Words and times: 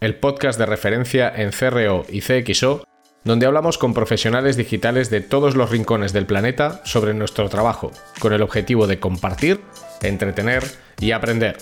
el 0.00 0.14
podcast 0.14 0.58
de 0.58 0.64
referencia 0.64 1.30
en 1.34 1.50
CRO 1.50 2.06
y 2.08 2.22
CXO, 2.22 2.84
donde 3.22 3.44
hablamos 3.44 3.76
con 3.76 3.92
profesionales 3.92 4.56
digitales 4.56 5.10
de 5.10 5.20
todos 5.20 5.56
los 5.56 5.68
rincones 5.68 6.14
del 6.14 6.24
planeta 6.24 6.80
sobre 6.86 7.12
nuestro 7.12 7.50
trabajo, 7.50 7.92
con 8.18 8.32
el 8.32 8.40
objetivo 8.40 8.86
de 8.86 8.98
compartir, 8.98 9.60
entretener 10.00 10.64
y 11.00 11.10
aprender. 11.10 11.58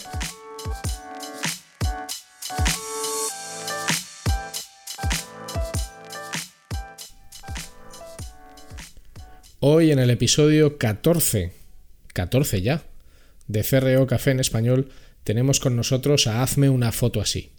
Hoy 9.59 9.91
en 9.91 9.99
el 9.99 10.11
episodio 10.11 10.79
14, 10.79 11.53
14 12.15 12.63
ya, 12.63 12.83
de 13.49 13.65
CRO 13.65 14.07
Café 14.07 14.31
en 14.31 14.39
español, 14.39 14.91
tenemos 15.25 15.59
con 15.59 15.75
nosotros 15.75 16.29
a 16.29 16.45
Hazme 16.45 16.71
una 16.71 16.93
foto 16.93 17.21
así. 17.21 17.58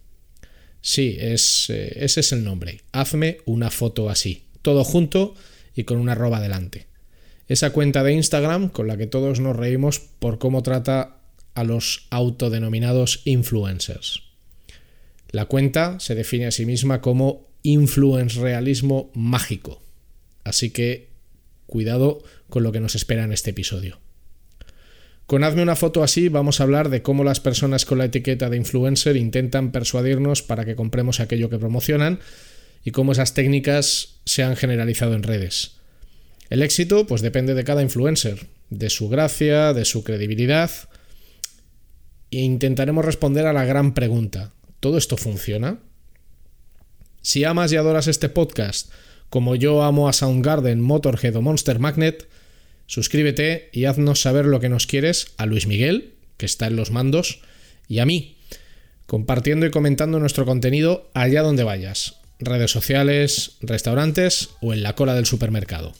Sí, 0.81 1.17
es, 1.19 1.69
eh, 1.69 1.93
ese 1.97 2.21
es 2.21 2.31
el 2.31 2.43
nombre. 2.43 2.81
Hazme 2.91 3.39
una 3.45 3.69
foto 3.69 4.09
así. 4.09 4.43
Todo 4.61 4.83
junto 4.83 5.35
y 5.75 5.83
con 5.83 5.97
una 5.97 6.13
arroba 6.13 6.39
delante. 6.39 6.87
Esa 7.47 7.71
cuenta 7.71 8.03
de 8.03 8.13
Instagram 8.13 8.69
con 8.69 8.87
la 8.87 8.97
que 8.97 9.07
todos 9.07 9.39
nos 9.39 9.55
reímos 9.55 9.99
por 9.99 10.37
cómo 10.37 10.61
trata 10.61 11.17
a 11.55 11.63
los 11.63 12.07
autodenominados 12.11 13.21
influencers. 13.25 14.23
La 15.31 15.45
cuenta 15.45 15.99
se 15.99 16.15
define 16.15 16.47
a 16.47 16.51
sí 16.51 16.65
misma 16.65 17.01
como 17.01 17.47
influence 17.63 18.39
realismo 18.39 19.11
mágico. 19.13 19.81
Así 20.43 20.69
que 20.71 21.09
cuidado 21.65 22.23
con 22.49 22.63
lo 22.63 22.71
que 22.71 22.79
nos 22.79 22.95
espera 22.95 23.23
en 23.23 23.31
este 23.31 23.51
episodio. 23.51 23.99
Con 25.29 25.43
Hazme 25.43 25.61
una 25.61 25.75
foto 25.75 26.01
así 26.01 26.27
vamos 26.27 26.59
a 26.59 26.63
hablar 26.63 26.89
de 26.89 27.03
cómo 27.03 27.23
las 27.23 27.39
personas 27.39 27.85
con 27.85 27.99
la 27.99 28.05
etiqueta 28.05 28.49
de 28.49 28.57
influencer 28.57 29.15
intentan 29.15 29.71
persuadirnos 29.71 30.41
para 30.41 30.65
que 30.65 30.75
compremos 30.75 31.19
aquello 31.19 31.51
que 31.51 31.59
promocionan 31.59 32.19
y 32.83 32.89
cómo 32.89 33.11
esas 33.11 33.35
técnicas 33.35 34.15
se 34.25 34.41
han 34.41 34.55
generalizado 34.55 35.13
en 35.13 35.21
redes. 35.21 35.73
El 36.49 36.63
éxito 36.63 37.05
pues 37.05 37.21
depende 37.21 37.53
de 37.53 37.63
cada 37.63 37.83
influencer, 37.83 38.47
de 38.71 38.89
su 38.89 39.07
gracia, 39.07 39.71
de 39.73 39.85
su 39.85 40.03
credibilidad 40.03 40.71
e 42.31 42.39
intentaremos 42.39 43.05
responder 43.05 43.45
a 43.45 43.53
la 43.53 43.65
gran 43.65 43.93
pregunta, 43.93 44.51
¿todo 44.79 44.97
esto 44.97 45.15
funciona? 45.15 45.77
Si 47.21 47.43
amas 47.43 47.71
y 47.71 47.75
adoras 47.75 48.07
este 48.07 48.29
podcast, 48.29 48.91
como 49.29 49.55
yo 49.55 49.83
amo 49.83 50.09
a 50.09 50.13
Soundgarden, 50.13 50.81
Motorhead 50.81 51.35
o 51.35 51.43
Monster 51.43 51.77
Magnet, 51.77 52.27
Suscríbete 52.89 53.69
y 53.71 53.85
haznos 53.85 54.19
saber 54.19 54.45
lo 54.45 54.59
que 54.59 54.67
nos 54.67 54.87
quieres 54.87 55.27
a 55.37 55.45
Luis 55.45 55.67
Miguel, 55.67 56.15
que 56.37 56.47
está 56.47 56.65
en 56.65 56.75
los 56.75 56.89
mandos, 56.89 57.39
y 57.87 57.99
a 57.99 58.05
mí, 58.07 58.35
compartiendo 59.05 59.67
y 59.67 59.69
comentando 59.69 60.19
nuestro 60.19 60.43
contenido 60.43 61.07
allá 61.13 61.43
donde 61.43 61.63
vayas, 61.63 62.15
redes 62.39 62.71
sociales, 62.71 63.57
restaurantes 63.61 64.49
o 64.59 64.73
en 64.73 64.81
la 64.81 64.95
cola 64.95 65.13
del 65.13 65.27
supermercado. 65.27 65.93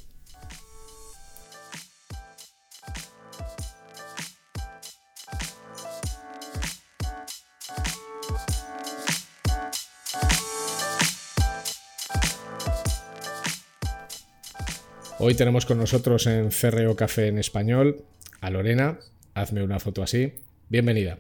Hoy 15.22 15.34
tenemos 15.34 15.66
con 15.66 15.78
nosotros 15.78 16.28
en 16.28 16.48
CRO 16.48 16.96
Café 16.96 17.28
en 17.28 17.40
Español 17.40 18.06
a 18.40 18.50
Lorena. 18.50 19.00
Hazme 19.34 19.62
una 19.62 19.78
foto 19.78 20.02
así. 20.02 20.32
Bienvenida. 20.70 21.20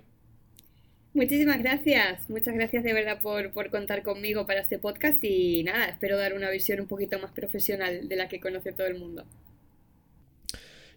Muchísimas 1.14 1.60
gracias, 1.60 2.30
muchas 2.30 2.54
gracias 2.54 2.86
de 2.86 2.94
verdad 2.94 3.20
por, 3.22 3.52
contar 3.70 4.02
conmigo 4.02 4.48
para 4.48 4.62
este 4.62 4.80
podcast 4.80 5.22
y 5.22 5.64
nada, 5.64 5.90
espero 5.90 6.18
dar 6.18 6.34
una 6.34 6.50
visión 6.50 6.80
un 6.80 6.88
poquito 6.88 7.20
más 7.20 7.34
profesional 7.34 8.08
de 8.08 8.16
la 8.16 8.30
que 8.30 8.40
conoce 8.40 8.72
todo 8.72 8.88
el 8.88 8.98
mundo. 8.98 9.26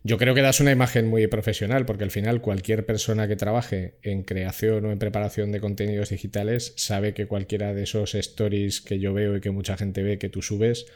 Yo 0.04 0.16
creo 0.16 0.32
que 0.32 0.42
das 0.42 0.60
una 0.60 0.70
imagen 0.70 1.08
muy 1.08 1.26
profesional 1.26 1.84
porque 1.84 2.04
al 2.04 2.12
final 2.12 2.40
cualquier 2.40 2.86
persona 2.86 3.26
que 3.26 3.34
trabaje 3.34 3.94
en 4.02 4.22
creación 4.22 4.84
o 4.84 4.92
en 4.92 5.00
preparación 5.00 5.50
de 5.50 5.58
contenidos 5.58 6.10
digitales 6.10 6.72
sabe 6.76 7.14
que 7.14 7.26
cualquiera 7.26 7.74
de 7.74 7.82
esos 7.82 8.14
stories 8.14 8.80
que 8.80 9.00
yo 9.00 9.12
veo 9.12 9.36
y 9.36 9.40
que 9.40 9.50
mucha 9.50 9.76
gente 9.76 10.04
ve 10.04 10.18
que 10.18 10.28
tú 10.28 10.40
subes, 10.40 10.86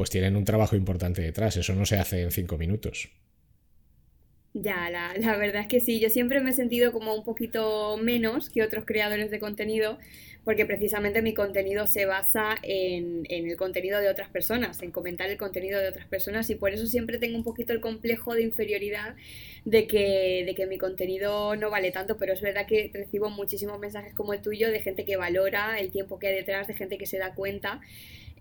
pues 0.00 0.08
tienen 0.08 0.34
un 0.34 0.46
trabajo 0.46 0.76
importante 0.76 1.20
detrás. 1.20 1.58
Eso 1.58 1.74
no 1.74 1.84
se 1.84 1.96
hace 1.96 2.22
en 2.22 2.30
cinco 2.30 2.56
minutos. 2.56 3.10
Ya, 4.54 4.88
la, 4.88 5.12
la, 5.14 5.36
verdad 5.36 5.60
es 5.60 5.68
que 5.68 5.80
sí, 5.80 6.00
yo 6.00 6.08
siempre 6.08 6.40
me 6.40 6.50
he 6.50 6.52
sentido 6.54 6.90
como 6.90 7.14
un 7.14 7.22
poquito 7.22 7.98
menos 7.98 8.48
que 8.48 8.62
otros 8.62 8.86
creadores 8.86 9.30
de 9.30 9.38
contenido, 9.38 9.98
porque 10.42 10.64
precisamente 10.64 11.20
mi 11.20 11.34
contenido 11.34 11.86
se 11.86 12.06
basa 12.06 12.54
en, 12.62 13.26
en, 13.28 13.46
el 13.46 13.58
contenido 13.58 14.00
de 14.00 14.08
otras 14.08 14.30
personas, 14.30 14.80
en 14.80 14.90
comentar 14.90 15.28
el 15.28 15.36
contenido 15.36 15.78
de 15.78 15.90
otras 15.90 16.06
personas, 16.06 16.48
y 16.48 16.54
por 16.54 16.72
eso 16.72 16.86
siempre 16.86 17.18
tengo 17.18 17.36
un 17.36 17.44
poquito 17.44 17.74
el 17.74 17.80
complejo 17.82 18.32
de 18.32 18.42
inferioridad 18.44 19.16
de 19.66 19.86
que, 19.86 20.44
de 20.46 20.54
que 20.54 20.66
mi 20.66 20.78
contenido 20.78 21.56
no 21.56 21.68
vale 21.68 21.90
tanto, 21.90 22.16
pero 22.16 22.32
es 22.32 22.40
verdad 22.40 22.66
que 22.66 22.90
recibo 22.94 23.28
muchísimos 23.28 23.78
mensajes 23.78 24.14
como 24.14 24.32
el 24.32 24.40
tuyo 24.40 24.70
de 24.70 24.80
gente 24.80 25.04
que 25.04 25.16
valora 25.16 25.78
el 25.78 25.90
tiempo 25.90 26.18
que 26.18 26.28
hay 26.28 26.36
detrás, 26.36 26.68
de 26.68 26.74
gente 26.74 26.96
que 26.96 27.04
se 27.04 27.18
da 27.18 27.34
cuenta 27.34 27.82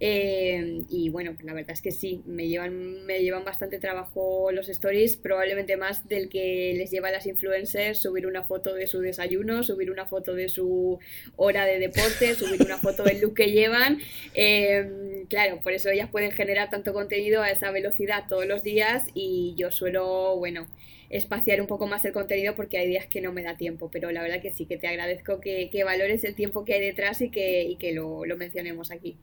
eh, 0.02 0.84
y 0.88 1.10
bueno, 1.10 1.36
la 1.44 1.54
verdad 1.54 1.72
es 1.72 1.82
que 1.82 1.92
sí, 1.92 2.22
me 2.26 2.48
llevan, 2.48 3.06
me 3.06 3.22
llevan 3.22 3.44
bastante 3.44 3.80
trabajo 3.80 4.50
los 4.54 4.70
stories, 4.70 5.18
probablemente 5.18 5.76
más 5.76 6.08
del 6.08 6.30
que 6.30 6.74
les 6.78 6.90
lleva 6.90 7.10
a 7.10 7.12
las 7.12 7.26
influencers 7.26 8.02
subir 8.02 8.26
una 8.26 8.46
foto 8.46 8.74
de 8.74 8.88
su 8.88 9.00
desayuno, 9.02 9.62
subir 9.64 9.92
una 9.92 10.06
foto 10.06 10.36
de 10.36 10.48
su 10.48 11.00
hora 11.36 11.66
de 11.66 11.80
deporte, 11.80 12.34
subir 12.36 12.62
una 12.62 12.78
foto 12.78 13.04
del 13.04 13.20
look 13.20 13.36
que 13.36 13.52
llevan. 13.52 14.00
Eh, 14.36 15.26
claro, 15.30 15.60
por 15.60 15.74
eso 15.74 15.90
ellas 15.90 16.10
pueden 16.10 16.32
generar 16.32 16.70
tanto 16.70 16.94
contenido 16.94 17.42
a 17.42 17.50
esa 17.50 17.70
velocidad 17.72 18.24
todos 18.30 18.46
los 18.46 18.64
días 18.64 19.06
y 19.14 19.54
yo 19.58 19.70
suelo, 19.70 20.38
bueno, 20.38 20.66
espaciar 21.10 21.60
un 21.60 21.68
poco 21.68 21.88
más 21.88 22.06
el 22.06 22.14
contenido 22.14 22.56
porque 22.56 22.78
hay 22.78 22.88
días 22.88 23.08
que 23.08 23.20
no 23.20 23.34
me 23.34 23.44
da 23.44 23.58
tiempo, 23.58 23.90
pero 23.92 24.12
la 24.12 24.22
verdad 24.22 24.42
que 24.42 24.52
sí, 24.52 24.66
que 24.66 24.78
te 24.78 24.88
agradezco 24.88 25.42
que, 25.42 25.70
valores 25.84 26.24
el 26.24 26.36
tiempo 26.36 26.64
que 26.64 26.76
hay 26.76 26.82
detrás 26.82 27.22
y 27.22 27.30
que, 27.30 27.64
y 27.64 27.76
que 27.76 27.92
lo 27.92 28.24
mencionemos 28.38 28.92
aquí. 28.92 29.18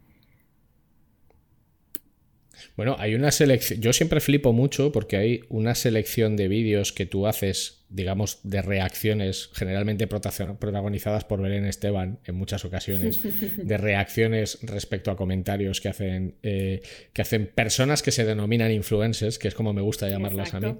Bueno, 2.76 2.96
hay 2.98 3.14
una 3.14 3.30
selección. 3.30 3.80
Yo 3.80 3.92
siempre 3.92 4.20
flipo 4.20 4.52
mucho 4.52 4.92
porque 4.92 5.16
hay 5.16 5.40
una 5.48 5.74
selección 5.74 6.36
de 6.36 6.48
vídeos 6.48 6.92
que 6.92 7.06
tú 7.06 7.26
haces, 7.26 7.84
digamos, 7.88 8.40
de 8.42 8.62
reacciones, 8.62 9.50
generalmente 9.52 10.06
protagonizadas 10.06 11.24
por 11.24 11.40
Belén 11.40 11.64
Esteban 11.64 12.18
en 12.24 12.34
muchas 12.34 12.64
ocasiones, 12.64 13.20
de 13.56 13.76
reacciones 13.76 14.58
respecto 14.62 15.10
a 15.10 15.16
comentarios 15.16 15.80
que 15.80 15.88
hacen, 15.88 16.34
eh, 16.42 16.82
que 17.12 17.22
hacen 17.22 17.46
personas 17.46 18.02
que 18.02 18.10
se 18.10 18.24
denominan 18.24 18.70
influencers, 18.72 19.38
que 19.38 19.48
es 19.48 19.54
como 19.54 19.72
me 19.72 19.82
gusta 19.82 20.08
llamarlas 20.08 20.54
a 20.54 20.60
mí, 20.60 20.76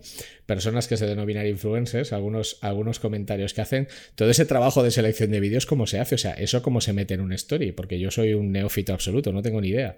personas 0.46 0.88
que 0.88 0.96
se 0.96 1.06
denominan 1.06 1.46
influencers, 1.46 2.12
algunos, 2.12 2.58
algunos 2.60 2.98
comentarios 2.98 3.54
que 3.54 3.60
hacen. 3.60 3.88
Todo 4.14 4.30
ese 4.30 4.44
trabajo 4.46 4.82
de 4.82 4.90
selección 4.90 5.30
de 5.30 5.40
vídeos, 5.40 5.66
¿cómo 5.66 5.86
se 5.86 6.00
hace? 6.00 6.16
O 6.16 6.18
sea, 6.18 6.32
eso 6.32 6.62
cómo 6.62 6.80
se 6.80 6.92
mete 6.92 7.14
en 7.14 7.20
un 7.20 7.32
story, 7.32 7.72
porque 7.72 7.98
yo 7.98 8.10
soy 8.10 8.34
un 8.34 8.52
neófito 8.52 8.92
absoluto, 8.92 9.32
no 9.32 9.42
tengo 9.42 9.60
ni 9.60 9.68
idea. 9.68 9.96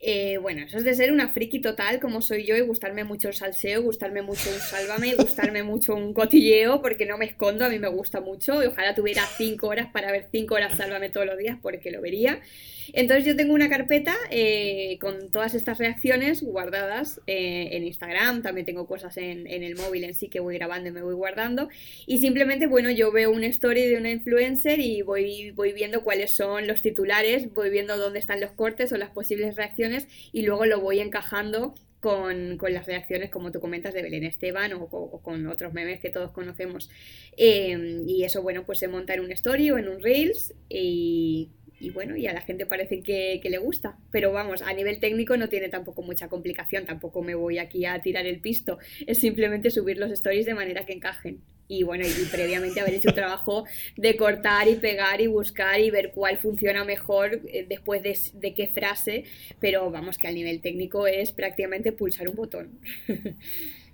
Eh, 0.00 0.38
bueno, 0.38 0.62
eso 0.62 0.78
es 0.78 0.84
de 0.84 0.94
ser 0.94 1.10
una 1.10 1.28
friki 1.28 1.60
total 1.60 1.98
como 1.98 2.22
soy 2.22 2.46
yo 2.46 2.56
y 2.56 2.60
gustarme 2.60 3.02
mucho 3.02 3.28
el 3.28 3.34
salseo, 3.34 3.82
gustarme 3.82 4.22
mucho 4.22 4.48
un 4.48 4.60
sálvame, 4.60 5.14
gustarme 5.18 5.64
mucho 5.64 5.94
un 5.94 6.14
cotilleo, 6.14 6.80
porque 6.80 7.04
no 7.04 7.18
me 7.18 7.24
escondo, 7.24 7.64
a 7.64 7.68
mí 7.68 7.78
me 7.80 7.88
gusta 7.88 8.20
mucho 8.20 8.62
y 8.62 8.66
ojalá 8.66 8.94
tuviera 8.94 9.24
cinco 9.36 9.66
horas 9.68 9.88
para 9.92 10.12
ver 10.12 10.28
cinco 10.30 10.54
horas 10.54 10.76
sálvame 10.76 11.10
todos 11.10 11.26
los 11.26 11.36
días 11.36 11.58
porque 11.60 11.90
lo 11.90 12.00
vería. 12.00 12.40
Entonces 12.92 13.24
yo 13.24 13.36
tengo 13.36 13.54
una 13.54 13.68
carpeta 13.68 14.14
eh, 14.30 14.98
con 15.00 15.30
todas 15.30 15.54
estas 15.54 15.78
reacciones 15.78 16.42
guardadas 16.42 17.20
eh, 17.26 17.70
en 17.72 17.84
Instagram, 17.84 18.42
también 18.42 18.66
tengo 18.66 18.86
cosas 18.86 19.16
en, 19.16 19.46
el 19.46 19.76
móvil 19.76 20.04
en 20.04 20.14
sí 20.14 20.28
que 20.28 20.40
voy 20.40 20.56
grabando 20.56 20.88
y 20.88 20.92
me 20.92 21.02
voy 21.02 21.14
guardando. 21.14 21.68
Y 22.06 22.18
simplemente, 22.18 22.66
bueno, 22.66 22.90
yo 22.90 23.12
veo 23.12 23.30
una 23.30 23.46
story 23.46 23.86
de 23.86 23.96
una 23.96 24.10
influencer 24.10 24.80
y 24.80 25.02
voy, 25.02 25.54
viendo 25.74 26.02
cuáles 26.02 26.34
son 26.34 26.66
los 26.66 26.82
titulares, 26.82 27.52
voy 27.52 27.70
viendo 27.70 27.96
dónde 27.96 28.18
están 28.18 28.40
los 28.40 28.52
cortes 28.52 28.92
o 28.92 28.96
las 28.96 29.10
posibles 29.10 29.56
reacciones 29.56 30.06
y 30.32 30.42
luego 30.42 30.66
lo 30.66 30.80
voy 30.80 31.00
encajando 31.00 31.74
con, 32.00 32.58
las 32.70 32.86
reacciones, 32.86 33.30
como 33.30 33.50
tú 33.50 33.60
comentas, 33.60 33.92
de 33.92 34.02
Belén 34.02 34.24
Esteban 34.24 34.72
o, 34.72 34.88
con 34.88 35.46
otros 35.48 35.72
memes 35.72 36.00
que 36.00 36.10
todos 36.10 36.30
conocemos. 36.30 36.90
Eh, 37.36 38.02
y 38.06 38.24
eso, 38.24 38.42
bueno, 38.42 38.64
pues 38.64 38.78
se 38.78 38.88
monta 38.88 39.14
en 39.14 39.20
un 39.20 39.32
story 39.32 39.70
o 39.70 39.78
en 39.78 39.88
un 39.88 40.00
Reels 40.00 40.54
y, 40.68 41.50
y 41.80 41.90
bueno, 41.90 42.16
y 42.16 42.26
a 42.26 42.32
la 42.32 42.40
gente 42.40 42.66
parece 42.66 43.02
que, 43.02 43.40
le 43.42 43.58
gusta. 43.58 43.96
Pero 44.10 44.32
vamos, 44.32 44.62
a 44.62 44.72
nivel 44.72 45.00
técnico 45.00 45.36
no 45.36 45.48
tiene 45.48 45.68
tampoco 45.68 46.02
mucha 46.02 46.28
complicación, 46.28 46.84
tampoco 46.84 47.22
me 47.22 47.34
voy 47.34 47.58
aquí 47.58 47.86
a 47.86 48.00
tirar 48.00 48.26
el 48.26 48.40
pisto, 48.40 48.78
es 49.06 49.18
simplemente 49.18 49.70
subir 49.70 49.98
los 49.98 50.10
stories 50.10 50.46
de 50.46 50.54
manera 50.54 50.84
que 50.84 50.92
encajen. 50.92 51.40
Y 51.70 51.82
bueno, 51.82 52.06
y 52.06 52.24
previamente 52.32 52.80
haber 52.80 52.94
hecho 52.94 53.10
un 53.10 53.14
trabajo 53.14 53.64
de 53.96 54.16
cortar 54.16 54.68
y 54.68 54.76
pegar 54.76 55.20
y 55.20 55.26
buscar 55.26 55.78
y 55.80 55.90
ver 55.90 56.12
cuál 56.12 56.38
funciona 56.38 56.82
mejor 56.84 57.42
eh, 57.46 57.66
después 57.68 58.02
de, 58.02 58.18
de 58.34 58.54
qué 58.54 58.68
frase, 58.68 59.24
pero 59.60 59.90
vamos 59.90 60.16
que 60.16 60.28
a 60.28 60.32
nivel 60.32 60.62
técnico 60.62 61.06
es 61.06 61.30
prácticamente 61.32 61.92
pulsar 61.92 62.28
un 62.28 62.36
botón. 62.36 62.80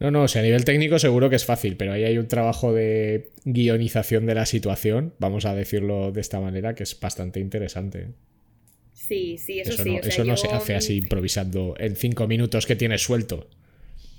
No, 0.00 0.10
no, 0.10 0.22
o 0.22 0.28
sea, 0.28 0.40
a 0.40 0.44
nivel 0.44 0.64
técnico 0.64 0.98
seguro 0.98 1.28
que 1.28 1.36
es 1.36 1.44
fácil, 1.44 1.76
pero 1.76 1.92
ahí 1.92 2.04
hay 2.04 2.16
un 2.16 2.26
trabajo 2.26 2.72
de 2.72 3.32
guionización 3.44 4.24
de 4.24 4.34
la 4.34 4.46
situación, 4.46 5.12
vamos 5.18 5.44
a 5.44 5.54
decirlo 5.54 6.10
de 6.10 6.22
esta 6.22 6.40
manera, 6.40 6.74
que 6.74 6.84
es 6.84 6.98
bastante 6.98 7.38
interesante. 7.38 8.08
Sí, 8.94 9.36
sí, 9.36 9.60
eso, 9.60 9.72
sí. 9.82 9.90
No, 9.90 9.98
eso 9.98 10.24
no 10.24 10.36
se 10.38 10.48
hace 10.48 10.74
así 10.74 10.96
improvisando 10.96 11.74
en 11.78 11.96
cinco 11.96 12.26
minutos 12.26 12.66
que 12.66 12.76
tienes 12.76 13.02
suelto. 13.02 13.48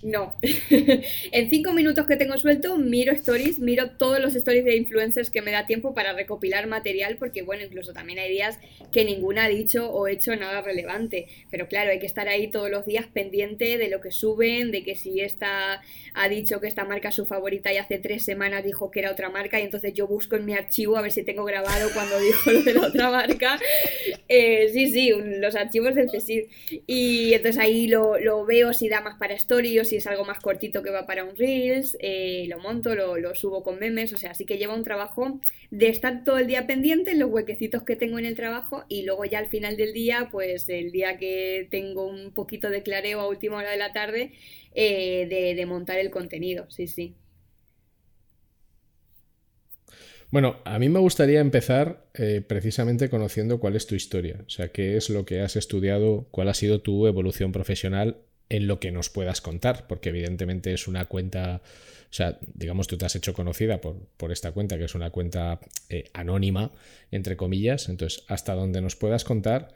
No. 0.04 0.36
en 1.32 1.50
cinco 1.50 1.74
minutos 1.74 2.08
que 2.08 2.16
tengo 2.16 2.38
suelto, 2.38 2.78
miro 2.78 3.14
stories, 3.14 3.60
miro 3.60 3.92
todos 3.92 4.20
los 4.20 4.34
stories 4.36 4.66
de 4.66 4.76
influencers 4.76 5.30
que 5.30 5.42
me 5.42 5.52
da 5.52 5.68
tiempo 5.68 5.94
para 5.94 6.14
recopilar 6.14 6.68
material, 6.68 7.18
porque 7.18 7.44
bueno, 7.44 7.64
incluso 7.64 7.94
también 7.94 8.18
hay 8.18 8.32
días 8.32 8.60
que 8.92 9.06
ninguna 9.06 9.46
ha 9.46 9.50
dicho 9.50 9.92
o 9.92 10.08
hecho 10.08 10.36
nada 10.36 10.62
relevante. 10.62 11.28
Pero 11.52 11.68
claro, 11.68 11.92
hay 11.92 12.00
que 12.00 12.08
estar 12.08 12.28
ahí 12.28 12.50
todos 12.50 12.72
los 12.72 12.86
días 12.86 13.06
pendiente 13.08 13.78
de 13.78 13.90
lo 13.90 14.02
que 14.02 14.12
suben, 14.12 14.72
de 14.72 14.84
que 14.84 14.96
si 14.96 15.22
esta 15.22 15.82
ha 16.14 16.30
dicho 16.30 16.60
que 16.60 16.68
esta 16.68 16.84
marca 16.84 17.10
es 17.10 17.16
su 17.16 17.26
favorita 17.26 17.72
y 17.72 17.78
hace 17.78 18.00
tres 18.00 18.26
semanas 18.26 18.64
dijo 18.64 18.90
que 18.90 19.02
era 19.02 19.12
otra 19.12 19.30
marca, 19.30 19.60
y 19.60 19.64
entonces 19.64 19.94
yo 19.94 20.08
busco 20.08 20.36
en 20.36 20.46
mi 20.46 20.54
archivo 20.54 20.98
a 20.98 21.02
ver 21.02 21.12
si 21.12 21.24
tengo 21.24 21.46
grabado 21.46 21.90
cuando 21.94 22.20
dijo 22.20 22.52
lo 22.52 22.64
de 22.64 22.74
la 22.74 22.88
otra 22.88 23.12
marca. 23.12 23.60
Eh, 24.34 24.70
sí, 24.72 24.88
sí, 24.88 25.12
los 25.12 25.56
archivos 25.56 25.94
del 25.94 26.08
CSID. 26.08 26.46
Y 26.88 27.34
entonces 27.34 27.62
ahí 27.62 27.88
lo, 27.88 28.18
lo 28.18 28.46
veo 28.46 28.72
si 28.72 28.88
da 28.88 29.02
más 29.02 29.18
para 29.18 29.34
stories 29.34 29.91
si 29.92 29.98
es 29.98 30.08
algo 30.08 30.24
más 30.24 30.40
cortito 30.40 30.82
que 30.84 30.90
va 30.90 31.06
para 31.06 31.26
un 31.26 31.36
Reels, 31.36 31.98
eh, 32.00 32.46
lo 32.48 32.60
monto, 32.60 32.96
lo, 32.96 33.36
subo 33.36 33.62
con 33.62 33.78
memes, 33.78 34.14
o 34.14 34.18
sea, 34.18 34.32
así 34.32 34.46
que 34.46 34.58
lleva 34.58 34.74
un 34.74 34.86
trabajo 34.86 35.42
de 35.70 35.90
estar 35.90 36.24
todo 36.24 36.38
el 36.38 36.48
día 36.48 36.66
pendiente 36.66 37.12
en 37.12 37.20
los 37.20 37.30
huequecitos 37.30 37.84
que 37.84 37.98
tengo 37.98 38.18
en 38.18 38.24
el 38.24 38.36
trabajo 38.36 38.86
y 38.88 39.04
luego 39.04 39.26
ya 39.26 39.40
al 39.40 39.50
final 39.50 39.76
del 39.76 39.92
día, 39.92 40.30
pues 40.32 40.70
el 40.70 40.94
día 40.94 41.18
que 41.18 41.68
tengo 41.70 42.08
un 42.08 42.34
poquito 42.34 42.70
de 42.70 42.84
clareo 42.84 43.20
a 43.20 43.28
última 43.28 43.58
hora 43.58 43.72
de 43.72 43.78
la 43.78 43.92
tarde, 43.92 44.32
eh, 44.76 45.28
de, 45.58 45.66
montar 45.66 46.00
el 46.00 46.10
contenido, 46.10 46.72
sí, 46.72 46.88
sí. 46.88 47.14
Bueno, 50.30 50.62
a 50.64 50.80
mí 50.80 50.88
me 50.88 51.00
gustaría 51.00 51.42
empezar 51.42 52.08
eh, 52.14 52.42
precisamente 52.48 53.10
conociendo 53.10 53.60
cuál 53.60 53.76
es 53.76 53.88
tu 53.88 53.96
historia, 53.96 54.40
o 54.48 54.50
sea, 54.50 54.70
qué 54.70 54.96
es 54.96 55.10
lo 55.10 55.26
que 55.26 55.42
has 55.42 55.58
estudiado, 55.58 56.30
cuál 56.32 56.48
ha 56.48 56.54
sido 56.54 56.80
tu 56.80 57.08
evolución 57.08 57.52
profesional 57.52 58.22
en 58.52 58.68
lo 58.68 58.82
que 58.82 58.92
nos 58.92 59.10
puedas 59.10 59.40
contar, 59.40 59.88
porque 59.88 60.10
evidentemente 60.10 60.74
es 60.74 60.90
una 60.90 61.06
cuenta, 61.06 61.62
o 61.64 62.14
sea, 62.14 62.38
digamos, 62.54 62.86
tú 62.88 62.98
te 62.98 63.06
has 63.06 63.16
hecho 63.16 63.34
conocida 63.34 63.80
por, 63.80 63.96
por 64.18 64.34
esta 64.34 64.52
cuenta, 64.52 64.78
que 64.78 64.84
es 64.84 64.94
una 64.94 65.10
cuenta 65.10 65.62
eh, 65.88 66.10
anónima, 66.12 66.74
entre 67.12 67.38
comillas, 67.38 67.88
entonces, 67.88 68.26
hasta 68.28 68.54
donde 68.54 68.82
nos 68.82 68.98
puedas 68.98 69.24
contar 69.24 69.74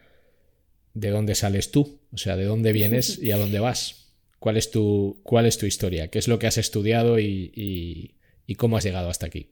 de 0.94 1.10
dónde 1.10 1.36
sales 1.36 1.72
tú, 1.72 2.02
o 2.12 2.18
sea, 2.18 2.36
de 2.36 2.44
dónde 2.44 2.74
vienes 2.74 3.18
y 3.18 3.32
a 3.32 3.38
dónde 3.38 3.60
vas. 3.60 4.14
¿Cuál 4.40 4.58
es 4.58 4.72
tu, 4.72 5.22
cuál 5.24 5.46
es 5.46 5.58
tu 5.58 5.66
historia? 5.66 6.10
¿Qué 6.10 6.20
es 6.20 6.28
lo 6.28 6.38
que 6.38 6.48
has 6.48 6.58
estudiado 6.58 7.18
y, 7.18 8.14
cómo 8.58 8.76
has 8.76 8.84
llegado 8.84 9.10
hasta 9.10 9.26
aquí? 9.26 9.52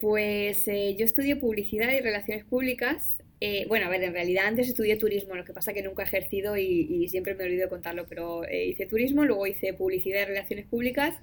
Pues 0.00 0.66
eh, 0.66 0.96
yo 0.98 1.04
estudio 1.04 1.38
publicidad 1.38 1.92
y 1.92 2.00
relaciones 2.00 2.44
públicas 2.44 3.12
eh, 3.46 3.66
bueno, 3.68 3.84
a 3.84 3.90
ver, 3.90 4.02
en 4.02 4.14
realidad 4.14 4.46
antes 4.46 4.68
estudié 4.68 4.96
turismo, 4.96 5.34
lo 5.34 5.44
que 5.44 5.52
pasa 5.52 5.74
que 5.74 5.82
nunca 5.82 6.02
he 6.02 6.06
ejercido 6.06 6.56
y, 6.56 7.06
siempre 7.10 7.34
me 7.34 7.44
he 7.44 7.46
olvidado 7.46 7.68
contarlo, 7.68 8.06
pero 8.08 8.42
eh, 8.46 8.68
hice 8.68 8.86
turismo, 8.86 9.22
luego 9.22 9.46
hice 9.46 9.74
publicidad 9.74 10.22
y 10.22 10.24
relaciones 10.24 10.64
públicas 10.64 11.14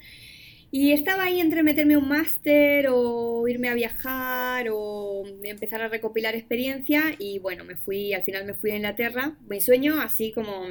y 0.74 0.94
estaba 0.94 1.26
ahí 1.26 1.42
entre 1.42 1.64
meterme 1.64 1.98
un 1.98 2.08
máster 2.08 2.88
o 2.90 3.46
irme 3.46 3.68
a 3.68 3.74
viajar 3.74 4.68
o 4.72 5.24
empezar 5.44 5.82
a 5.82 5.90
recopilar 5.90 6.34
experiencia 6.34 7.14
y 7.20 7.40
bueno, 7.40 7.66
me 7.66 7.76
fui, 7.76 8.14
al 8.14 8.24
final 8.24 8.46
me 8.46 8.54
fui 8.54 8.72
a 8.72 8.78
Inglaterra. 8.78 9.36
Mi 9.50 9.60
sueño, 9.60 10.00
así 10.00 10.32
como, 10.32 10.68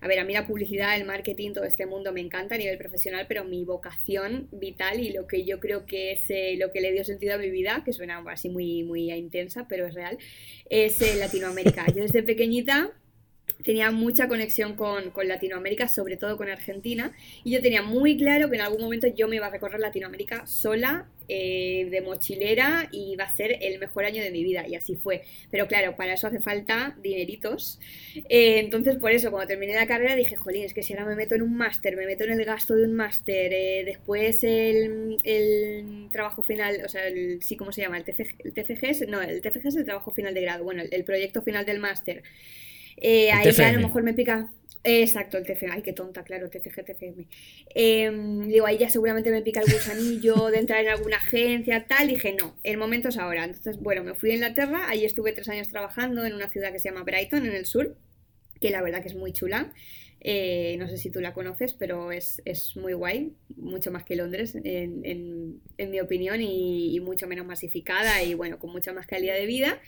a 0.00 0.06
ver, 0.06 0.20
a 0.20 0.24
mí 0.24 0.32
la 0.32 0.46
publicidad, 0.46 0.96
el 0.96 1.04
marketing, 1.04 1.52
todo 1.52 1.64
este 1.64 1.84
mundo 1.84 2.12
me 2.12 2.20
encanta 2.20 2.54
a 2.54 2.58
nivel 2.58 2.78
profesional, 2.78 3.26
pero 3.28 3.44
mi 3.44 3.64
vocación 3.64 4.46
vital 4.52 5.00
y 5.00 5.12
lo 5.12 5.26
que 5.26 5.44
yo 5.44 5.58
creo 5.58 5.84
que 5.84 6.12
es 6.12 6.30
eh, 6.30 6.56
lo 6.56 6.70
que 6.70 6.80
le 6.80 6.92
dio 6.92 7.04
sentido 7.04 7.34
a 7.34 7.38
mi 7.38 7.50
vida, 7.50 7.82
que 7.84 7.92
suena 7.92 8.22
así 8.28 8.50
muy, 8.50 8.84
muy 8.84 9.10
intensa, 9.10 9.66
pero 9.68 9.86
es 9.88 9.94
real, 9.94 10.16
es 10.70 11.02
eh, 11.02 11.16
Latinoamérica. 11.18 11.86
Yo 11.88 12.02
desde 12.02 12.22
pequeñita 12.22 12.92
tenía 13.64 13.90
mucha 13.90 14.28
conexión 14.28 14.76
con, 14.76 15.12
Latinoamérica, 15.26 15.88
sobre 15.88 16.16
todo 16.16 16.36
con 16.36 16.48
Argentina, 16.48 17.12
y 17.42 17.52
yo 17.52 17.62
tenía 17.62 17.82
muy 17.82 18.16
claro 18.16 18.50
que 18.50 18.56
en 18.56 18.62
algún 18.62 18.82
momento 18.82 19.06
yo 19.08 19.26
me 19.26 19.36
iba 19.36 19.46
a 19.46 19.50
recorrer 19.50 19.80
Latinoamérica 19.80 20.46
sola, 20.46 21.08
eh, 21.26 21.88
de 21.90 22.02
mochilera, 22.02 22.88
y 22.92 23.12
iba 23.12 23.24
a 23.24 23.34
ser 23.34 23.56
el 23.62 23.78
mejor 23.78 24.04
año 24.04 24.22
de 24.22 24.30
mi 24.30 24.44
vida, 24.44 24.68
y 24.68 24.74
así 24.74 24.96
fue. 24.96 25.22
Pero 25.50 25.66
claro, 25.66 25.96
para 25.96 26.12
eso 26.12 26.26
hace 26.26 26.40
falta 26.40 26.94
dineritos. 27.02 27.80
Eh, 28.28 28.58
entonces, 28.58 28.96
por 28.96 29.12
eso, 29.12 29.30
cuando 29.30 29.48
terminé 29.48 29.74
la 29.74 29.86
carrera, 29.86 30.14
dije, 30.14 30.36
jolín, 30.36 30.64
es 30.64 30.74
que 30.74 30.82
si 30.82 30.92
ahora 30.92 31.06
me 31.06 31.16
meto 31.16 31.34
en 31.34 31.42
un 31.42 31.56
máster, 31.56 31.96
me 31.96 32.04
meto 32.04 32.24
en 32.24 32.32
el 32.32 32.44
gasto 32.44 32.74
de 32.74 32.84
un 32.84 32.94
máster, 32.94 33.52
eh, 33.54 33.82
después 33.86 34.44
el, 34.44 35.16
trabajo 36.12 36.42
final, 36.42 36.82
o 36.84 36.88
sea, 36.88 37.06
el, 37.06 37.42
sí, 37.42 37.56
¿cómo 37.56 37.72
se 37.72 37.80
llama? 37.80 37.96
El, 37.96 38.04
TFG, 38.04 39.08
no, 39.08 39.22
el 39.22 39.40
TFG 39.40 39.68
es 39.68 39.76
el 39.76 39.84
trabajo 39.86 40.10
final 40.10 40.34
de 40.34 40.42
grado, 40.42 40.64
bueno, 40.64 40.82
el 40.88 41.04
proyecto 41.04 41.40
final 41.40 41.64
del 41.64 41.78
máster. 41.78 42.22
Eh, 42.96 43.30
ahí 43.32 43.50
ya 43.52 43.68
a 43.68 43.72
lo 43.72 43.80
mejor 43.80 44.02
me 44.02 44.14
pica. 44.14 44.48
Exacto, 44.86 45.38
el 45.38 45.46
TFM. 45.46 45.72
Ay, 45.72 45.82
qué 45.82 45.94
tonta, 45.94 46.22
claro, 46.24 46.50
TFG, 46.50 46.84
TFM. 46.84 47.26
Em, 47.74 48.48
digo, 48.48 48.66
ahí 48.66 48.76
ya 48.76 48.90
seguramente 48.90 49.30
me 49.30 49.40
pica 49.40 49.60
el 49.60 49.72
gusanillo 49.72 50.34
de 50.50 50.58
entrar 50.58 50.82
en 50.82 50.90
alguna 50.90 51.16
agencia, 51.16 51.86
tal. 51.86 52.08
Dije, 52.08 52.36
no, 52.38 52.54
el 52.62 52.76
momento 52.76 53.08
es 53.08 53.16
ahora. 53.16 53.44
Entonces, 53.44 53.78
bueno, 53.78 54.04
me 54.04 54.14
fui 54.14 54.30
a 54.32 54.34
Inglaterra. 54.34 54.88
Ahí 54.88 55.06
estuve 55.06 55.32
tres 55.32 55.48
años 55.48 55.68
trabajando 55.68 56.26
en 56.26 56.34
una 56.34 56.50
ciudad 56.50 56.70
que 56.70 56.78
se 56.78 56.90
llama 56.90 57.02
Brighton, 57.02 57.46
en 57.46 57.54
el 57.54 57.64
sur, 57.64 57.96
que 58.60 58.70
la 58.70 58.82
verdad 58.82 59.00
que 59.00 59.08
es 59.08 59.16
muy 59.16 59.32
chula. 59.32 59.72
Eh, 60.20 60.76
no 60.78 60.88
sé 60.88 60.98
si 60.98 61.10
tú 61.10 61.20
la 61.20 61.34
conoces, 61.34 61.74
pero 61.74 62.12
es, 62.12 62.42
muy 62.76 62.94
guay, 62.94 63.34
mucho 63.56 63.90
más 63.90 64.04
que 64.04 64.16
Londres, 64.16 64.54
en, 64.54 65.60
mi 65.78 66.00
opinión, 66.00 66.40
y, 66.40 66.96
y, 66.96 67.00
mucho 67.00 67.26
menos 67.26 67.46
masificada 67.46 68.22
y 68.22 68.32
bueno, 68.32 68.58
con 68.58 68.72
mucha 68.72 68.94
más 68.94 69.06
calidad 69.06 69.34
de 69.34 69.44
vida. 69.44 69.78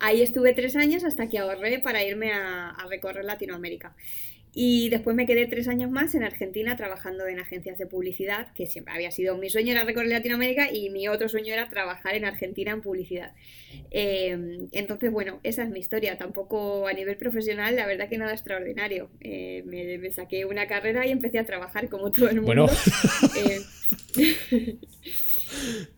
Ahí 0.00 0.22
estuve 0.22 0.52
tres 0.54 0.76
años 0.76 1.04
hasta 1.04 1.28
que 1.28 1.38
ahorré 1.38 1.78
para 1.78 2.04
irme 2.04 2.32
a, 2.32 2.76
recorrer 2.88 3.24
Latinoamérica. 3.24 3.94
Y 4.56 4.88
después 4.88 5.16
me 5.16 5.26
quedé 5.26 5.46
tres 5.46 5.66
años 5.66 5.90
más 5.90 6.14
en 6.14 6.22
Argentina 6.22 6.76
trabajando 6.76 7.26
en 7.26 7.40
agencias 7.40 7.76
de 7.76 7.86
publicidad, 7.86 8.52
que 8.52 8.66
siempre 8.66 8.94
había 8.94 9.10
sido 9.10 9.36
mi 9.36 9.50
sueño 9.50 9.72
era 9.72 9.82
recorrer 9.82 10.10
Latinoamérica 10.10 10.72
y 10.72 10.90
mi 10.90 11.08
otro 11.08 11.28
sueño 11.28 11.52
era 11.52 11.68
trabajar 11.68 12.14
en 12.14 12.24
Argentina 12.24 12.70
en 12.70 12.80
publicidad. 12.80 13.32
Em, 13.90 14.68
entonces, 14.70 15.10
bueno, 15.10 15.40
esa 15.42 15.64
es 15.64 15.70
mi 15.70 15.80
historia. 15.80 16.18
Tampoco 16.18 16.86
a 16.86 16.92
nivel 16.92 17.16
profesional, 17.16 17.74
la 17.74 17.86
verdad 17.86 18.08
que 18.08 18.16
nada 18.16 18.32
extraordinario. 18.32 19.10
Eh, 19.20 19.64
me, 19.66 20.10
saqué 20.12 20.44
una 20.44 20.68
carrera 20.68 21.04
y 21.04 21.10
empecé 21.10 21.40
a 21.40 21.44
trabajar 21.44 21.88
como 21.88 22.12
todo 22.12 22.28
el 22.28 22.40
mundo. 22.40 22.66
Bueno. 22.66 22.68
Eh, 24.16 24.78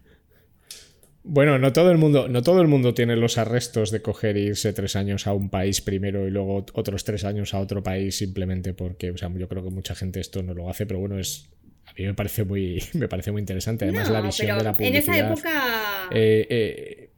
Bueno, 1.29 1.59
no 1.59 1.73
todo 1.73 1.91
el 1.91 1.99
mundo, 1.99 2.29
no 2.29 2.43
todo 2.45 2.61
el 2.61 2.69
mundo 2.69 2.95
tiene 2.95 3.17
los 3.17 3.37
arrestos 3.37 3.91
de 3.91 4.01
coger 4.01 4.37
e 4.37 4.43
irse 4.43 4.73
tres 4.73 4.95
años 4.95 5.27
a 5.27 5.33
un 5.33 5.51
país 5.51 5.81
primero 5.81 6.29
y 6.29 6.31
luego 6.31 6.65
otros 6.73 7.03
tres 7.03 7.25
años 7.25 7.53
a 7.53 7.59
otro 7.59 7.83
país 7.83 8.17
simplemente 8.17 8.75
porque, 8.75 9.11
o 9.11 9.17
sea, 9.17 9.29
yo 9.35 9.49
creo 9.49 9.65
que 9.65 9.71
mucha 9.71 9.97
gente 9.97 10.21
esto 10.21 10.45
no 10.45 10.55
lo 10.55 10.71
hace, 10.71 10.87
pero 10.87 11.01
bueno, 11.01 11.19
es 11.19 11.51
a 11.85 11.93
mí 11.95 12.07
me 12.07 12.15
parece 12.15 12.45
muy, 12.45 12.81
me 12.95 13.09
parece 13.09 13.33
muy 13.33 13.41
interesante. 13.41 13.85
Además, 13.87 14.09
la 14.09 14.21
visión 14.21 14.57
de 14.57 14.65
la 14.65 14.73
publicidad. 14.73 14.97
En 14.97 15.03
esa 15.03 15.19
época. 15.19 16.09
Eh, 16.13 16.47
eh, 16.49 17.11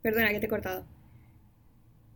Perdona, 0.00 0.30
que 0.30 0.40
te 0.40 0.46
he 0.46 0.48
cortado. 0.48 0.86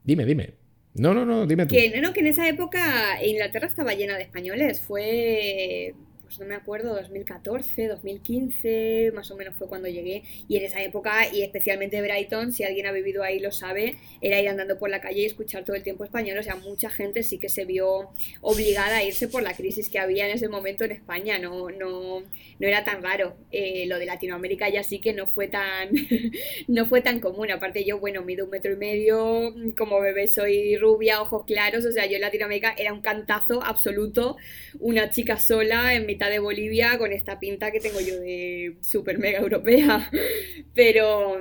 Dime, 0.02 0.24
dime. 0.24 0.54
No, 0.94 1.12
no, 1.12 1.26
no, 1.26 1.46
dime 1.46 1.66
tú. 1.66 1.74
Que, 1.74 2.00
no, 2.00 2.14
que 2.14 2.20
en 2.20 2.26
esa 2.28 2.48
época 2.48 3.22
Inglaterra 3.22 3.66
estaba 3.66 3.92
llena 3.92 4.16
de 4.16 4.22
españoles. 4.22 4.80
Fue 4.80 5.94
pues 6.32 6.40
no 6.40 6.46
me 6.46 6.54
acuerdo, 6.54 6.94
2014, 6.94 7.88
2015, 7.88 9.12
más 9.14 9.30
o 9.30 9.36
menos 9.36 9.54
fue 9.54 9.68
cuando 9.68 9.86
llegué. 9.86 10.22
Y 10.48 10.56
en 10.56 10.64
esa 10.64 10.82
época, 10.82 11.28
y 11.30 11.42
especialmente 11.42 12.00
Brighton, 12.00 12.52
si 12.52 12.64
alguien 12.64 12.86
ha 12.86 12.92
vivido 12.92 13.22
ahí 13.22 13.38
lo 13.38 13.52
sabe, 13.52 13.96
era 14.22 14.40
ir 14.40 14.48
andando 14.48 14.78
por 14.78 14.88
la 14.88 15.02
calle 15.02 15.20
y 15.20 15.24
escuchar 15.26 15.62
todo 15.62 15.76
el 15.76 15.82
tiempo 15.82 16.04
español. 16.04 16.38
O 16.38 16.42
sea, 16.42 16.56
mucha 16.56 16.88
gente 16.88 17.22
sí 17.22 17.36
que 17.38 17.50
se 17.50 17.66
vio 17.66 18.12
obligada 18.40 18.96
a 18.96 19.04
irse 19.04 19.28
por 19.28 19.42
la 19.42 19.54
crisis 19.54 19.90
que 19.90 19.98
había 19.98 20.26
en 20.26 20.32
ese 20.32 20.48
momento 20.48 20.84
en 20.84 20.92
España. 20.92 21.38
No, 21.38 21.68
no, 21.68 22.20
no 22.20 22.66
era 22.66 22.82
tan 22.82 23.02
raro. 23.02 23.36
Eh, 23.50 23.84
lo 23.86 23.98
de 23.98 24.06
Latinoamérica 24.06 24.70
ya 24.70 24.82
sí 24.82 25.00
que 25.00 25.12
no 25.12 25.26
fue 25.26 25.48
tan, 25.48 25.90
no 26.66 26.86
fue 26.86 27.02
tan 27.02 27.20
común. 27.20 27.50
Aparte 27.50 27.84
yo, 27.84 27.98
bueno, 27.98 28.22
mido 28.22 28.46
un 28.46 28.50
metro 28.50 28.72
y 28.72 28.76
medio, 28.76 29.54
como 29.76 30.00
bebé 30.00 30.28
soy 30.28 30.78
rubia, 30.78 31.20
ojos 31.20 31.44
claros. 31.44 31.84
O 31.84 31.92
sea, 31.92 32.06
yo 32.06 32.14
en 32.14 32.22
Latinoamérica 32.22 32.74
era 32.78 32.94
un 32.94 33.02
cantazo 33.02 33.62
absoluto, 33.62 34.38
una 34.80 35.10
chica 35.10 35.36
sola 35.36 35.94
en 35.94 36.06
mitad 36.06 36.21
de 36.28 36.38
Bolivia 36.38 36.98
con 36.98 37.12
esta 37.12 37.38
pinta 37.38 37.70
que 37.70 37.80
tengo 37.80 38.00
yo 38.00 38.18
de 38.20 38.76
super 38.80 39.18
mega 39.18 39.40
europea. 39.40 40.10
Pero 40.74 41.38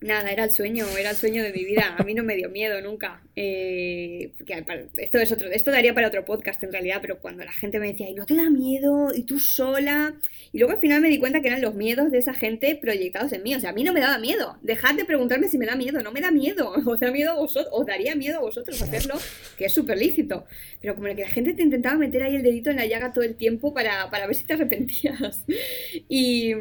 Nada, 0.00 0.32
era 0.32 0.44
el 0.44 0.50
sueño, 0.50 0.86
era 0.98 1.10
el 1.10 1.16
sueño 1.16 1.42
de 1.42 1.52
mi 1.52 1.64
vida. 1.64 1.94
A 1.98 2.02
mí 2.04 2.14
no 2.14 2.24
me 2.24 2.34
dio 2.34 2.48
miedo 2.48 2.80
nunca. 2.80 3.20
Eh, 3.36 4.32
esto 4.96 5.18
es 5.18 5.32
otro, 5.32 5.50
esto 5.50 5.70
daría 5.70 5.94
para 5.94 6.08
otro 6.08 6.24
podcast 6.24 6.62
en 6.64 6.72
realidad, 6.72 6.98
pero 7.00 7.20
cuando 7.20 7.44
la 7.44 7.52
gente 7.52 7.78
me 7.78 7.88
decía, 7.88 8.08
¿y 8.08 8.14
no 8.14 8.26
te 8.26 8.34
da 8.34 8.50
miedo? 8.50 9.14
¿Y 9.14 9.22
tú 9.22 9.38
sola? 9.38 10.14
Y 10.52 10.58
luego 10.58 10.74
al 10.74 10.80
final 10.80 11.00
me 11.00 11.08
di 11.08 11.18
cuenta 11.18 11.40
que 11.40 11.48
eran 11.48 11.62
los 11.62 11.74
miedos 11.74 12.10
de 12.10 12.18
esa 12.18 12.34
gente 12.34 12.76
proyectados 12.76 13.32
en 13.32 13.42
mí. 13.42 13.54
O 13.54 13.60
sea, 13.60 13.70
a 13.70 13.72
mí 13.72 13.84
no 13.84 13.92
me 13.92 14.00
daba 14.00 14.18
miedo. 14.18 14.58
Dejad 14.62 14.94
de 14.94 15.04
preguntarme 15.04 15.48
si 15.48 15.58
me 15.58 15.66
da 15.66 15.76
miedo. 15.76 16.02
No 16.02 16.12
me 16.12 16.20
da 16.20 16.30
miedo. 16.30 16.72
Os 16.86 16.98
da 16.98 17.10
miedo 17.10 17.32
a 17.32 17.34
vosotros, 17.34 17.72
os 17.72 17.86
daría 17.86 18.14
miedo 18.14 18.38
a 18.38 18.40
vosotros 18.40 18.80
hacerlo, 18.82 19.14
que 19.56 19.66
es 19.66 19.72
súper 19.72 19.98
lícito. 19.98 20.44
Pero 20.80 20.94
como 20.94 21.06
que 21.08 21.22
la 21.22 21.28
gente 21.28 21.54
te 21.54 21.62
intentaba 21.62 21.96
meter 21.96 22.22
ahí 22.22 22.36
el 22.36 22.42
dedito 22.42 22.70
en 22.70 22.76
la 22.76 22.86
llaga 22.86 23.12
todo 23.12 23.24
el 23.24 23.36
tiempo 23.36 23.72
para, 23.72 24.08
ver 24.10 24.34
si 24.34 24.44
te 24.44 24.54
arrepentías. 24.54 25.44
Y, 26.08 26.54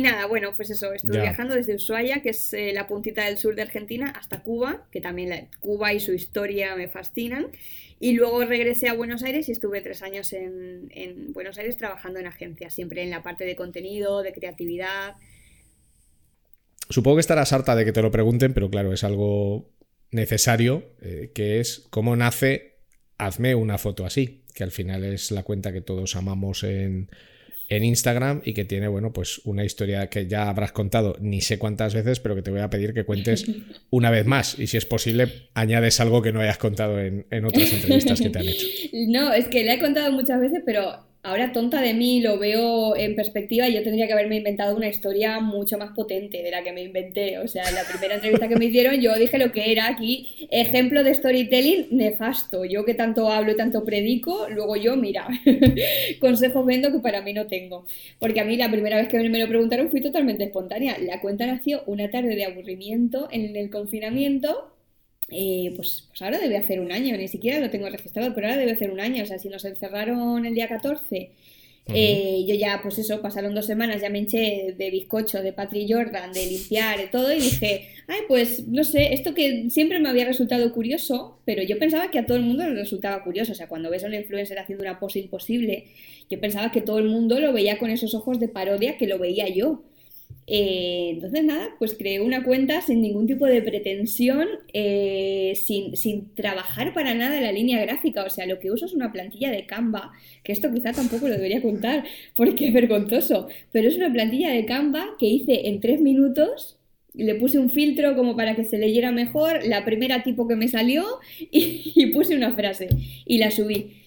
nada, 0.00 0.26
bueno, 0.26 0.52
pues 0.56 0.70
eso, 0.70 0.92
estuve 0.92 1.20
viajando 1.20 1.54
desde 1.54 1.74
Ushuaia, 1.74 2.22
que 2.22 2.30
es 2.30 2.52
eh, 2.52 2.72
la 2.72 2.86
puntita 2.86 3.24
del 3.24 3.38
sur 3.38 3.54
de 3.54 3.62
Argentina, 3.62 4.12
hasta 4.16 4.42
Cuba, 4.42 4.86
que 4.90 5.00
también 5.00 5.30
la, 5.30 5.46
Cuba 5.60 5.92
y 5.92 5.99
su 6.00 6.12
historia 6.12 6.74
me 6.76 6.88
fascinan. 6.88 7.48
Y 7.98 8.12
luego 8.12 8.44
regresé 8.44 8.88
a 8.88 8.94
Buenos 8.94 9.22
Aires 9.22 9.48
y 9.48 9.52
estuve 9.52 9.82
tres 9.82 10.02
años 10.02 10.32
en, 10.32 10.90
en 10.90 11.32
Buenos 11.32 11.58
Aires 11.58 11.76
trabajando 11.76 12.18
en 12.18 12.26
agencias, 12.26 12.72
siempre 12.72 13.02
en 13.02 13.10
la 13.10 13.22
parte 13.22 13.44
de 13.44 13.56
contenido, 13.56 14.22
de 14.22 14.32
creatividad. 14.32 15.16
Supongo 16.88 17.16
que 17.16 17.20
estarás 17.20 17.52
harta 17.52 17.76
de 17.76 17.84
que 17.84 17.92
te 17.92 18.02
lo 18.02 18.10
pregunten, 18.10 18.54
pero 18.54 18.70
claro, 18.70 18.92
es 18.92 19.04
algo 19.04 19.70
necesario, 20.10 20.82
eh, 21.00 21.30
que 21.34 21.60
es 21.60 21.86
cómo 21.90 22.16
nace 22.16 22.70
Hazme 23.18 23.54
una 23.54 23.76
foto 23.76 24.06
así, 24.06 24.44
que 24.54 24.64
al 24.64 24.70
final 24.70 25.04
es 25.04 25.30
la 25.30 25.42
cuenta 25.42 25.74
que 25.74 25.82
todos 25.82 26.16
amamos 26.16 26.64
en, 26.64 27.10
en 27.70 27.84
Instagram 27.84 28.42
y 28.44 28.52
que 28.52 28.64
tiene, 28.64 28.88
bueno, 28.88 29.12
pues 29.12 29.40
una 29.44 29.64
historia 29.64 30.08
que 30.08 30.26
ya 30.26 30.48
habrás 30.48 30.72
contado 30.72 31.16
ni 31.20 31.40
sé 31.40 31.58
cuántas 31.58 31.94
veces, 31.94 32.18
pero 32.18 32.34
que 32.34 32.42
te 32.42 32.50
voy 32.50 32.60
a 32.60 32.68
pedir 32.68 32.92
que 32.92 33.04
cuentes 33.04 33.46
una 33.90 34.10
vez 34.10 34.26
más. 34.26 34.58
Y 34.58 34.66
si 34.66 34.76
es 34.76 34.84
posible, 34.84 35.48
añades 35.54 36.00
algo 36.00 36.20
que 36.20 36.32
no 36.32 36.40
hayas 36.40 36.58
contado 36.58 37.00
en, 37.00 37.26
en 37.30 37.44
otras 37.44 37.72
entrevistas 37.72 38.20
que 38.20 38.28
te 38.28 38.38
han 38.38 38.48
hecho. 38.48 38.66
No, 38.92 39.32
es 39.32 39.48
que 39.48 39.64
le 39.64 39.74
he 39.74 39.78
contado 39.80 40.12
muchas 40.12 40.40
veces, 40.40 40.62
pero 40.66 41.04
ahora 41.22 41.52
tonta 41.52 41.80
de 41.80 41.92
mí 41.92 42.20
lo 42.20 42.38
veo 42.38 42.96
en 42.96 43.14
perspectiva 43.14 43.68
yo 43.68 43.82
tendría 43.82 44.06
que 44.06 44.14
haberme 44.14 44.36
inventado 44.36 44.74
una 44.74 44.88
historia 44.88 45.40
mucho 45.40 45.76
más 45.76 45.90
potente 45.90 46.42
de 46.42 46.50
la 46.50 46.62
que 46.62 46.72
me 46.72 46.82
inventé. 46.82 47.38
O 47.38 47.48
sea, 47.48 47.68
en 47.68 47.74
la 47.74 47.84
primera 47.84 48.14
entrevista 48.14 48.48
que 48.48 48.56
me 48.56 48.66
hicieron 48.66 49.00
yo 49.00 49.14
dije 49.14 49.38
lo 49.38 49.52
que 49.52 49.72
era 49.72 49.88
aquí, 49.88 50.48
ejemplo 50.50 51.04
de 51.04 51.14
storytelling 51.14 51.88
nefasto. 51.90 52.64
Yo 52.64 52.84
que 52.84 52.94
tanto 52.94 53.30
hablo 53.30 53.52
y 53.52 53.56
tanto 53.56 53.84
predico, 53.84 54.46
luego 54.48 54.76
yo, 54.76 54.96
mira, 54.96 55.28
consejos 56.20 56.64
vendo 56.64 56.92
que 56.92 57.00
para 57.00 57.22
mí 57.22 57.32
no 57.32 57.46
tengo. 57.46 57.84
Porque 58.18 58.40
a 58.40 58.44
mí 58.44 58.56
la 58.56 58.70
primera 58.70 58.96
vez 58.96 59.08
que 59.08 59.18
me 59.28 59.38
lo 59.38 59.48
preguntaron 59.48 59.90
fui 59.90 60.00
totalmente 60.00 60.44
espontánea. 60.44 60.96
La 60.98 61.20
cuenta 61.20 61.46
nació 61.46 61.82
una 61.86 62.10
tarde 62.10 62.34
de 62.34 62.44
aburrimiento 62.44 63.28
en 63.30 63.56
el 63.56 63.70
confinamiento 63.70 64.72
eh, 65.30 65.72
pues, 65.76 66.06
pues, 66.08 66.22
ahora 66.22 66.38
debe 66.38 66.56
hacer 66.56 66.80
un 66.80 66.92
año, 66.92 67.16
ni 67.16 67.28
siquiera 67.28 67.60
lo 67.60 67.70
tengo 67.70 67.88
registrado, 67.88 68.34
pero 68.34 68.48
ahora 68.48 68.58
debe 68.58 68.72
hacer 68.72 68.90
un 68.90 69.00
año. 69.00 69.22
O 69.22 69.26
sea, 69.26 69.38
si 69.38 69.48
nos 69.48 69.64
encerraron 69.64 70.44
el 70.44 70.54
día 70.54 70.68
14, 70.68 71.30
eh, 71.92 72.44
yo 72.46 72.54
ya, 72.54 72.80
pues 72.82 72.98
eso, 72.98 73.20
pasaron 73.20 73.54
dos 73.54 73.66
semanas, 73.66 74.00
ya 74.00 74.10
me 74.10 74.18
hinché 74.18 74.74
de 74.76 74.90
bizcocho, 74.90 75.42
de 75.42 75.52
Patrick 75.52 75.88
Jordan, 75.90 76.32
de 76.32 76.46
limpiar, 76.46 76.98
de 76.98 77.08
todo, 77.08 77.32
y 77.32 77.40
dije, 77.40 77.88
ay, 78.06 78.20
pues 78.28 78.66
no 78.68 78.84
sé, 78.84 79.12
esto 79.12 79.34
que 79.34 79.70
siempre 79.70 79.98
me 79.98 80.08
había 80.08 80.24
resultado 80.24 80.72
curioso, 80.72 81.38
pero 81.44 81.62
yo 81.62 81.78
pensaba 81.78 82.10
que 82.10 82.18
a 82.20 82.26
todo 82.26 82.36
el 82.36 82.44
mundo 82.44 82.64
le 82.64 82.74
resultaba 82.74 83.24
curioso. 83.24 83.52
O 83.52 83.54
sea, 83.54 83.68
cuando 83.68 83.90
ves 83.90 84.04
a 84.04 84.06
un 84.06 84.14
influencer 84.14 84.58
haciendo 84.58 84.82
una 84.84 85.00
pose 85.00 85.20
imposible, 85.20 85.86
yo 86.28 86.40
pensaba 86.40 86.70
que 86.70 86.80
todo 86.80 86.98
el 86.98 87.08
mundo 87.08 87.40
lo 87.40 87.52
veía 87.52 87.78
con 87.78 87.90
esos 87.90 88.14
ojos 88.14 88.38
de 88.38 88.48
parodia 88.48 88.96
que 88.96 89.06
lo 89.06 89.18
veía 89.18 89.48
yo. 89.48 89.82
Eh, 90.52 91.10
entonces, 91.10 91.44
nada, 91.44 91.76
pues 91.78 91.94
creé 91.94 92.20
una 92.20 92.42
cuenta 92.42 92.80
sin 92.80 93.00
ningún 93.00 93.28
tipo 93.28 93.46
de 93.46 93.62
pretensión, 93.62 94.48
eh, 94.72 95.52
sin, 95.54 95.96
sin, 95.96 96.34
trabajar 96.34 96.92
para 96.92 97.14
nada 97.14 97.40
la 97.40 97.52
línea 97.52 97.80
gráfica. 97.80 98.24
O 98.24 98.30
sea, 98.30 98.46
lo 98.46 98.58
que 98.58 98.72
uso 98.72 98.86
es 98.86 98.92
una 98.92 99.12
plantilla 99.12 99.52
de 99.52 99.66
Canva, 99.66 100.10
que 100.42 100.50
esto 100.50 100.72
quizá 100.72 100.90
tampoco 100.90 101.28
lo 101.28 101.34
debería 101.34 101.62
contar 101.62 102.04
porque 102.36 102.66
es 102.66 102.74
vergonzoso, 102.74 103.46
pero 103.70 103.88
es 103.88 103.96
una 103.96 104.12
plantilla 104.12 104.50
de 104.50 104.64
Canva 104.66 105.16
que 105.20 105.26
hice 105.26 105.68
en 105.68 105.78
tres 105.80 106.00
minutos. 106.00 106.78
Le 107.14 107.36
puse 107.36 107.60
un 107.60 107.70
filtro 107.70 108.16
como 108.16 108.36
para 108.36 108.56
que 108.56 108.64
se 108.64 108.78
leyera 108.78 109.12
mejor, 109.12 109.64
la 109.64 109.84
primera 109.84 110.24
tipo 110.24 110.48
que 110.48 110.56
me 110.56 110.66
salió 110.66 111.04
y 111.38 112.06
puse 112.06 112.36
una 112.36 112.54
frase 112.54 112.88
y 113.24 113.38
la 113.38 113.52
subí. 113.52 113.99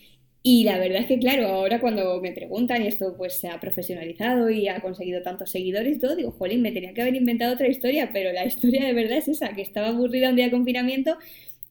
Y 0.45 0.65
la 0.65 0.77
verdad 0.77 1.00
es 1.00 1.07
que, 1.07 1.19
claro, 1.19 1.47
ahora 1.47 1.79
cuando 1.79 2.19
me 2.21 2.33
preguntan 2.33 2.83
y 2.83 2.88
esto 2.88 3.15
pues 3.17 3.33
se 3.35 3.47
ha 3.47 3.62
profesionalizado 3.62 4.50
y 4.50 4.67
ha 4.67 4.81
conseguido 4.81 5.21
tantos 5.21 5.50
seguidores 5.51 5.95
y 5.95 6.00
todo, 6.00 6.17
digo, 6.17 6.31
jolín, 6.31 6.62
me 6.62 6.73
tenía 6.73 6.93
que 6.93 7.01
haber 7.01 7.15
inventado 7.15 7.53
otra 7.53 7.69
historia, 7.69 8.09
pero 8.12 8.33
la 8.33 8.45
historia 8.47 8.85
de 8.85 8.93
verdad 8.93 9.19
es 9.19 9.29
esa, 9.29 9.53
que 9.55 9.62
estaba 9.62 9.88
aburrida 9.88 10.29
un 10.29 10.35
día 10.35 10.45
de 10.45 10.51
confinamiento, 10.51 11.17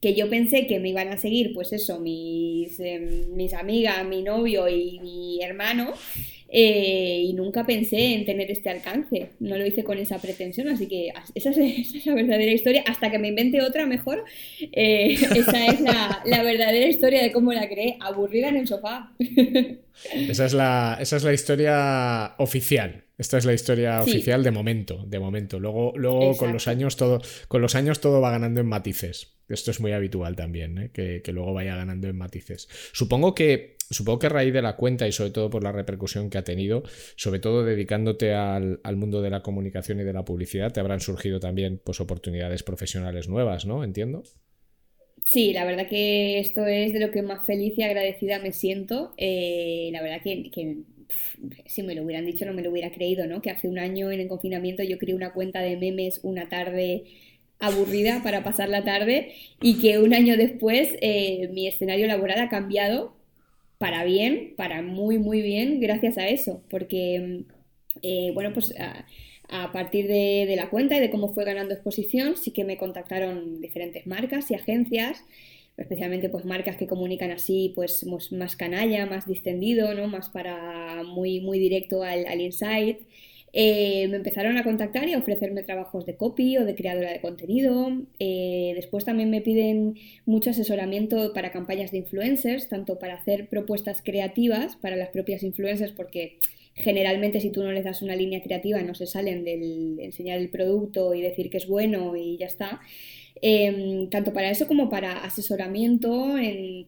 que 0.01 0.15
yo 0.15 0.27
pensé 0.27 0.65
que 0.65 0.79
me 0.79 0.89
iban 0.89 1.09
a 1.09 1.17
seguir, 1.17 1.53
pues 1.53 1.71
eso, 1.71 1.99
mis, 1.99 2.79
em, 2.79 3.35
mis 3.35 3.53
amigas, 3.53 4.05
mi 4.07 4.23
novio 4.23 4.67
y 4.67 4.99
mi 4.99 5.41
hermano, 5.43 5.93
eh, 6.55 7.23
y 7.25 7.33
nunca 7.33 7.65
pensé 7.65 8.13
en 8.13 8.25
tener 8.25 8.51
este 8.51 8.69
alcance. 8.69 9.31
No 9.39 9.57
lo 9.57 9.65
hice 9.65 9.83
con 9.83 9.97
esa 9.97 10.19
pretensión, 10.19 10.67
así 10.67 10.87
que 10.87 11.11
esa 11.35 11.49
es, 11.49 12.05
la 12.05 12.13
verdadera 12.13 12.51
historia. 12.51 12.83
Hasta 12.85 13.09
que 13.09 13.17
me 13.17 13.29
invente 13.29 13.61
otra 13.61 13.87
mejor, 13.87 14.23
eh, 14.71 15.15
esa 15.35 15.65
es 15.65 15.81
la, 15.81 16.43
verdadera 16.43 16.87
historia 16.87 17.23
de 17.23 17.31
cómo 17.31 17.51
la 17.53 17.67
creé, 17.67 17.97
aburrida 17.99 18.49
en 18.49 18.57
el 18.57 18.67
sofá. 18.67 19.11
Esa 20.11 20.45
es 20.47 20.53
la, 20.53 20.97
esa 20.99 21.17
es 21.17 21.23
la 21.23 21.33
historia 21.33 22.33
oficial. 22.39 23.03
Esta 23.15 23.37
es 23.37 23.45
la 23.45 23.53
historia 23.53 24.01
oficial 24.01 24.43
de 24.43 24.49
momento, 24.49 25.05
de 25.05 25.19
momento. 25.19 25.59
Luego, 25.59 25.93
luego 25.95 26.35
con 26.35 26.51
los 26.51 26.67
años 26.67 26.97
todo, 26.97 27.21
con 27.47 27.61
los 27.61 27.75
años 27.75 28.01
todo 28.01 28.19
va 28.19 28.31
ganando 28.31 28.59
en 28.59 28.65
matices. 28.65 29.35
Esto 29.49 29.71
es 29.71 29.79
muy 29.79 29.91
habitual 29.91 30.35
también, 30.35 30.77
¿eh? 30.77 30.91
que, 30.93 31.21
que, 31.21 31.31
luego 31.33 31.53
vaya 31.53 31.75
ganando 31.75 32.07
en 32.07 32.17
matices. 32.17 32.67
Supongo 32.93 33.35
que 33.35 33.77
supongo 33.93 34.19
que 34.19 34.27
a 34.27 34.29
raíz 34.29 34.53
de 34.53 34.61
la 34.61 34.75
cuenta 34.75 35.07
y 35.07 35.11
sobre 35.11 35.31
todo 35.31 35.49
por 35.49 35.63
la 35.63 35.71
repercusión 35.71 36.29
que 36.29 36.37
ha 36.37 36.43
tenido, 36.43 36.83
sobre 37.15 37.39
todo 37.39 37.63
dedicándote 37.63 38.33
al, 38.33 38.79
mundo 38.95 39.21
de 39.21 39.29
la 39.29 39.41
comunicación 39.41 39.99
y 39.99 40.03
de 40.03 40.13
la 40.13 40.25
publicidad, 40.25 40.71
te 40.71 40.79
habrán 40.79 40.99
surgido 40.99 41.39
también 41.39 41.81
pues, 41.83 41.99
oportunidades 41.99 42.63
profesionales 42.63 43.27
nuevas, 43.27 43.65
¿no? 43.65 43.83
Entiendo. 43.83 44.23
Sí, 45.25 45.53
la 45.53 45.63
verdad 45.63 45.87
que 45.87 46.39
esto 46.39 46.65
es 46.65 46.91
de 46.91 46.99
lo 46.99 47.11
que 47.11 47.21
más 47.21 47.45
feliz 47.45 47.73
y 47.77 47.83
agradecida 47.83 48.39
me 48.39 48.51
siento. 48.51 49.13
Eh, 49.17 49.89
la 49.93 50.01
verdad 50.01 50.21
que, 50.21 50.51
que 50.51 50.79
si 51.65 51.83
me 51.83 51.95
lo 51.95 52.03
hubieran 52.03 52.25
dicho 52.25 52.45
no 52.45 52.53
me 52.53 52.61
lo 52.61 52.71
hubiera 52.71 52.91
creído, 52.91 53.25
¿no? 53.25 53.41
Que 53.41 53.51
hace 53.51 53.69
un 53.69 53.79
año 53.79 54.11
en 54.11 54.19
el 54.19 54.27
confinamiento 54.27 54.83
yo 54.83 54.97
creé 54.97 55.15
una 55.15 55.33
cuenta 55.33 55.61
de 55.61 55.77
memes 55.77 56.19
una 56.23 56.49
tarde 56.49 57.03
aburrida 57.59 58.21
para 58.23 58.43
pasar 58.43 58.69
la 58.69 58.83
tarde 58.83 59.33
y 59.61 59.79
que 59.79 59.99
un 59.99 60.13
año 60.13 60.37
después 60.37 60.89
eh, 61.01 61.49
mi 61.53 61.67
escenario 61.67 62.07
laboral 62.07 62.39
ha 62.41 62.49
cambiado 62.49 63.15
para 63.83 64.05
bien, 64.05 64.53
para 64.55 64.81
muy, 64.81 65.17
muy 65.19 65.41
bien, 65.41 65.81
gracias 65.81 66.17
a 66.17 66.29
eso, 66.29 66.63
porque, 66.69 67.43
eh, 68.01 68.31
bueno, 68.33 68.53
pues 68.53 68.73
a, 68.79 69.71
partir 69.73 70.07
de, 70.07 70.53
la 70.55 70.69
cuenta 70.69 70.95
y 70.95 71.01
de 71.01 71.09
cómo 71.09 71.33
fue 71.33 71.43
ganando 71.43 71.73
exposición, 71.73 72.37
sí 72.37 72.51
que 72.51 72.63
me 72.63 72.77
contactaron 72.77 73.59
diferentes 73.59 74.07
marcas 74.07 74.49
y 74.51 74.55
agencias, 74.55 75.23
especialmente 75.75 76.29
pues 76.29 76.45
marcas 76.45 76.77
que 76.77 76.87
comunican 76.87 77.31
así, 77.31 77.73
pues 77.75 78.05
más 78.31 78.55
canalla, 78.55 79.05
más 79.05 79.27
distendido, 79.27 79.93
¿no? 79.93 80.07
Más 80.07 80.29
para 80.29 81.03
muy, 81.03 81.41
muy 81.41 81.59
directo 81.59 82.03
al, 82.03 82.25
al 82.25 82.39
insight. 82.39 82.99
Eh, 83.55 84.07
me 84.09 84.17
empezaron 84.17 84.57
a 84.57 84.63
contactar 84.63 85.07
y 85.07 85.13
a 85.13 85.19
ofrecerme 85.19 85.61
trabajos 85.61 86.07
de 86.07 86.15
copy 86.15 86.57
o 86.57 86.65
de 86.65 86.73
creadora 86.73 87.11
de 87.11 87.21
contenido. 87.21 87.87
Eh, 88.19 88.73
después 88.75 89.05
también 89.05 89.29
me 89.29 89.41
piden 89.41 89.95
mucho 90.25 90.49
asesoramiento 90.49 91.33
para 91.33 91.51
campañas 91.51 91.91
de 91.91 91.99
influencers, 91.99 92.67
tanto 92.67 92.97
para 92.97 93.13
hacer 93.13 93.49
propuestas 93.49 94.01
creativas 94.01 94.75
para 94.75 94.95
las 94.95 95.09
propias 95.09 95.43
influencers, 95.43 95.91
porque 95.91 96.39
generalmente 96.73 97.39
si 97.39 97.51
tú 97.51 97.61
no 97.61 97.71
les 97.71 97.85
das 97.85 98.01
una 98.01 98.15
línea 98.15 98.41
creativa 98.41 98.81
no 98.81 98.95
se 98.95 99.05
salen 99.05 99.45
del 99.45 99.99
enseñar 99.99 100.39
el 100.39 100.49
producto 100.49 101.13
y 101.13 101.21
decir 101.21 101.51
que 101.51 101.57
es 101.57 101.67
bueno 101.67 102.15
y 102.15 102.37
ya 102.37 102.47
está. 102.47 102.81
Em, 103.41 104.09
tanto 104.09 104.33
para 104.33 104.49
eso 104.49 104.67
como 104.67 104.89
para 104.89 105.23
asesoramiento 105.23 106.37
en, 106.39 106.87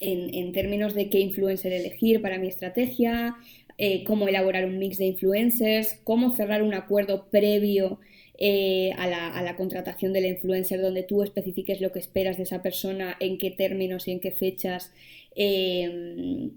en 0.00 0.52
términos 0.52 0.94
de 0.94 1.10
qué 1.10 1.20
influencer 1.20 1.72
elegir 1.72 2.22
para 2.22 2.38
mi 2.38 2.48
estrategia, 2.48 3.36
eh, 3.82 4.04
cómo 4.04 4.28
elaborar 4.28 4.66
un 4.66 4.78
mix 4.78 4.98
de 4.98 5.06
influencers, 5.06 5.98
cómo 6.04 6.36
cerrar 6.36 6.62
un 6.62 6.74
acuerdo 6.74 7.30
previo 7.30 7.98
eh, 8.36 8.92
a, 8.98 9.06
la, 9.06 9.56
contratación 9.56 10.12
del 10.12 10.26
influencer 10.26 10.82
donde 10.82 11.02
tú 11.02 11.22
especifiques 11.22 11.80
lo 11.80 11.90
que 11.90 11.98
esperas 11.98 12.36
de 12.36 12.42
esa 12.42 12.62
persona, 12.62 13.16
en 13.20 13.38
qué 13.38 13.50
términos 13.50 14.06
y 14.06 14.10
en 14.10 14.20
qué 14.20 14.32
fechas. 14.32 14.92
Em, 15.34 16.50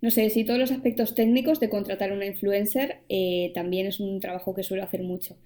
no 0.00 0.10
sé, 0.10 0.30
si 0.30 0.44
todos 0.44 0.58
los 0.58 0.70
aspectos 0.72 1.14
técnicos 1.14 1.60
de 1.60 1.68
contratar 1.68 2.10
una 2.10 2.24
influencer 2.24 3.00
eh, 3.10 3.52
también 3.54 3.86
es 3.86 4.00
un 4.00 4.18
trabajo 4.20 4.54
que 4.54 4.62
suelo 4.62 4.82
hacer 4.82 5.02
mucho. 5.02 5.36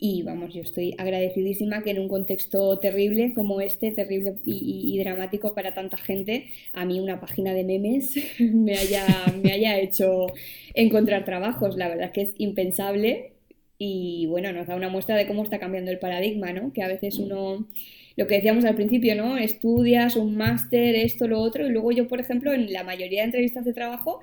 Y 0.00 0.22
vamos, 0.22 0.54
yo 0.54 0.62
estoy 0.62 0.94
agradecidísima 0.96 1.82
que 1.82 1.90
en 1.90 1.98
un 1.98 2.08
contexto 2.08 2.78
terrible 2.78 3.32
como 3.34 3.60
este, 3.60 3.90
terrible 3.90 4.36
y, 4.44 4.96
dramático 5.02 5.54
para 5.54 5.74
tanta 5.74 5.96
gente, 5.96 6.46
a 6.72 6.84
mí 6.84 7.00
una 7.00 7.20
página 7.20 7.52
de 7.52 7.64
memes 7.64 8.14
me 8.38 8.78
haya, 8.78 9.04
me 9.42 9.52
haya 9.52 9.76
hecho 9.80 10.26
encontrar 10.74 11.24
trabajos. 11.24 11.76
La 11.76 11.88
verdad 11.88 12.06
es 12.06 12.12
que 12.12 12.22
es 12.22 12.34
impensable 12.38 13.32
y 13.76 14.26
bueno, 14.26 14.52
nos 14.52 14.68
da 14.68 14.76
una 14.76 14.88
muestra 14.88 15.16
de 15.16 15.26
cómo 15.26 15.42
está 15.42 15.58
cambiando 15.58 15.90
el 15.90 15.98
paradigma, 15.98 16.52
¿no? 16.52 16.72
Que 16.72 16.82
a 16.82 16.88
veces 16.88 17.18
uno, 17.18 17.66
lo 18.16 18.26
que 18.28 18.36
decíamos 18.36 18.64
al 18.64 18.76
principio, 18.76 19.16
¿no? 19.16 19.36
Estudias 19.36 20.14
un 20.14 20.36
máster, 20.36 20.94
esto, 20.94 21.26
lo 21.26 21.40
otro, 21.40 21.66
y 21.66 21.70
luego 21.70 21.90
yo, 21.90 22.06
por 22.06 22.20
ejemplo, 22.20 22.52
en 22.52 22.72
la 22.72 22.84
mayoría 22.84 23.20
de 23.20 23.26
entrevistas 23.26 23.64
de 23.64 23.72
trabajo 23.72 24.20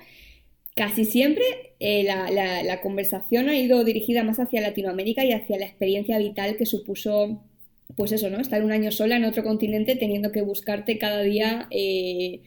Casi 0.76 1.06
siempre 1.06 1.42
eh, 1.80 2.04
la, 2.04 2.80
conversación 2.82 3.48
ha 3.48 3.58
ido 3.58 3.82
dirigida 3.82 4.22
más 4.24 4.38
hacia 4.38 4.60
Latinoamérica 4.60 5.24
y 5.24 5.32
hacia 5.32 5.58
la 5.58 5.64
experiencia 5.64 6.18
vital 6.18 6.58
que 6.58 6.66
supuso, 6.66 7.42
pues 7.96 8.12
eso, 8.12 8.28
¿no? 8.28 8.38
Estar 8.40 8.62
un 8.62 8.72
año 8.72 8.92
sola 8.92 9.16
en 9.16 9.24
otro 9.24 9.42
continente 9.42 9.96
teniendo 9.96 10.32
que 10.32 10.42
buscarte 10.42 10.98
cada 10.98 11.22
día 11.22 11.66
eh, 11.70 12.42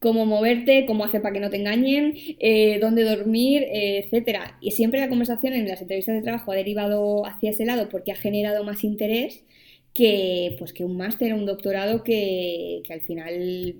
cómo 0.00 0.26
moverte, 0.26 0.84
cómo 0.86 1.04
hacer 1.04 1.22
para 1.22 1.32
que 1.32 1.40
no 1.40 1.48
te 1.48 1.56
engañen, 1.56 2.14
eh, 2.40 2.78
dónde 2.78 3.04
dormir, 3.04 3.66
etcétera. 3.72 4.58
Y 4.60 4.72
siempre 4.72 5.00
la 5.00 5.08
conversación 5.08 5.54
en 5.54 5.66
las 5.66 5.80
entrevistas 5.80 6.14
de 6.16 6.22
trabajo 6.22 6.52
ha 6.52 6.56
derivado 6.56 7.24
hacia 7.26 7.50
ese 7.50 7.64
lado 7.64 7.88
porque 7.88 8.12
ha 8.12 8.16
generado 8.16 8.64
más 8.64 8.84
interés 8.84 9.44
que, 9.94 10.56
pues, 10.58 10.74
que 10.74 10.84
un 10.84 10.96
máster 10.98 11.32
o 11.32 11.36
un 11.36 11.46
doctorado 11.46 12.04
que, 12.04 12.82
que 12.84 12.92
al 12.92 13.00
final 13.02 13.76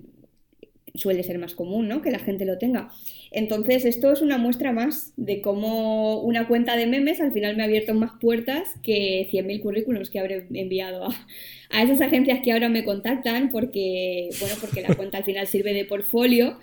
suele 0.95 1.23
ser 1.23 1.39
más 1.39 1.55
común, 1.55 1.89
¿no? 1.89 2.03
Que 2.03 2.11
la 2.11 2.19
gente 2.19 2.45
lo 2.45 2.59
tenga. 2.59 2.91
Entonces, 3.31 3.85
esto 3.85 4.13
es 4.13 4.21
una 4.21 4.39
muestra 4.39 4.73
más 4.73 5.13
de 5.17 5.41
cómo 5.41 6.21
una 6.21 6.47
cuenta 6.49 6.77
de 6.77 6.87
memes 6.87 7.21
al 7.21 7.33
final 7.33 7.57
me 7.57 7.63
ha 7.63 7.67
abierto 7.67 7.95
más 7.95 8.13
puertas 8.21 8.69
que 8.83 9.29
100.000 9.31 9.63
currículums 9.63 10.11
que 10.11 10.19
habré 10.19 10.47
enviado 10.53 11.07
a, 11.07 11.27
a, 11.71 11.83
esas 11.83 12.01
agencias 12.01 12.41
que 12.43 12.53
ahora 12.53 12.69
me 12.69 12.85
contactan 12.85 13.51
porque, 13.51 14.29
bueno, 14.41 14.55
porque 14.61 14.83
la 14.83 14.95
cuenta 14.95 15.19
al 15.19 15.25
final 15.25 15.47
sirve 15.47 15.73
de 15.73 15.85
portfolio. 15.85 16.59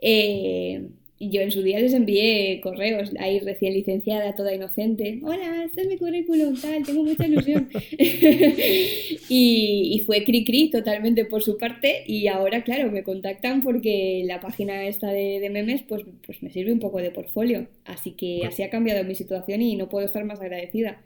Eh, 0.00 0.88
yo 1.30 1.40
en 1.40 1.50
su 1.50 1.62
día 1.62 1.78
les 1.78 1.92
envié 1.92 2.60
correos, 2.60 3.10
ahí 3.18 3.40
recién 3.40 3.74
licenciada, 3.74 4.34
toda 4.34 4.54
inocente. 4.54 5.20
Hola, 5.22 5.64
este 5.64 5.82
es 5.82 5.88
mi 5.88 5.98
currículum, 5.98 6.60
tal, 6.60 6.82
tengo 6.84 7.04
mucha 7.04 7.26
ilusión. 7.26 7.68
y, 9.28 10.02
fue 10.06 10.24
cri 10.24 10.44
cri 10.44 10.70
totalmente 10.70 11.24
por 11.24 11.42
su 11.42 11.58
parte. 11.58 12.02
Y 12.06 12.26
ahora, 12.26 12.64
claro, 12.64 12.90
me 12.90 13.04
contactan 13.04 13.62
porque 13.62 14.22
la 14.26 14.40
página 14.40 14.86
esta 14.86 15.08
de, 15.08 15.48
memes, 15.50 15.82
pues, 15.82 16.02
pues 16.26 16.42
me 16.42 16.50
sirve 16.50 16.72
un 16.72 16.80
poco 16.80 16.98
de 16.98 17.10
portfolio. 17.10 17.68
Así 17.84 18.12
que 18.12 18.44
así 18.46 18.62
ha 18.62 18.70
cambiado 18.70 19.04
mi 19.04 19.14
situación 19.14 19.62
y 19.62 19.76
no 19.76 19.88
puedo 19.88 20.06
estar 20.06 20.24
más 20.24 20.40
agradecida. 20.40 21.02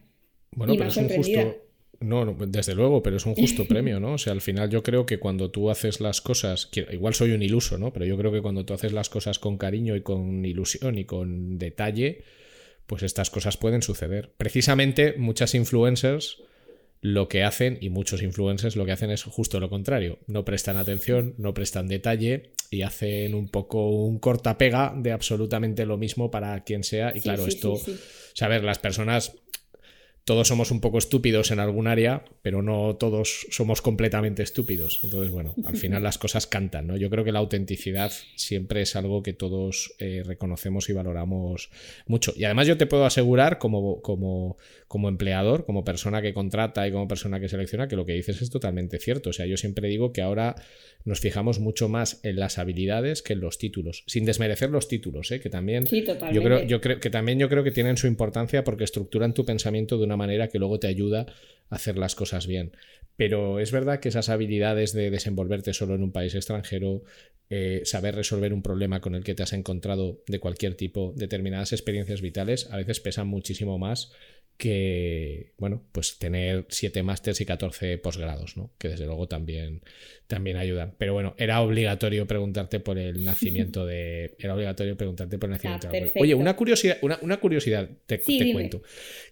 Bueno, 0.55 0.75
pero 0.77 0.89
es 0.89 0.97
un 0.97 1.09
justo 1.09 1.66
no, 2.01 2.37
desde 2.47 2.75
luego, 2.75 3.03
pero 3.03 3.17
es 3.17 3.27
un 3.27 3.35
justo 3.35 3.65
premio, 3.69 4.01
¿no? 4.01 4.15
O 4.15 4.19
sea, 4.19 4.33
al 4.33 4.41
final 4.41 4.71
yo 4.71 4.83
creo 4.83 5.07
que 5.07 5.19
cuando 5.19 5.51
tú 5.51 5.71
haces 5.71 6.01
las 6.01 6.21
cosas, 6.21 6.69
igual 6.91 7.15
soy 7.15 7.33
un 7.33 7.43
iluso, 7.43 7.79
¿no? 7.79 7.93
Pero 7.93 8.05
yo 8.05 8.17
creo 8.17 8.33
que 8.33 8.43
cuando 8.43 8.65
tú 8.65 8.75
haces 8.75 8.93
las 8.93 9.09
cosas 9.09 9.39
con 9.39 9.59
cariño 9.59 9.97
y 9.97 10.03
con 10.03 10.45
ilusión 10.45 10.99
y 10.99 11.05
con 11.05 11.59
detalle, 11.59 12.25
pues 12.87 13.03
estas 13.03 13.31
cosas 13.31 13.57
pueden 13.57 13.83
suceder. 13.83 14.33
Precisamente 14.37 15.15
muchas 15.17 15.55
influencers 15.55 16.39
lo 17.01 17.29
que 17.29 17.45
hacen, 17.45 17.79
y 17.81 17.91
muchos 17.91 18.23
influencers 18.23 18.75
lo 18.75 18.85
que 18.85 18.93
hacen 18.93 19.11
es 19.11 19.23
justo 19.23 19.61
lo 19.61 19.69
contrario. 19.69 20.19
No 20.27 20.45
prestan 20.45 20.77
atención, 20.77 21.35
no 21.39 21.55
prestan 21.55 21.89
detalle 21.89 22.51
y 22.71 22.83
hacen 22.83 23.35
un 23.35 23.49
poco 23.49 23.91
un 23.91 24.19
cortapega 24.19 24.93
de 24.97 25.13
absolutamente 25.13 25.87
lo 25.87 25.99
mismo 25.99 26.31
para 26.31 26.65
quien 26.65 26.83
sea. 26.83 27.13
Y 27.15 27.21
claro, 27.21 27.47
esto, 27.47 27.75
o 27.75 27.81
sea, 28.35 28.47
a 28.47 28.51
ver, 28.51 28.65
las 28.65 28.79
personas 28.79 29.37
todos 30.27 30.49
somos 30.49 30.73
un 30.73 30.81
poco 30.81 30.99
estúpidos 30.99 31.53
en 31.53 31.61
algún 31.61 31.87
área, 31.87 32.25
pero 32.43 32.61
no 32.61 32.97
todos 32.97 33.47
somos 33.51 33.81
completamente 33.81 34.43
estúpidos. 34.43 34.99
Entonces, 35.05 35.31
bueno, 35.31 35.55
al 35.65 35.77
final 35.77 36.03
las 36.03 36.19
cosas 36.19 36.49
cantan, 36.49 36.89
¿no? 36.89 36.97
Yo 36.97 37.11
creo 37.11 37.23
que 37.23 37.31
la 37.31 37.39
autenticidad 37.39 38.13
siempre 38.35 38.83
es 38.83 38.97
algo 38.97 39.23
que 39.23 39.33
todos 39.33 39.95
eh, 40.01 40.25
reconocemos 40.27 40.89
y 40.89 40.95
valoramos 40.95 41.71
mucho. 42.09 42.35
Y 42.37 42.43
además 42.43 42.67
yo 42.67 42.77
te 42.77 42.87
puedo 42.87 43.07
asegurar, 43.07 43.59
como, 43.59 44.03
como, 44.03 44.57
como 44.89 45.09
empleador, 45.09 45.65
como 45.65 45.85
persona 45.85 46.21
que 46.21 46.35
contrata 46.35 46.89
y 46.89 46.91
como 46.91 47.07
persona 47.07 47.39
que 47.39 47.49
selecciona, 47.49 47.87
que 47.87 47.95
lo 47.95 48.05
que 48.05 48.15
dices 48.15 48.43
es 48.43 48.51
totalmente 48.51 48.99
cierto. 48.99 49.31
O 49.31 49.33
sea, 49.33 49.47
yo 49.47 49.57
siempre 49.57 49.87
digo 49.87 50.13
que 50.13 50.23
ahora 50.23 50.57
nos 51.07 51.21
fijamos 51.21 51.61
mucho 51.61 51.89
más 51.89 52.21
en 52.25 52.37
las 52.37 52.59
habilidades 52.59 53.23
que 53.23 53.33
en 53.33 53.41
los 53.41 53.59
títulos, 53.59 54.03
sin 54.09 54.25
desmerecer 54.25 54.71
los 54.71 54.89
títulos, 54.89 55.31
¿eh? 55.31 55.41
que 55.41 55.49
también 55.49 55.87
sí, 55.87 56.05
yo 56.33 56.43
creo, 56.43 56.65
yo 56.65 56.81
creo 56.81 56.99
que 56.99 57.11
también 57.11 57.39
yo 57.39 57.49
creo 57.49 57.63
que 57.63 57.71
tienen 57.71 57.97
su 57.97 58.09
importancia 58.09 58.65
porque 58.65 58.85
estructuran 58.85 59.33
tu 59.33 59.47
pensamiento 59.47 59.99
de 59.99 60.05
una 60.05 60.17
manera 60.17 60.49
que 60.49 60.59
luego 60.59 60.81
te 60.81 60.89
ayuda 60.89 61.27
a 61.71 61.77
hacer 61.77 61.97
las 61.97 62.17
cosas 62.17 62.49
bien. 62.49 62.73
Pero 63.17 63.61
es 63.61 63.71
verdad 63.71 64.01
que 64.01 64.09
esas 64.09 64.29
habilidades 64.29 64.93
de 64.93 65.11
desenvolverte 65.11 65.73
solo 65.73 65.95
en 65.95 66.03
un 66.03 66.11
país 66.13 66.35
extranjero, 66.35 67.05
eh, 67.51 67.83
saber 67.85 68.17
resolver 68.17 68.53
un 68.53 68.63
problema 68.63 69.01
con 69.01 69.15
el 69.15 69.23
que 69.23 69.35
te 69.37 69.45
has 69.45 69.53
encontrado 69.53 70.23
de 70.27 70.41
cualquier 70.41 70.75
tipo, 70.75 71.15
determinadas 71.17 71.73
experiencias 71.73 72.21
vitales, 72.21 72.69
a 72.73 72.77
veces 72.79 72.99
pesan 72.99 73.29
muchísimo 73.29 73.79
más 73.79 74.13
que, 74.57 75.53
bueno, 75.59 75.83
pues 75.93 76.19
tener 76.19 76.67
7 76.69 77.03
másters 77.03 77.41
y 77.41 77.47
14 77.47 77.99
posgrados, 77.99 78.57
¿no? 78.57 78.73
Que 78.79 78.89
desde 78.89 79.05
luego 79.05 79.29
también, 79.29 79.83
también 80.27 80.57
ayudan. 80.57 80.95
Pero 80.97 81.13
bueno, 81.13 81.35
era 81.37 81.61
obligatorio 81.61 82.27
preguntarte 82.27 82.81
por 82.81 82.99
el 82.99 83.23
nacimiento 83.23 83.85
de... 83.85 84.35
Era 84.39 84.55
obligatorio 84.55 84.97
preguntarte 84.97 85.39
por 85.39 85.51
el 85.51 85.55
nacimiento 85.55 85.89
de... 85.89 86.11
Oye, 86.17 86.35
una 86.35 86.57
curiosidad, 86.57 86.99
una, 87.03 87.37
curiosidad 87.39 87.89
te, 88.07 88.21
cuento, 88.21 88.83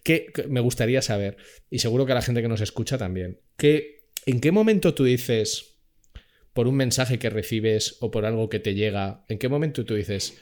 que, 0.03 0.31
me 0.47 0.59
gustaría 0.59 1.01
saber, 1.01 1.37
y 1.71 1.79
seguro 1.79 2.05
que 2.05 2.11
a 2.11 2.15
la 2.15 2.21
gente 2.21 2.41
que 2.41 2.47
nos 2.47 2.61
escucha 2.61 2.97
también, 2.97 3.39
que 3.57 4.09
¿en 4.27 4.39
qué 4.39 4.51
momento 4.51 4.93
tú 4.93 5.05
dices, 5.05 5.79
por 6.53 6.67
un 6.67 6.75
mensaje 6.75 7.17
que 7.17 7.31
recibes 7.31 7.97
o 7.99 8.11
por 8.11 8.25
algo 8.25 8.49
que 8.49 8.59
te 8.59 8.75
llega, 8.75 9.25
en 9.27 9.39
qué 9.39 9.49
momento 9.49 9.85
tú 9.85 9.95
dices, 9.95 10.39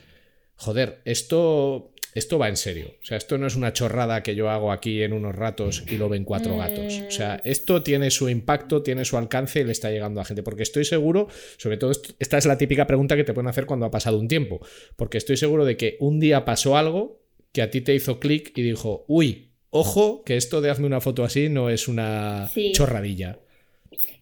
joder, 0.55 1.01
esto 1.05 1.92
esto 2.15 2.37
va 2.37 2.49
en 2.49 2.57
serio. 2.57 2.95
O 3.01 3.05
sea, 3.05 3.17
esto 3.17 3.37
no 3.37 3.47
es 3.47 3.55
una 3.55 3.73
chorrada 3.73 4.23
que 4.23 4.35
yo 4.35 4.49
hago 4.49 4.71
aquí 4.71 5.01
en 5.01 5.13
unos 5.13 5.35
ratos 5.35 5.83
y 5.87 5.97
lo 5.97 6.09
ven 6.09 6.23
cuatro 6.23 6.57
gatos. 6.57 7.01
O 7.07 7.11
sea, 7.11 7.41
esto 7.43 7.83
tiene 7.83 8.11
su 8.11 8.29
impacto, 8.29 8.83
tiene 8.83 9.05
su 9.05 9.17
alcance 9.17 9.61
y 9.61 9.63
le 9.63 9.71
está 9.71 9.89
llegando 9.89 10.21
a 10.21 10.25
gente. 10.25 10.43
Porque 10.43 10.63
estoy 10.63 10.85
seguro, 10.85 11.27
sobre 11.57 11.77
todo, 11.77 11.91
esta 12.19 12.37
es 12.37 12.45
la 12.45 12.57
típica 12.57 12.87
pregunta 12.87 13.15
que 13.15 13.23
te 13.23 13.33
pueden 13.33 13.49
hacer 13.49 13.65
cuando 13.65 13.85
ha 13.85 13.91
pasado 13.91 14.19
un 14.19 14.27
tiempo. 14.27 14.59
Porque 14.95 15.17
estoy 15.17 15.37
seguro 15.37 15.65
de 15.65 15.77
que 15.77 15.97
un 15.99 16.19
día 16.19 16.45
pasó 16.45 16.77
algo 16.77 17.21
que 17.51 17.61
a 17.61 17.69
ti 17.69 17.81
te 17.81 17.93
hizo 17.93 18.19
clic 18.19 18.51
y 18.55 18.61
dijo, 18.63 19.05
uy, 19.07 19.49
ojo, 19.69 20.23
que 20.23 20.37
esto 20.37 20.61
de 20.61 20.69
hazme 20.69 20.87
una 20.87 21.01
foto 21.01 21.23
así 21.23 21.49
no 21.49 21.69
es 21.69 21.87
una 21.87 22.49
chorradilla. 22.73 23.39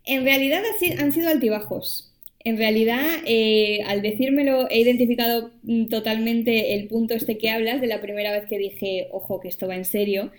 En 0.06 0.23
realidad 0.23 0.63
han 0.97 1.12
sido 1.12 1.30
altibajos. 1.30 2.11
En 2.43 2.58
realidad, 2.58 3.06
eh, 3.25 3.82
al 3.86 4.01
decírmelo, 4.01 4.67
he 4.69 4.80
identificado 4.80 5.51
mm, 5.63 5.88
totalmente 5.88 6.73
el 6.75 6.88
punto 6.88 7.13
este 7.13 7.38
que 7.38 7.49
hablas 7.49 7.82
de 7.82 7.88
la 7.88 8.01
primera 8.01 8.32
vez 8.32 8.45
que 8.49 8.58
dije, 8.58 9.08
ojo, 9.12 9.39
que 9.39 9.47
esto 9.47 9.67
va 9.67 9.75
en 9.75 9.86
serio. 9.86 10.32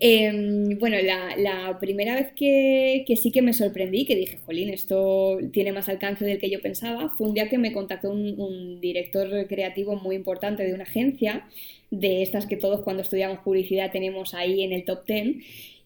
Em, 0.00 0.78
bueno, 0.78 0.96
la, 1.02 1.78
primera 1.80 2.14
vez 2.14 2.32
que, 2.36 3.04
sí 3.16 3.32
que 3.32 3.42
me 3.42 3.52
sorprendí, 3.52 4.04
que 4.04 4.14
dije, 4.14 4.38
jolín, 4.44 4.68
esto 4.68 5.38
tiene 5.52 5.72
más 5.72 5.88
alcance 5.88 6.24
del 6.24 6.38
que 6.38 6.50
yo 6.50 6.60
pensaba, 6.60 7.10
fue 7.16 7.28
un 7.28 7.34
día 7.34 7.48
que 7.48 7.58
me 7.58 7.72
contactó 7.72 8.10
un, 8.10 8.38
un 8.38 8.80
director 8.80 9.46
creativo 9.48 9.96
muy 9.96 10.16
importante 10.16 10.64
de 10.64 10.74
una 10.74 10.84
agencia, 10.84 11.46
de 11.90 12.22
estas 12.22 12.46
que 12.46 12.56
todos 12.56 12.82
cuando 12.82 13.02
estudiamos 13.02 13.38
publicidad 13.40 13.90
tenemos 13.90 14.34
ahí 14.34 14.62
en 14.62 14.72
el 14.72 14.84
top 14.84 15.06
10 15.06 15.36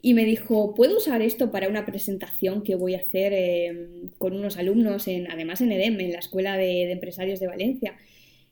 y 0.05 0.15
me 0.15 0.25
dijo, 0.25 0.75
¿puedo 0.75 0.97
usar 0.97 1.23
esto 1.23 1.53
para 1.53 1.69
una 1.69 1.87
presentación 1.87 2.65
que 2.65 2.75
voy 2.75 2.97
a 2.97 2.99
hacer 2.99 3.33
em, 3.33 4.09
con 4.19 4.35
unos 4.35 4.57
alumnos, 4.59 5.07
en, 5.07 5.31
además 5.31 5.61
en 5.61 5.71
EDEM, 5.71 6.01
en 6.01 6.13
la 6.13 6.19
Escuela 6.19 6.57
de, 6.57 6.91
Empresarios 6.91 7.39
de 7.39 7.47
Valencia? 7.47 7.95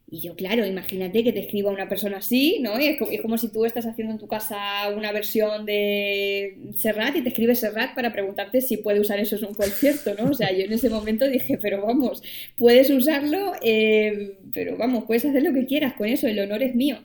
Y 0.09 0.21
yo, 0.21 0.37
claro, 0.37 0.65
imagínate 0.65 1.25
que 1.25 1.33
te 1.33 1.41
escriba 1.41 1.73
una 1.73 1.89
persona 1.89 2.19
así, 2.19 2.59
¿no? 2.61 2.81
Y 2.81 2.87
es, 2.87 3.21
como, 3.21 3.37
si 3.37 3.49
tú 3.49 3.65
estás 3.65 3.87
haciendo 3.87 4.13
en 4.13 4.19
tu 4.19 4.29
casa 4.29 4.57
una 4.97 5.13
versión 5.13 5.67
de 5.67 6.57
Serrat 6.77 7.17
y 7.17 7.23
te 7.23 7.31
escribe 7.31 7.57
Serrat 7.57 7.95
para 7.95 8.13
preguntarte 8.13 8.61
si 8.61 8.77
puede 8.77 9.01
usar 9.01 9.19
eso 9.19 9.37
en 9.37 9.47
un 9.47 9.55
concierto, 9.55 10.15
¿no? 10.15 10.31
O 10.31 10.35
sea, 10.35 10.53
yo 10.53 10.65
en 10.65 10.73
ese 10.73 10.89
momento 10.89 11.29
dije, 11.29 11.59
pero 11.59 11.85
vamos, 11.85 12.23
puedes 12.57 12.91
usarlo, 12.91 13.53
eh, 13.63 14.37
pero 14.53 14.77
vamos, 14.77 15.05
puedes 15.05 15.25
hacer 15.25 15.43
lo 15.43 15.53
que 15.53 15.67
quieras 15.67 15.95
con 15.95 16.07
eso, 16.09 16.29
el 16.29 16.39
honor 16.39 16.63
es 16.63 16.77
mío. 16.77 16.99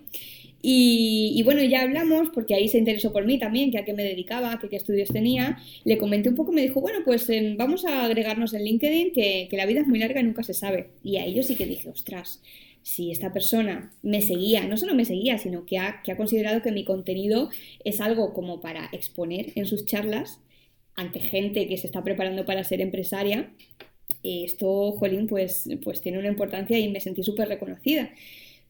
Y, 0.61 1.41
bueno, 1.43 1.63
ya 1.63 1.83
hablamos, 1.83 2.29
porque 2.33 2.55
ahí 2.55 2.67
se 2.67 2.79
interesó 2.79 3.13
por 3.13 3.25
mí 3.25 3.37
también, 3.37 3.71
que 3.71 3.77
a 3.77 3.85
qué 3.85 3.93
me 3.93 4.03
dedicaba, 4.03 4.59
que 4.59 4.67
qué 4.67 4.77
estudios 4.77 5.09
tenía. 5.09 5.59
Le 5.83 5.97
comenté 5.97 6.29
un 6.29 6.35
poco, 6.35 6.51
me 6.51 6.61
dijo, 6.61 6.81
bueno, 6.81 6.99
pues 7.05 7.29
em, 7.29 7.55
vamos 7.55 7.85
a 7.85 8.05
agregarnos 8.05 8.53
en 8.53 8.63
LinkedIn, 8.63 9.11
que, 9.11 9.47
la 9.51 9.65
vida 9.65 9.81
es 9.81 9.87
muy 9.87 9.99
larga 9.99 10.21
y 10.21 10.23
nunca 10.23 10.43
se 10.43 10.53
sabe. 10.53 10.89
Y 11.03 11.17
a 11.17 11.25
ellos 11.25 11.45
sí 11.47 11.55
que 11.55 11.67
dije, 11.67 11.89
ostras, 11.89 12.41
si 12.81 13.11
esta 13.11 13.31
persona 13.31 13.91
me 14.01 14.21
seguía, 14.21 14.67
no 14.67 14.77
solo 14.77 14.95
me 14.95 15.05
seguía, 15.05 15.37
sino 15.37 15.65
que 15.65 15.77
ha, 15.77 16.01
que 16.03 16.11
ha 16.11 16.17
considerado 16.17 16.61
que 16.61 16.71
mi 16.71 16.83
contenido 16.83 17.49
es 17.83 18.01
algo 18.01 18.33
como 18.33 18.59
para 18.61 18.89
exponer 18.91 19.51
en 19.55 19.67
sus 19.67 19.85
charlas 19.85 20.39
ante 20.95 21.19
gente 21.19 21.67
que 21.67 21.77
se 21.77 21.87
está 21.87 22.03
preparando 22.03 22.45
para 22.45 22.63
ser 22.63 22.81
empresaria, 22.81 23.51
esto, 24.23 24.93
Jolín, 24.93 25.27
pues, 25.27 25.69
pues 25.83 26.01
tiene 26.01 26.19
una 26.19 26.27
importancia 26.27 26.77
y 26.79 26.89
me 26.89 26.99
sentí 26.99 27.23
súper 27.23 27.47
reconocida. 27.47 28.09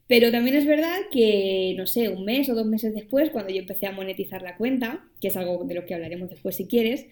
Pero 0.08 0.32
también 0.32 0.56
es 0.56 0.66
verdad 0.68 0.98
que, 1.12 1.74
no 1.78 1.88
sé, 1.88 2.10
un 2.10 2.26
mes 2.26 2.48
o 2.50 2.56
dos 2.56 2.68
meses 2.68 2.94
después, 2.94 3.32
cuando 3.32 3.52
yo 3.52 3.60
empecé 3.60 3.88
a 3.88 3.92
monetizar 3.92 4.42
la 4.44 4.56
cuenta, 4.58 5.04
que 5.20 5.30
es 5.30 5.38
algo 5.38 5.64
de 5.66 5.74
lo 5.74 5.86
que 5.86 5.96
hablaremos 5.96 6.30
después 6.30 6.56
si 6.56 6.68
quieres, 6.68 7.08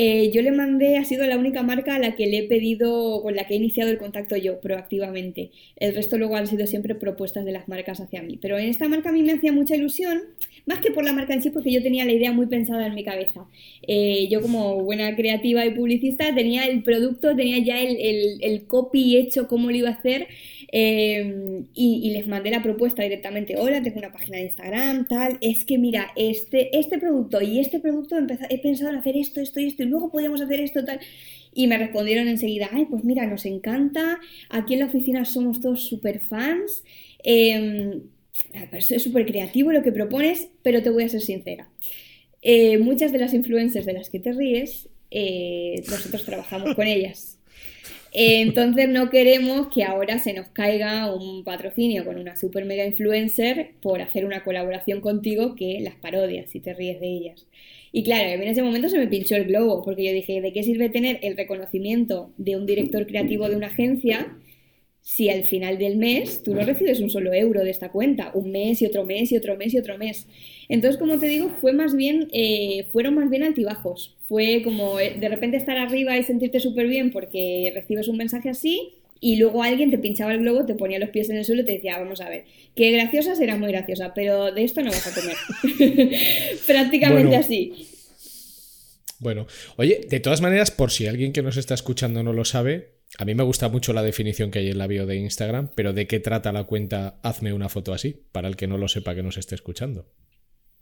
eh, 0.00 0.30
yo 0.32 0.42
le 0.42 0.52
mandé, 0.52 0.96
ha 0.96 1.04
sido 1.04 1.26
la 1.26 1.36
única 1.36 1.64
marca 1.64 1.96
a 1.96 1.98
la 1.98 2.14
que 2.14 2.28
le 2.28 2.38
he 2.38 2.42
pedido, 2.44 3.20
con 3.20 3.34
la 3.34 3.48
que 3.48 3.54
he 3.54 3.56
iniciado 3.56 3.90
el 3.90 3.98
contacto 3.98 4.36
yo 4.36 4.60
proactivamente. 4.60 5.50
El 5.74 5.92
resto 5.92 6.18
luego 6.18 6.36
han 6.36 6.46
sido 6.46 6.68
siempre 6.68 6.94
propuestas 6.94 7.44
de 7.44 7.50
las 7.50 7.66
marcas 7.66 7.98
hacia 7.98 8.22
mí. 8.22 8.38
Pero 8.40 8.56
en 8.58 8.68
esta 8.68 8.86
marca 8.86 9.08
a 9.08 9.12
mí 9.12 9.24
me 9.24 9.32
hacía 9.32 9.50
mucha 9.50 9.74
ilusión, 9.74 10.22
más 10.66 10.78
que 10.78 10.92
por 10.92 11.04
la 11.04 11.12
marca 11.12 11.34
en 11.34 11.42
sí, 11.42 11.50
porque 11.50 11.72
yo 11.72 11.82
tenía 11.82 12.04
la 12.04 12.12
idea 12.12 12.30
muy 12.30 12.46
pensada 12.46 12.86
en 12.86 12.94
mi 12.94 13.02
cabeza. 13.02 13.48
Eh, 13.88 14.28
yo 14.30 14.40
como 14.40 14.84
buena 14.84 15.16
creativa 15.16 15.66
y 15.66 15.74
publicista 15.74 16.32
tenía 16.32 16.66
el 16.66 16.84
producto, 16.84 17.34
tenía 17.34 17.58
ya 17.58 17.80
el, 17.80 18.38
el, 18.40 18.66
copy 18.68 19.16
hecho, 19.16 19.48
cómo 19.48 19.68
lo 19.68 19.76
iba 19.76 19.88
a 19.88 19.94
hacer 19.94 20.28
Em, 20.70 21.66
y, 21.74 22.10
les 22.10 22.26
mandé 22.26 22.50
la 22.50 22.62
propuesta 22.62 23.02
directamente, 23.02 23.56
hola, 23.56 23.82
tengo 23.82 23.98
una 23.98 24.12
página 24.12 24.36
de 24.36 24.44
Instagram, 24.44 25.08
tal, 25.08 25.38
es 25.40 25.64
que 25.64 25.78
mira, 25.78 26.08
este, 26.14 26.76
este 26.78 26.98
producto 26.98 27.40
y 27.40 27.58
este 27.58 27.80
producto 27.80 28.16
he 28.50 28.58
pensado 28.58 28.90
en 28.90 28.96
hacer 28.96 29.16
esto, 29.16 29.40
esto 29.40 29.60
y 29.60 29.66
esto, 29.66 29.82
luego 29.88 30.10
podríamos 30.10 30.40
hacer 30.40 30.60
esto, 30.60 30.84
tal. 30.84 31.00
Y 31.54 31.66
me 31.66 31.78
respondieron 31.78 32.28
enseguida, 32.28 32.68
ay, 32.72 32.84
pues 32.84 33.04
mira, 33.04 33.26
nos 33.26 33.44
encanta, 33.46 34.20
aquí 34.48 34.74
en 34.74 34.80
la 34.80 34.86
oficina 34.86 35.24
somos 35.24 35.60
todos 35.60 35.86
súper 35.86 36.20
fans, 36.20 36.84
eh, 37.24 38.00
es 38.72 39.02
súper 39.02 39.26
creativo 39.26 39.72
lo 39.72 39.82
que 39.82 39.92
propones, 39.92 40.48
pero 40.62 40.82
te 40.82 40.90
voy 40.90 41.04
a 41.04 41.08
ser 41.08 41.20
sincera. 41.20 41.68
Eh, 42.42 42.78
muchas 42.78 43.12
de 43.12 43.18
las 43.18 43.34
influencers 43.34 43.86
de 43.86 43.92
las 43.92 44.10
que 44.10 44.20
te 44.20 44.32
ríes, 44.32 44.88
eh, 45.10 45.82
nosotros 45.88 46.24
trabajamos 46.24 46.74
con 46.74 46.86
ellas. 46.86 47.38
Entonces 48.12 48.88
no 48.88 49.10
queremos 49.10 49.68
que 49.68 49.84
ahora 49.84 50.18
se 50.18 50.32
nos 50.32 50.48
caiga 50.48 51.12
un 51.14 51.44
patrocinio 51.44 52.04
con 52.04 52.16
una 52.16 52.36
super 52.36 52.64
mega 52.64 52.86
influencer 52.86 53.72
por 53.82 54.00
hacer 54.00 54.24
una 54.24 54.44
colaboración 54.44 55.00
contigo 55.00 55.54
que 55.54 55.80
las 55.80 55.94
parodias 55.94 56.54
y 56.54 56.60
te 56.60 56.72
ríes 56.72 57.00
de 57.00 57.06
ellas. 57.06 57.46
Y 57.92 58.02
claro, 58.04 58.28
en 58.42 58.48
ese 58.48 58.62
momento 58.62 58.88
se 58.88 58.98
me 58.98 59.08
pinchó 59.08 59.36
el 59.36 59.46
globo, 59.46 59.82
porque 59.84 60.04
yo 60.04 60.12
dije, 60.12 60.40
¿de 60.40 60.52
qué 60.52 60.62
sirve 60.62 60.88
tener 60.90 61.18
el 61.22 61.36
reconocimiento 61.36 62.32
de 62.36 62.56
un 62.56 62.66
director 62.66 63.06
creativo 63.06 63.48
de 63.48 63.56
una 63.56 63.68
agencia 63.68 64.36
si 65.00 65.30
al 65.30 65.44
final 65.44 65.78
del 65.78 65.96
mes 65.96 66.42
tú 66.42 66.54
no 66.54 66.62
recibes 66.64 67.00
un 67.00 67.08
solo 67.08 67.32
euro 67.32 67.64
de 67.64 67.70
esta 67.70 67.90
cuenta, 67.90 68.30
un 68.34 68.50
mes 68.50 68.82
y 68.82 68.86
otro 68.86 69.06
mes 69.06 69.32
y 69.32 69.38
otro 69.38 69.56
mes 69.56 69.72
y 69.72 69.78
otro 69.78 69.96
mes. 69.96 70.28
Entonces, 70.68 70.98
como 70.98 71.18
te 71.18 71.28
digo, 71.28 71.48
fue 71.62 71.72
más 71.72 71.96
bien, 71.96 72.28
eh, 72.32 72.86
fueron 72.92 73.14
más 73.14 73.30
bien 73.30 73.42
altibajos. 73.42 74.16
Fue 74.28 74.60
como 74.62 75.00
eh, 75.00 75.16
de 75.18 75.28
repente 75.30 75.56
estar 75.56 75.78
arriba 75.78 76.18
y 76.18 76.22
sentirte 76.24 76.60
súper 76.60 76.88
bien 76.88 77.10
porque 77.10 77.72
recibes 77.74 78.08
un 78.08 78.18
mensaje 78.18 78.50
así 78.50 78.97
y 79.20 79.36
luego 79.36 79.62
alguien 79.62 79.90
te 79.90 79.98
pinchaba 79.98 80.32
el 80.32 80.40
globo, 80.40 80.64
te 80.64 80.74
ponía 80.74 80.98
los 80.98 81.10
pies 81.10 81.28
en 81.30 81.36
el 81.36 81.44
suelo 81.44 81.62
y 81.62 81.64
te 81.64 81.72
decía, 81.72 81.98
vamos 81.98 82.20
a 82.20 82.28
ver, 82.28 82.44
que 82.74 82.90
graciosa 82.90 83.34
será 83.34 83.56
muy 83.56 83.68
graciosa, 83.68 84.14
pero 84.14 84.52
de 84.52 84.64
esto 84.64 84.82
no 84.82 84.90
vas 84.90 85.06
a 85.06 85.14
comer. 85.14 85.36
Prácticamente 86.66 87.36
así. 87.36 87.88
Bueno, 89.20 89.46
oye, 89.76 90.00
de 90.08 90.20
todas 90.20 90.40
maneras, 90.40 90.70
por 90.70 90.90
si 90.92 91.06
alguien 91.06 91.32
que 91.32 91.42
nos 91.42 91.56
está 91.56 91.74
escuchando 91.74 92.22
no 92.22 92.32
lo 92.32 92.44
sabe, 92.44 92.98
a 93.18 93.24
mí 93.24 93.34
me 93.34 93.42
gusta 93.42 93.68
mucho 93.68 93.92
la 93.92 94.02
definición 94.02 94.50
que 94.50 94.60
hay 94.60 94.70
en 94.70 94.78
la 94.78 94.86
bio 94.86 95.06
de 95.06 95.16
Instagram, 95.16 95.70
pero 95.74 95.92
¿de 95.92 96.06
qué 96.06 96.20
trata 96.20 96.52
la 96.52 96.64
cuenta 96.64 97.18
Hazme 97.22 97.52
una 97.52 97.68
foto 97.68 97.92
así? 97.92 98.14
Para 98.30 98.46
el 98.46 98.56
que 98.56 98.68
no 98.68 98.78
lo 98.78 98.86
sepa 98.86 99.14
que 99.14 99.24
nos 99.24 99.36
esté 99.36 99.56
escuchando. 99.56 100.06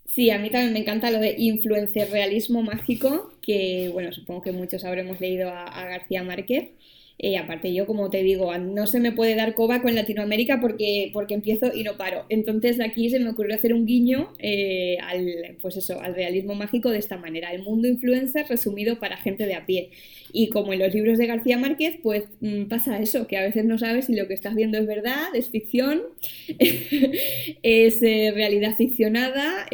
Sí, 0.05 0.29
a 0.29 0.37
mí 0.39 0.49
también 0.49 0.73
me 0.73 0.79
encanta 0.79 1.09
lo 1.09 1.19
de 1.19 1.35
influencer 1.37 2.11
realismo 2.11 2.61
mágico, 2.61 3.33
que 3.41 3.89
bueno, 3.91 4.11
supongo 4.11 4.41
que 4.41 4.51
muchos 4.51 4.83
habremos 4.83 5.19
leído 5.19 5.49
a 5.49 5.85
García 5.85 6.23
Márquez. 6.23 6.69
Eh, 7.19 7.35
aparte 7.37 7.73
yo, 7.73 7.87
como 7.87 8.11
te 8.11 8.21
digo, 8.21 8.55
no 8.59 8.85
se 8.85 8.99
me 8.99 9.11
puede 9.11 9.33
dar 9.35 9.55
coba 9.55 9.81
con 9.81 9.95
Latinoamérica 9.95 10.59
porque, 10.61 11.09
porque 11.13 11.33
empiezo 11.33 11.71
y 11.73 11.83
no 11.83 11.97
paro. 11.97 12.25
Entonces 12.29 12.79
aquí 12.79 13.09
se 13.09 13.19
me 13.19 13.31
ocurrió 13.31 13.55
hacer 13.55 13.73
un 13.73 13.87
guiño 13.87 14.33
eh, 14.37 14.97
al, 15.01 15.57
pues 15.59 15.77
eso, 15.77 15.99
al 15.99 16.13
realismo 16.13 16.53
mágico 16.53 16.91
de 16.91 16.99
esta 16.99 17.17
manera, 17.17 17.51
el 17.51 17.63
mundo 17.63 17.87
influencer 17.87 18.45
resumido 18.47 18.99
para 18.99 19.17
gente 19.17 19.47
de 19.47 19.55
a 19.55 19.65
pie. 19.65 19.89
Y 20.31 20.49
como 20.49 20.73
en 20.73 20.79
los 20.79 20.93
libros 20.93 21.17
de 21.17 21.25
García 21.25 21.57
Márquez, 21.57 21.95
pues 22.03 22.25
mm, 22.41 22.65
pasa 22.65 22.99
eso, 22.99 23.25
que 23.25 23.37
a 23.37 23.41
veces 23.41 23.65
no 23.65 23.79
sabes 23.79 24.05
si 24.05 24.15
lo 24.15 24.27
que 24.27 24.35
estás 24.35 24.53
viendo 24.53 24.77
es 24.77 24.85
verdad, 24.85 25.33
es 25.33 25.49
ficción, 25.49 26.03
es 27.63 28.03
eh, 28.03 28.31
realidad 28.35 28.75
ficcionada, 28.75 29.65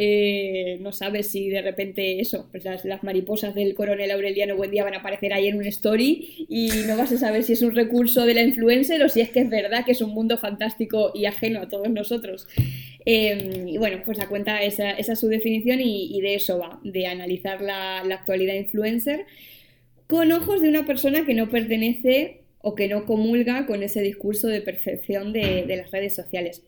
no 0.80 0.94
sabes 0.94 1.28
si 1.28 1.50
de 1.50 1.62
repente 1.62 2.22
eso, 2.22 2.48
pues 2.52 2.64
las, 2.64 2.86
las 2.86 3.04
mariposas 3.04 3.56
del 3.56 3.74
coronel 3.74 4.12
Aureliano 4.12 4.56
buen 4.56 4.72
día 4.72 4.84
van 4.84 4.94
a 4.94 4.98
aparecer 5.00 5.34
ahí 5.34 5.48
en 5.48 5.58
un 5.58 5.66
story 5.66 6.46
y 6.48 6.70
no 6.88 6.96
vas 6.96 7.12
a 7.12 7.18
saber 7.18 7.33
ver 7.34 7.44
si 7.44 7.54
es 7.54 7.62
un 7.62 7.76
recurso 7.76 8.26
de 8.26 8.34
la 8.34 8.44
influencer 8.44 9.04
o 9.04 9.10
si 9.10 9.22
es 9.22 9.30
que 9.30 9.42
es 9.42 9.50
verdad 9.50 9.86
que 9.86 9.92
es 9.92 10.02
un 10.02 10.12
mundo 10.12 10.38
fantástico 10.38 11.12
y 11.14 11.26
ajeno 11.26 11.62
a 11.62 11.70
todos 11.70 11.90
nosotros. 11.90 12.48
Em, 13.06 13.68
y 13.68 13.78
bueno, 13.78 14.02
pues 14.06 14.18
la 14.18 14.28
cuenta, 14.28 14.64
esa, 14.64 14.92
esa 14.92 15.14
es 15.14 15.20
su 15.20 15.28
definición 15.28 15.80
y, 15.82 16.22
de 16.22 16.36
eso 16.36 16.60
va, 16.60 16.80
de 16.84 17.08
analizar 17.08 17.62
la, 17.62 18.00
actualidad 18.00 18.54
influencer 18.54 19.26
con 20.08 20.32
ojos 20.32 20.62
de 20.62 20.70
una 20.70 20.86
persona 20.86 21.26
que 21.26 21.34
no 21.34 21.50
pertenece 21.50 22.42
o 22.62 22.76
que 22.76 22.88
no 22.88 23.06
comulga 23.06 23.66
con 23.66 23.84
ese 23.84 24.02
discurso 24.02 24.48
de 24.48 24.62
percepción 24.62 25.34
de, 25.34 25.66
las 25.68 25.92
redes 25.92 26.16
sociales. 26.16 26.64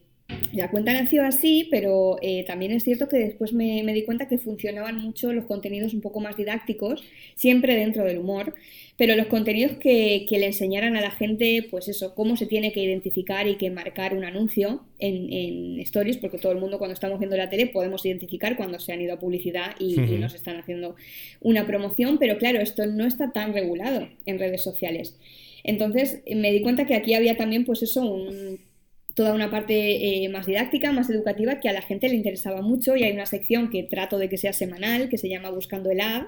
La 0.54 0.72
cuenta 0.72 0.94
nació 0.94 1.24
así, 1.24 1.68
pero 1.70 2.18
eh, 2.22 2.46
también 2.48 2.72
es 2.72 2.84
cierto 2.84 3.08
que 3.08 3.18
después 3.18 3.54
me, 3.54 3.84
me, 3.84 3.94
di 3.94 4.04
cuenta 4.04 4.28
que 4.28 4.38
funcionaban 4.38 4.98
mucho 4.98 5.34
los 5.34 5.46
contenidos 5.46 5.94
un 5.94 6.02
poco 6.02 6.20
más 6.20 6.36
didácticos, 6.36 7.04
siempre 7.36 7.76
dentro 7.76 8.06
del 8.06 8.18
humor, 8.18 8.56
pero 8.98 9.16
los 9.16 9.28
contenidos 9.28 9.78
que, 9.78 10.26
le 10.30 10.46
enseñaran 10.46 10.96
a 10.96 11.02
la 11.02 11.12
gente, 11.12 11.68
pues 11.70 11.90
eso, 11.90 12.16
cómo 12.16 12.38
se 12.38 12.46
tiene 12.46 12.72
que 12.72 12.82
identificar 12.82 13.46
y 13.48 13.56
que 13.56 13.70
marcar 13.70 14.14
un 14.14 14.24
anuncio 14.24 14.84
en, 15.00 15.80
stories, 15.82 16.18
porque 16.18 16.38
todo 16.38 16.54
el 16.54 16.60
mundo 16.60 16.78
cuando 16.78 16.94
estamos 16.94 17.20
viendo 17.20 17.36
la 17.36 17.50
tele 17.50 17.68
podemos 17.68 18.06
identificar 18.06 18.56
cuando 18.56 18.80
se 18.80 18.94
han 18.94 19.02
ido 19.02 19.14
a 19.14 19.20
publicidad 19.20 19.76
y, 19.80 19.96
nos 19.96 20.34
están 20.34 20.58
haciendo 20.58 20.96
una 21.42 21.68
promoción, 21.68 22.18
pero 22.18 22.38
claro, 22.38 22.62
esto 22.62 22.86
no 22.88 23.06
está 23.06 23.34
tan 23.34 23.54
regulado 23.54 24.08
en 24.26 24.40
redes 24.40 24.64
sociales. 24.64 25.18
Entonces 25.64 26.22
me 26.34 26.52
di 26.52 26.62
cuenta 26.62 26.86
que 26.86 26.96
aquí 26.96 27.16
había 27.16 27.36
también, 27.36 27.66
pues 27.66 27.84
eso, 27.84 28.18
toda 29.16 29.34
una 29.34 29.50
parte 29.50 30.24
eh, 30.24 30.30
más 30.30 30.46
didáctica, 30.46 30.92
más 30.92 31.10
educativa, 31.10 31.60
que 31.60 31.70
a 31.70 31.74
la 31.74 31.82
gente 31.82 32.10
le 32.10 32.16
interesaba 32.16 32.62
mucho 32.62 32.96
y 32.96 33.04
hay 33.04 33.14
una 33.14 33.26
sección 33.26 33.70
que 33.70 33.82
trato 33.84 34.20
de 34.20 34.30
que 34.30 34.38
sea 34.38 34.54
semanal, 34.54 35.10
que 35.10 35.18
se 35.18 35.30
llama 35.30 35.50
Buscando 35.50 35.90
el 35.90 36.02
Ad, 36.02 36.28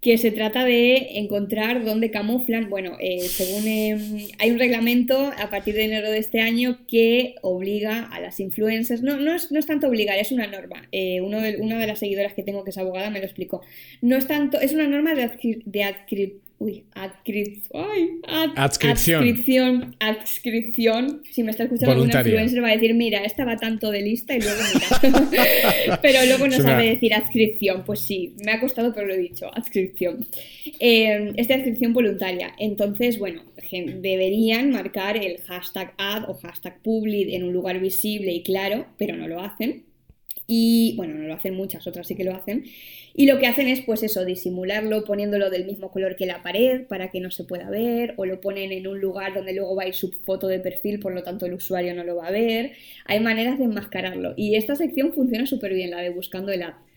que 0.00 0.18
se 0.18 0.32
trata 0.32 0.64
de 0.64 1.18
encontrar 1.18 1.84
dónde 1.84 2.10
camuflan. 2.10 2.68
Bueno, 2.68 2.96
eh, 3.00 3.20
según 3.20 3.68
em, 3.68 4.28
hay 4.38 4.50
un 4.50 4.58
reglamento 4.58 5.30
a 5.38 5.50
partir 5.50 5.74
de 5.74 5.84
enero 5.84 6.10
de 6.10 6.18
este 6.18 6.40
año 6.40 6.80
que 6.88 7.36
obliga 7.42 8.06
a 8.06 8.18
las 8.18 8.40
influencers, 8.40 9.02
no, 9.02 9.18
no, 9.18 9.34
es, 9.34 9.52
no 9.52 9.58
es 9.58 9.66
tanto 9.66 9.86
obligar, 9.88 10.18
es 10.18 10.32
una 10.32 10.46
norma. 10.46 10.88
Eh, 10.90 11.20
uno 11.20 11.40
de, 11.40 11.58
una 11.58 11.78
de 11.78 11.86
las 11.86 12.00
seguidoras 12.00 12.34
que 12.34 12.42
tengo 12.42 12.64
que 12.64 12.70
es 12.70 12.78
abogada 12.78 13.10
me 13.10 13.20
lo 13.20 13.26
explicó. 13.26 13.60
No 14.00 14.16
es 14.16 14.26
tanto, 14.26 14.58
es 14.58 14.72
una 14.72 14.88
norma 14.88 15.14
de, 15.14 15.30
de 15.64 15.84
Uy, 16.62 16.84
adscripción. 16.92 18.20
Adscripción. 18.54 19.96
Adscripción. 19.98 21.22
Si 21.30 21.42
me 21.42 21.52
está 21.52 21.62
escuchando 21.62 21.92
algún 21.92 22.10
influencer 22.10 22.62
va 22.62 22.68
a 22.68 22.72
decir, 22.72 22.92
mira, 22.92 23.24
esta 23.24 23.46
va 23.46 23.56
tanto 23.56 23.90
de 23.90 24.02
lista 24.02 24.36
y 24.36 24.42
luego 24.42 24.60
mira. 24.74 25.98
pero 26.02 26.22
luego 26.26 26.48
no 26.48 26.58
sabe 26.58 26.90
decir 26.90 27.14
adscripción. 27.14 27.82
Pues 27.86 28.00
sí, 28.00 28.34
me 28.44 28.52
ha 28.52 28.60
costado, 28.60 28.92
pero 28.92 29.06
lo 29.06 29.14
he 29.14 29.18
dicho, 29.18 29.50
adscripción. 29.56 30.26
Eh, 30.78 31.32
es 31.34 31.48
de 31.48 31.54
adscripción 31.54 31.94
voluntaria. 31.94 32.52
Entonces, 32.58 33.18
bueno, 33.18 33.42
deberían 33.72 34.70
marcar 34.70 35.16
el 35.16 35.38
hashtag 35.38 35.94
ad 35.96 36.28
o 36.28 36.34
hashtag 36.34 36.82
public 36.82 37.30
en 37.30 37.44
un 37.44 37.54
lugar 37.54 37.80
visible 37.80 38.32
y 38.32 38.42
claro, 38.42 38.84
pero 38.98 39.16
no 39.16 39.28
lo 39.28 39.40
hacen. 39.40 39.84
Y 40.52 40.94
bueno, 40.96 41.14
no 41.14 41.28
lo 41.28 41.34
hacen 41.34 41.54
muchas, 41.54 41.86
otras 41.86 42.08
sí 42.08 42.16
que 42.16 42.24
lo 42.24 42.34
hacen. 42.34 42.64
Y 43.14 43.26
lo 43.26 43.38
que 43.38 43.46
hacen 43.46 43.68
es, 43.68 43.82
pues 43.82 44.02
eso, 44.02 44.24
disimularlo 44.24 45.04
poniéndolo 45.04 45.48
del 45.48 45.64
mismo 45.64 45.92
color 45.92 46.16
que 46.16 46.26
la 46.26 46.42
pared 46.42 46.88
para 46.88 47.12
que 47.12 47.20
no 47.20 47.30
se 47.30 47.44
pueda 47.44 47.70
ver, 47.70 48.14
o 48.16 48.26
lo 48.26 48.40
ponen 48.40 48.72
en 48.72 48.88
un 48.88 49.00
lugar 49.00 49.32
donde 49.32 49.52
luego 49.54 49.76
va 49.76 49.84
a 49.84 49.86
ir 49.86 49.94
su 49.94 50.10
foto 50.10 50.48
de 50.48 50.58
perfil, 50.58 50.98
por 50.98 51.14
lo 51.14 51.22
tanto 51.22 51.46
el 51.46 51.54
usuario 51.54 51.94
no 51.94 52.02
lo 52.02 52.16
va 52.16 52.26
a 52.26 52.32
ver. 52.32 52.72
Hay 53.04 53.20
maneras 53.20 53.58
de 53.58 53.66
enmascararlo. 53.66 54.34
Y 54.36 54.56
esta 54.56 54.74
sección 54.74 55.12
funciona 55.12 55.46
súper 55.46 55.72
bien, 55.72 55.92
la 55.92 56.00
de 56.00 56.10
buscando 56.10 56.50
el 56.50 56.62
app. 56.64 56.89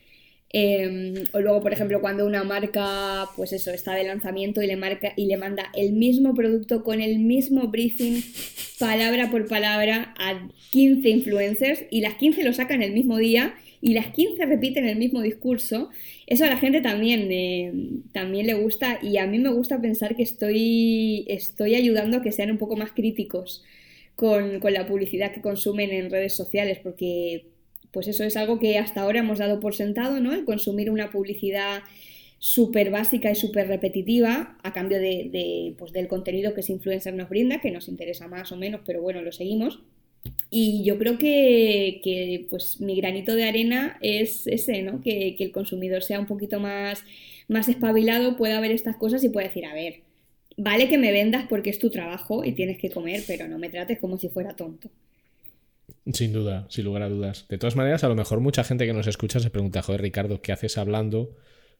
Em, 0.55 1.15
o 1.33 1.39
luego, 1.39 1.61
por 1.61 1.73
ejemplo, 1.73 1.99
cuando 1.99 2.27
una 2.27 2.43
marca, 2.43 3.27
pues 3.35 3.53
eso, 3.53 3.71
está 3.71 3.95
de 3.95 4.03
lanzamiento 4.03 4.61
y 4.61 4.67
le 4.67 4.75
marca 4.75 5.13
y 5.15 5.25
le 5.25 5.35
manda 5.35 5.71
el 5.75 5.93
mismo 5.93 6.35
producto 6.35 6.83
con 6.83 7.01
el 7.01 7.17
mismo 7.19 7.69
briefing, 7.69 8.21
palabra 8.79 9.31
por 9.31 9.47
palabra, 9.47 10.13
a 10.17 10.47
15 10.71 11.09
influencers 11.09 11.85
y 11.89 12.01
las 12.01 12.15
15 12.15 12.43
lo 12.43 12.53
sacan 12.53 12.83
el 12.83 12.93
mismo 12.93 13.17
día 13.17 13.55
y 13.81 13.93
las 13.95 14.13
15 14.13 14.45
repiten 14.45 14.85
el 14.85 14.97
mismo 14.97 15.21
discurso, 15.21 15.89
eso 16.27 16.45
a 16.45 16.47
la 16.47 16.57
gente 16.57 16.81
también, 16.81 17.31
eh, 17.31 17.73
también 18.13 18.47
le 18.47 18.53
gusta 18.53 18.99
y 19.01 19.17
a 19.17 19.27
mí 19.27 19.39
me 19.39 19.51
gusta 19.51 19.81
pensar 19.81 20.15
que 20.15 20.23
estoy, 20.23 21.25
estoy 21.27 21.75
ayudando 21.75 22.17
a 22.17 22.21
que 22.21 22.31
sean 22.31 22.51
un 22.51 22.57
poco 22.59 22.77
más 22.77 22.91
críticos 22.91 23.63
con, 24.15 24.61
la 24.61 24.87
publicidad 24.87 25.33
que 25.33 25.41
consumen 25.41 25.91
en 25.91 26.11
redes 26.11 26.35
sociales, 26.35 26.79
porque 26.81 27.47
pues 27.93 28.07
eso 28.07 28.23
es 28.23 28.35
algo 28.35 28.59
que 28.59 28.77
hasta 28.79 29.01
ahora 29.01 29.19
hemos 29.19 29.37
dado 29.37 29.59
por 29.59 29.75
sentado, 29.75 30.19
¿no? 30.19 30.33
El 30.33 30.45
consumir 30.45 30.89
una 30.89 31.11
publicidad 31.11 31.83
súper 32.39 32.89
básica 32.89 33.31
y 33.31 33.35
súper 33.35 33.67
repetitiva 33.67 34.57
a 34.63 34.73
cambio 34.73 34.99
de, 34.99 35.75
pues, 35.77 35.93
del 35.93 36.09
contenido 36.09 36.53
que 36.53 36.61
ese 36.61 36.73
influencer 36.73 37.13
nos 37.13 37.29
brinda, 37.29 37.61
que 37.61 37.71
nos 37.71 37.87
interesa 37.87 38.27
más 38.27 38.51
o 38.51 38.57
menos, 38.57 38.81
pero 38.85 39.01
bueno, 39.01 39.21
lo 39.21 39.31
seguimos. 39.31 39.79
Y 40.49 40.83
yo 40.83 40.97
creo 40.97 41.17
que, 41.17 42.47
pues 42.49 42.81
mi 42.81 42.95
granito 42.95 43.35
de 43.35 43.45
arena 43.45 43.97
es 44.01 44.47
ese, 44.47 44.81
¿no? 44.81 45.01
Que, 45.01 45.35
el 45.39 45.51
consumidor 45.51 46.03
sea 46.03 46.19
un 46.19 46.25
poquito 46.25 46.59
más, 46.59 47.03
más 47.47 47.69
espabilado, 47.69 48.37
pueda 48.37 48.59
ver 48.59 48.71
estas 48.71 48.97
cosas 48.97 49.23
y 49.23 49.29
pueda 49.29 49.47
decir, 49.47 49.65
a 49.65 49.73
ver, 49.73 50.01
vale 50.57 50.89
que 50.89 50.97
me 50.97 51.11
vendas 51.11 51.45
porque 51.47 51.69
es 51.69 51.79
tu 51.79 51.89
trabajo 51.91 52.43
y 52.43 52.53
tienes 52.53 52.77
que 52.77 52.89
comer, 52.89 53.21
pero 53.27 53.47
no 53.47 53.59
me 53.59 53.69
trates 53.69 53.99
como 53.99 54.17
si 54.17 54.29
fuera 54.29 54.55
tonto. 54.55 54.89
Sin 56.11 56.33
duda, 56.33 56.67
sin 56.69 56.83
lugar 56.83 57.03
a 57.03 57.09
dudas. 57.09 57.45
De 57.47 57.57
todas 57.57 57.75
maneras, 57.77 58.03
a 58.03 58.09
lo 58.09 58.15
mejor 58.15 58.41
mucha 58.41 58.63
gente 58.63 58.85
que 58.85 58.93
nos 58.93 59.07
escucha 59.07 59.39
se 59.39 59.49
pregunta, 59.49 59.81
joder, 59.81 60.01
Ricardo, 60.01 60.41
¿qué 60.41 60.51
haces 60.51 60.77
hablando 60.77 61.37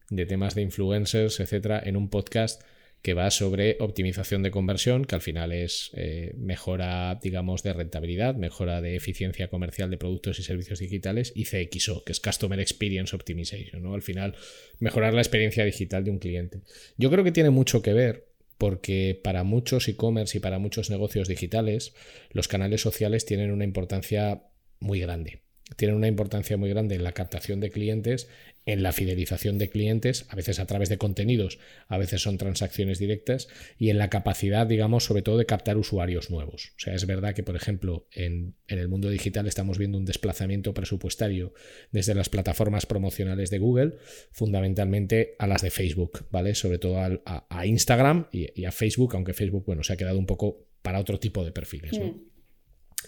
de 0.09 0.25
temas 0.25 0.55
de 0.55 0.61
influencers, 0.61 1.39
etcétera, 1.39 1.81
en 1.83 1.97
un 1.97 2.09
podcast 2.09 2.61
que 3.01 3.13
va 3.13 3.29
sobre 3.31 3.75
optimización 3.81 4.43
de 4.43 4.51
conversión, 4.51 5.03
que 5.03 5.15
al 5.15 5.19
final 5.19 5.51
es 5.51 5.91
eh, 5.93 6.33
mejora, 6.37 7.19
digamos, 7.21 7.61
de 7.61 7.73
rentabilidad, 7.73 8.35
mejora 8.35 8.79
de 8.79 8.95
eficiencia 8.95 9.49
comercial 9.49 9.89
de 9.89 9.97
productos 9.97 10.39
y 10.39 10.43
servicios 10.43 10.79
digitales, 10.79 11.33
y 11.35 11.43
CXO, 11.43 12.05
que 12.05 12.13
es 12.13 12.21
Customer 12.21 12.57
Experience 12.61 13.13
Optimization, 13.13 13.83
¿no? 13.83 13.93
Al 13.93 14.03
final, 14.03 14.37
mejorar 14.79 15.13
la 15.13 15.19
experiencia 15.19 15.65
digital 15.65 16.05
de 16.05 16.11
un 16.11 16.19
cliente. 16.19 16.61
Yo 16.95 17.11
creo 17.11 17.25
que 17.25 17.33
tiene 17.33 17.49
mucho 17.49 17.81
que 17.81 17.91
ver 17.91 18.32
porque 18.57 19.19
para 19.23 19.43
muchos 19.43 19.87
e-commerce 19.87 20.37
y 20.37 20.41
para 20.41 20.59
muchos 20.59 20.89
negocios 20.89 21.27
digitales, 21.27 21.93
los 22.31 22.47
canales 22.47 22.81
sociales 22.81 23.25
tienen 23.25 23.51
una 23.51 23.63
importancia 23.63 24.43
muy 24.79 24.99
grande. 24.99 25.41
Tienen 25.75 25.95
una 25.95 26.07
importancia 26.07 26.57
muy 26.57 26.69
grande 26.69 26.95
en 26.95 27.03
la 27.03 27.13
captación 27.13 27.59
de 27.59 27.71
clientes, 27.71 28.27
en 28.65 28.83
la 28.83 28.93
fidelización 28.93 29.57
de 29.57 29.69
clientes, 29.69 30.25
a 30.29 30.35
veces 30.35 30.59
a 30.59 30.65
través 30.65 30.89
de 30.89 30.97
contenidos, 30.97 31.59
a 31.87 31.97
veces 31.97 32.21
son 32.21 32.37
transacciones 32.37 32.99
directas, 32.99 33.47
y 33.77 33.89
en 33.89 33.97
la 33.97 34.09
capacidad, 34.09 34.65
digamos, 34.65 35.03
sobre 35.03 35.21
todo 35.21 35.37
de 35.37 35.45
captar 35.45 35.77
usuarios 35.77 36.29
nuevos. 36.29 36.73
O 36.77 36.79
sea, 36.79 36.93
es 36.93 37.05
verdad 37.05 37.33
que, 37.35 37.43
por 37.43 37.55
ejemplo, 37.55 38.07
en, 38.11 38.55
el 38.67 38.87
mundo 38.87 39.09
digital 39.09 39.47
estamos 39.47 39.77
viendo 39.77 39.97
un 39.97 40.05
desplazamiento 40.05 40.73
presupuestario 40.73 41.53
desde 41.91 42.15
las 42.15 42.29
plataformas 42.29 42.85
promocionales 42.85 43.49
de 43.49 43.59
Google, 43.59 43.95
fundamentalmente 44.31 45.35
a 45.39 45.47
las 45.47 45.61
de 45.61 45.69
Facebook, 45.69 46.27
¿vale? 46.31 46.55
Sobre 46.55 46.79
todo 46.79 46.97
a, 46.99 47.65
Instagram 47.65 48.27
y, 48.31 48.65
a 48.65 48.71
Facebook, 48.71 49.15
aunque 49.15 49.33
Facebook, 49.33 49.65
bueno, 49.65 49.83
se 49.83 49.93
ha 49.93 49.97
quedado 49.97 50.17
un 50.17 50.25
poco 50.25 50.67
para 50.81 50.99
otro 50.99 51.19
tipo 51.19 51.43
de 51.43 51.51
perfiles, 51.51 51.97
¿no? 51.99 52.32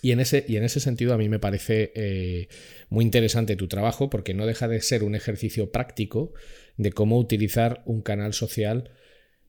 Y 0.01 0.11
en, 0.11 0.19
ese, 0.19 0.45
y 0.47 0.57
en 0.57 0.63
ese 0.63 0.79
sentido 0.79 1.13
a 1.13 1.17
mí 1.17 1.29
me 1.29 1.39
parece 1.39 1.91
eh, 1.95 2.47
muy 2.89 3.03
interesante 3.03 3.55
tu 3.55 3.67
trabajo 3.67 4.09
porque 4.09 4.33
no 4.33 4.45
deja 4.45 4.67
de 4.67 4.81
ser 4.81 5.03
un 5.03 5.15
ejercicio 5.15 5.71
práctico 5.71 6.33
de 6.77 6.91
cómo 6.91 7.17
utilizar 7.17 7.81
un 7.85 8.01
canal 8.01 8.33
social 8.33 8.91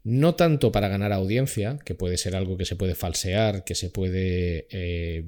no 0.06 0.36
tanto 0.36 0.70
para 0.70 0.86
ganar 0.86 1.12
audiencia, 1.12 1.80
que 1.84 1.96
puede 1.96 2.16
ser 2.16 2.36
algo 2.36 2.56
que 2.56 2.64
se 2.64 2.76
puede 2.76 2.94
falsear, 2.94 3.64
que 3.64 3.74
se 3.74 3.90
puede 3.90 4.68
eh, 4.70 5.24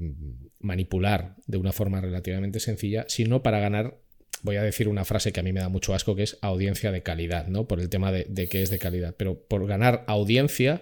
manipular 0.60 1.34
de 1.48 1.58
una 1.58 1.72
forma 1.72 2.00
relativamente 2.00 2.60
sencilla, 2.60 3.04
sino 3.08 3.42
para 3.42 3.58
ganar, 3.58 3.98
voy 4.42 4.54
a 4.54 4.62
decir 4.62 4.86
una 4.86 5.04
frase 5.04 5.32
que 5.32 5.40
a 5.40 5.42
mí 5.42 5.52
me 5.52 5.58
da 5.58 5.68
mucho 5.68 5.94
asco, 5.94 6.14
que 6.14 6.22
es 6.22 6.38
audiencia 6.42 6.92
de 6.92 7.02
calidad, 7.02 7.48
¿no? 7.48 7.66
Por 7.66 7.80
el 7.80 7.88
tema 7.88 8.12
de, 8.12 8.24
de 8.28 8.48
que 8.48 8.62
es 8.62 8.70
de 8.70 8.78
calidad, 8.78 9.16
pero 9.18 9.42
por 9.48 9.66
ganar 9.66 10.04
audiencia 10.06 10.80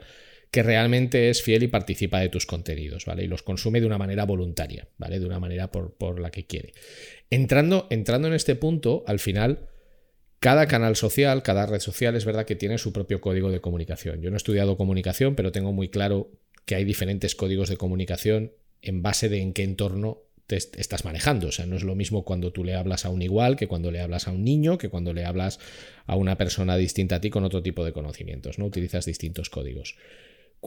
que 0.50 0.62
realmente 0.62 1.28
es 1.30 1.42
fiel 1.42 1.64
y 1.64 1.68
participa 1.68 2.20
de 2.20 2.28
tus 2.28 2.46
contenidos, 2.46 3.04
¿vale? 3.04 3.24
Y 3.24 3.26
los 3.26 3.42
consume 3.42 3.80
de 3.80 3.86
una 3.86 3.98
manera 3.98 4.24
voluntaria, 4.24 4.88
¿vale? 4.96 5.18
De 5.18 5.26
una 5.26 5.38
manera 5.38 5.70
por, 5.70 6.20
la 6.20 6.30
que 6.30 6.46
quiere. 6.46 6.72
Entrando, 7.30 7.86
entrando 7.90 8.28
en 8.28 8.34
este 8.34 8.54
punto, 8.54 9.04
al 9.06 9.18
final, 9.18 9.68
cada 10.38 10.66
canal 10.66 10.96
social, 10.96 11.42
cada 11.42 11.66
red 11.66 11.80
social 11.80 12.16
es 12.16 12.24
verdad 12.24 12.46
que 12.46 12.56
tiene 12.56 12.78
su 12.78 12.92
propio 12.92 13.20
código 13.20 13.50
de 13.50 13.60
comunicación. 13.60 14.22
Yo 14.22 14.30
no 14.30 14.36
he 14.36 14.38
estudiado 14.38 14.76
comunicación, 14.76 15.34
pero 15.34 15.52
tengo 15.52 15.72
muy 15.72 15.88
claro 15.88 16.30
que 16.64 16.74
hay 16.74 16.84
diferentes 16.84 17.34
códigos 17.34 17.68
de 17.68 17.76
comunicación 17.76 18.52
en 18.82 19.02
base 19.02 19.28
de 19.28 19.40
en 19.40 19.52
qué 19.52 19.62
entorno 19.62 20.22
te 20.46 20.56
estás 20.56 21.04
manejando. 21.04 21.48
O 21.48 21.52
sea, 21.52 21.66
no 21.66 21.76
es 21.76 21.82
lo 21.82 21.94
mismo 21.94 22.24
cuando 22.24 22.52
tú 22.52 22.64
le 22.64 22.74
hablas 22.74 23.04
a 23.04 23.10
un 23.10 23.22
igual 23.22 23.56
que 23.56 23.66
cuando 23.66 23.90
le 23.90 24.00
hablas 24.00 24.28
a 24.28 24.30
un 24.30 24.44
niño, 24.44 24.78
que 24.78 24.88
cuando 24.88 25.12
le 25.12 25.24
hablas 25.24 25.58
a 26.06 26.16
una 26.16 26.38
persona 26.38 26.76
distinta 26.76 27.16
a 27.16 27.20
ti 27.20 27.30
con 27.30 27.44
otro 27.44 27.62
tipo 27.62 27.84
de 27.84 27.92
conocimientos, 27.92 28.58
¿no? 28.58 28.66
Utilizas 28.66 29.04
distintos 29.04 29.50
códigos. 29.50 29.96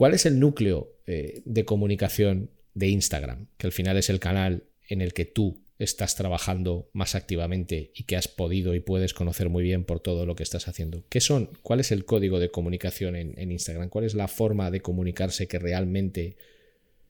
¿Cuál 0.00 0.14
es 0.14 0.24
el 0.24 0.40
núcleo 0.40 0.96
eh, 1.06 1.42
de 1.44 1.66
comunicación 1.66 2.48
de 2.72 2.88
Instagram? 2.88 3.48
Que 3.58 3.66
al 3.66 3.72
final 3.72 3.98
es 3.98 4.08
el 4.08 4.18
canal 4.18 4.64
en 4.88 5.02
el 5.02 5.12
que 5.12 5.26
tú 5.26 5.60
estás 5.78 6.16
trabajando 6.16 6.88
más 6.94 7.14
activamente 7.14 7.90
y 7.94 8.04
que 8.04 8.16
has 8.16 8.26
podido 8.26 8.74
y 8.74 8.80
puedes 8.80 9.12
conocer 9.12 9.50
muy 9.50 9.62
bien 9.62 9.84
por 9.84 10.00
todo 10.00 10.24
lo 10.24 10.36
que 10.36 10.42
estás 10.42 10.68
haciendo. 10.68 11.04
¿Qué 11.10 11.20
son? 11.20 11.50
¿Cuál 11.62 11.80
es 11.80 11.92
el 11.92 12.06
código 12.06 12.38
de 12.38 12.50
comunicación 12.50 13.14
en, 13.14 13.52
Instagram? 13.52 13.90
¿Cuál 13.90 14.06
es 14.06 14.14
la 14.14 14.26
forma 14.26 14.70
de 14.70 14.80
comunicarse 14.80 15.46
que 15.48 15.58
realmente 15.58 16.38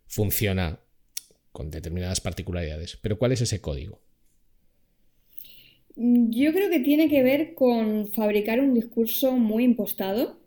funciona 0.08 0.80
con 1.52 1.70
determinadas 1.70 2.20
particularidades? 2.20 2.98
Pero 3.00 3.18
¿cuál 3.18 3.30
es 3.30 3.40
ese 3.40 3.60
código? 3.60 4.00
Yo 5.94 6.52
creo 6.52 6.68
que 6.70 6.80
tiene 6.80 7.08
que 7.08 7.22
ver 7.22 7.54
con 7.54 8.08
fabricar 8.08 8.58
un 8.58 8.74
discurso 8.74 9.36
muy 9.36 9.62
impostado 9.62 10.39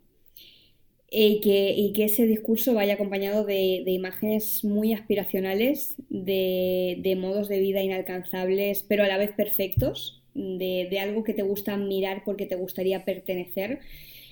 y 1.16 1.42
que, 1.42 2.06
ese 2.06 2.26
discurso 2.26 2.74
vaya 2.74 2.96
acompañado 2.96 3.46
de, 3.46 3.84
imágenes 3.86 4.64
muy 4.64 4.94
aspiracionales, 4.94 5.96
de, 6.10 7.18
modos 7.20 7.50
de 7.50 7.60
vida 7.60 7.84
inalcanzables, 7.84 8.84
pero 8.88 9.04
a 9.04 9.08
la 9.08 9.20
vez 9.20 9.32
perfectos, 9.32 10.24
de, 10.34 10.98
algo 11.00 11.24
que 11.24 11.34
te 11.34 11.44
gusta 11.44 11.78
mirar 11.78 12.24
porque 12.26 12.48
te 12.48 12.56
gustaría 12.56 13.06
pertenecer. 13.06 13.80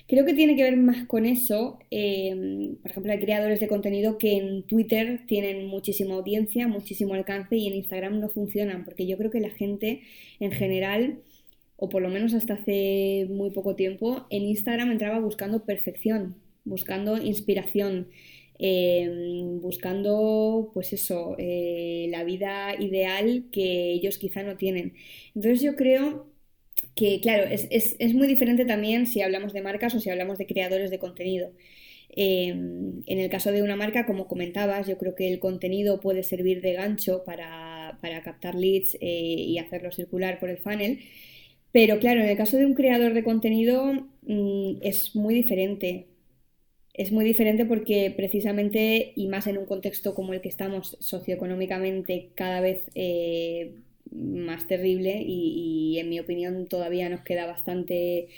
Creo 0.08 0.26
que 0.26 0.34
tiene 0.34 0.56
que 0.56 0.64
ver 0.64 0.76
más 0.76 1.06
con 1.06 1.24
eso. 1.24 1.78
Em, 1.90 2.76
por 2.76 2.90
ejemplo, 2.90 3.12
hay 3.12 3.20
creadores 3.20 3.60
de 3.60 3.68
contenido 3.68 4.18
que 4.18 4.36
en 4.36 4.64
Twitter 4.64 5.20
tienen 5.28 5.66
muchísima 5.68 6.14
audiencia, 6.16 6.66
muchísimo 6.66 7.14
alcance 7.14 7.56
y 7.56 7.68
en 7.68 7.74
Instagram 7.76 8.18
no 8.20 8.28
funcionan, 8.28 8.84
porque 8.84 9.06
yo 9.06 9.16
creo 9.16 9.30
que 9.30 9.40
la 9.40 9.50
gente 9.50 10.02
en 10.40 10.50
general 10.50 11.20
o 11.76 11.88
por 11.88 12.00
lo 12.00 12.10
menos 12.10 12.32
hasta 12.32 12.54
hace 12.54 13.26
muy 13.28 13.50
poco 13.50 13.74
tiempo, 13.74 14.26
en 14.30 14.42
Instagram 14.44 14.92
entraba 14.92 15.18
buscando 15.18 15.64
perfección, 15.64 16.36
buscando 16.64 17.16
inspiración, 17.18 18.08
em, 18.58 19.60
buscando, 19.60 20.70
pues 20.74 20.92
eso, 20.92 21.34
eh, 21.38 22.06
la 22.10 22.24
vida 22.24 22.74
ideal 22.78 23.46
que 23.52 23.92
ellos 23.92 24.18
quizá 24.18 24.42
no 24.42 24.56
tienen. 24.56 24.94
Entonces 25.34 25.62
yo 25.62 25.74
creo 25.76 26.32
que, 26.94 27.20
claro, 27.20 27.44
es, 27.48 28.14
muy 28.14 28.26
diferente 28.28 28.64
también 28.64 29.06
si 29.06 29.22
hablamos 29.22 29.52
de 29.52 29.62
marcas 29.62 29.94
o 29.94 30.00
si 30.00 30.10
hablamos 30.10 30.38
de 30.38 30.46
creadores 30.46 30.90
de 30.90 30.98
contenido. 30.98 31.52
Em, 32.14 33.02
en 33.06 33.18
el 33.18 33.30
caso 33.30 33.52
de 33.52 33.62
una 33.62 33.76
marca, 33.76 34.04
como 34.06 34.28
comentabas, 34.28 34.86
yo 34.86 34.98
creo 34.98 35.14
que 35.14 35.28
el 35.32 35.38
contenido 35.40 36.00
puede 36.00 36.22
servir 36.22 36.60
de 36.60 36.74
gancho 36.74 37.24
para, 37.24 37.98
captar 38.24 38.54
leads 38.54 38.96
eh, 39.00 39.00
y 39.00 39.58
hacerlo 39.58 39.92
circular 39.92 40.38
por 40.38 40.50
el 40.50 40.58
funnel. 40.58 41.00
Pero 41.72 41.98
claro, 41.98 42.20
en 42.22 42.28
el 42.28 42.36
caso 42.36 42.56
de 42.58 42.66
un 42.66 42.74
creador 42.74 43.14
de 43.14 43.24
contenido 43.24 43.92
mm, 44.22 44.78
es 44.82 45.16
muy 45.16 45.34
diferente 45.34 46.08
es 46.94 47.10
muy 47.10 47.24
diferente 47.24 47.64
porque 47.64 48.12
precisamente, 48.14 49.12
y 49.16 49.28
más 49.28 49.46
en 49.46 49.58
un 49.58 49.66
contexto 49.66 50.14
como 50.14 50.34
el 50.34 50.40
que 50.40 50.48
estamos 50.48 50.96
socioeconómicamente 51.00 52.30
cada 52.34 52.60
vez 52.60 52.82
eh, 52.94 53.74
más 54.10 54.66
terrible 54.66 55.22
y, 55.26 55.98
en 55.98 56.08
mi 56.10 56.20
opinión 56.20 56.66
todavía 56.66 57.08
nos 57.08 57.22
queda 57.22 57.46
bastante, 57.46 58.28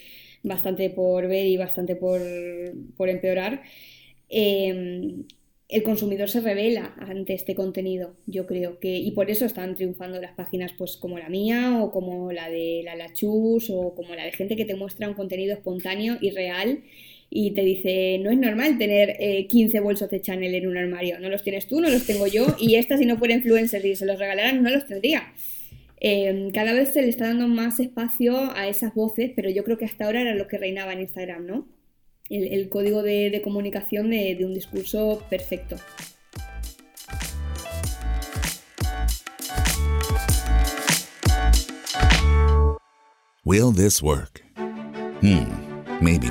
bastante 0.42 0.90
por 0.90 1.26
ver 1.26 1.46
y 1.46 1.56
bastante 1.56 1.96
por, 1.96 2.20
empeorar, 3.08 3.62
em, 4.28 5.24
el 5.68 5.82
consumidor 5.82 6.28
se 6.28 6.40
revela 6.40 6.94
ante 6.98 7.34
este 7.34 7.54
contenido, 7.54 8.14
yo 8.26 8.46
creo 8.46 8.78
que, 8.78 8.98
y 8.98 9.10
por 9.12 9.30
eso 9.30 9.46
están 9.46 9.74
triunfando 9.74 10.20
las 10.20 10.34
páginas 10.34 10.72
pues 10.78 10.96
como 10.96 11.18
la 11.18 11.28
mía 11.28 11.82
o 11.82 11.90
como 11.90 12.30
la 12.32 12.48
de 12.50 12.82
la 12.84 12.94
Lachus 12.96 13.70
o 13.70 13.94
como 13.94 14.14
la 14.14 14.24
de 14.24 14.32
gente 14.32 14.56
que 14.56 14.64
te 14.66 14.76
muestra 14.76 15.08
un 15.08 15.14
contenido 15.14 15.54
espontáneo 15.54 16.18
y 16.20 16.30
real 16.30 16.84
y 17.36 17.50
te 17.50 17.62
dice, 17.62 18.18
no 18.22 18.30
es 18.30 18.38
normal 18.38 18.78
tener 18.78 19.16
15 19.48 19.76
eh, 19.76 19.80
bolsos 19.80 20.08
de 20.08 20.20
Chanel 20.20 20.54
en 20.54 20.68
un 20.68 20.76
armario, 20.76 21.18
no 21.18 21.28
los 21.28 21.42
tienes 21.42 21.66
tú, 21.66 21.80
no 21.80 21.90
los 21.90 22.06
tengo 22.06 22.28
yo, 22.28 22.46
y 22.60 22.76
esta 22.76 22.96
si 22.96 23.06
no 23.06 23.18
fuera 23.18 23.34
influencer 23.34 23.84
y 23.84 23.96
se 23.96 24.06
los 24.06 24.20
regalaran, 24.20 24.62
no 24.62 24.70
los 24.70 24.86
tendría. 24.86 25.32
Em, 25.98 26.52
cada 26.52 26.72
vez 26.72 26.92
se 26.92 27.02
le 27.02 27.08
está 27.08 27.26
dando 27.26 27.48
más 27.48 27.80
espacio 27.80 28.52
a 28.54 28.68
esas 28.68 28.94
voces, 28.94 29.32
pero 29.34 29.50
yo 29.50 29.64
creo 29.64 29.76
que 29.76 29.84
hasta 29.84 30.04
ahora 30.04 30.20
era 30.20 30.36
lo 30.36 30.46
que 30.46 30.58
reinaba 30.58 30.92
en 30.92 31.00
Instagram, 31.00 31.44
¿no? 31.44 31.66
El, 32.30 32.68
código 32.68 33.02
de, 33.02 33.40
comunicación 33.42 34.10
de, 34.10 34.36
de 34.36 34.44
un 34.44 34.54
discurso 34.54 35.26
perfecto. 35.28 35.74
Will 43.44 43.72
this 43.74 44.00
work? 44.00 44.40
Hmm, 45.20 45.50
maybe. 46.00 46.30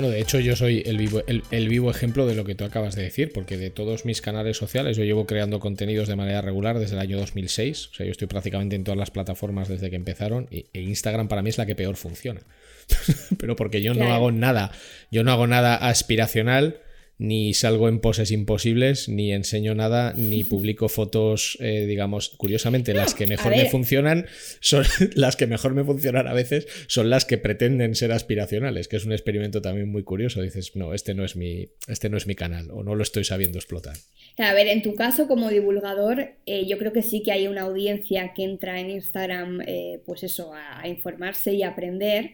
Bueno, 0.00 0.14
de 0.14 0.22
hecho 0.22 0.40
yo 0.40 0.56
soy 0.56 0.82
el 0.86 0.96
vivo, 0.96 1.22
el, 1.26 1.68
vivo 1.68 1.90
ejemplo 1.90 2.24
de 2.24 2.34
lo 2.34 2.46
que 2.46 2.54
tú 2.54 2.64
acabas 2.64 2.94
de 2.94 3.02
decir, 3.02 3.34
porque 3.34 3.58
de 3.58 3.68
todos 3.68 4.06
mis 4.06 4.22
canales 4.22 4.56
sociales 4.56 4.96
yo 4.96 5.04
llevo 5.04 5.26
creando 5.26 5.60
contenidos 5.60 6.08
de 6.08 6.16
manera 6.16 6.40
regular 6.40 6.78
desde 6.78 6.94
el 6.94 7.02
año 7.02 7.18
2006, 7.18 7.88
o 7.88 7.94
sea, 7.94 8.06
yo 8.06 8.12
estoy 8.12 8.26
prácticamente 8.26 8.76
en 8.76 8.84
todas 8.84 8.96
las 8.96 9.10
plataformas 9.10 9.68
desde 9.68 9.90
que 9.90 9.96
empezaron 9.96 10.48
y, 10.50 10.64
e 10.72 10.80
Instagram 10.80 11.28
para 11.28 11.42
mí 11.42 11.50
es 11.50 11.58
la 11.58 11.66
que 11.66 11.74
peor 11.74 11.96
funciona. 11.96 12.40
Pero 13.38 13.56
porque 13.56 13.82
yo 13.82 13.92
no 13.92 14.10
hago 14.14 14.32
nada, 14.32 14.72
yo 15.10 15.22
no 15.22 15.32
hago 15.32 15.46
nada 15.46 15.76
aspiracional 15.76 16.80
ni 17.20 17.52
salgo 17.52 17.90
en 17.90 18.00
poses 18.00 18.30
imposibles, 18.30 19.10
ni 19.10 19.32
enseño 19.32 19.74
nada, 19.74 20.14
ni 20.16 20.42
publico 20.52 20.88
fotos, 20.88 21.58
eh, 21.60 21.84
digamos, 21.86 22.30
curiosamente, 22.30 22.94
las 22.94 23.14
que 23.14 23.26
mejor 23.28 23.54
me 23.54 23.66
funcionan 23.66 24.26
son 24.60 24.84
las 25.14 25.36
que 25.36 25.46
mejor 25.46 25.74
me 25.74 25.84
funcionan 25.84 26.26
a 26.26 26.32
veces, 26.32 26.66
son 26.86 27.10
las 27.10 27.26
que 27.26 27.36
pretenden 27.36 27.94
ser 27.94 28.10
aspiracionales, 28.12 28.88
que 28.88 28.96
es 28.96 29.04
un 29.04 29.12
experimento 29.12 29.60
también 29.60 29.90
muy 29.90 30.02
curioso. 30.02 30.40
Dices, 30.40 30.74
no, 30.76 30.94
este 30.94 31.12
no 31.14 31.22
es 31.24 31.36
mi, 31.36 31.68
este 31.88 32.08
no 32.08 32.16
es 32.16 32.26
mi 32.26 32.34
canal, 32.34 32.70
o 32.70 32.82
no 32.82 32.94
lo 32.94 33.02
estoy 33.02 33.24
sabiendo 33.24 33.58
explotar. 33.58 33.96
A 34.38 34.54
ver, 34.54 34.68
en 34.68 34.80
tu 34.80 34.94
caso 34.94 35.28
como 35.28 35.50
divulgador, 35.50 36.36
eh, 36.46 36.66
yo 36.66 36.78
creo 36.78 36.94
que 36.94 37.02
sí 37.02 37.22
que 37.22 37.32
hay 37.32 37.48
una 37.48 37.62
audiencia 37.62 38.32
que 38.34 38.44
entra 38.44 38.80
en 38.80 38.88
Instagram, 38.88 39.60
eh, 39.66 40.00
pues 40.06 40.22
eso, 40.22 40.52
a, 40.54 40.88
informarse 40.88 41.52
y 41.52 41.62
aprender. 41.62 42.30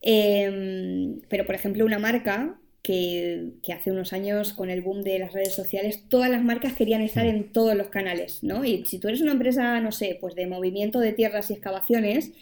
Em, 0.00 1.20
pero, 1.28 1.44
por 1.44 1.56
ejemplo, 1.56 1.84
una 1.84 1.98
marca 1.98 2.60
que, 2.84 3.54
hace 3.74 3.90
unos 3.90 4.12
años 4.12 4.52
con 4.52 4.68
el 4.68 4.82
boom 4.82 5.02
de 5.02 5.18
las 5.18 5.32
redes 5.32 5.54
sociales 5.54 6.04
todas 6.08 6.30
las 6.30 6.44
marcas 6.44 6.74
querían 6.74 7.00
estar 7.00 7.24
en 7.24 7.50
todos 7.50 7.74
los 7.74 7.88
canales, 7.88 8.40
¿no? 8.42 8.62
Y 8.62 8.84
si 8.84 8.98
tú 8.98 9.08
eres 9.08 9.22
una 9.22 9.32
empresa, 9.32 9.80
no 9.80 9.90
sé, 9.90 10.18
pues 10.20 10.34
de 10.34 10.46
movimiento 10.46 11.00
de 11.00 11.14
tierras 11.14 11.48
y 11.48 11.54
excavaciones, 11.54 12.32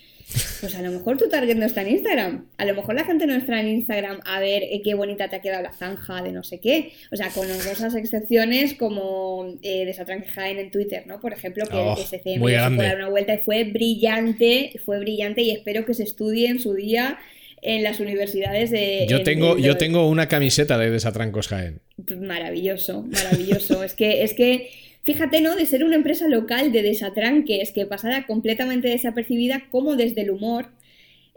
pues 0.60 0.74
a 0.74 0.82
lo 0.82 0.90
mejor 0.90 1.16
tu 1.16 1.28
target 1.28 1.54
no 1.54 1.64
está 1.64 1.82
en 1.82 1.90
Instagram. 1.90 2.46
A 2.58 2.64
lo 2.64 2.74
mejor 2.74 2.96
la 2.96 3.04
gente 3.04 3.26
no 3.28 3.34
está 3.34 3.60
en 3.60 3.68
Instagram 3.68 4.18
a 4.24 4.40
ver 4.40 4.64
eh, 4.64 4.82
qué 4.82 4.94
bonita 4.94 5.28
te 5.28 5.36
ha 5.36 5.42
quedado 5.42 5.62
la 5.62 5.72
zanja 5.72 6.22
de 6.22 6.32
no 6.32 6.42
sé 6.42 6.58
qué. 6.58 6.90
O 7.12 7.16
sea, 7.16 7.28
con 7.28 7.48
honrosas 7.48 7.94
excepciones 7.94 8.74
como 8.74 9.46
eh, 9.62 9.84
Desatranque 9.84 10.28
Jaén 10.28 10.58
en 10.58 10.72
Twitter, 10.72 11.06
¿no? 11.06 11.20
Por 11.20 11.32
ejemplo, 11.32 11.64
que 11.66 11.76
oh, 11.76 11.96
SCM 11.96 12.40
fue 12.40 12.56
a 12.56 12.68
dar 12.68 12.96
una 12.96 13.10
vuelta 13.10 13.34
y 13.34 13.38
fue 13.38 13.62
brillante, 13.62 14.72
fue 14.84 14.98
brillante 14.98 15.42
y 15.42 15.52
espero 15.52 15.84
que 15.84 15.94
se 15.94 16.02
estudie 16.02 16.48
en 16.48 16.58
su 16.58 16.74
día 16.74 17.20
en 17.62 17.84
las 17.84 18.00
universidades 18.00 18.70
de... 18.70 19.06
Yo 19.08 19.22
tengo, 19.22 19.56
yo 19.56 19.76
tengo 19.76 20.08
una 20.08 20.28
camiseta 20.28 20.76
de 20.78 20.90
Desatrancos 20.90 21.48
Jaén. 21.48 21.80
Maravilloso, 22.20 23.02
maravilloso. 23.02 23.84
es 23.84 23.94
que, 23.94 24.24
es 24.24 24.34
que, 24.34 24.70
fíjate, 25.04 25.40
¿no? 25.40 25.54
De 25.54 25.64
ser 25.64 25.84
una 25.84 25.94
empresa 25.94 26.28
local 26.28 26.72
de 26.72 26.82
desatranques 26.82 27.70
que 27.70 27.86
pasara 27.86 28.26
completamente 28.26 28.88
desapercibida, 28.88 29.68
como 29.70 29.94
desde 29.94 30.22
el 30.22 30.30
humor 30.30 30.70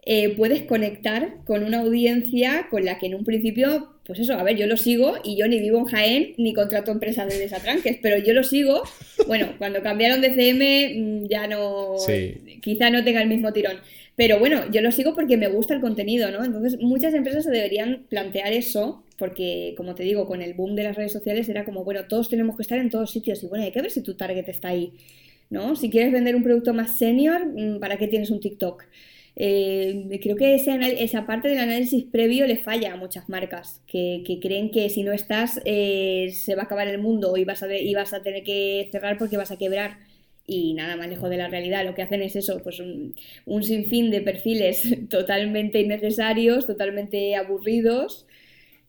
eh, 0.08 0.36
puedes 0.36 0.62
conectar 0.64 1.38
con 1.46 1.64
una 1.64 1.80
audiencia 1.80 2.68
con 2.70 2.86
la 2.86 3.00
que 3.00 3.08
en 3.08 3.16
un 3.16 3.24
principio, 3.24 3.96
pues 4.06 4.20
eso, 4.20 4.34
a 4.34 4.44
ver, 4.44 4.56
yo 4.56 4.68
lo 4.68 4.78
sigo 4.78 5.16
y 5.24 5.36
yo 5.36 5.48
ni 5.48 5.60
vivo 5.60 5.80
en 5.80 5.86
Jaén 5.86 6.34
ni 6.38 6.54
contrato 6.54 6.92
empresas 6.92 7.28
de 7.28 7.40
desatranques, 7.40 7.98
pero 8.04 8.18
yo 8.18 8.34
lo 8.34 8.44
sigo. 8.44 8.84
Bueno, 9.26 9.54
cuando 9.58 9.82
cambiaron 9.82 10.22
de 10.22 10.36
CM 10.36 10.94
mm, 10.96 11.28
ya 11.28 11.48
no, 11.48 11.96
quizá 12.62 12.92
no 12.92 13.04
tenga 13.04 13.22
el 13.22 13.30
mismo 13.30 13.52
tirón. 13.52 13.78
Pero 14.15 14.39
bueno, 14.39 14.62
yo 14.71 14.82
lo 14.82 14.91
sigo 14.91 15.13
porque 15.13 15.38
me 15.38 15.47
gusta 15.47 15.73
el 15.73 15.82
contenido, 15.82 16.32
¿no? 16.32 16.43
Entonces, 16.43 16.80
muchas 16.80 17.13
empresas 17.13 17.43
se 17.43 17.51
deberían 17.51 18.06
plantear 18.10 18.54
eso, 18.54 19.04
porque, 19.17 19.73
como 19.75 19.93
te 19.95 20.04
digo, 20.04 20.25
con 20.25 20.41
el 20.41 20.54
boom 20.54 20.75
de 20.75 20.84
las 20.84 20.95
redes 20.95 21.12
sociales 21.12 21.49
era 21.49 21.65
como, 21.65 21.84
bueno, 21.84 22.08
todos 22.08 22.30
tenemos 22.30 22.56
que 22.56 22.62
estar 22.62 22.80
en 22.80 22.89
todos 22.89 23.12
sitios 23.12 23.43
y 23.43 23.47
bueno, 23.47 23.65
hay 23.65 23.71
que 23.71 23.82
ver 23.82 23.91
si 23.91 24.01
tu 24.01 24.15
target 24.15 24.47
está 24.47 24.69
ahí, 24.69 24.93
¿no? 25.49 25.75
Si 25.75 25.89
quieres 25.89 26.13
vender 26.13 26.36
un 26.36 26.43
producto 26.43 26.73
más 26.73 26.97
senior, 26.97 27.45
mm, 27.45 27.80
¿para 27.80 27.97
qué 27.97 28.08
tienes 28.08 28.32
un 28.32 28.39
TikTok? 28.39 28.86
Eh, 29.38 30.19
creo 30.23 30.38
que 30.38 30.56
ese 30.56 30.71
esa 31.04 31.25
parte 31.28 31.49
del 31.49 31.58
análisis 31.58 32.06
previo 32.06 32.47
le 32.47 32.56
falla 32.56 32.93
a 32.93 32.95
muchas 32.95 33.28
marcas 33.28 33.82
que, 33.86 34.23
creen 34.41 34.71
que 34.71 34.89
si 34.89 35.04
no 35.04 35.12
estás 35.12 35.60
eh, 35.65 36.32
se 36.34 36.56
va 36.56 36.62
a 36.63 36.65
acabar 36.65 36.88
el 36.88 36.99
mundo 36.99 37.36
y 37.36 37.43
vas, 37.43 37.62
a, 37.62 37.75
y 37.75 37.93
vas 37.93 38.13
a 38.13 38.23
tener 38.23 38.43
que 38.43 38.88
cerrar 38.93 39.17
porque 39.17 39.36
vas 39.36 39.51
a 39.51 39.58
quebrar 39.58 39.97
y 40.48 40.74
nada 40.74 40.96
más 40.96 41.10
lejos 41.10 41.30
de 41.30 41.38
la 41.38 41.48
realidad. 41.48 41.86
Lo 41.86 41.96
que 41.96 42.02
hacen 42.02 42.22
es 42.22 42.36
eso, 42.36 42.62
pues 42.62 42.80
un, 42.80 43.64
sinfín 43.64 44.12
de 44.12 44.22
perfiles 44.22 44.84
totalmente 45.10 45.80
innecesarios, 45.82 46.68
totalmente 46.68 47.36
aburridos, 47.36 48.28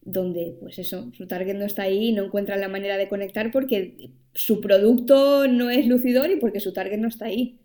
donde 0.03 0.55
pues 0.61 0.79
eso, 0.79 1.11
su 1.17 1.27
target 1.27 1.55
no 1.55 1.65
está 1.65 1.83
ahí 1.83 2.13
no 2.13 2.25
encuentran 2.25 2.61
la 2.61 2.69
manera 2.69 2.97
de 2.97 3.09
conectar 3.09 3.51
porque 3.51 4.11
su 4.35 4.61
producto 4.61 5.49
no 5.49 5.71
es 5.71 5.87
lucidor 5.87 6.31
y 6.31 6.37
porque 6.37 6.61
su 6.61 6.73
target 6.73 6.99
no 6.99 7.09
está 7.09 7.27
ahí. 7.27 7.59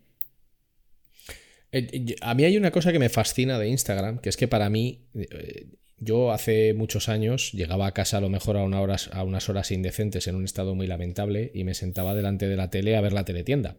Eh, 1.71 2.15
a 2.21 2.33
mí 2.33 2.43
hay 2.43 2.57
una 2.57 2.71
cosa 2.71 2.91
que 2.91 2.99
me 2.99 3.09
fascina 3.09 3.59
de 3.59 3.67
Instagram, 3.67 4.19
que 4.19 4.29
es 4.29 4.37
que 4.37 4.47
para 4.47 4.69
mí 4.69 5.05
eh, 5.13 5.67
yo 6.01 6.31
hace 6.31 6.73
muchos 6.73 7.07
años 7.07 7.51
llegaba 7.53 7.85
a 7.85 7.93
casa 7.93 8.17
a 8.17 8.21
lo 8.21 8.29
mejor 8.29 8.57
a, 8.57 8.61
a 8.61 9.23
unas 9.23 9.49
horas 9.49 9.71
indecentes 9.71 10.27
en 10.27 10.35
un 10.35 10.43
estado 10.43 10.75
muy 10.75 10.87
lamentable 10.87 11.51
y 11.53 11.63
me 11.63 11.75
sentaba 11.75 12.15
delante 12.15 12.47
de 12.47 12.57
la 12.57 12.69
tele 12.69 12.97
a 12.97 13.01
ver 13.01 13.13
la 13.13 13.23
teletienda 13.23 13.77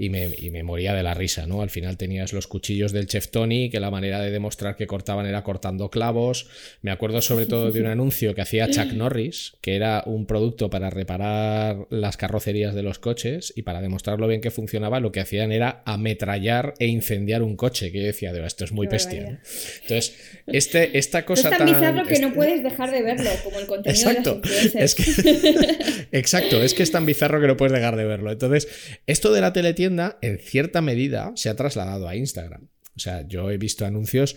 y 0.00 0.10
me, 0.10 0.62
moría 0.62 0.94
de 0.94 1.02
la 1.02 1.12
risa, 1.12 1.48
¿no? 1.48 1.60
Al 1.60 1.70
final 1.70 1.96
tenías 1.96 2.32
los 2.32 2.46
cuchillos 2.46 2.92
del 2.92 3.06
chef 3.06 3.28
Tony, 3.28 3.68
que 3.68 3.80
la 3.80 3.90
manera 3.90 4.20
de 4.20 4.30
demostrar 4.30 4.76
que 4.76 4.86
cortaban 4.86 5.26
era 5.26 5.42
cortando 5.42 5.90
clavos. 5.90 6.46
Me 6.82 6.92
acuerdo 6.92 7.20
sobre 7.20 7.46
todo 7.46 7.72
de 7.72 7.80
un 7.80 7.86
anuncio 7.88 8.32
que 8.32 8.40
hacía 8.40 8.70
Chuck 8.70 8.92
Norris, 8.92 9.56
que 9.60 9.74
era 9.74 10.04
un 10.06 10.26
producto 10.26 10.70
para 10.70 10.88
reparar 10.88 11.88
las 11.90 12.16
carrocerías 12.16 12.76
de 12.76 12.84
los 12.84 13.00
coches 13.00 13.52
y 13.56 13.62
para 13.62 13.80
demostrar 13.80 14.20
lo 14.20 14.28
bien 14.28 14.40
que 14.40 14.52
funcionaba, 14.52 15.00
lo 15.00 15.10
que 15.10 15.18
hacían 15.18 15.50
era 15.50 15.82
ametrallar 15.84 16.74
e 16.78 16.86
incendiar 16.86 17.42
un 17.42 17.56
coche, 17.56 17.90
que 17.90 17.98
yo 17.98 18.06
decía, 18.06 18.30
esto 18.46 18.64
es 18.64 18.70
muy 18.70 18.86
bestia. 18.86 19.40
Entonces, 19.82 20.16
este, 20.46 20.96
esta 20.96 21.24
cosa 21.24 21.50
es 21.50 21.58
tan, 21.58 21.66
bizarro 21.66 22.06
que 22.06 22.20
no 22.20 22.32
puedes 22.34 22.62
dejar 22.62 22.92
de 22.92 23.02
verlo, 23.02 23.30
como 23.42 23.58
el 23.58 23.66
contenido 23.66 24.10
exacto, 24.10 24.40
es 24.74 24.94
que... 24.94 25.02
Exacto, 26.12 26.62
es 26.62 26.74
que 26.74 26.82
es 26.82 26.90
tan 26.90 27.04
bizarro 27.04 27.40
que 27.40 27.46
no 27.46 27.56
puedes 27.56 27.72
dejar 27.72 27.96
de 27.96 28.04
verlo. 28.04 28.30
Entonces, 28.30 28.68
esto 29.06 29.32
de 29.32 29.40
la 29.40 29.52
en 29.88 30.38
cierta 30.38 30.80
medida, 30.80 31.32
se 31.36 31.48
ha 31.48 31.56
trasladado 31.56 32.08
a 32.08 32.16
Instagram. 32.16 32.68
O 32.96 33.00
sea, 33.00 33.26
yo 33.26 33.50
he 33.50 33.58
visto 33.58 33.86
anuncios. 33.86 34.36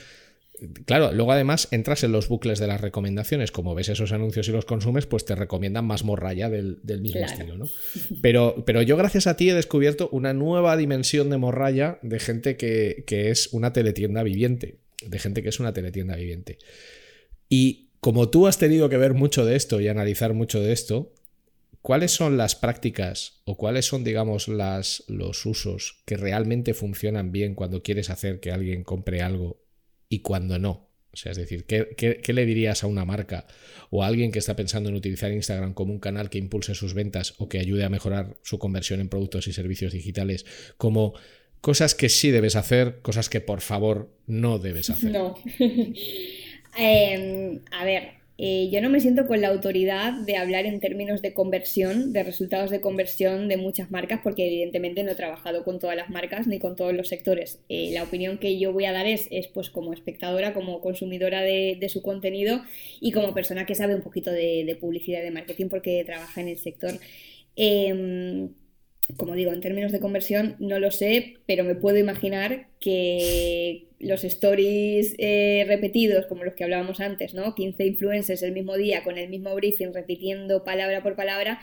Claro, 0.86 1.12
luego 1.12 1.32
además 1.32 1.68
entras 1.72 2.04
en 2.04 2.12
los 2.12 2.28
bucles 2.28 2.60
de 2.60 2.68
las 2.68 2.80
recomendaciones, 2.80 3.52
como 3.52 3.74
ves 3.74 3.90
esos 3.90 4.12
anuncios 4.12 4.48
y 4.48 4.52
los 4.52 4.66
consumes, 4.66 5.08
pues 5.08 5.26
te 5.26 5.34
recomiendan 5.34 5.86
más 5.86 6.04
morralla 6.04 6.52
del, 6.52 6.80
mismo 7.02 7.26
estilo, 7.26 7.58
¿no? 7.58 7.66
Pero, 8.22 8.64
pero 8.64 8.84
yo 8.84 8.96
gracias 8.96 9.26
a 9.26 9.36
ti 9.36 9.50
he 9.50 9.56
descubierto 9.56 10.08
una 10.12 10.34
nueva 10.34 10.78
dimensión 10.78 11.32
de 11.32 11.38
morralla 11.38 11.98
de 12.04 12.20
gente 12.20 12.58
que, 12.58 13.04
que 13.08 13.32
es 13.32 13.52
una 13.54 13.74
teletienda 13.74 14.22
viviente, 14.22 14.78
de 15.04 15.18
gente 15.18 15.42
que 15.42 15.50
es 15.50 15.60
una 15.60 15.74
teletienda 15.74 16.16
viviente. 16.16 16.60
Y 17.50 17.90
como 18.00 18.30
tú 18.30 18.46
has 18.46 18.60
tenido 18.60 18.88
que 18.90 18.98
ver 18.98 19.16
mucho 19.16 19.46
de 19.46 19.56
esto 19.56 19.82
y 19.82 19.88
analizar 19.88 20.34
mucho 20.34 20.62
de 20.62 20.74
esto, 20.74 21.12
¿cuáles 21.82 22.12
son 22.12 22.38
las 22.38 22.56
prácticas 22.56 23.42
o 23.46 23.58
cuáles 23.58 23.86
son, 23.86 24.04
digamos, 24.04 24.48
los 24.48 25.46
usos 25.46 26.02
que 26.06 26.18
realmente 26.18 26.74
funcionan 26.74 27.32
bien 27.32 27.56
cuando 27.56 27.84
quieres 27.84 28.10
hacer 28.10 28.40
que 28.40 28.52
alguien 28.52 28.84
compre 28.84 29.22
algo 29.22 29.64
y 30.10 30.20
cuando 30.20 30.60
no? 30.60 30.92
O 31.14 31.18
sea, 31.18 31.34
es 31.34 31.38
decir, 31.38 31.66
¿qué, 31.66 32.34
le 32.34 32.46
dirías 32.46 32.84
a 32.84 32.88
una 32.88 33.04
marca 33.04 33.46
o 33.90 34.02
a 34.02 34.08
alguien 34.08 34.32
que 34.32 34.40
está 34.40 34.56
pensando 34.56 34.90
en 34.90 34.96
utilizar 34.96 35.32
Instagram 35.32 35.74
como 35.74 35.92
un 35.92 36.00
canal 36.00 36.30
que 36.30 36.38
impulse 36.38 36.74
sus 36.74 36.94
ventas 36.94 37.34
o 37.38 37.50
que 37.50 37.60
ayude 37.60 37.84
a 37.84 37.90
mejorar 37.90 38.38
su 38.44 38.60
conversión 38.60 39.02
en 39.02 39.10
productos 39.10 39.48
y 39.48 39.54
servicios 39.54 39.92
digitales 39.92 40.46
como 40.78 41.14
cosas 41.60 41.96
que 41.96 42.08
sí 42.08 42.32
debes 42.32 42.56
hacer, 42.56 43.02
cosas 43.02 43.28
que 43.28 43.42
por 43.42 43.60
favor 43.60 44.16
no 44.26 44.58
debes 44.58 44.90
hacer? 44.90 45.12
No. 45.12 45.36
Em, 46.78 47.60
a 47.72 47.84
ver, 47.84 48.21
eh, 48.44 48.70
yo 48.72 48.82
no 48.82 48.90
me 48.90 49.00
siento 49.00 49.28
con 49.28 49.40
la 49.40 49.50
autoridad 49.50 50.14
de 50.14 50.36
hablar 50.36 50.66
en 50.66 50.80
términos 50.80 51.22
de 51.22 51.32
conversión, 51.32 52.12
de 52.12 52.24
resultados 52.24 52.72
de 52.72 52.82
conversión 52.82 53.48
de 53.48 53.58
muchas 53.58 53.92
marcas, 53.92 54.20
porque 54.24 54.48
evidentemente 54.48 55.04
no 55.04 55.12
he 55.12 55.16
trabajado 55.16 55.64
con 55.64 55.78
todas 55.78 55.96
las 55.96 56.10
marcas 56.10 56.48
ni 56.48 56.58
con 56.58 56.76
todos 56.76 56.92
los 56.92 57.08
sectores. 57.08 57.60
Eh, 57.70 57.92
la 57.94 58.02
opinión 58.02 58.40
que 58.40 58.58
yo 58.58 58.74
voy 58.74 58.86
a 58.86 58.94
dar 58.94 59.06
es, 59.06 59.28
es 59.30 59.48
pues 59.48 59.70
como 59.70 59.94
espectadora, 59.94 60.56
como 60.56 60.82
consumidora 60.82 61.42
de, 61.44 61.88
su 61.88 62.02
contenido 62.02 62.64
y 63.00 63.12
como 63.12 63.36
persona 63.36 63.68
que 63.68 63.76
sabe 63.76 63.94
un 63.94 64.02
poquito 64.02 64.32
de, 64.32 64.76
publicidad 64.82 65.20
y 65.20 65.26
de 65.26 65.32
marketing 65.32 65.68
porque 65.70 66.04
trabaja 66.04 66.42
en 66.42 66.48
el 66.48 66.58
sector. 66.58 66.94
Em, 67.56 68.50
como 69.18 69.36
digo, 69.36 69.52
en 69.52 69.62
términos 69.62 69.92
de 69.92 70.00
conversión 70.00 70.56
no 70.60 70.80
lo 70.80 70.92
sé, 70.92 71.38
pero 71.46 71.64
me 71.64 71.76
puedo 71.76 71.98
imaginar 71.98 72.68
que 72.80 73.88
los 74.00 74.24
stories 74.24 75.16
eh, 75.18 75.66
repetidos, 75.68 76.26
como 76.26 76.44
los 76.44 76.54
que 76.56 76.64
hablábamos 76.64 77.00
antes, 77.00 77.34
¿no? 77.34 77.56
15 77.56 77.86
influencers 77.86 78.44
el 78.44 78.54
mismo 78.54 78.76
día 78.76 79.04
con 79.04 79.18
el 79.18 79.30
mismo 79.30 79.54
briefing, 79.56 79.94
repitiendo 79.94 80.64
palabra 80.64 81.04
por 81.04 81.16
palabra, 81.16 81.60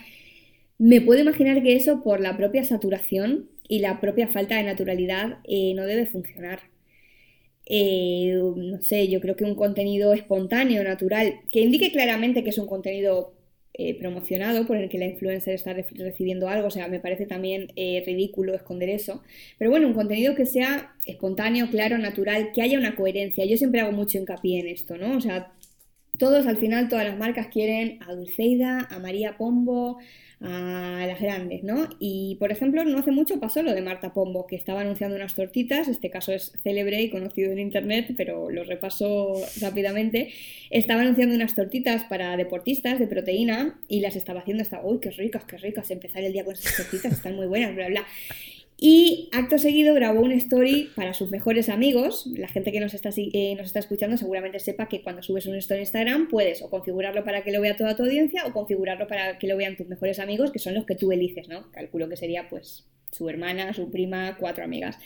me 0.78 1.01
puedo 1.01 1.20
imaginar 1.20 1.62
que 1.62 1.74
eso 1.76 2.03
por 2.03 2.20
la 2.20 2.36
propia 2.36 2.64
saturación 2.64 3.51
y 3.68 3.80
la 3.80 4.01
propia 4.01 4.28
falta 4.28 4.57
de 4.57 4.62
naturalidad 4.64 5.38
eh, 5.44 5.74
no 5.74 5.84
debe 5.86 6.07
funcionar. 6.07 6.61
Eh, 7.66 8.32
no 8.57 8.80
sé, 8.80 9.09
yo 9.09 9.20
creo 9.20 9.36
que 9.36 9.44
un 9.44 9.55
contenido 9.55 10.14
espontáneo, 10.14 10.82
natural, 10.84 11.40
que 11.53 11.61
indique 11.61 11.92
claramente 11.92 12.42
que 12.42 12.51
es 12.51 12.59
un 12.59 12.66
contenido 12.66 13.34
eh, 13.78 13.96
promocionado 13.96 14.66
por 14.66 14.76
el 14.76 14.88
que 14.88 14.98
la 14.98 15.06
influencer 15.06 15.54
está 15.54 15.72
recibiendo 15.72 16.48
algo, 16.48 16.66
o 16.66 16.70
sea, 16.70 16.88
me 16.88 16.98
parece 16.98 17.26
también 17.26 17.68
eh, 17.76 18.02
ridículo 18.04 18.54
esconder 18.54 18.88
eso. 18.88 19.22
Pero 19.56 19.70
bueno, 19.70 19.86
un 19.86 19.94
contenido 19.94 20.34
que 20.34 20.46
sea 20.46 20.94
espontáneo, 21.06 21.70
claro, 21.70 21.96
natural, 21.96 22.50
que 22.52 22.60
haya 22.62 22.76
una 22.76 22.96
coherencia. 22.96 23.44
Yo 23.44 23.56
siempre 23.56 23.80
hago 23.80 23.92
mucho 23.92 24.18
hincapié 24.18 24.60
en 24.60 24.66
esto, 24.68 24.98
¿no? 24.98 25.16
O 25.16 25.20
sea, 25.20 25.52
Todos, 26.18 26.46
al 26.46 26.56
final, 26.58 26.88
todas 26.88 27.06
las 27.06 27.16
marcas 27.16 27.46
quieren 27.46 28.00
a 28.06 28.14
Dulceida, 28.14 28.86
a 28.90 28.98
María 28.98 29.36
Pombo, 29.36 29.98
a 30.40 31.04
las 31.06 31.20
grandes, 31.20 31.64
¿no? 31.64 31.88
Y, 31.98 32.36
por 32.38 32.52
ejemplo, 32.52 32.84
no 32.84 32.98
hace 32.98 33.10
mucho 33.10 33.40
pasó 33.40 33.62
lo 33.62 33.74
de 33.74 33.82
Marta 33.82 34.12
Pombo, 34.12 34.46
que 34.46 34.54
estaba 34.54 34.82
anunciando 34.82 35.16
unas 35.16 35.34
tortitas, 35.34 35.88
este 35.88 36.10
caso 36.10 36.32
es 36.32 36.52
célebre 36.62 37.00
y 37.02 37.10
conocido 37.10 37.50
en 37.50 37.58
Internet, 37.58 38.14
pero 38.16 38.50
lo 38.50 38.62
repaso 38.64 39.34
rápidamente, 39.60 40.32
estaba 40.70 41.02
anunciando 41.02 41.34
unas 41.34 41.54
tortitas 41.56 42.04
para 42.04 42.36
deportistas 42.36 42.98
de 43.00 43.08
proteína 43.08 43.78
y 43.88 44.00
las 44.00 44.14
estaba 44.14 44.40
haciendo 44.40 44.62
hasta, 44.62 44.80
uy, 44.84 45.00
qué 45.00 45.10
ricas, 45.10 45.44
qué 45.44 45.56
ricas, 45.56 45.90
empezar 45.90 46.22
el 46.22 46.32
día 46.32 46.44
con 46.44 46.54
esas 46.54 46.76
tortitas, 46.76 47.12
están 47.12 47.34
muy 47.34 47.46
buenas, 47.46 47.74
bla, 47.74 47.88
bla. 47.88 48.06
Y 48.80 49.28
acto 49.32 49.58
seguido 49.58 49.92
grabó 49.92 50.20
una 50.20 50.36
story 50.36 50.90
para 50.94 51.12
sus 51.12 51.30
mejores 51.30 51.68
amigos. 51.68 52.28
La 52.36 52.46
gente 52.46 52.70
que 52.70 52.78
nos 52.78 52.94
está, 52.94 53.10
eh, 53.16 53.54
nos 53.56 53.66
está 53.66 53.80
escuchando 53.80 54.16
seguramente 54.16 54.60
sepa 54.60 54.88
que 54.88 55.02
cuando 55.02 55.20
subes 55.20 55.46
un 55.46 55.56
story 55.56 55.78
en 55.78 55.82
Instagram 55.82 56.28
puedes 56.28 56.62
o 56.62 56.70
configurarlo 56.70 57.24
para 57.24 57.42
que 57.42 57.50
lo 57.50 57.60
vea 57.60 57.76
toda 57.76 57.96
tu 57.96 58.04
audiencia 58.04 58.46
o 58.46 58.52
configurarlo 58.52 59.08
para 59.08 59.36
que 59.38 59.48
lo 59.48 59.56
vean 59.56 59.76
tus 59.76 59.88
mejores 59.88 60.20
amigos, 60.20 60.52
que 60.52 60.60
son 60.60 60.74
los 60.74 60.86
que 60.86 60.94
tú 60.94 61.10
eliges, 61.10 61.48
¿no? 61.48 61.72
Calculo 61.72 62.08
que 62.08 62.16
sería 62.16 62.48
pues 62.48 62.86
su 63.10 63.28
hermana, 63.28 63.74
su 63.74 63.90
prima, 63.90 64.36
cuatro 64.38 64.62
amigas. 64.62 64.96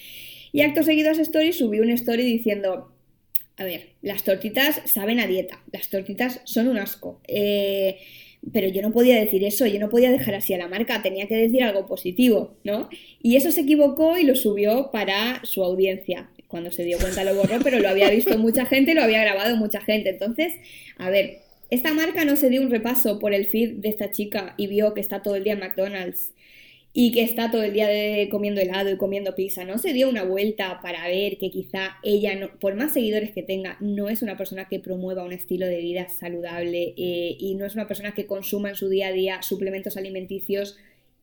Y 0.53 0.61
acto 0.61 0.83
seguido 0.83 1.09
a 1.09 1.13
esa 1.13 1.23
story 1.23 1.55
subí 1.55 1.81
una 1.81 1.95
story 1.95 2.25
diciendo, 2.25 2.93
a 3.57 3.65
ver, 3.65 3.95
las 4.03 4.23
tortitas 4.23 4.83
saben 4.85 5.19
a 5.19 5.27
dieta, 5.27 5.63
las 5.73 5.89
tortitas 5.89 6.43
son 6.45 6.69
un 6.69 6.77
asco. 6.77 7.23
Eh, 7.27 8.01
pero 8.51 8.69
yo 8.69 8.83
no 8.83 8.91
podía 8.91 9.21
decir 9.21 9.45
eso, 9.45 9.67
yo 9.67 9.79
no 9.79 9.89
podía 9.89 10.11
dejar 10.11 10.35
así 10.35 10.53
a 10.53 10.59
la 10.59 10.69
marca, 10.69 11.03
tenía 11.03 11.29
que 11.29 11.37
decir 11.37 11.63
algo 11.63 11.87
positivo, 11.87 12.57
¿no? 12.65 12.89
Y 13.23 13.37
eso 13.37 13.53
se 13.53 13.61
equivocó 13.61 14.19
y 14.19 14.25
lo 14.25 14.35
subió 14.35 14.91
para 14.91 15.41
su 15.45 15.63
audiencia. 15.63 16.31
Cuando 16.49 16.73
se 16.73 16.85
dio 16.85 16.99
cuenta 16.99 17.25
lo 17.25 17.35
borró, 17.35 17.61
pero 17.63 17.79
lo 17.79 17.89
había 17.89 18.11
visto 18.11 18.37
mucha 18.39 18.67
gente, 18.67 18.95
lo 18.95 19.03
había 19.03 19.23
grabado 19.23 19.57
mucha 19.57 19.81
gente. 19.81 20.11
Entonces, 20.11 20.55
a 20.99 21.09
ver, 21.09 21.39
esta 21.71 21.95
marca 21.95 22.25
no 22.25 22.37
se 22.37 22.51
dio 22.51 22.61
un 22.61 22.71
repaso 22.71 23.19
por 23.19 23.33
el 23.33 23.47
feed 23.47 23.77
de 23.77 23.89
esta 23.89 24.11
chica 24.11 24.55
y 24.59 24.67
vio 24.67 24.93
que 24.93 25.01
está 25.01 25.23
todo 25.23 25.37
el 25.37 25.45
día 25.45 25.55
en 25.55 25.61
McDonald's 25.61 26.33
y 26.95 27.13
que 27.13 27.23
está 27.23 27.51
todo 27.51 27.63
el 27.63 27.73
día 27.73 27.89
comiendo 28.31 28.61
helado 28.61 28.91
y 28.91 28.99
comiendo 28.99 29.35
pizza, 29.35 29.65
¿no? 29.65 29.79
Se 29.79 29.95
dio 29.95 30.11
una 30.11 30.25
vuelta 30.25 30.81
para 30.83 31.07
ver 31.09 31.39
que 31.39 31.51
quizá 31.51 31.97
ella, 32.03 32.35
no, 32.35 32.59
por 32.59 32.75
más 32.75 32.93
seguidores 32.93 33.31
que 33.31 33.43
tenga, 33.43 33.79
no 33.81 34.11
es 34.11 34.21
una 34.21 34.37
persona 34.37 34.69
que 34.69 34.79
promueva 34.79 35.25
un 35.25 35.33
estilo 35.33 35.67
de 35.67 35.79
vida 35.79 36.09
saludable 36.11 36.93
eh, 36.99 37.37
y 37.39 37.55
no 37.55 37.65
es 37.65 37.75
una 37.75 37.89
persona 37.89 38.15
que 38.15 38.27
consuma 38.27 38.71
en 38.71 38.77
su 38.77 38.91
día 38.91 39.09
a 39.09 39.13
día 39.13 39.43
suplementos 39.43 39.97
alimenticios 39.97 40.77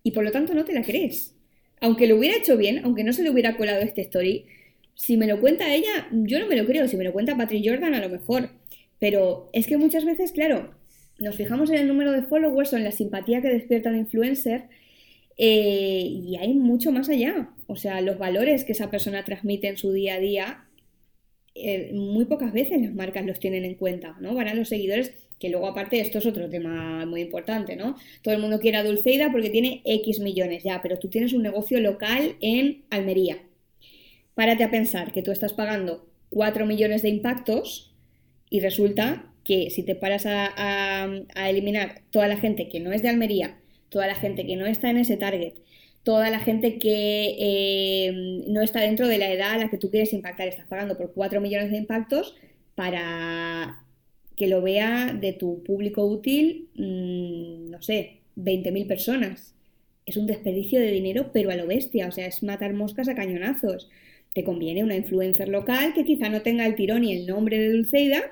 y 0.03 0.11
por 0.11 0.23
lo 0.23 0.31
tanto 0.31 0.55
no 0.55 0.65
te 0.65 0.73
la 0.73 0.81
crees. 0.81 1.35
Aunque 1.81 2.07
lo 2.07 2.17
hubiera 2.17 2.37
hecho 2.37 2.57
bien, 2.57 2.81
aunque 2.83 3.03
no 3.03 3.13
se 3.13 3.21
le 3.21 3.29
hubiera 3.29 3.55
colado 3.55 3.81
este 3.81 4.01
story, 4.01 4.45
si 4.95 5.17
me 5.17 5.27
lo 5.27 5.39
cuenta 5.39 5.73
ella, 5.73 6.09
yo 6.11 6.39
no 6.39 6.47
me 6.47 6.55
lo 6.55 6.65
creo, 6.65 6.87
si 6.87 6.97
me 6.97 7.03
lo 7.03 7.13
cuenta 7.13 7.37
Patrick 7.37 7.63
Jordan 7.65 7.93
a 7.93 8.01
lo 8.01 8.09
mejor. 8.09 8.49
Pero 8.97 9.49
es 9.53 9.67
que 9.67 9.77
muchas 9.77 10.03
veces, 10.03 10.31
claro, 10.31 10.73
nos 11.19 11.35
fijamos 11.35 11.69
en 11.69 11.77
el 11.77 11.87
número 11.87 12.11
de 12.11 12.23
followers 12.23 12.73
o 12.73 12.77
en 12.77 12.83
la 12.83 12.91
simpatía 12.91 13.41
que 13.41 13.49
despierta 13.49 13.89
un 13.89 13.97
influencer 13.97 14.63
eh, 15.41 16.03
y 16.05 16.35
hay 16.35 16.53
mucho 16.53 16.91
más 16.91 17.07
allá. 17.07 17.49
O 17.65 17.77
sea, 17.77 18.01
los 18.01 18.17
valores 18.19 18.65
que 18.65 18.73
esa 18.73 18.91
persona 18.91 19.23
transmite 19.23 19.69
en 19.69 19.77
su 19.77 19.93
día 19.93 20.15
a 20.15 20.19
día, 20.19 20.65
eh, 21.55 21.91
muy 21.93 22.25
pocas 22.25 22.51
veces 22.51 22.81
las 22.81 22.93
marcas 22.93 23.25
los 23.25 23.39
tienen 23.39 23.63
en 23.63 23.75
cuenta, 23.75 24.17
¿no? 24.19 24.35
Van 24.35 24.49
a 24.49 24.53
los 24.53 24.67
seguidores, 24.67 25.13
que 25.39 25.47
luego 25.47 25.67
aparte 25.67 26.01
esto 26.01 26.17
es 26.17 26.25
otro 26.25 26.49
tema 26.49 27.05
muy 27.05 27.21
importante, 27.21 27.77
¿no? 27.77 27.95
Todo 28.21 28.33
el 28.33 28.41
mundo 28.41 28.59
quiere 28.59 28.79
a 28.79 28.83
Dulceida 28.83 29.31
porque 29.31 29.49
tiene 29.49 29.81
X 29.85 30.19
millones 30.19 30.63
ya, 30.63 30.81
pero 30.81 30.99
tú 30.99 31.07
tienes 31.07 31.31
un 31.31 31.41
negocio 31.41 31.79
local 31.79 32.35
en 32.41 32.83
Almería. 32.89 33.37
Párate 34.35 34.65
a 34.65 34.71
pensar 34.71 35.13
que 35.13 35.21
tú 35.21 35.31
estás 35.31 35.53
pagando 35.53 36.05
4 36.31 36.65
millones 36.65 37.01
de 37.01 37.09
impactos 37.09 37.95
y 38.49 38.59
resulta 38.59 39.31
que 39.45 39.69
si 39.69 39.83
te 39.83 39.95
paras 39.95 40.25
a 40.25 41.49
eliminar 41.49 42.01
toda 42.11 42.27
la 42.27 42.37
gente 42.37 42.67
que 42.67 42.81
no 42.81 42.91
es 42.91 43.01
de 43.01 43.09
Almería, 43.09 43.59
toda 43.89 44.07
la 44.07 44.15
gente 44.15 44.45
que 44.45 44.55
no 44.55 44.65
está 44.65 44.89
en 44.89 44.97
ese 44.97 45.17
target, 45.17 45.53
toda 46.03 46.29
la 46.29 46.39
gente 46.39 46.79
que 46.79 47.35
eh, 47.39 48.43
no 48.47 48.61
está 48.61 48.81
dentro 48.81 49.07
de 49.07 49.17
la 49.17 49.31
edad 49.31 49.51
a 49.51 49.57
la 49.57 49.69
que 49.69 49.77
tú 49.77 49.89
quieres 49.91 50.13
impactar. 50.13 50.47
Estás 50.47 50.67
pagando 50.67 50.97
por 50.97 51.13
4 51.13 51.41
millones 51.41 51.71
de 51.71 51.77
impactos 51.77 52.35
para 52.75 53.83
que 54.35 54.47
lo 54.47 54.61
vea 54.61 55.13
de 55.13 55.33
tu 55.33 55.63
público 55.63 56.05
útil, 56.05 56.69
mm, 56.75 57.69
no 57.71 57.81
sé, 57.81 58.21
20.000 58.35 58.87
personas. 58.87 59.53
Es 60.05 60.17
un 60.17 60.27
desperdicio 60.27 60.79
de 60.79 60.91
dinero, 60.91 61.31
pero 61.33 61.51
a 61.51 61.55
lo 61.55 61.67
bestia, 61.67 62.07
o 62.07 62.11
sea, 62.11 62.25
es 62.27 62.41
matar 62.41 62.73
moscas 62.73 63.09
a 63.09 63.15
cañonazos. 63.15 63.89
Te 64.33 64.43
conviene 64.43 64.83
una 64.83 64.95
influencer 64.95 65.49
local 65.49 65.93
que 65.93 66.05
quizá 66.05 66.29
no 66.29 66.41
tenga 66.41 66.65
el 66.65 66.75
tirón 66.75 67.03
y 67.03 67.13
el 67.13 67.27
nombre 67.27 67.59
de 67.59 67.73
Dulceida, 67.73 68.31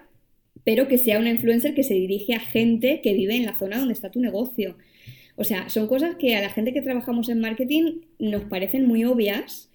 pero 0.64 0.88
que 0.88 0.97
sea 0.97 1.20
una 1.20 1.30
influencer 1.30 1.74
que 1.76 1.84
se 1.84 1.93
dirige 1.95 2.34
a 2.34 2.39
gente 2.39 3.01
que 3.01 3.14
vive 3.14 3.36
en 3.36 3.45
la 3.45 3.58
zona 3.58 3.80
donde 3.80 3.93
está 3.93 4.10
tu 4.12 4.20
negocio. 4.22 4.78
O 5.38 5.44
sea, 5.46 5.70
son 5.70 5.88
cosas 5.88 6.16
que 6.18 6.36
a 6.36 6.42
la 6.42 6.50
gente 6.50 6.74
que 6.74 6.82
trabajamos 6.82 7.30
en 7.30 7.40
marketing 7.40 8.02
nos 8.20 8.44
parecen 8.46 8.88
muy 8.88 9.06
obvias. 9.06 9.72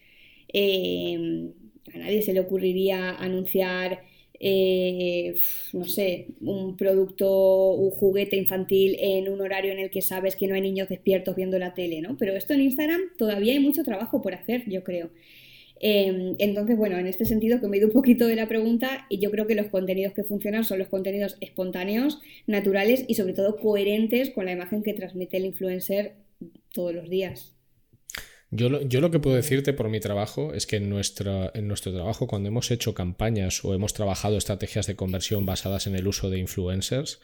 Eh, 0.53 1.51
a 1.95 1.99
nadie 1.99 2.23
se 2.23 2.33
le 2.33 2.41
ocurriría 2.41 3.13
anunciar, 3.13 4.03
eh, 4.41 5.35
no 5.73 5.85
sé, 5.85 6.29
un 6.41 6.77
producto, 6.77 7.73
un 7.75 7.91
juguete 7.93 8.37
infantil 8.37 8.97
en 9.01 9.29
un 9.29 9.41
horario 9.41 9.73
en 9.73 9.79
el 9.79 9.91
que 9.91 10.03
sabes 10.03 10.37
que 10.37 10.49
no 10.49 10.55
hay 10.57 10.63
niños 10.63 10.89
despiertos 10.89 11.37
viendo 11.37 11.59
la 11.59 11.75
tele, 11.75 12.01
¿no? 12.03 12.17
Pero 12.19 12.35
esto 12.37 12.55
en 12.55 12.63
Instagram 12.63 13.01
todavía 13.17 13.53
hay 13.53 13.61
mucho 13.61 13.85
trabajo 13.85 14.21
por 14.21 14.35
hacer, 14.35 14.65
yo 14.69 14.83
creo. 14.85 15.11
Em, 15.85 16.37
entonces, 16.39 16.77
bueno, 16.77 16.97
en 16.97 17.09
este 17.09 17.25
sentido 17.25 17.61
que 17.61 17.67
me 17.67 17.77
he 17.77 17.81
ido 17.81 17.89
un 17.89 17.93
poquito 17.93 18.29
de 18.29 18.37
la 18.37 18.47
pregunta 18.47 19.05
y 19.09 19.19
yo 19.19 19.33
creo 19.33 19.49
que 19.49 19.57
los 19.57 19.67
contenidos 19.67 20.13
que 20.13 20.23
funcionan 20.23 20.65
son 20.65 20.79
los 20.79 20.87
contenidos 20.87 21.37
espontáneos, 21.41 22.21
naturales 22.47 23.05
y 23.09 23.17
sobre 23.17 23.33
todo 23.33 23.57
coherentes 23.57 24.31
con 24.31 24.45
la 24.45 24.53
imagen 24.53 24.85
que 24.85 24.95
transmite 24.95 25.39
el 25.39 25.45
influencer 25.45 26.15
todos 26.73 26.95
los 26.95 27.11
días. 27.11 27.57
Yo 28.53 28.69
lo, 28.69 28.83
yo 28.83 29.01
lo, 29.01 29.11
que 29.11 29.19
puedo 29.19 29.35
decirte 29.35 29.73
por 29.73 29.89
mi 29.89 29.99
trabajo 29.99 30.55
es 30.55 30.67
que 30.67 30.77
en, 30.77 30.85
en 30.85 31.69
nuestro 31.69 31.93
trabajo, 31.93 32.27
cuando 32.29 32.49
hemos 32.49 32.71
hecho 32.71 32.95
campañas 32.95 33.65
o 33.65 33.75
hemos 33.75 33.93
trabajado 33.93 34.37
estrategias 34.37 34.87
de 34.87 34.95
conversión 34.95 35.47
basadas 35.47 35.89
en 35.89 35.97
el 35.97 36.07
uso 36.07 36.31
de 36.31 36.39
influencers, 36.39 37.19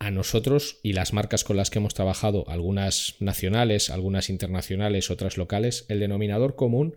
a 0.00 0.10
nosotros 0.10 0.80
y 0.82 0.92
las 0.92 1.14
marcas 1.14 1.44
con 1.44 1.56
las 1.56 1.70
que 1.70 1.78
hemos 1.78 1.94
trabajado, 1.94 2.44
algunas 2.48 3.14
nacionales, 3.20 3.88
algunas 3.88 4.28
internacionales, 4.28 5.10
otras 5.10 5.38
locales, 5.38 5.86
el 5.88 6.00
denominador 6.00 6.56
común 6.56 6.96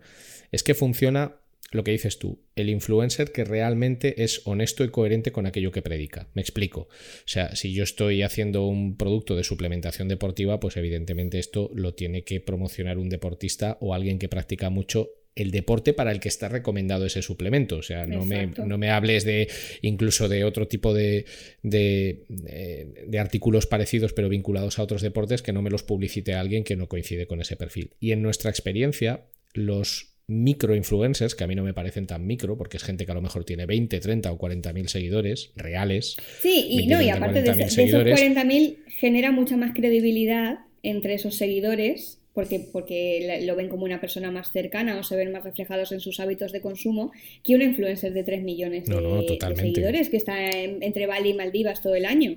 es 0.52 0.62
que 0.62 0.74
funciona 0.74 1.36
lo 1.70 1.84
que 1.84 1.90
dices 1.90 2.18
tú, 2.18 2.40
el 2.56 2.70
influencer 2.70 3.30
que 3.30 3.44
realmente 3.44 4.22
es 4.22 4.40
honesto 4.46 4.84
y 4.84 4.88
coherente 4.88 5.32
con 5.32 5.44
aquello 5.44 5.70
que 5.70 5.82
predica. 5.82 6.28
Me 6.32 6.40
explico. 6.40 6.80
O 6.80 6.88
sea, 7.26 7.54
si 7.56 7.74
yo 7.74 7.84
estoy 7.84 8.22
haciendo 8.22 8.66
un 8.66 8.96
producto 8.96 9.36
de 9.36 9.44
suplementación 9.44 10.08
deportiva, 10.08 10.60
pues 10.60 10.76
evidentemente 10.78 11.38
esto 11.38 11.70
lo 11.74 11.94
tiene 11.94 12.24
que 12.24 12.40
promocionar 12.40 12.96
un 12.96 13.10
deportista 13.10 13.76
o 13.80 13.92
alguien 13.92 14.18
que 14.18 14.28
practica 14.28 14.70
mucho 14.70 15.10
el 15.34 15.52
deporte 15.52 15.92
para 15.92 16.10
el 16.10 16.18
que 16.18 16.28
está 16.28 16.48
recomendado 16.48 17.06
ese 17.06 17.22
suplemento. 17.22 17.76
O 17.76 17.82
sea, 17.82 18.06
no 18.06 18.24
me, 18.24 18.46
no 18.46 18.76
me, 18.76 18.90
hables 18.90 19.24
de 19.24 19.48
incluso 19.82 20.28
de 20.28 20.44
otro 20.44 20.66
tipo 20.66 20.92
de, 20.92 21.26
de, 21.62 22.24
eh, 22.46 23.04
de, 23.06 23.18
artículos 23.20 23.66
parecidos 23.66 24.12
pero 24.12 24.28
vinculados 24.28 24.78
a 24.78 24.82
otros 24.82 25.00
deportes 25.00 25.42
que 25.42 25.52
no 25.52 25.62
me 25.62 25.70
los 25.70 25.84
publicite 25.84 26.34
a 26.34 26.40
alguien 26.40 26.64
que 26.64 26.74
no 26.74 26.88
coincide 26.88 27.26
con 27.26 27.40
ese 27.40 27.56
perfil. 27.56 27.94
Y 28.00 28.10
en 28.10 28.22
nuestra 28.22 28.50
experiencia, 28.50 29.26
los 29.54 30.17
micro 30.28 30.76
influencers, 30.76 31.34
que 31.34 31.42
a 31.42 31.46
mí 31.46 31.54
no 31.54 31.64
me 31.64 31.74
parecen 31.74 32.06
tan 32.06 32.26
micro, 32.26 32.56
porque 32.56 32.76
es 32.76 32.84
gente 32.84 33.06
que 33.06 33.12
a 33.12 33.14
lo 33.14 33.22
mejor 33.22 33.44
tiene 33.44 33.66
20, 33.66 33.98
30 33.98 34.30
o 34.30 34.38
40 34.38 34.72
mil 34.74 34.88
seguidores 34.88 35.50
reales. 35.56 36.16
Sí, 36.40 36.66
y, 36.68 36.86
no, 36.86 37.02
y 37.02 37.08
aparte 37.08 37.42
de, 37.42 37.54
de, 37.54 37.64
esos 37.64 37.90
40 37.90 38.44
mil 38.44 38.78
genera 38.86 39.32
mucha 39.32 39.56
más 39.56 39.72
credibilidad 39.74 40.60
entre 40.82 41.14
esos 41.14 41.36
seguidores, 41.36 42.20
porque, 42.34 42.60
porque 42.60 43.42
lo 43.44 43.56
ven 43.56 43.68
como 43.68 43.84
una 43.84 44.00
persona 44.00 44.30
más 44.30 44.52
cercana 44.52 44.98
o 44.98 45.02
se 45.02 45.16
ven 45.16 45.32
más 45.32 45.44
reflejados 45.44 45.92
en 45.92 46.00
sus 46.00 46.20
hábitos 46.20 46.52
de 46.52 46.60
consumo, 46.60 47.10
que 47.42 47.54
un 47.54 47.62
influencer 47.62 48.12
de 48.12 48.22
3 48.22 48.42
millones 48.42 48.84
de, 48.84 49.56
seguidores 49.56 50.10
que 50.10 50.18
está 50.18 50.50
entre 50.52 51.06
Bali 51.06 51.30
y 51.30 51.34
Maldivas 51.34 51.80
todo 51.80 51.94
el 51.94 52.04
año. 52.04 52.36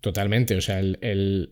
Totalmente, 0.00 0.54
o 0.54 0.60
sea, 0.60 0.78
el 0.78 0.96
el, 1.02 1.50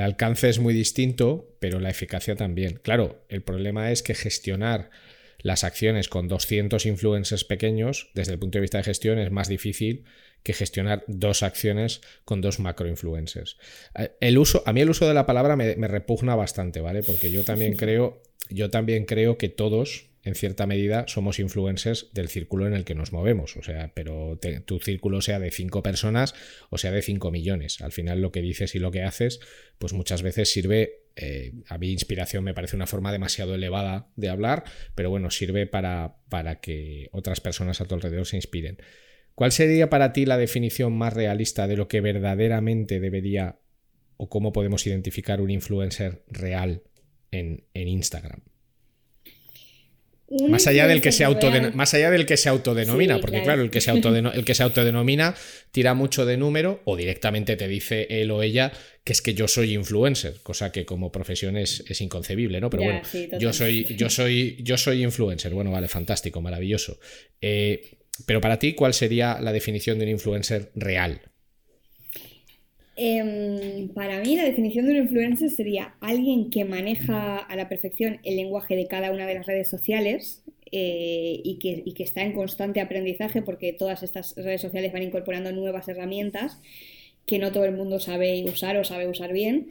alcance 0.00 0.48
es 0.48 0.58
muy 0.58 0.74
distinto, 0.74 1.56
pero 1.60 1.80
la 1.80 1.90
eficacia 1.90 2.36
también. 2.36 2.80
Claro, 2.82 3.24
el 3.28 3.42
problema 3.42 3.90
es 3.90 4.02
que 4.02 4.14
gestionar 4.14 4.90
las 5.38 5.62
acciones 5.62 6.08
con 6.08 6.26
200 6.26 6.86
influencers 6.86 7.44
pequeños, 7.44 8.10
desde 8.14 8.32
el 8.32 8.38
punto 8.38 8.58
de 8.58 8.62
vista 8.62 8.78
de 8.78 8.84
gestión, 8.84 9.18
es 9.18 9.30
más 9.30 9.48
difícil 9.48 10.04
que 10.42 10.52
gestionar 10.52 11.04
dos 11.06 11.42
acciones 11.42 12.00
con 12.24 12.40
dos 12.40 12.60
macro 12.60 12.88
influencers. 12.88 13.58
Eh, 13.98 14.12
el 14.20 14.38
uso, 14.38 14.62
a 14.66 14.72
mí 14.72 14.80
el 14.80 14.90
uso 14.90 15.08
de 15.08 15.14
la 15.14 15.26
palabra 15.26 15.56
me, 15.56 15.76
me 15.76 15.88
repugna 15.88 16.34
bastante, 16.34 16.80
¿vale? 16.80 17.02
Porque 17.02 17.30
yo 17.30 17.44
también 17.44 17.76
creo, 17.76 18.22
yo 18.50 18.70
también 18.70 19.04
creo 19.04 19.38
que 19.38 19.48
todos, 19.48 20.06
en 20.24 20.34
cierta 20.34 20.66
medida 20.66 21.04
somos 21.06 21.38
influencers 21.38 22.10
del 22.12 22.28
círculo 22.28 22.66
en 22.66 22.74
el 22.74 22.84
que 22.84 22.94
nos 22.94 23.12
movemos. 23.12 23.56
O 23.56 23.62
sea, 23.62 23.92
pero 23.94 24.38
tu 24.64 24.80
círculo 24.80 25.20
sea 25.20 25.38
de 25.38 25.50
cinco 25.50 25.82
personas 25.82 26.34
o 26.70 26.78
sea 26.78 26.90
de 26.90 27.02
cinco 27.02 27.30
millones. 27.30 27.80
Al 27.80 27.92
final 27.92 28.20
lo 28.20 28.32
que 28.32 28.40
dices 28.40 28.74
y 28.74 28.78
lo 28.78 28.90
que 28.90 29.02
haces, 29.02 29.40
pues 29.78 29.92
muchas 29.92 30.22
veces 30.22 30.50
sirve. 30.50 31.00
Eh, 31.16 31.52
a 31.68 31.78
mí 31.78 31.92
inspiración 31.92 32.42
me 32.42 32.54
parece 32.54 32.74
una 32.74 32.88
forma 32.88 33.12
demasiado 33.12 33.54
elevada 33.54 34.08
de 34.16 34.30
hablar, 34.30 34.64
pero 34.96 35.10
bueno, 35.10 35.30
sirve 35.30 35.68
para, 35.68 36.16
para 36.28 36.60
que 36.60 37.08
otras 37.12 37.40
personas 37.40 37.80
a 37.80 37.84
tu 37.84 37.94
alrededor 37.94 38.26
se 38.26 38.34
inspiren. 38.34 38.78
¿Cuál 39.34 39.50
sería 39.50 39.90
para 39.90 40.12
ti 40.12 40.26
la 40.26 40.38
definición 40.38 40.96
más 40.96 41.12
realista 41.12 41.66
de 41.66 41.76
lo 41.76 41.88
que 41.88 42.00
verdaderamente 42.00 43.00
debería 43.00 43.58
o 44.16 44.28
cómo 44.28 44.52
podemos 44.52 44.86
identificar 44.86 45.40
un 45.40 45.50
influencer 45.50 46.22
real 46.28 46.82
en, 47.32 47.64
Instagram? 47.74 48.42
Más 50.48 50.66
allá, 50.66 50.86
del 50.86 51.02
que 51.02 51.12
se 51.12 51.26
más 51.74 51.92
allá 51.92 52.10
del 52.10 52.24
que 52.24 52.38
se 52.38 52.48
autodenomina, 52.48 53.20
porque 53.20 53.42
claro, 53.42 53.62
el, 53.62 53.70
que 53.70 53.82
se 53.82 53.90
el 53.92 54.44
que 54.44 54.54
se 54.54 54.62
autodenomina 54.62 55.34
tira 55.70 55.92
mucho 55.94 56.24
de 56.24 56.38
número 56.38 56.80
o 56.84 56.96
directamente 56.96 57.56
te 57.56 57.68
dice 57.68 58.06
él 58.08 58.30
o 58.30 58.42
ella 58.42 58.72
que 59.04 59.12
es 59.12 59.20
que 59.20 59.34
yo 59.34 59.46
soy 59.48 59.74
influencer, 59.74 60.40
cosa 60.42 60.72
que 60.72 60.86
como 60.86 61.12
profesión 61.12 61.58
es, 61.58 61.84
inconcebible, 62.00 62.58
¿no? 62.58 62.70
Pero 62.70 62.84
bueno, 62.84 63.02
yo 63.38 63.52
soy, 63.52 63.84
yo 63.96 64.08
soy, 64.10 64.56
yo 64.62 64.78
soy 64.78 65.02
influencer. 65.02 65.52
Bueno, 65.52 65.70
vale, 65.70 65.88
fantástico, 65.88 66.40
maravilloso. 66.40 66.98
Eh, 67.42 67.98
pero 68.24 68.40
para 68.40 68.58
ti, 68.58 68.72
¿cuál 68.72 68.94
sería 68.94 69.38
la 69.40 69.52
definición 69.52 69.98
de 69.98 70.06
un 70.06 70.12
influencer 70.12 70.70
real? 70.74 71.20
Em, 72.96 73.88
para 73.88 74.20
mí 74.20 74.36
la 74.36 74.44
definición 74.44 74.86
de 74.86 74.92
un 74.92 74.98
influencer 74.98 75.50
sería 75.50 75.94
alguien 76.00 76.50
que 76.50 76.64
maneja 76.64 77.38
a 77.38 77.56
la 77.56 77.68
perfección 77.68 78.20
el 78.22 78.36
lenguaje 78.36 78.76
de 78.76 78.86
cada 78.86 79.10
una 79.10 79.26
de 79.26 79.34
las 79.34 79.46
redes 79.46 79.68
sociales 79.68 80.44
eh, 80.70 81.40
y, 81.42 81.58
que, 81.58 81.82
y, 81.84 81.92
que, 81.94 82.04
está 82.04 82.22
en 82.22 82.34
constante 82.34 82.80
aprendizaje 82.80 83.42
porque 83.42 83.72
todas 83.72 84.02
estas 84.04 84.34
redes 84.36 84.60
sociales 84.60 84.92
van 84.92 85.02
incorporando 85.02 85.50
nuevas 85.52 85.88
herramientas 85.88 86.60
que 87.26 87.38
no 87.38 87.52
todo 87.52 87.64
el 87.64 87.72
mundo 87.72 87.98
sabe 87.98 88.44
usar 88.44 88.76
o 88.76 88.84
sabe 88.84 89.08
usar 89.08 89.32
bien. 89.32 89.70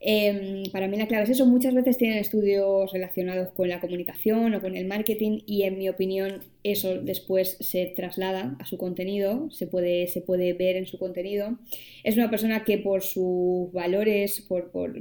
Em, 0.00 0.70
para 0.70 0.88
mí 0.88 0.96
la 0.96 1.06
clave 1.06 1.24
es 1.24 1.30
eso. 1.30 1.46
Muchas 1.46 1.74
veces 1.74 1.96
tienen 1.96 2.18
estudios 2.18 2.92
relacionados 2.92 3.50
con 3.52 3.68
la 3.68 3.80
comunicación 3.80 4.54
o 4.54 4.60
con 4.60 4.76
el 4.76 4.86
marketing 4.86 5.40
y 5.46 5.62
en 5.62 5.78
mi 5.78 5.88
opinión 5.88 6.42
eso 6.62 7.00
después 7.00 7.56
se 7.60 7.86
traslada 7.86 8.56
a 8.58 8.66
su 8.66 8.76
contenido, 8.76 9.50
se 9.50 9.66
puede, 9.66 10.06
se 10.08 10.20
puede 10.20 10.52
ver 10.52 10.76
en 10.76 10.86
su 10.86 10.98
contenido. 10.98 11.58
Es 12.02 12.16
una 12.16 12.30
persona 12.30 12.64
que 12.64 12.78
por 12.78 13.02
sus 13.02 13.72
valores, 13.72 14.40
por, 14.42 14.70
por 14.70 14.94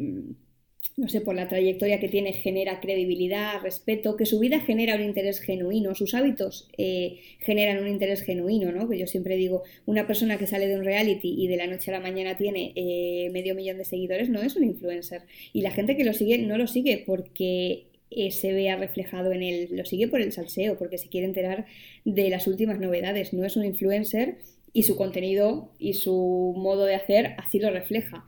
no 0.96 1.10
sé, 1.10 1.22
por 1.22 1.34
la 1.34 1.48
trayectoria 1.48 2.00
que 2.00 2.08
tiene, 2.08 2.34
genera 2.34 2.80
credibilidad, 2.80 3.62
respeto, 3.62 4.16
que 4.16 4.28
su 4.28 4.40
vida 4.40 4.60
genera 4.60 4.96
un 4.96 5.02
interés 5.02 5.40
genuino, 5.40 5.96
sus 5.96 6.14
hábitos 6.14 6.70
eh, 6.78 7.20
generan 7.40 7.82
un 7.82 7.88
interés 7.88 8.22
genuino, 8.22 8.72
¿no? 8.72 8.88
Que 8.88 9.00
yo 9.00 9.08
siempre 9.08 9.36
digo, 9.36 9.64
una 9.86 10.06
persona 10.06 10.38
que 10.38 10.46
sale 10.46 10.68
de 10.68 10.76
un 10.76 10.86
reality 10.86 11.34
y 11.36 11.48
de 11.48 11.58
la 11.58 11.66
noche 11.66 11.90
a 11.90 11.96
la 11.96 12.00
mañana 12.00 12.38
tiene 12.38 12.74
eh, 12.76 13.30
medio 13.32 13.56
millón 13.56 13.78
de 13.78 13.86
seguidores 13.86 14.30
no 14.30 14.42
es 14.42 14.56
un 14.56 14.66
influencer. 14.66 15.24
Y 15.52 15.62
la 15.62 15.72
gente 15.72 15.98
que 15.98 16.04
lo 16.04 16.14
sigue 16.14 16.38
no 16.38 16.58
lo 16.58 16.68
sigue 16.68 17.04
porque 17.06 17.88
eh, 18.12 18.30
se 18.30 18.54
vea 18.54 18.76
reflejado 18.76 19.32
en 19.32 19.42
él, 19.42 19.70
lo 19.72 19.86
sigue 19.86 20.08
por 20.08 20.22
el 20.22 20.32
salseo, 20.32 20.78
porque 20.78 21.00
se 21.00 21.10
quiere 21.10 21.26
enterar 21.26 21.66
de 22.06 22.30
las 22.30 22.46
últimas 22.46 22.80
novedades, 22.80 23.34
no 23.34 23.46
es 23.46 23.56
un 23.56 23.66
influencer 23.66 24.38
y 24.74 24.84
su 24.84 24.96
contenido 24.96 25.72
y 25.80 25.94
su 25.94 26.54
modo 26.56 26.86
de 26.86 26.96
hacer 26.96 27.34
así 27.38 27.60
lo 27.60 27.72
refleja. 27.72 28.26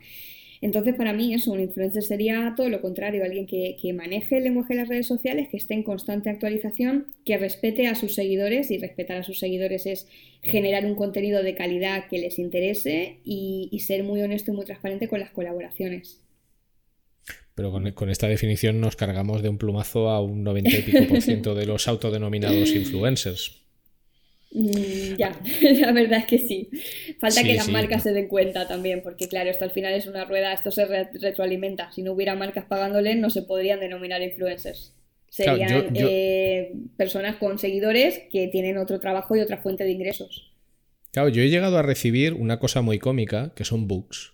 Entonces, 0.60 0.94
para 0.94 1.12
mí, 1.12 1.34
eso, 1.34 1.52
un 1.52 1.60
influencer 1.60 2.02
sería 2.02 2.54
todo 2.56 2.68
lo 2.68 2.80
contrario, 2.80 3.24
alguien 3.24 3.46
que, 3.46 3.76
maneje 3.92 4.38
el 4.38 4.44
lenguaje 4.44 4.74
de 4.74 4.80
las 4.80 4.88
redes 4.88 5.06
sociales, 5.06 5.48
que 5.50 5.56
esté 5.56 5.74
en 5.74 5.82
constante 5.82 6.30
actualización, 6.30 7.06
que 7.24 7.36
respete 7.38 7.86
a 7.86 7.94
sus 7.94 8.14
seguidores, 8.14 8.70
y 8.70 8.78
respetar 8.78 9.18
a 9.18 9.22
sus 9.22 9.38
seguidores 9.38 9.86
es 9.86 10.08
generar 10.42 10.84
un 10.86 10.94
contenido 10.94 11.42
de 11.42 11.54
calidad 11.54 12.08
que 12.08 12.18
les 12.18 12.38
interese 12.38 13.18
y, 13.24 13.70
ser 13.86 14.02
muy 14.02 14.20
honesto 14.20 14.50
y 14.50 14.54
muy 14.54 14.64
transparente 14.64 15.06
con 15.06 15.20
las 15.20 15.30
colaboraciones. 15.30 16.20
Pero 17.54 17.72
con, 17.94 18.10
esta 18.10 18.28
definición 18.28 18.80
nos 18.80 18.96
cargamos 18.96 19.42
de 19.42 19.48
un 19.48 19.58
plumazo 19.58 20.10
a 20.10 20.20
un 20.20 20.42
90 20.42 20.70
y 20.70 20.82
pico 20.82 21.06
por 21.08 21.22
ciento 21.22 21.54
de 21.54 21.66
los 21.66 21.88
autodenominados 21.88 22.70
influencers. 22.74 23.65
Mm, 24.56 25.16
ya, 25.18 25.38
la 25.80 25.92
verdad 25.92 26.20
es 26.20 26.24
que 26.24 26.38
sí. 26.38 26.70
Falta 27.20 27.42
que 27.42 27.54
las 27.54 27.68
marcas 27.68 28.02
se 28.02 28.12
den 28.14 28.26
cuenta 28.26 28.66
también, 28.66 29.02
porque 29.02 29.28
claro, 29.28 29.50
esto 29.50 29.64
al 29.64 29.70
final 29.70 29.92
es 29.92 30.06
una 30.06 30.24
rueda, 30.24 30.54
esto 30.54 30.70
se 30.70 30.86
retroalimenta. 30.86 31.92
Si 31.92 32.02
no 32.02 32.12
hubiera 32.12 32.34
marcas 32.34 32.64
pagándoles, 32.64 33.18
no 33.18 33.28
se 33.28 33.42
podrían 33.42 33.80
denominar 33.80 34.22
influencers. 34.22 34.94
Serían 35.28 35.94
eh, 35.94 36.72
personas 36.96 37.36
con 37.36 37.58
seguidores 37.58 38.22
que 38.30 38.48
tienen 38.48 38.78
otro 38.78 38.98
trabajo 38.98 39.36
y 39.36 39.40
otra 39.40 39.58
fuente 39.58 39.84
de 39.84 39.90
ingresos. 39.90 40.50
Claro, 41.10 41.28
yo 41.28 41.42
he 41.42 41.50
llegado 41.50 41.76
a 41.76 41.82
recibir 41.82 42.32
una 42.32 42.58
cosa 42.58 42.80
muy 42.80 42.98
cómica, 42.98 43.52
que 43.54 43.64
son 43.64 43.86
books. 43.86 44.32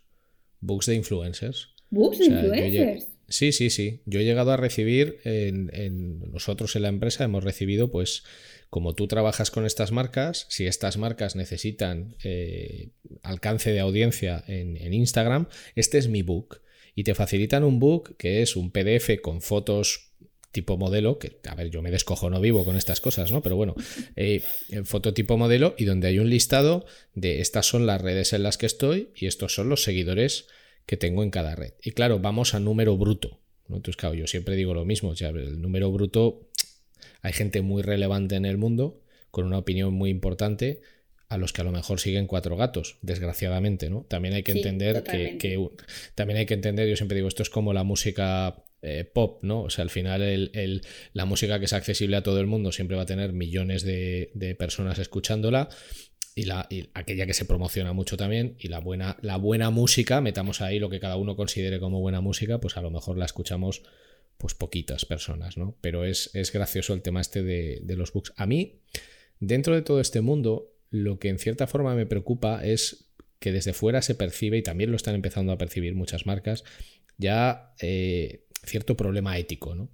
Books 0.61 0.87
de 0.87 0.95
influencers. 0.95 1.75
¿Books 1.91 2.19
de 2.19 2.27
influencers? 2.27 3.09
Sí, 3.33 3.53
sí, 3.53 3.71
sí. 3.71 4.03
Yo 4.05 4.21
he 4.21 4.25
llegado 4.25 4.53
a 4.53 4.59
recibir, 4.59 5.21
en, 5.25 6.21
nosotros 6.31 6.77
en 6.77 6.83
la 6.83 6.89
empresa 6.89 7.25
hemos 7.25 7.43
recibido 7.43 7.91
pues 7.91 8.25
como 8.69 8.95
tú 8.95 9.09
trabajas 9.09 9.51
con 9.51 9.65
estas 9.65 9.91
marcas, 9.91 10.47
si 10.51 10.67
estas 10.67 10.99
marcas 10.99 11.35
necesitan 11.35 12.15
eh, 12.23 12.91
alcance 13.23 13.73
de 13.73 13.81
audiencia 13.81 14.45
en, 14.47 14.77
Instagram, 14.93 15.49
este 15.77 15.97
es 15.97 16.09
mi 16.09 16.23
book. 16.23 16.61
Y 16.95 17.05
te 17.05 17.15
facilitan 17.15 17.65
un 17.65 17.79
book 17.79 18.17
que 18.19 18.43
es 18.43 18.55
un 18.55 18.71
PDF 18.71 19.21
con 19.23 19.41
fotos 19.41 20.11
tipo 20.53 20.77
modelo, 20.77 21.19
que 21.19 21.39
a 21.49 21.55
ver, 21.55 21.71
yo 21.71 21.81
me 21.81 21.91
descojo, 21.91 22.29
no 22.29 22.39
vivo 22.39 22.67
con 22.67 22.77
estas 22.77 23.01
cosas, 23.01 23.33
¿no? 23.33 23.41
Pero 23.41 23.57
bueno, 23.57 23.75
eh, 24.17 24.43
foto 24.85 25.15
tipo 25.15 25.39
modelo 25.39 25.75
y 25.79 25.87
donde 25.87 26.09
hay 26.09 26.19
un 26.19 26.29
listado 26.29 26.85
de 27.15 27.41
estas 27.41 27.65
son 27.65 27.87
las 27.87 28.03
redes 28.03 28.35
en 28.35 28.43
las 28.43 28.59
que 28.59 28.67
estoy 28.67 29.09
y 29.17 29.27
estos 29.27 29.55
son 29.55 29.71
los 29.71 29.83
seguidores 29.83 30.49
que 30.87 30.97
tengo 30.97 31.23
en 31.23 31.31
cada 31.31 31.55
red. 31.55 31.75
Y 31.83 31.93
claro, 31.93 32.19
vamos 32.19 32.55
a 32.55 32.61
número 32.61 32.97
bruto. 32.97 33.41
¿no? 33.69 33.77
Entonces, 33.77 33.97
claro, 33.97 34.15
yo 34.15 34.27
siempre 34.27 34.57
digo 34.57 34.75
lo 34.75 34.85
mismo, 34.85 35.11
o 35.11 35.17
sea, 35.17 35.31
el 35.31 35.61
número 35.61 35.91
bruto 35.91 36.49
hay 37.23 37.33
gente 37.33 37.63
muy 37.63 37.83
relevante 37.83 38.35
en 38.35 38.45
el 38.45 38.59
mundo, 38.59 39.01
con 39.31 39.47
una 39.47 39.59
opinión 39.59 39.95
muy 39.95 40.11
importante, 40.11 40.83
a 41.29 41.39
los 41.39 41.55
que 41.55 41.63
a 41.63 41.65
lo 41.65 41.73
mejor 41.73 41.99
siguen 41.99 42.27
cuatro 42.27 42.57
gatos, 42.57 42.99
desgraciadamente, 43.01 43.89
¿no? 43.89 44.05
También 44.09 44.35
hay 44.35 44.43
que 44.43 44.53
entender 44.53 45.03
que, 45.03 45.69
También 46.15 46.39
hay 46.39 46.47
que 46.47 46.55
entender, 46.55 46.87
yo 46.89 46.97
siempre 46.97 47.17
digo, 47.17 47.29
esto 47.29 47.43
es 47.43 47.49
como 47.49 47.73
la 47.73 47.85
música 47.85 48.63
eh, 48.83 49.05
pop, 49.05 49.43
¿no? 49.43 49.63
O 49.63 49.71
sea, 49.71 49.83
al 49.83 49.91
final 49.91 50.21
el, 50.21 50.83
la 51.15 51.25
música 51.25 51.59
que 51.59 51.65
es 51.65 51.73
accesible 51.73 52.17
a 52.17 52.23
todo 52.23 52.39
el 52.41 52.47
mundo 52.47 52.71
siempre 52.71 52.97
va 52.97 53.05
a 53.05 53.07
tener 53.07 53.33
millones 53.33 53.83
de, 53.83 54.57
personas 54.59 54.99
escuchándola. 54.99 55.71
Y, 56.35 56.45
la, 56.45 56.67
y 56.71 56.89
aquella 56.95 57.27
que 57.27 57.35
se 57.35 57.45
promociona 57.45 57.93
mucho 57.93 58.17
también, 58.17 58.57
y 58.59 58.69
la 58.69 58.79
buena, 58.79 59.19
la 59.21 59.37
buena 59.37 59.71
música, 59.71 60.21
metamos 60.21 60.63
ahí 60.63 60.79
lo 60.79 60.89
que 60.89 60.99
cada 60.99 61.17
uno 61.17 61.37
considere 61.37 61.79
como 61.79 62.01
buena 62.01 62.23
música, 62.23 62.59
pues 62.59 62.77
a 62.77 62.83
lo 62.83 62.91
mejor 62.91 63.19
la 63.19 63.27
escuchamos 63.27 63.83
pues 64.43 64.55
poquitas 64.55 65.05
personas, 65.05 65.57
¿no? 65.57 65.77
Pero 65.81 66.05
es, 66.05 66.31
es 66.35 66.53
gracioso 66.53 66.95
el 66.95 67.03
tema 67.03 67.21
este 67.21 67.43
de, 67.43 67.97
los 67.97 68.13
bugs. 68.13 68.33
A 68.37 68.47
mí, 68.47 68.81
dentro 69.39 69.75
de 69.75 69.83
todo 69.83 70.01
este 70.01 70.21
mundo, 70.21 70.75
lo 70.91 71.19
que 71.19 71.29
en 71.29 71.39
cierta 71.39 71.67
forma 71.67 71.95
me 71.95 72.07
preocupa 72.07 72.65
es 72.65 73.13
que 73.39 73.53
desde 73.53 73.73
fuera 73.73 74.03
se 74.03 74.15
percibe, 74.15 74.59
y 74.59 74.63
también 74.63 74.91
lo 74.91 74.97
están 74.97 75.15
empezando 75.15 75.53
a 75.53 75.59
percibir 75.59 75.95
muchas 75.95 76.27
marcas, 76.27 76.65
ya 77.19 77.75
eh, 77.81 78.47
cierto 78.65 78.97
problema 78.97 79.39
ético, 79.39 79.75
¿no? 79.75 79.91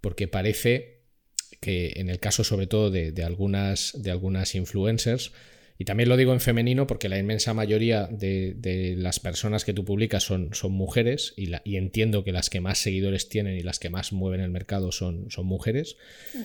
Porque 0.00 0.28
parece 0.28 1.02
que 1.60 1.92
en 1.96 2.10
el 2.10 2.18
caso 2.18 2.42
sobre 2.42 2.66
todo 2.66 2.90
de, 2.90 3.12
de, 3.12 3.22
algunas, 3.22 3.92
de 4.02 4.10
algunas 4.10 4.54
influencers, 4.54 5.32
y 5.78 5.84
también 5.84 6.08
lo 6.08 6.16
digo 6.16 6.32
en 6.32 6.40
femenino 6.40 6.86
porque 6.86 7.08
la 7.08 7.18
inmensa 7.18 7.52
mayoría 7.52 8.06
de, 8.06 8.94
las 8.96 9.18
personas 9.18 9.64
que 9.64 9.72
tú 9.72 9.84
publicas 9.84 10.22
son, 10.22 10.54
son 10.54 10.72
mujeres 10.72 11.34
y, 11.36 11.50
y, 11.64 11.76
entiendo 11.76 12.22
que 12.22 12.32
las 12.32 12.48
que 12.48 12.60
más 12.60 12.78
seguidores 12.78 13.28
tienen 13.28 13.58
y 13.58 13.62
las 13.62 13.80
que 13.80 13.90
más 13.90 14.12
mueven 14.12 14.40
el 14.40 14.50
mercado 14.50 14.92
son, 14.92 15.30
son 15.30 15.46
mujeres. 15.46 15.96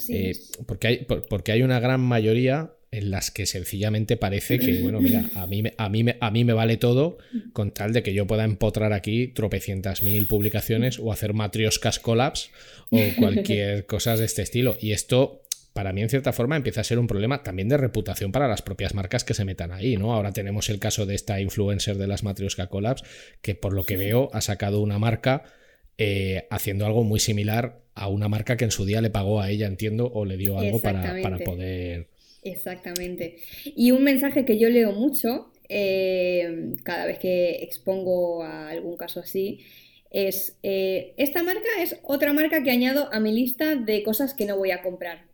Eh, 0.10 0.34
porque, 0.66 0.88
hay, 0.88 1.06
porque 1.30 1.52
hay 1.52 1.62
una 1.62 1.80
gran 1.80 2.02
mayoría 2.02 2.74
en 2.92 3.12
las 3.12 3.30
que 3.30 3.46
sencillamente 3.46 4.18
parece 4.18 4.58
que, 4.58 4.82
bueno, 4.82 5.00
mira, 5.00 5.30
a 5.36 5.46
mí, 5.46 5.64
a 5.78 5.90
mí, 5.90 6.06
a 6.20 6.32
mí 6.32 6.44
me 6.44 6.54
vale 6.54 6.78
todo 6.78 7.20
con 7.54 7.72
tal 7.72 7.94
de 7.94 8.02
que 8.02 8.16
yo 8.16 8.26
pueda 8.26 8.44
empotrar 8.44 8.94
aquí 8.94 9.28
tropecientas 9.28 10.02
mil 10.02 10.26
publicaciones 10.26 10.98
o 10.98 11.12
hacer 11.12 11.34
matrioscas 11.34 12.00
collabs 12.00 12.50
o 12.90 13.00
cualquier 13.20 13.86
cosa 13.86 14.18
de 14.18 14.26
este 14.26 14.42
estilo. 14.42 14.76
Y 14.82 14.94
esto 14.94 15.44
para 15.80 15.94
mí 15.94 16.02
en 16.02 16.10
cierta 16.10 16.34
forma 16.34 16.58
empieza 16.58 16.82
a 16.82 16.84
ser 16.84 17.00
un 17.00 17.08
problema 17.08 17.42
también 17.42 17.70
de 17.70 17.78
reputación 17.78 18.34
para 18.34 18.50
las 18.50 18.62
propias 18.62 18.94
marcas 18.94 19.24
que 19.24 19.34
se 19.34 19.46
metan 19.46 19.72
ahí, 19.72 19.96
¿no? 19.96 20.12
Ahora 20.14 20.34
tenemos 20.34 20.70
el 20.70 20.78
caso 20.78 21.06
de 21.06 21.16
esta 21.16 21.40
influencer 21.40 21.96
de 21.96 22.06
las 22.06 22.22
Matrioska 22.22 22.68
Collabs, 22.68 23.02
que 23.42 23.56
por 23.56 23.72
lo 23.72 23.86
que 23.86 23.96
veo 23.96 24.30
ha 24.34 24.42
sacado 24.42 24.82
una 24.82 25.00
marca 25.00 25.46
eh, 25.98 26.48
haciendo 26.50 26.86
algo 26.86 27.06
muy 27.06 27.22
similar 27.22 27.80
a 27.96 28.10
una 28.10 28.28
marca 28.28 28.58
que 28.58 28.66
en 28.66 28.72
su 28.72 28.84
día 28.84 29.00
le 29.00 29.10
pagó 29.10 29.40
a 29.40 29.50
ella, 29.52 29.68
entiendo, 29.68 30.12
o 30.14 30.26
le 30.26 30.36
dio 30.36 30.60
algo 30.60 30.82
para, 30.82 31.18
poder... 31.46 32.08
Exactamente. 32.44 33.38
Y 33.64 33.92
un 33.92 34.04
mensaje 34.04 34.44
que 34.44 34.60
yo 34.60 34.68
leo 34.68 34.92
mucho 34.92 35.54
eh, 35.70 36.74
cada 36.84 37.06
vez 37.06 37.20
que 37.20 37.64
expongo 37.64 38.44
a 38.44 38.68
algún 38.68 38.98
caso 38.98 39.22
así 39.22 39.62
es, 40.12 40.58
eh, 40.62 41.14
esta 41.16 41.42
marca 41.42 41.70
es 41.82 42.02
otra 42.04 42.34
marca 42.34 42.64
que 42.64 42.72
añado 42.72 43.08
a 43.14 43.22
mi 43.22 43.32
lista 43.32 43.78
de 43.78 44.04
cosas 44.04 44.34
que 44.34 44.44
no 44.44 44.58
voy 44.58 44.72
a 44.72 44.82
comprar. 44.82 45.29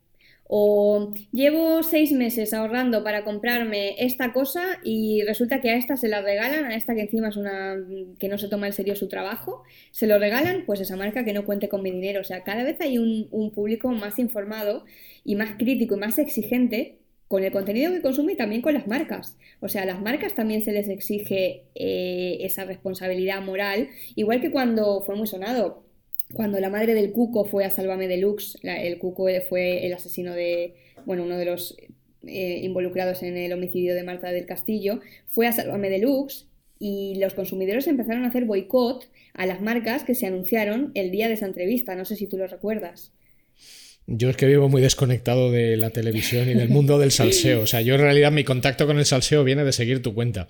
O 0.47 1.11
llevo 1.31 1.81
seis 1.81 2.11
meses 2.11 2.53
ahorrando 2.53 3.03
para 3.03 3.23
comprarme 3.23 3.95
esta 3.97 4.31
cosa 4.31 4.79
y 4.83 5.23
resulta 5.23 5.59
que 5.59 5.71
a 5.71 5.75
esta 5.75 5.97
se 5.97 6.07
la 6.07 6.21
regalan, 6.21 6.65
a 6.65 6.75
esta 6.75 6.93
que 6.93 7.01
encima 7.01 7.29
es 7.29 7.35
una 7.35 7.75
que 8.19 8.27
no 8.27 8.37
se 8.37 8.47
toma 8.47 8.67
en 8.67 8.73
serio 8.73 8.95
su 8.95 9.07
trabajo, 9.07 9.63
se 9.89 10.05
lo 10.05 10.19
regalan, 10.19 10.63
pues 10.67 10.81
esa 10.81 10.97
marca 10.97 11.25
que 11.25 11.33
no 11.33 11.45
cuente 11.45 11.67
con 11.67 11.81
mi 11.81 11.89
dinero. 11.89 12.21
O 12.21 12.23
sea, 12.23 12.43
cada 12.43 12.63
vez 12.63 12.79
hay 12.79 12.99
un, 12.99 13.27
público 13.55 13.89
más 13.89 14.19
informado 14.19 14.85
y 15.23 15.35
más 15.35 15.55
crítico 15.57 15.95
y 15.95 15.99
más 15.99 16.19
exigente 16.19 16.99
con 17.27 17.43
el 17.43 17.51
contenido 17.51 17.91
que 17.91 18.01
consume 18.01 18.33
y 18.33 18.37
también 18.37 18.61
con 18.61 18.75
las 18.75 18.87
marcas. 18.87 19.37
O 19.61 19.67
sea, 19.67 19.81
a 19.81 19.85
las 19.85 20.01
marcas 20.01 20.35
también 20.35 20.61
se 20.61 20.73
les 20.73 20.89
exige 20.89 21.63
eh, 21.73 22.37
esa 22.41 22.65
responsabilidad 22.65 23.41
moral, 23.41 23.89
igual 24.15 24.41
que 24.41 24.51
cuando 24.51 25.01
fue 25.01 25.15
muy 25.15 25.25
sonado, 25.25 25.84
cuando 26.33 26.59
la 26.59 26.69
madre 26.69 26.93
del 26.93 27.11
Cuco 27.11 27.45
fue 27.45 27.65
a 27.65 27.69
Sálvame 27.69 28.07
Deluxe, 28.07 28.57
el 28.63 28.97
Cuco 28.99 29.27
fue 29.47 29.85
el 29.85 29.93
asesino 29.93 30.33
de, 30.33 30.75
bueno, 31.05 31.23
uno 31.23 31.37
de 31.37 31.45
los 31.45 31.77
eh, 32.25 32.59
involucrados 32.63 33.23
en 33.23 33.37
el 33.37 33.53
homicidio 33.53 33.93
de 33.95 34.03
Marta 34.03 34.31
del 34.31 34.45
Castillo, 34.45 34.99
fue 35.27 35.47
a 35.47 35.51
Sálvame 35.51 35.89
Deluxe 35.89 36.47
y 36.79 37.15
los 37.19 37.33
consumidores 37.33 37.87
empezaron 37.87 38.25
a 38.25 38.27
hacer 38.27 38.45
boicot 38.45 39.09
a 39.33 39.45
las 39.45 39.61
marcas 39.61 40.03
que 40.03 40.15
se 40.15 40.25
anunciaron 40.25 40.91
el 40.95 41.11
día 41.11 41.27
de 41.27 41.35
esa 41.35 41.45
entrevista. 41.45 41.95
No 41.95 42.05
sé 42.05 42.15
si 42.15 42.27
tú 42.27 42.37
lo 42.37 42.47
recuerdas. 42.47 43.11
Yo 44.07 44.29
es 44.29 44.37
que 44.37 44.45
vivo 44.45 44.69
muy 44.69 44.83
desconectado 44.83 45.51
de 45.51 45.77
la 45.77 45.89
televisión 45.89 46.47
y 46.47 46.53
del 46.53 46.69
mundo 46.69 46.99
del 46.99 47.11
salseo. 47.11 47.61
O 47.61 47.67
sea, 47.67 47.81
yo 47.81 47.95
en 47.95 48.01
realidad 48.01 48.31
mi 48.31 48.43
contacto 48.43 48.85
con 48.85 48.99
el 48.99 49.05
salseo 49.05 49.43
viene 49.43 49.63
de 49.63 49.73
seguir 49.73 50.03
tu 50.03 50.13
cuenta. 50.13 50.47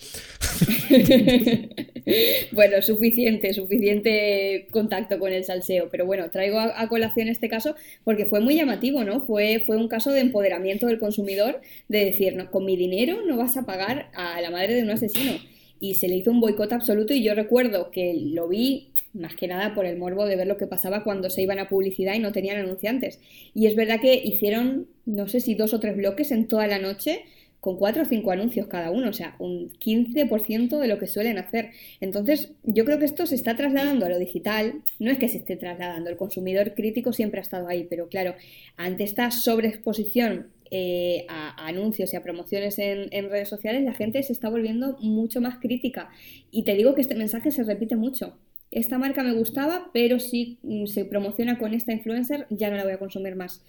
bueno, 2.51 2.81
suficiente, 2.81 3.53
suficiente 3.53 4.67
contacto 4.71 5.19
con 5.19 5.31
el 5.31 5.45
salseo. 5.45 5.87
Pero 5.89 6.05
bueno, 6.05 6.29
traigo 6.29 6.59
a, 6.59 6.87
colación 6.89 7.29
este 7.29 7.47
caso 7.47 7.75
porque 8.03 8.25
fue 8.25 8.41
muy 8.41 8.55
llamativo, 8.55 9.05
¿no? 9.05 9.21
Fue, 9.21 9.63
fue 9.65 9.77
un 9.77 9.87
caso 9.87 10.11
de 10.11 10.19
empoderamiento 10.19 10.87
del 10.87 10.99
consumidor, 10.99 11.61
de 11.87 12.03
decir, 12.03 12.35
no, 12.35 12.51
con 12.51 12.65
mi 12.65 12.75
dinero 12.75 13.21
no 13.25 13.37
vas 13.37 13.55
a 13.55 13.65
pagar 13.65 14.09
a 14.13 14.41
la 14.41 14.51
madre 14.51 14.73
de 14.73 14.83
un 14.83 14.91
asesino 14.91 15.39
y 15.79 15.95
se 15.95 16.07
le 16.07 16.15
hizo 16.15 16.31
un 16.31 16.39
boicot 16.39 16.71
absoluto 16.73 17.13
y 17.13 17.23
yo 17.23 17.35
recuerdo 17.35 17.91
que 17.91 18.13
lo 18.13 18.47
vi 18.47 18.91
más 19.13 19.35
que 19.35 19.47
nada 19.47 19.73
por 19.73 19.85
el 19.85 19.97
morbo 19.97 20.25
de 20.25 20.35
ver 20.35 20.47
lo 20.47 20.57
que 20.57 20.67
pasaba 20.67 21.03
cuando 21.03 21.29
se 21.29 21.41
iban 21.41 21.59
a 21.59 21.69
publicidad 21.69 22.13
y 22.15 22.19
no 22.19 22.31
tenían 22.31 22.57
anunciantes. 22.57 23.19
Y 23.53 23.67
es 23.67 23.75
verdad 23.75 24.01
que 24.01 24.15
hicieron, 24.15 24.87
no 25.05 25.27
sé 25.27 25.39
si 25.39 25.55
dos 25.55 25.73
o 25.73 25.79
tres 25.79 25.95
bloques 25.95 26.31
en 26.31 26.47
toda 26.47 26.67
la 26.67 26.79
noche 26.79 27.23
con 27.65 27.77
cuatro 27.77 28.03
o 28.03 28.05
cinco 28.05 28.29
anuncios 28.29 28.67
cada 28.67 28.91
uno, 28.91 29.09
o 29.09 29.13
sea, 29.13 29.35
un 29.39 29.71
15% 29.71 30.77
de 30.77 30.87
lo 30.87 30.99
que 30.99 31.07
suelen 31.07 31.39
hacer. 31.39 31.71
Entonces, 31.99 32.51
yo 32.61 32.85
creo 32.85 32.99
que 32.99 33.05
esto 33.05 33.25
se 33.25 33.33
está 33.33 33.55
trasladando 33.55 34.05
a 34.05 34.09
lo 34.09 34.19
digital, 34.19 34.83
no 34.99 35.09
es 35.09 35.17
que 35.17 35.29
se 35.29 35.39
esté 35.39 35.55
trasladando, 35.55 36.11
el 36.11 36.15
consumidor 36.15 36.75
crítico 36.75 37.11
siempre 37.11 37.39
ha 37.39 37.41
estado 37.41 37.67
ahí, 37.67 37.87
pero 37.89 38.07
claro, 38.07 38.35
ante 38.77 39.03
esta 39.03 39.31
sobreexposición 39.31 40.49
eh, 40.71 41.25
a, 41.29 41.67
anuncios 41.67 42.13
y 42.13 42.15
a 42.15 42.23
promociones 42.23 42.79
en, 42.79 43.29
redes 43.29 43.49
sociales, 43.49 43.83
la 43.83 43.93
gente 43.93 44.21
se 44.23 44.33
está 44.33 44.49
volviendo 44.49 44.97
mucho 44.99 45.41
más 45.41 45.57
crítica. 45.59 46.09
Y 46.51 46.63
te 46.63 46.75
digo 46.75 46.95
que 46.95 47.01
este 47.01 47.15
mensaje 47.15 47.51
se 47.51 47.63
repite 47.63 47.95
mucho. 47.95 48.37
Esta 48.71 48.97
marca 48.97 49.23
me 49.23 49.33
gustaba, 49.33 49.91
pero 49.93 50.19
si 50.19 50.59
mm, 50.63 50.85
se 50.87 51.05
promociona 51.05 51.57
con 51.57 51.73
esta 51.73 51.93
influencer, 51.93 52.47
ya 52.49 52.69
no 52.69 52.77
la 52.77 52.83
voy 52.83 52.93
a 52.93 52.99
consumir 52.99 53.35
más. 53.35 53.63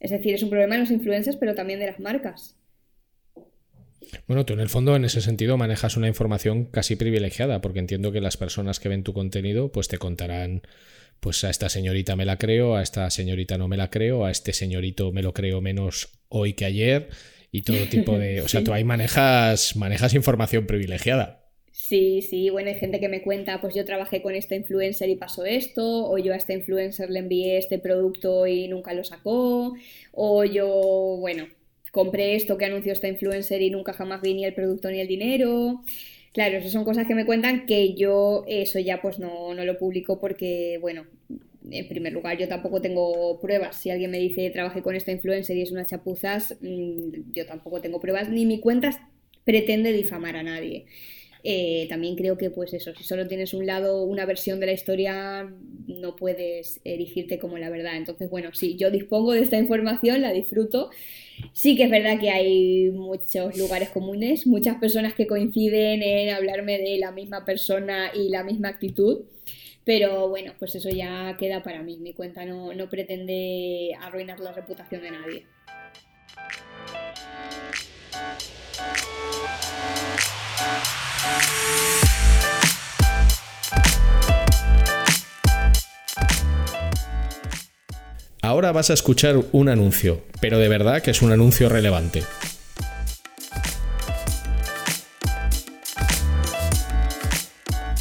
Es 0.00 0.10
decir, 0.10 0.34
es 0.34 0.42
un 0.42 0.50
problema 0.50 0.76
de 0.76 0.80
los 0.80 0.90
influencers, 0.90 1.36
pero 1.36 1.54
también 1.54 1.80
de 1.80 1.86
las 1.86 2.00
marcas. 2.00 2.56
Bueno, 4.26 4.46
tú 4.46 4.54
en 4.54 4.60
el 4.60 4.68
fondo 4.68 4.96
en 4.96 5.04
ese 5.04 5.20
sentido 5.20 5.56
manejas 5.56 5.96
una 5.96 6.08
información 6.08 6.64
casi 6.66 6.96
privilegiada, 6.96 7.60
porque 7.60 7.80
entiendo 7.80 8.12
que 8.12 8.20
las 8.20 8.36
personas 8.36 8.80
que 8.80 8.88
ven 8.88 9.02
tu 9.02 9.12
contenido 9.12 9.70
pues 9.70 9.88
te 9.88 9.98
contarán 9.98 10.62
pues 11.20 11.42
a 11.44 11.50
esta 11.50 11.68
señorita 11.68 12.16
me 12.16 12.24
la 12.24 12.38
creo, 12.38 12.76
a 12.76 12.82
esta 12.82 13.10
señorita 13.10 13.58
no 13.58 13.68
me 13.68 13.76
la 13.76 13.90
creo, 13.90 14.24
a 14.24 14.30
este 14.30 14.52
señorito 14.52 15.12
me 15.12 15.22
lo 15.22 15.34
creo 15.34 15.60
menos 15.60 16.17
hoy 16.28 16.54
que 16.54 16.64
ayer 16.64 17.08
y 17.52 17.62
todo 17.62 17.88
tipo 17.88 18.18
de... 18.18 18.42
O 18.42 18.48
sea, 18.48 18.62
tú 18.64 18.72
ahí 18.72 18.84
manejas, 18.84 19.76
manejas 19.76 20.14
información 20.14 20.66
privilegiada. 20.66 21.48
Sí, 21.70 22.22
sí, 22.22 22.50
bueno, 22.50 22.68
hay 22.70 22.74
gente 22.76 22.98
que 23.00 23.08
me 23.08 23.22
cuenta, 23.22 23.60
pues 23.60 23.74
yo 23.74 23.84
trabajé 23.84 24.20
con 24.20 24.34
esta 24.34 24.54
influencer 24.56 25.08
y 25.08 25.16
pasó 25.16 25.44
esto, 25.46 26.10
o 26.10 26.18
yo 26.18 26.32
a 26.34 26.36
esta 26.36 26.52
influencer 26.52 27.08
le 27.10 27.20
envié 27.20 27.56
este 27.56 27.78
producto 27.78 28.46
y 28.46 28.68
nunca 28.68 28.92
lo 28.94 29.04
sacó, 29.04 29.74
o 30.12 30.44
yo, 30.44 30.68
bueno, 31.20 31.46
compré 31.92 32.34
esto 32.34 32.58
que 32.58 32.64
anunció 32.66 32.92
esta 32.92 33.08
influencer 33.08 33.62
y 33.62 33.70
nunca 33.70 33.92
jamás 33.92 34.20
vi 34.22 34.34
ni 34.34 34.44
el 34.44 34.54
producto 34.54 34.90
ni 34.90 35.00
el 35.00 35.08
dinero. 35.08 35.82
Claro, 36.32 36.58
eso 36.58 36.68
son 36.68 36.84
cosas 36.84 37.06
que 37.06 37.14
me 37.14 37.26
cuentan 37.26 37.66
que 37.66 37.94
yo 37.94 38.44
eso 38.48 38.78
ya 38.80 39.00
pues 39.00 39.18
no, 39.18 39.54
no 39.54 39.64
lo 39.64 39.78
publico 39.78 40.18
porque, 40.20 40.78
bueno, 40.80 41.06
en 41.70 41.88
primer 41.88 42.12
lugar, 42.12 42.38
yo 42.38 42.48
tampoco 42.48 42.80
tengo 42.80 43.38
pruebas. 43.40 43.76
Si 43.76 43.90
alguien 43.90 44.10
me 44.10 44.18
dice 44.18 44.50
trabajé 44.50 44.82
con 44.82 44.94
esta 44.94 45.12
influencer 45.12 45.56
y 45.56 45.62
es 45.62 45.72
una 45.72 45.86
chapuzas, 45.86 46.56
mm, 46.60 47.32
yo 47.32 47.46
tampoco 47.46 47.80
tengo 47.80 48.00
pruebas, 48.00 48.28
ni 48.28 48.46
mi 48.46 48.60
cuenta 48.60 48.90
pretende 49.44 49.92
difamar 49.92 50.36
a 50.36 50.42
nadie. 50.42 50.86
Eh, 51.44 51.86
también 51.88 52.16
creo 52.16 52.36
que, 52.36 52.50
pues 52.50 52.74
eso, 52.74 52.94
si 52.94 53.04
solo 53.04 53.26
tienes 53.28 53.54
un 53.54 53.64
lado, 53.66 54.04
una 54.04 54.26
versión 54.26 54.60
de 54.60 54.66
la 54.66 54.72
historia, 54.72 55.50
no 55.86 56.16
puedes 56.16 56.80
erigirte 56.84 57.38
como 57.38 57.58
la 57.58 57.70
verdad. 57.70 57.96
Entonces, 57.96 58.28
bueno, 58.28 58.50
sí, 58.54 58.76
yo 58.76 58.90
dispongo 58.90 59.32
de 59.32 59.42
esta 59.42 59.56
información, 59.58 60.20
la 60.22 60.32
disfruto. 60.32 60.90
Sí 61.52 61.76
que 61.76 61.84
es 61.84 61.90
verdad 61.90 62.18
que 62.20 62.30
hay 62.30 62.90
muchos 62.90 63.56
lugares 63.56 63.90
comunes, 63.90 64.46
muchas 64.46 64.76
personas 64.78 65.14
que 65.14 65.26
coinciden 65.26 66.02
en 66.02 66.30
hablarme 66.30 66.78
de 66.78 66.98
la 66.98 67.12
misma 67.12 67.44
persona 67.44 68.10
y 68.14 68.28
la 68.30 68.42
misma 68.42 68.68
actitud. 68.68 69.20
Pero 69.88 70.28
bueno, 70.28 70.52
pues 70.58 70.74
eso 70.74 70.90
ya 70.90 71.34
queda 71.38 71.62
para 71.62 71.82
mí. 71.82 71.96
Mi 71.96 72.12
cuenta 72.12 72.44
no, 72.44 72.74
no 72.74 72.90
pretende 72.90 73.96
arruinar 73.98 74.38
la 74.38 74.52
reputación 74.52 75.00
de 75.00 75.10
nadie. 75.10 75.46
Ahora 88.42 88.72
vas 88.72 88.90
a 88.90 88.92
escuchar 88.92 89.36
un 89.52 89.70
anuncio, 89.70 90.20
pero 90.42 90.58
de 90.58 90.68
verdad 90.68 91.00
que 91.00 91.12
es 91.12 91.22
un 91.22 91.32
anuncio 91.32 91.70
relevante. 91.70 92.24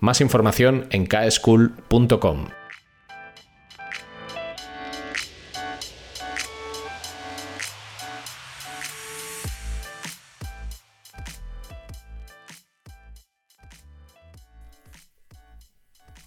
Más 0.00 0.20
información 0.20 0.86
en 0.90 1.06
kschool.com. 1.06 2.48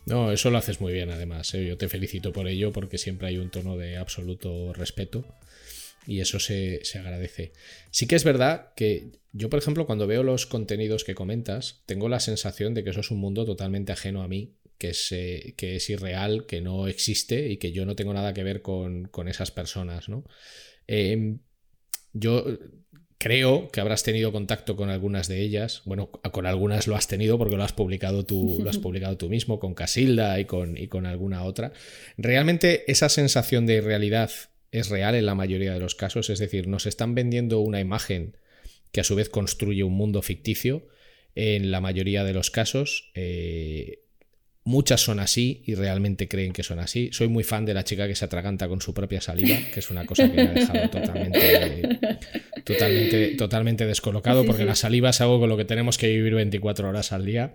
No, 0.06 0.32
eso 0.32 0.50
lo 0.50 0.58
haces 0.58 0.80
muy 0.80 0.94
bien 0.94 1.12
además. 1.12 1.54
¿eh? 1.54 1.66
Yo 1.68 1.78
te 1.78 1.90
felicito 1.90 2.32
por 2.32 2.48
ello 2.48 2.72
porque 2.72 2.98
siempre 2.98 3.28
hay 3.28 3.38
un 3.38 3.50
tono 3.50 3.76
de 3.76 3.98
absoluto 3.98 4.74
respeto 4.74 5.26
y 6.08 6.22
eso 6.22 6.40
se, 6.40 6.82
agradece. 6.96 7.52
Sí 7.92 8.08
que 8.08 8.16
es 8.16 8.24
verdad 8.24 8.74
que 8.76 9.12
yo, 9.34 9.50
por 9.50 9.60
ejemplo, 9.60 9.86
cuando 9.86 10.08
veo 10.08 10.24
los 10.24 10.46
contenidos 10.46 11.04
que 11.04 11.14
comentas, 11.14 11.84
tengo 11.86 12.10
la 12.10 12.20
sensación 12.20 12.74
de 12.74 12.84
que 12.84 12.92
eso 12.92 13.02
es 13.02 13.12
un 13.12 13.20
mundo 13.20 13.46
totalmente 13.46 13.92
ajeno 13.92 14.24
a 14.24 14.28
mí, 14.28 14.56
que 14.78 14.90
es, 14.90 15.12
eh, 15.12 15.54
que 15.58 15.76
es 15.76 15.90
irreal, 15.90 16.46
que 16.46 16.62
no 16.62 16.88
existe 16.88 17.50
y 17.50 17.58
que 17.58 17.72
yo 17.72 17.86
no 17.86 17.96
tengo 17.96 18.14
nada 18.14 18.34
que 18.34 18.44
ver 18.44 18.62
con, 18.62 19.10
esas 19.28 19.52
personas, 19.52 20.08
¿no? 20.08 20.24
Em, 20.88 21.40
yo 22.14 22.46
Creo 23.20 23.70
que 23.70 23.82
habrás 23.82 24.04
tenido 24.04 24.32
contacto 24.32 24.76
con 24.76 24.92
algunas 24.92 25.28
de 25.28 25.42
ellas. 25.42 25.82
Bueno, 25.86 26.12
con 26.12 26.46
algunas 26.46 26.86
lo 26.86 26.96
has 26.96 27.08
tenido 27.08 27.40
porque 27.40 27.58
lo 27.58 27.64
has 27.64 27.74
publicado 27.74 28.26
tú, 28.26 28.60
lo 28.64 28.70
has 28.70 28.78
publicado 28.78 29.18
tú 29.18 29.28
mismo, 29.28 29.60
con 29.60 29.74
Casilda 29.74 30.40
y 30.40 30.46
con, 30.46 30.78
y 30.78 30.88
con 30.88 31.08
alguna 31.08 31.44
otra. 31.44 31.74
Realmente 32.18 32.90
esa 32.92 33.10
sensación 33.10 33.66
de 33.66 33.76
irrealidad 33.76 34.30
es 34.78 34.90
real 34.90 35.16
en 35.16 35.26
la 35.26 35.36
mayoría 35.36 35.74
de 35.74 35.80
los 35.80 35.96
casos. 35.96 36.30
Es 36.30 36.40
decir, 36.40 36.68
nos 36.68 36.86
están 36.86 37.16
vendiendo 37.16 37.60
una 37.60 37.80
imagen 37.80 38.38
que 38.92 39.02
a 39.02 39.04
su 39.04 39.16
vez 39.16 39.30
construye 39.30 39.84
un 39.84 39.94
mundo 39.94 40.22
ficticio. 40.22 40.88
En 41.36 41.70
la 41.72 41.82
mayoría 41.82 42.24
de 42.24 42.34
los 42.34 42.50
casos. 42.50 43.12
Eh, 43.14 44.04
Muchas 44.68 45.00
son 45.00 45.22
así 45.22 45.64
y 45.66 45.76
realmente 45.76 46.28
creen 46.28 46.52
que 46.52 46.62
son 46.62 46.80
así. 46.80 47.08
Soy 47.14 47.30
muy 47.30 47.46
fan 47.46 47.64
de 47.64 47.74
la 47.74 47.86
chica 47.86 48.06
que 48.06 48.16
se 48.16 48.26
atraganta 48.26 48.68
con 48.68 48.82
su 48.82 48.94
propia 48.94 49.22
saliva, 49.22 49.58
que 49.74 49.80
es 49.80 49.90
una 49.90 50.06
cosa 50.06 50.30
que 50.30 50.36
me 50.36 50.42
ha 50.42 50.52
dejado 50.52 50.90
totalmente, 50.92 52.10
totalmente, 52.66 53.36
totalmente 53.38 53.86
descolocado, 53.86 54.44
porque 54.44 54.66
la 54.66 54.76
saliva 54.76 55.12
es 55.12 55.22
algo 55.22 55.40
con 55.40 55.48
lo 55.48 55.56
que 55.56 55.64
tenemos 55.64 55.98
que 55.98 56.10
vivir 56.10 56.36
24 56.36 56.90
horas 56.90 57.14
al 57.14 57.26
día. 57.26 57.54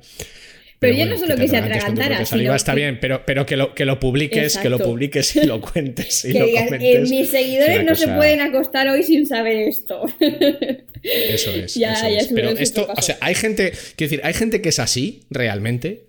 Pero, 0.83 0.97
yo 0.97 1.07
no 1.07 1.17
solo 1.17 1.37
que, 1.37 1.47
se 1.47 1.57
atragantara. 1.57 2.27
Sino 2.27 2.53
está 2.57 2.75
bien, 2.75 2.99
pero, 3.01 3.25
pero 3.25 3.47
que, 3.47 3.57
lo, 3.57 3.73
que 3.73 3.85
lo 3.85 4.01
publiques, 4.01 4.59
que 4.59 4.69
lo 4.69 4.81
publiques 4.81 5.37
y 5.37 5.47
lo 5.47 5.61
cuentes. 5.61 6.25
Y 6.25 6.33
lo 6.33 6.51
comentes, 6.51 7.09
mis 7.09 7.31
seguidores 7.31 7.85
no 7.85 7.95
se 7.95 8.09
pueden 8.09 8.41
acostar 8.41 8.89
hoy 8.89 9.05
sin 9.05 9.25
saber 9.25 9.57
esto. 9.59 10.03
Eso 11.03 11.53
es. 11.53 11.75
ya, 11.77 11.95
eso 11.95 12.07
es. 12.07 12.33
Pero 12.33 12.51
esto, 12.51 12.89
o 12.97 13.03
sea, 13.03 13.17
hay 13.21 13.35
gente, 13.35 13.73
quiero 13.97 14.11
decir, 14.11 14.21
hay 14.25 14.35
gente 14.35 14.61
que 14.61 14.69
es 14.71 14.79
así 14.79 15.23
realmente. 15.31 16.07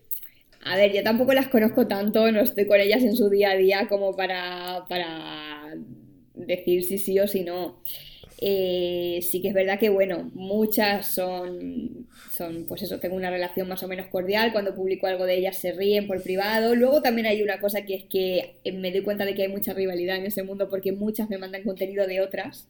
A 0.64 0.76
ver, 0.76 0.92
yo 0.92 1.04
tampoco 1.04 1.34
las 1.34 1.48
conozco 1.50 1.88
tanto, 1.88 2.32
no 2.32 2.42
estoy 2.42 2.66
con 2.66 2.80
ellas 2.80 3.04
en 3.04 3.16
su 3.16 3.30
día 3.30 3.52
a 3.52 3.56
día 3.56 3.88
como 3.90 4.16
para, 4.16 4.86
para 4.88 5.76
decir 6.36 6.84
si 6.84 6.98
sí 6.98 7.20
o 7.20 7.28
si 7.28 7.44
no. 7.44 7.82
Eh, 8.46 9.22
sí 9.22 9.42
que 9.42 9.48
es 9.48 9.54
verdad 9.54 9.80
que, 9.80 9.88
bueno, 9.88 10.30
muchas 10.34 11.08
son, 11.08 12.08
son, 12.30 12.66
pues 12.68 12.82
eso, 12.82 13.00
tengo 13.00 13.16
una 13.16 13.30
relación 13.30 13.70
más 13.70 13.84
o 13.84 13.88
menos 13.88 14.08
cordial, 14.08 14.52
cuando 14.52 14.76
publico 14.76 15.08
algo 15.08 15.26
de 15.26 15.36
ellas 15.36 15.58
se 15.58 15.72
ríen 15.72 16.08
por 16.08 16.22
privado. 16.22 16.76
Luego 16.76 17.02
también 17.02 17.26
hay 17.26 17.42
una 17.42 17.62
cosa 17.62 17.86
que 17.86 17.96
es 17.96 18.04
que 18.04 18.58
eh, 18.66 18.74
me 18.74 18.92
doy 18.92 19.02
cuenta 19.02 19.24
de 19.24 19.34
que 19.34 19.44
hay 19.44 19.48
mucha 19.48 19.74
rivalidad 19.74 20.18
en 20.18 20.26
ese 20.26 20.44
mundo 20.44 20.68
porque 20.70 20.92
muchas 20.92 21.30
me 21.30 21.38
mandan 21.38 21.64
contenido 21.64 22.06
de 22.06 22.20
otras. 22.20 22.68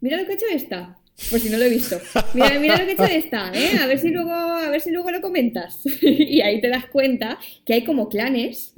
Mira 0.00 0.18
lo 0.18 0.24
que 0.24 0.32
ha 0.32 0.34
hecho 0.36 0.46
esta, 0.52 0.98
por 1.30 1.40
si 1.40 1.50
no 1.50 1.58
lo 1.58 1.64
he 1.64 1.68
visto. 1.68 2.00
Mira, 2.34 2.60
mira 2.60 2.78
lo 2.78 2.84
que 2.84 2.92
he 2.92 2.94
hecho 2.94 3.04
esta, 3.04 3.50
¿eh? 3.52 3.70
A 3.82 3.88
ver 3.88 3.98
si 3.98 4.10
luego, 4.10 4.30
a 4.30 4.70
ver 4.70 4.80
si 4.80 4.92
luego 4.92 5.10
lo 5.10 5.20
comentas. 5.20 5.80
y 6.00 6.42
ahí 6.42 6.60
te 6.60 6.68
das 6.68 6.86
cuenta 6.86 7.40
que 7.66 7.74
hay 7.74 7.82
como 7.82 8.08
clanes 8.08 8.72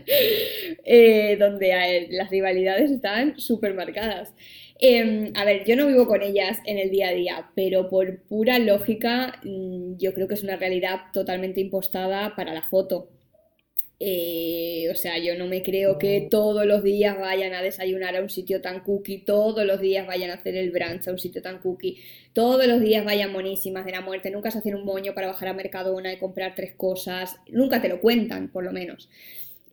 eh, 0.84 1.36
donde 1.38 2.08
las 2.10 2.28
rivalidades 2.28 2.90
están 2.90 3.40
súper 3.40 3.72
marcadas. 3.72 4.34
Em, 4.84 5.32
a 5.36 5.44
ver, 5.44 5.64
yo 5.64 5.76
no 5.76 5.86
vivo 5.86 6.08
con 6.08 6.22
ellas 6.22 6.58
en 6.66 6.76
el 6.76 6.90
día 6.90 7.08
a 7.08 7.12
día, 7.12 7.50
pero 7.54 7.88
por 7.88 8.22
pura 8.24 8.58
lógica, 8.58 9.38
mm, 9.44 9.96
yo 9.96 10.12
creo 10.12 10.26
que 10.26 10.34
es 10.34 10.42
una 10.42 10.56
realidad 10.56 11.02
totalmente 11.12 11.60
impostada 11.60 12.34
para 12.34 12.52
la 12.52 12.62
foto. 12.62 13.08
Eh, 14.00 14.88
o 14.90 14.96
sea, 14.96 15.18
yo 15.18 15.38
no 15.38 15.46
me 15.46 15.62
creo 15.62 15.98
que 15.98 16.26
todos 16.30 16.66
los 16.66 16.82
días 16.82 17.16
vayan 17.18 17.54
a 17.54 17.62
desayunar 17.62 18.16
a 18.16 18.22
un 18.22 18.30
sitio 18.30 18.60
tan 18.60 18.80
cookie, 18.80 19.18
todos 19.24 19.64
los 19.64 19.80
días 19.80 20.06
vayan 20.08 20.30
a 20.30 20.34
hacer 20.34 20.56
el 20.56 20.72
brunch 20.72 21.06
a 21.06 21.12
un 21.12 21.18
sitio 21.20 21.42
tan 21.42 21.60
cookie, 21.60 21.98
todos 22.32 22.66
los 22.66 22.80
días 22.80 23.04
vayan 23.04 23.32
monísimas 23.32 23.84
de 23.84 23.92
la 23.92 24.00
muerte, 24.00 24.32
nunca 24.32 24.50
se 24.50 24.58
hacen 24.58 24.74
un 24.74 24.84
moño 24.84 25.14
para 25.14 25.28
bajar 25.28 25.48
a 25.48 25.54
Mercadona 25.54 26.12
y 26.12 26.18
comprar 26.18 26.56
tres 26.56 26.74
cosas, 26.74 27.36
nunca 27.48 27.80
te 27.80 27.88
lo 27.88 28.00
cuentan, 28.00 28.48
por 28.48 28.64
lo 28.64 28.72
menos. 28.72 29.08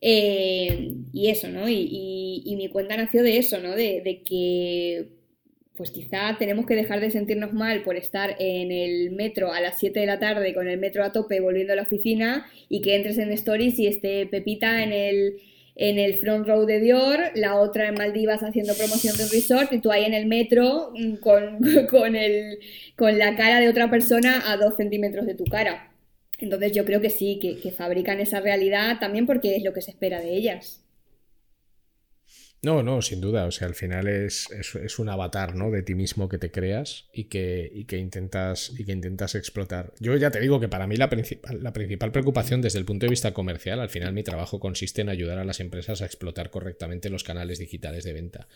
Eh, 0.01 0.93
y 1.13 1.29
eso, 1.29 1.49
¿no? 1.49 1.67
Y, 1.69 2.55
mi 2.57 2.69
cuenta 2.69 2.97
nació 2.97 3.23
de 3.23 3.37
eso, 3.37 3.59
¿no? 3.59 3.75
De, 3.75 4.21
que 4.25 5.19
pues 5.75 5.91
quizá 5.91 6.35
tenemos 6.37 6.65
que 6.65 6.75
dejar 6.75 6.99
de 6.99 7.09
sentirnos 7.09 7.53
mal 7.53 7.83
por 7.83 7.95
estar 7.95 8.35
en 8.39 8.69
el 8.71 9.11
metro 9.11 9.53
a 9.53 9.61
las 9.61 9.79
7 9.79 10.01
de 10.01 10.05
la 10.05 10.19
tarde 10.19 10.53
con 10.53 10.67
el 10.67 10.77
metro 10.77 11.05
a 11.05 11.13
tope 11.13 11.39
volviendo 11.39 11.71
a 11.71 11.77
la 11.77 11.83
oficina 11.83 12.45
y 12.67 12.81
que 12.81 12.97
entres 12.97 13.17
en 13.17 13.31
stories 13.31 13.79
y 13.79 13.87
esté 13.87 14.25
Pepita 14.25 14.83
en 14.83 14.91
el, 14.91 15.37
en 15.75 15.97
el 15.97 16.15
front 16.15 16.45
row 16.45 16.65
de 16.65 16.81
Dior, 16.81 17.31
la 17.35 17.57
otra 17.57 17.87
en 17.87 17.95
Maldivas 17.95 18.43
haciendo 18.43 18.73
promoción 18.75 19.15
de 19.15 19.23
un 19.23 19.29
resort 19.29 19.71
y 19.71 19.79
tú 19.79 19.89
ahí 19.91 20.03
en 20.03 20.13
el 20.13 20.25
metro 20.25 20.91
mm, 20.93 21.15
con, 21.17 21.59
con, 21.89 22.15
el, 22.17 22.59
con 22.97 23.17
la 23.17 23.37
cara 23.37 23.61
de 23.61 23.69
otra 23.69 23.89
persona 23.89 24.51
a 24.51 24.57
dos 24.57 24.75
centímetros 24.75 25.25
de 25.25 25.35
tu 25.35 25.45
cara. 25.45 25.88
Entonces 26.39 26.71
yo 26.71 26.85
creo 26.85 27.01
que 27.01 27.09
sí, 27.09 27.39
que, 27.39 27.71
fabrican 27.71 28.19
esa 28.19 28.39
realidad 28.39 28.97
también 28.99 29.25
porque 29.25 29.55
es 29.55 29.63
lo 29.63 29.73
que 29.73 29.81
se 29.81 29.91
espera 29.91 30.19
de 30.19 30.35
ellas. 30.35 30.83
No, 32.61 32.83
no, 32.83 33.01
sin 33.01 33.21
duda. 33.21 33.45
O 33.45 33.51
sea, 33.51 33.67
al 33.67 33.75
final 33.75 34.07
es, 34.07 34.49
es, 34.51 34.99
un 34.99 35.07
avatar, 35.07 35.55
¿no? 35.55 35.71
De 35.71 35.81
ti 35.81 35.95
mismo 35.95 36.27
que 36.27 36.37
te 36.37 36.51
creas 36.51 37.07
y 37.13 37.25
que, 37.25 37.85
intentas, 37.91 38.73
y 38.77 38.83
que 38.83 38.91
intentas 38.91 39.35
explotar. 39.35 39.93
Yo 39.99 40.15
ya 40.17 40.29
te 40.29 40.41
digo 40.41 40.59
que 40.59 40.67
para 40.67 40.85
mí 40.85 40.97
la 40.97 41.09
principal 41.09 42.11
preocupación 42.11 42.61
desde 42.61 42.79
el 42.79 42.85
punto 42.85 43.05
de 43.05 43.11
vista 43.11 43.33
comercial, 43.33 43.79
al 43.79 43.89
final 43.89 44.11
mi 44.11 44.23
trabajo 44.23 44.59
consiste 44.59 45.01
en 45.01 45.09
ayudar 45.09 45.37
a 45.37 45.45
las 45.45 45.61
empresas 45.61 46.01
a 46.01 46.05
explotar 46.05 46.49
correctamente 46.49 47.09
los 47.09 47.23
canales 47.23 47.59
digitales 47.59 48.03
de 48.03 48.13
venta. 48.13 48.47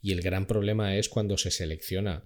Y 0.00 0.12
el 0.12 0.22
gran 0.22 0.46
problema 0.46 0.96
es 0.96 1.10
cuando 1.10 1.36
se 1.36 1.50
selecciona 1.50 2.24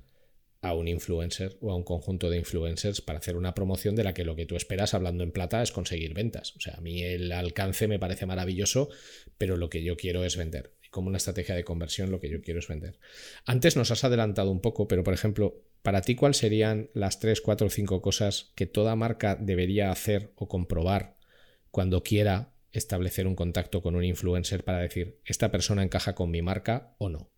a 0.63 0.75
un 0.75 0.89
influencer 0.89 1.57
o 1.61 1.71
a 1.71 1.77
un 1.77 1.85
conjunto 1.85 2.31
de 2.31 2.39
influencers 2.39 3.01
para 3.01 3.19
hacer 3.19 3.37
una 3.37 3.55
promoción 3.55 3.95
de 3.95 4.05
la 4.05 4.15
que 4.15 4.25
lo 4.25 4.37
que 4.37 4.47
tú 4.47 4.57
esperas 4.57 4.95
hablando 4.95 5.23
en 5.23 5.33
plata 5.33 5.63
es 5.63 5.73
conseguir 5.73 6.15
ventas. 6.15 6.55
O 6.57 6.61
sea, 6.61 6.75
a 6.75 6.81
mí 6.81 7.03
el 7.03 7.31
alcance 7.33 7.89
me 7.89 7.99
parece 7.99 8.27
maravilloso, 8.27 8.89
pero 9.39 9.57
lo 9.57 9.71
que 9.71 9.83
yo 9.83 9.97
quiero 9.97 10.25
es 10.25 10.37
vender. 10.37 10.75
Y 10.85 10.89
como 10.89 11.09
una 11.09 11.19
estrategia 11.19 11.55
de 11.55 11.65
conversión 11.65 12.11
lo 12.11 12.21
que 12.21 12.31
yo 12.31 12.41
quiero 12.41 12.61
es 12.61 12.69
vender. 12.69 12.99
Antes 13.45 13.77
nos 13.77 13.91
has 13.91 14.05
adelantado 14.05 14.51
un 14.51 14.61
poco, 14.61 14.89
pero 14.89 15.05
por 15.05 15.15
ejemplo, 15.15 15.63
para 15.83 16.03
ti, 16.03 16.15
¿cuáles 16.17 16.39
serían 16.39 16.91
las 16.95 17.21
3, 17.21 17.41
4 17.41 17.67
o 17.67 17.71
5 17.71 18.03
cosas 18.03 18.53
que 18.55 18.67
toda 18.67 18.97
marca 18.97 19.37
debería 19.37 19.91
hacer 19.91 20.33
o 20.37 20.49
comprobar 20.49 21.17
cuando 21.71 22.03
quiera 22.03 22.55
establecer 22.73 23.27
un 23.27 23.37
contacto 23.37 23.83
con 23.83 23.95
un 23.95 24.05
influencer 24.05 24.65
para 24.65 24.81
decir, 24.81 25.21
esta 25.25 25.51
persona 25.51 25.83
encaja 25.83 26.15
con 26.15 26.31
mi 26.31 26.43
marca 26.43 26.95
o 26.99 27.09
no? 27.09 27.31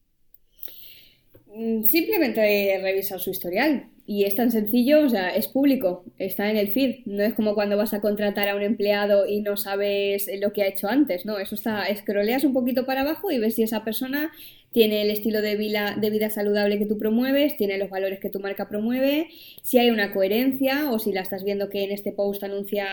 Mm, 1.59 1.83
simplemente 1.83 2.79
revisar 2.81 3.19
su 3.19 3.31
historial. 3.31 3.89
Y 4.07 4.25
es 4.25 4.37
tan 4.37 4.53
sencillo, 4.53 5.05
o 5.05 5.09
sea, 5.09 5.35
es 5.35 5.49
público, 5.49 6.05
está 6.17 6.49
en 6.51 6.57
el 6.57 6.69
feed. 6.71 7.01
No 7.05 7.25
es 7.25 7.35
como 7.35 7.55
cuando 7.55 7.77
vas 7.77 7.93
a 7.93 8.01
contratar 8.01 8.49
a 8.49 8.55
un 8.55 8.63
empleado 8.63 9.27
y 9.27 9.41
no 9.41 9.57
sabes 9.57 10.31
lo 10.41 10.53
que 10.53 10.63
ha 10.63 10.69
hecho 10.69 10.89
antes, 10.89 11.27
¿no? 11.27 11.39
Eso 11.39 11.57
está, 11.57 11.87
escroleas 11.87 12.45
un 12.45 12.53
poquito 12.55 12.87
para 12.87 13.01
abajo 13.01 13.33
y 13.33 13.39
ves 13.41 13.57
si 13.57 13.65
esa 13.65 13.85
persona 13.85 14.31
tiene 14.73 15.03
el 15.03 15.11
estilo 15.11 15.41
de 15.41 15.57
vida, 15.57 15.97
de 15.99 16.11
vida 16.11 16.31
saludable 16.31 16.79
que 16.79 16.87
tú 16.87 16.99
promueves, 16.99 17.57
tiene 17.57 17.79
los 17.79 17.89
valores 17.89 18.21
que 18.21 18.29
tu 18.29 18.39
marca 18.41 18.69
promueve, 18.69 19.29
si 19.63 19.79
hay 19.79 19.91
una 19.91 20.13
coherencia 20.13 20.91
o 20.91 20.99
si 20.99 21.13
la 21.13 21.23
estás 21.23 21.43
viendo 21.45 21.71
que 21.71 21.85
en 21.85 21.91
este 21.91 22.13
post 22.13 22.43
anuncia, 22.45 22.87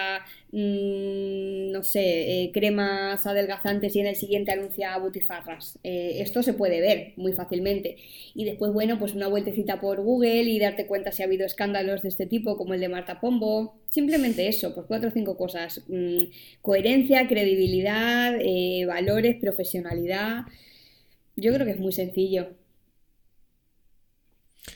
mm, 0.52 1.72
no 1.72 1.84
sé, 1.84 2.44
eh, 2.44 2.52
cremas 2.54 3.26
adelgazantes 3.26 3.96
y 3.96 4.00
en 4.00 4.08
el 4.08 4.16
siguiente 4.16 4.52
anuncia 4.52 4.98
butifarras. 4.98 5.78
Eh, 5.84 6.18
esto 6.22 6.44
se 6.44 6.54
puede 6.54 6.80
ver 6.80 7.14
muy 7.18 7.34
fácilmente. 7.34 7.98
Y 8.34 8.46
después, 8.46 8.72
bueno, 8.72 8.98
pues 8.98 9.14
una 9.14 9.28
vueltecita 9.28 9.82
por 9.82 10.02
Google 10.02 10.44
y 10.44 10.60
darte 10.60 10.88
cuenta 10.88 11.12
si 11.12 11.24
ha 11.24 11.26
habido 11.26 11.46
escándalos 11.46 12.02
de 12.02 12.10
este 12.10 12.26
tipo, 12.26 12.58
como 12.58 12.74
el 12.74 12.80
de 12.80 12.90
Marta 12.90 13.20
Pombo. 13.20 13.76
Simplemente 13.90 14.48
eso, 14.48 14.74
por 14.74 14.88
cuatro 14.88 15.10
o 15.10 15.12
cinco 15.12 15.38
cosas. 15.38 15.84
Mm, 15.88 16.24
coherencia, 16.62 17.28
credibilidad, 17.28 18.36
eh, 18.40 18.86
valores, 18.86 19.36
profesionalidad. 19.42 20.46
Yo 21.38 21.54
creo 21.54 21.66
que 21.66 21.72
es 21.74 21.80
muy 21.80 21.94
sencillo. 21.94 22.50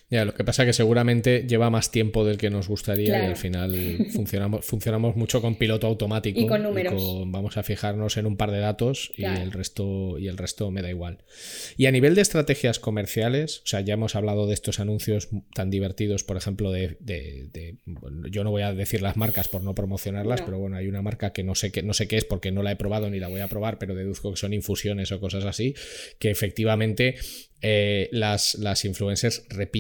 Ya, 0.09 0.25
lo 0.25 0.33
que 0.33 0.43
pasa 0.43 0.63
es 0.63 0.67
que 0.67 0.73
seguramente 0.73 1.45
lleva 1.47 1.69
más 1.69 1.91
tiempo 1.91 2.25
del 2.25 2.37
que 2.37 2.49
nos 2.49 2.67
gustaría 2.67 3.23
y 3.23 3.25
al 3.27 3.35
final 3.35 4.07
funcionamos, 4.11 4.65
funcionamos 4.65 5.15
mucho 5.15 5.41
con 5.41 5.55
piloto 5.55 5.87
automático. 5.87 6.39
Y 6.39 6.47
con 6.47 6.63
números. 6.63 7.01
vamos 7.27 7.57
a 7.57 7.63
fijarnos 7.63 8.17
en 8.17 8.25
un 8.25 8.37
par 8.37 8.51
de 8.51 8.59
datos 8.59 9.11
y, 9.15 9.25
el 9.25 9.51
resto, 9.51 10.17
y 10.17 10.27
el 10.27 10.37
resto 10.37 10.71
me 10.71 10.81
da 10.81 10.89
igual. 10.89 11.19
Y 11.77 11.85
a 11.85 11.91
nivel 11.91 12.15
de 12.15 12.21
estrategias 12.21 12.79
comerciales, 12.79 13.59
o 13.59 13.67
sea, 13.67 13.81
ya 13.81 13.93
hemos 13.93 14.15
hablado 14.15 14.47
de 14.47 14.53
estos 14.53 14.79
anuncios 14.79 15.29
tan 15.53 15.69
divertidos, 15.69 16.23
por 16.23 16.37
ejemplo, 16.37 16.71
de, 16.71 16.97
yo 18.31 18.43
no 18.43 18.51
voy 18.51 18.63
a 18.63 18.73
decir 18.73 19.01
las 19.01 19.17
marcas 19.17 19.47
por 19.47 19.63
no 19.63 19.75
promocionarlas, 19.75 20.41
pero 20.41 20.57
bueno, 20.57 20.77
hay 20.77 20.87
una 20.87 21.01
marca 21.01 21.33
que 21.33 21.43
no 21.43 21.55
sé, 21.55 21.71
qué, 21.71 21.83
no 21.83 21.93
sé 21.93 22.07
qué 22.07 22.17
es 22.17 22.25
porque 22.25 22.51
no 22.51 22.63
la 22.63 22.71
he 22.71 22.75
probado 22.75 23.09
ni 23.09 23.19
la 23.19 23.27
voy 23.27 23.41
a 23.41 23.47
probar, 23.47 23.77
pero 23.77 23.95
deduzco 23.95 24.31
que 24.31 24.37
son 24.37 24.53
infusiones 24.53 25.11
o 25.11 25.19
cosas 25.19 25.45
así, 25.45 25.75
que 26.19 26.31
efectivamente 26.31 27.15
eh, 27.61 28.07
las, 28.13 28.55
las, 28.55 28.85
influencers 28.85 29.43
repiten 29.49 29.78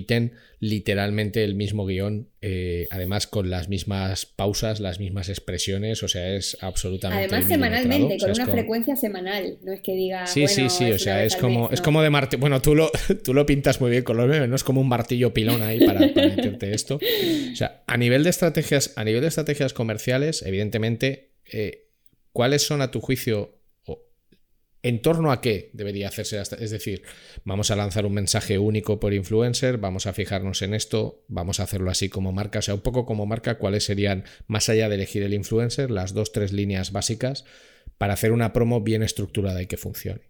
literalmente 0.59 1.43
el 1.43 1.55
mismo 1.55 1.85
guion, 1.85 2.29
eh, 2.41 2.87
además 2.91 3.27
con 3.27 3.49
las 3.49 3.69
mismas 3.69 4.25
pausas, 4.25 4.79
las 4.79 4.99
mismas 4.99 5.29
expresiones, 5.29 6.03
o 6.03 6.07
sea, 6.07 6.35
es 6.35 6.57
absolutamente. 6.61 7.25
Además, 7.25 7.49
semanalmente, 7.49 8.17
con 8.17 8.31
una 8.31 8.47
frecuencia 8.47 8.95
semanal, 8.95 9.57
no 9.63 9.71
es 9.71 9.81
que 9.81 9.93
diga. 9.93 10.27
Sí, 10.27 10.47
sí, 10.47 10.69
sí, 10.69 10.91
o 10.91 10.99
sea, 10.99 11.23
es 11.23 11.35
como, 11.35 11.69
es 11.71 11.81
como 11.81 12.01
de 12.01 12.09
martillo. 12.09 12.41
Bueno, 12.41 12.61
tú 12.61 12.75
lo, 12.75 12.91
tú 13.23 13.33
lo 13.33 13.45
pintas 13.45 13.79
muy 13.79 13.91
bien 13.91 14.03
con 14.03 14.17
los 14.17 14.27
memes, 14.27 14.49
no 14.49 14.55
es 14.55 14.63
como 14.63 14.81
un 14.81 14.89
martillo 14.89 15.33
pilón 15.33 15.61
ahí 15.61 15.85
para, 15.85 15.99
meterte 15.99 16.73
esto. 16.73 16.95
O 16.95 17.55
sea, 17.55 17.83
a 17.87 17.97
nivel 17.97 18.23
de 18.23 18.29
estrategias, 18.29 18.93
a 18.97 19.03
nivel 19.03 19.21
de 19.21 19.27
estrategias 19.27 19.73
comerciales, 19.73 20.41
evidentemente, 20.43 21.31
eh, 21.51 21.87
¿cuáles 22.33 22.63
son 22.63 22.81
a 22.81 22.91
tu 22.91 22.99
juicio 22.99 23.58
¿En 24.81 25.01
torno 25.01 25.31
a 25.31 25.41
qué 25.41 25.71
debería 25.73 26.07
hacerse? 26.07 26.39
Es 26.39 26.71
decir, 26.71 27.01
vamos 27.43 27.69
a 27.69 27.75
lanzar 27.75 28.05
un 28.05 28.13
mensaje 28.13 28.57
único 28.57 28.99
por 28.99 29.13
influencer, 29.13 29.77
vamos 29.77 30.07
a 30.07 30.13
fijarnos 30.13 30.61
en 30.61 30.73
esto, 30.73 31.25
vamos 31.27 31.59
a 31.59 31.63
hacerlo 31.63 31.91
así 31.91 32.07
como 32.07 32.31
marca, 32.31 32.59
o 32.59 32.61
sea, 32.61 32.75
un 32.75 32.81
poco 32.81 33.05
como 33.05 33.25
marca, 33.25 33.57
cuáles 33.57 33.83
serían, 33.83 34.23
más 34.47 34.69
allá 34.69 34.87
de 34.87 34.95
elegir 34.95 35.23
el 35.23 35.33
influencer, 35.33 35.91
las 35.91 36.13
dos, 36.13 36.31
tres 36.31 36.53
líneas 36.53 36.93
básicas 36.93 37.43
para 37.97 38.13
hacer 38.13 38.31
una 38.31 38.53
promo 38.53 38.79
bien 38.79 39.03
estructurada 39.03 39.61
y 39.61 39.67
que 39.67 39.75
funcione. 39.75 40.21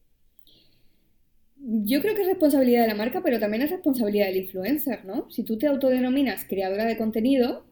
Yo 1.62 2.02
creo 2.02 2.16
que 2.16 2.22
es 2.22 2.28
responsabilidad 2.28 2.82
de 2.82 2.88
la 2.88 2.96
marca, 2.96 3.22
pero 3.24 3.40
también 3.40 3.62
es 3.62 3.70
responsabilidad 3.70 4.26
del 4.26 4.38
influencer, 4.38 5.06
¿no? 5.06 5.30
Si 5.30 5.44
tú 5.44 5.60
te 5.60 5.68
autodenominas 5.68 6.46
creadora 6.46 6.86
de 6.86 6.98
contenido, 6.98 7.66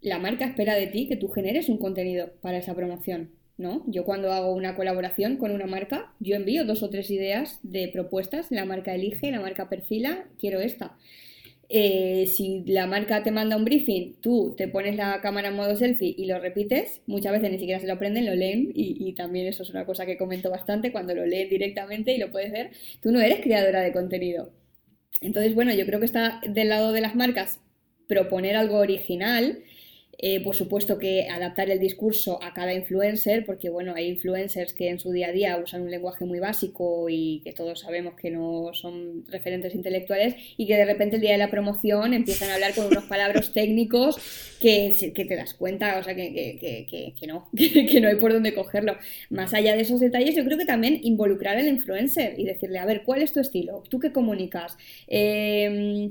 la 0.00 0.18
marca 0.18 0.46
espera 0.46 0.74
de 0.74 0.88
ti 0.88 1.06
que 1.06 1.16
tú 1.16 1.28
generes 1.28 1.68
un 1.68 1.78
contenido 1.78 2.32
para 2.40 2.58
esa 2.58 2.74
promoción. 2.74 3.30
¿No? 3.56 3.84
Yo 3.86 4.04
cuando 4.04 4.32
hago 4.32 4.52
una 4.54 4.74
colaboración 4.76 5.36
con 5.36 5.50
una 5.52 5.66
marca, 5.66 6.12
yo 6.20 6.36
envío 6.36 6.64
dos 6.64 6.82
o 6.82 6.90
tres 6.90 7.10
ideas 7.10 7.60
de 7.62 7.88
propuestas, 7.88 8.50
la 8.50 8.64
marca 8.64 8.94
elige, 8.94 9.30
la 9.30 9.40
marca 9.40 9.68
perfila, 9.68 10.26
quiero 10.38 10.60
esta. 10.60 10.96
eh, 11.68 12.26
si 12.26 12.62
la 12.66 12.86
marca 12.86 13.22
te 13.22 13.30
manda 13.30 13.56
un 13.56 13.64
briefing, 13.64 14.14
tú 14.20 14.54
te 14.56 14.68
pones 14.68 14.96
la 14.96 15.20
cámara 15.22 15.48
en 15.48 15.56
modo 15.56 15.76
selfie 15.76 16.14
y 16.16 16.26
lo 16.26 16.38
repites, 16.38 17.00
muchas 17.06 17.32
veces 17.32 17.50
ni 17.50 17.58
siquiera 17.58 17.80
se 17.80 17.86
lo 17.86 17.94
aprenden, 17.94 18.26
lo 18.26 18.34
leen 18.34 18.70
y, 18.74 19.12
también 19.14 19.46
eso 19.46 19.62
es 19.62 19.70
una 19.70 19.86
cosa 19.86 20.06
que 20.06 20.18
comento 20.18 20.50
bastante 20.50 20.92
cuando 20.92 21.14
lo 21.14 21.24
leen 21.26 21.48
directamente 21.48 22.12
y 22.14 22.18
lo 22.18 22.30
puedes 22.30 22.52
ver, 22.52 22.70
tú 23.02 23.12
no 23.12 23.20
eres 23.20 23.40
creadora 23.40 23.80
de 23.82 23.92
contenido. 23.92 24.52
Entonces, 25.20 25.54
bueno, 25.54 25.72
yo 25.74 25.86
creo 25.86 26.00
que 26.00 26.06
está 26.06 26.40
del 26.46 26.68
lado 26.68 26.92
de 26.92 27.00
las 27.00 27.14
marcas 27.16 27.60
proponer 28.08 28.56
algo 28.56 28.78
original 28.78 29.60
eh, 30.18 30.42
por 30.42 30.54
supuesto 30.54 30.98
que 30.98 31.28
adaptar 31.28 31.70
el 31.70 31.78
discurso 31.78 32.42
a 32.42 32.52
cada 32.54 32.72
influencer, 32.72 33.44
porque 33.44 33.70
bueno, 33.70 33.94
hay 33.94 34.08
influencers 34.08 34.72
que 34.72 34.88
en 34.88 34.98
su 34.98 35.10
día 35.10 35.28
a 35.28 35.32
día 35.32 35.58
usan 35.58 35.82
un 35.82 35.90
lenguaje 35.90 36.24
muy 36.24 36.38
básico 36.38 37.06
y 37.08 37.40
que 37.44 37.52
todos 37.52 37.80
sabemos 37.80 38.14
que 38.14 38.30
no 38.30 38.70
son 38.72 39.24
referentes 39.26 39.74
intelectuales 39.74 40.34
y 40.56 40.66
que 40.66 40.76
de 40.76 40.84
repente 40.84 41.16
el 41.16 41.22
día 41.22 41.32
de 41.32 41.38
la 41.38 41.50
promoción 41.50 42.14
empiezan 42.14 42.50
a 42.50 42.54
hablar 42.54 42.74
con 42.74 42.86
unos 42.86 43.04
palabras 43.04 43.52
técnicos 43.52 44.16
que, 44.60 45.12
que, 45.14 45.24
te 45.24 45.36
das 45.36 45.54
cuenta, 45.54 45.98
o 45.98 46.02
sea, 46.02 46.14
que, 46.14 47.14
que 47.18 47.26
no, 47.26 47.48
que 47.56 48.00
no 48.00 48.08
hay 48.08 48.16
por 48.16 48.32
dónde 48.32 48.54
cogerlo. 48.54 48.96
Más 49.30 49.52
allá 49.54 49.74
de 49.74 49.82
esos 49.82 50.00
detalles, 50.00 50.34
yo 50.34 50.44
creo 50.44 50.58
que 50.58 50.66
también 50.66 51.00
involucrar 51.02 51.56
al 51.56 51.68
influencer 51.68 52.38
y 52.38 52.44
decirle, 52.44 52.78
a 52.78 52.86
ver, 52.86 53.02
¿cuál 53.02 53.22
es 53.22 53.32
tu 53.32 53.40
estilo? 53.40 53.82
¿Tú 53.88 53.98
qué 53.98 54.12
comunicas? 54.12 54.76
Eh, 55.08 56.10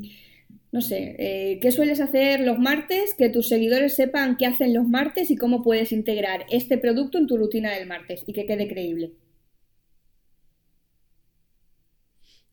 no 0.74 0.82
sé, 0.82 1.16
eh, 1.20 1.60
¿qué 1.62 1.72
sueles 1.72 2.02
hacer 2.02 2.40
los 2.40 2.58
martes? 2.58 3.14
Que 3.16 3.30
tus 3.30 3.48
seguidores 3.48 3.94
sepan 3.94 4.38
qué 4.38 4.48
hacen 4.48 4.74
los 4.74 4.88
martes 4.88 5.30
y 5.30 5.36
cómo 5.36 5.62
puedes 5.62 5.92
integrar 5.92 6.48
este 6.50 6.80
producto 6.80 7.20
en 7.20 7.28
tu 7.28 7.38
rutina 7.38 7.72
del 7.72 7.88
martes 7.88 8.24
y 8.26 8.34
que 8.34 8.48
quede 8.48 8.68
creíble. 8.68 9.12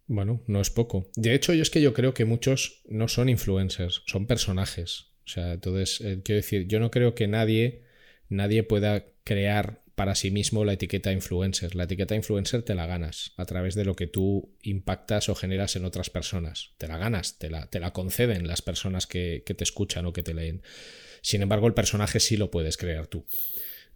Bueno, 0.06 0.42
no 0.46 0.60
es 0.60 0.68
poco. 0.68 1.08
De 1.16 1.34
hecho, 1.34 1.54
yo 1.54 1.62
es 1.62 1.70
que 1.70 1.80
yo 1.80 1.94
creo 1.94 2.12
que 2.12 2.26
muchos 2.26 2.82
no 2.90 3.08
son 3.08 3.30
influencers, 3.30 4.02
son 4.06 4.26
personajes. 4.26 5.12
O 5.24 5.28
sea, 5.28 5.54
entonces, 5.54 6.02
eh, 6.02 6.20
quiero 6.22 6.42
decir, 6.42 6.66
yo 6.66 6.78
no 6.78 6.90
creo 6.90 7.14
que 7.14 7.26
nadie, 7.26 7.84
nadie 8.28 8.64
pueda 8.64 9.06
crear 9.24 9.80
para 10.00 10.14
sí 10.14 10.30
mismo 10.30 10.64
la 10.64 10.72
etiqueta 10.72 11.12
influencer. 11.12 11.74
La 11.74 11.84
etiqueta 11.84 12.14
influencer 12.14 12.62
te 12.62 12.74
la 12.74 12.86
ganas 12.86 13.34
a 13.36 13.44
través 13.44 13.74
de 13.74 13.84
lo 13.84 13.96
que 13.96 14.06
tú 14.06 14.56
impactas 14.62 15.28
o 15.28 15.34
generas 15.34 15.76
en 15.76 15.84
otras 15.84 16.08
personas. 16.08 16.70
Te 16.78 16.88
la 16.88 16.96
ganas, 16.96 17.38
te 17.38 17.50
la, 17.50 17.68
te 17.68 17.80
la 17.80 17.92
conceden 17.92 18.48
las 18.48 18.62
personas 18.62 19.06
que, 19.06 19.42
te 19.44 19.62
escuchan 19.62 20.06
o 20.06 20.14
que 20.14 20.22
te 20.22 20.32
leen. 20.32 20.62
Sin 21.20 21.42
embargo, 21.42 21.66
el 21.66 21.74
personaje 21.74 22.18
sí 22.18 22.38
lo 22.38 22.50
puedes 22.50 22.78
crear 22.78 23.08
tú. 23.08 23.26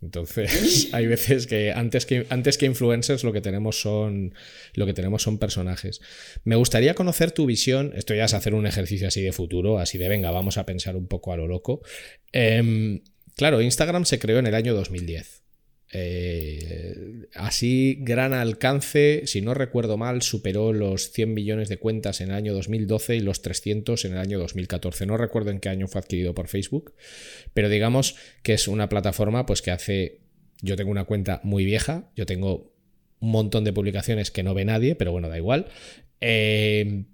Entonces, 0.02 0.90
hay 0.92 1.06
veces 1.06 1.46
que 1.46 1.72
antes, 1.72 2.04
que 2.04 2.26
antes 2.28 2.58
que 2.58 2.66
influencers 2.66 3.24
lo 3.24 3.32
que 3.32 3.40
tenemos 3.40 3.80
son 3.80 4.34
lo 4.74 4.84
que 4.84 4.92
tenemos 4.92 5.22
son 5.22 5.38
personajes. 5.38 6.02
Me 6.44 6.56
gustaría 6.56 6.92
conocer 6.92 7.32
tu 7.32 7.46
visión. 7.46 7.94
Esto 7.96 8.14
ya 8.14 8.26
es 8.26 8.34
hacer 8.34 8.52
un 8.52 8.66
ejercicio 8.66 9.08
así 9.08 9.22
de 9.22 9.32
futuro, 9.32 9.78
así 9.78 9.96
de 9.96 10.10
venga, 10.10 10.30
vamos 10.30 10.58
a 10.58 10.66
pensar 10.66 10.96
un 10.96 11.06
poco 11.06 11.32
a 11.32 11.38
lo 11.38 11.48
loco. 11.48 11.80
Em, 12.30 13.00
claro, 13.36 13.62
Instagram 13.62 14.04
se 14.04 14.18
creó 14.18 14.38
en 14.38 14.48
el 14.48 14.54
año 14.54 14.74
2010. 14.74 15.43
Eh, 15.96 17.28
así, 17.34 17.96
gran 18.00 18.32
alcance, 18.32 19.22
si 19.26 19.40
no 19.40 19.54
recuerdo 19.54 19.96
mal, 19.96 20.22
superó 20.22 20.72
los 20.72 21.12
100 21.12 21.32
millones 21.32 21.68
de 21.68 21.78
cuentas 21.78 22.20
en 22.20 22.30
el 22.30 22.34
año 22.34 22.52
2012 22.52 23.14
y 23.14 23.20
los 23.20 23.42
300 23.42 24.04
en 24.04 24.12
el 24.14 24.18
año 24.18 24.40
2014. 24.40 25.06
No 25.06 25.16
recuerdo 25.16 25.52
en 25.52 25.60
qué 25.60 25.68
año 25.68 25.86
fue 25.86 26.00
adquirido 26.00 26.34
por 26.34 26.48
Facebook, 26.48 26.94
pero 27.54 27.68
digamos 27.68 28.16
que 28.42 28.54
es 28.54 28.66
una 28.66 28.88
plataforma 28.88 29.46
pues 29.46 29.62
que 29.62 29.70
hace... 29.70 30.20
Yo 30.62 30.76
tengo 30.76 30.90
una 30.90 31.04
cuenta 31.04 31.40
muy 31.44 31.64
vieja, 31.64 32.10
yo 32.16 32.26
tengo 32.26 32.74
un 33.20 33.30
montón 33.30 33.62
de 33.64 33.72
publicaciones 33.72 34.30
que 34.30 34.42
no 34.42 34.54
ve 34.54 34.64
nadie, 34.64 34.96
pero 34.96 35.12
bueno, 35.12 35.28
da 35.28 35.36
igual. 35.36 35.66
Eh, 36.20 37.04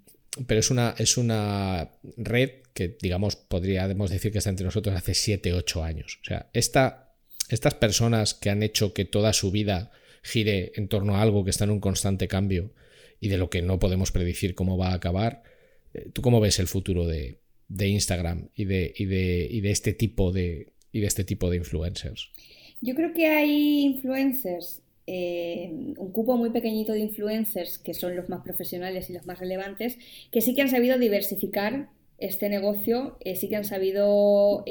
pero 0.47 0.59
es 0.59 0.71
una, 0.71 0.95
es 0.97 1.17
una 1.17 1.91
red 2.17 2.49
que, 2.73 2.97
digamos, 2.99 3.35
podríamos 3.35 4.09
decir 4.09 4.31
que 4.31 4.39
está 4.39 4.49
entre 4.49 4.65
nosotros 4.65 4.95
hace 4.95 5.13
7, 5.13 5.53
8 5.53 5.83
años. 5.83 6.19
O 6.21 6.25
sea, 6.25 6.49
esta 6.53 7.10
estas 7.51 7.75
personas 7.75 8.33
que 8.33 8.49
han 8.49 8.63
hecho 8.63 8.93
que 8.93 9.05
toda 9.05 9.33
su 9.33 9.51
vida 9.51 9.91
gire 10.23 10.71
en 10.75 10.87
torno 10.87 11.15
a 11.15 11.21
algo 11.21 11.43
que 11.43 11.49
está 11.49 11.65
en 11.65 11.71
un 11.71 11.79
constante 11.79 12.27
cambio 12.27 12.71
y 13.19 13.29
de 13.29 13.37
lo 13.37 13.49
que 13.49 13.61
no 13.61 13.79
podemos 13.79 14.11
predecir 14.11 14.55
cómo 14.55 14.77
va 14.77 14.89
a 14.89 14.95
acabar, 14.95 15.43
eh, 15.93 16.09
¿tú 16.13 16.21
cómo 16.21 16.39
ves 16.39 16.59
el 16.59 16.67
futuro 16.67 17.07
de, 17.07 17.39
Instagram 17.69 18.49
y 18.55 18.65
de, 18.65 18.93
de, 18.97 19.59
de, 19.61 19.71
este 19.71 19.93
tipo 19.93 20.31
de, 20.31 20.73
de 20.91 21.05
este 21.05 21.23
tipo 21.23 21.49
de 21.49 21.57
influencers? 21.57 22.31
Yo 22.81 22.95
creo 22.95 23.13
que 23.13 23.27
hay 23.27 23.81
influencers, 23.81 24.81
eh, 25.05 25.69
un 25.71 26.11
cupo 26.11 26.35
muy 26.35 26.49
pequeñito 26.49 26.93
de 26.93 26.99
influencers 26.99 27.77
que 27.77 27.93
son 27.93 28.15
los 28.15 28.27
más 28.27 28.41
profesionales 28.43 29.09
y 29.09 29.13
los 29.13 29.25
más 29.25 29.39
relevantes, 29.39 29.97
que 30.31 30.41
sí 30.41 30.55
que 30.55 30.63
han 30.63 30.69
sabido 30.69 30.97
diversificar 30.97 31.89
este 32.17 32.49
negocio, 32.49 33.17
eh, 33.21 33.35
sí 33.35 33.49
que 33.49 33.55
han 33.55 33.65
sabido 33.65 34.63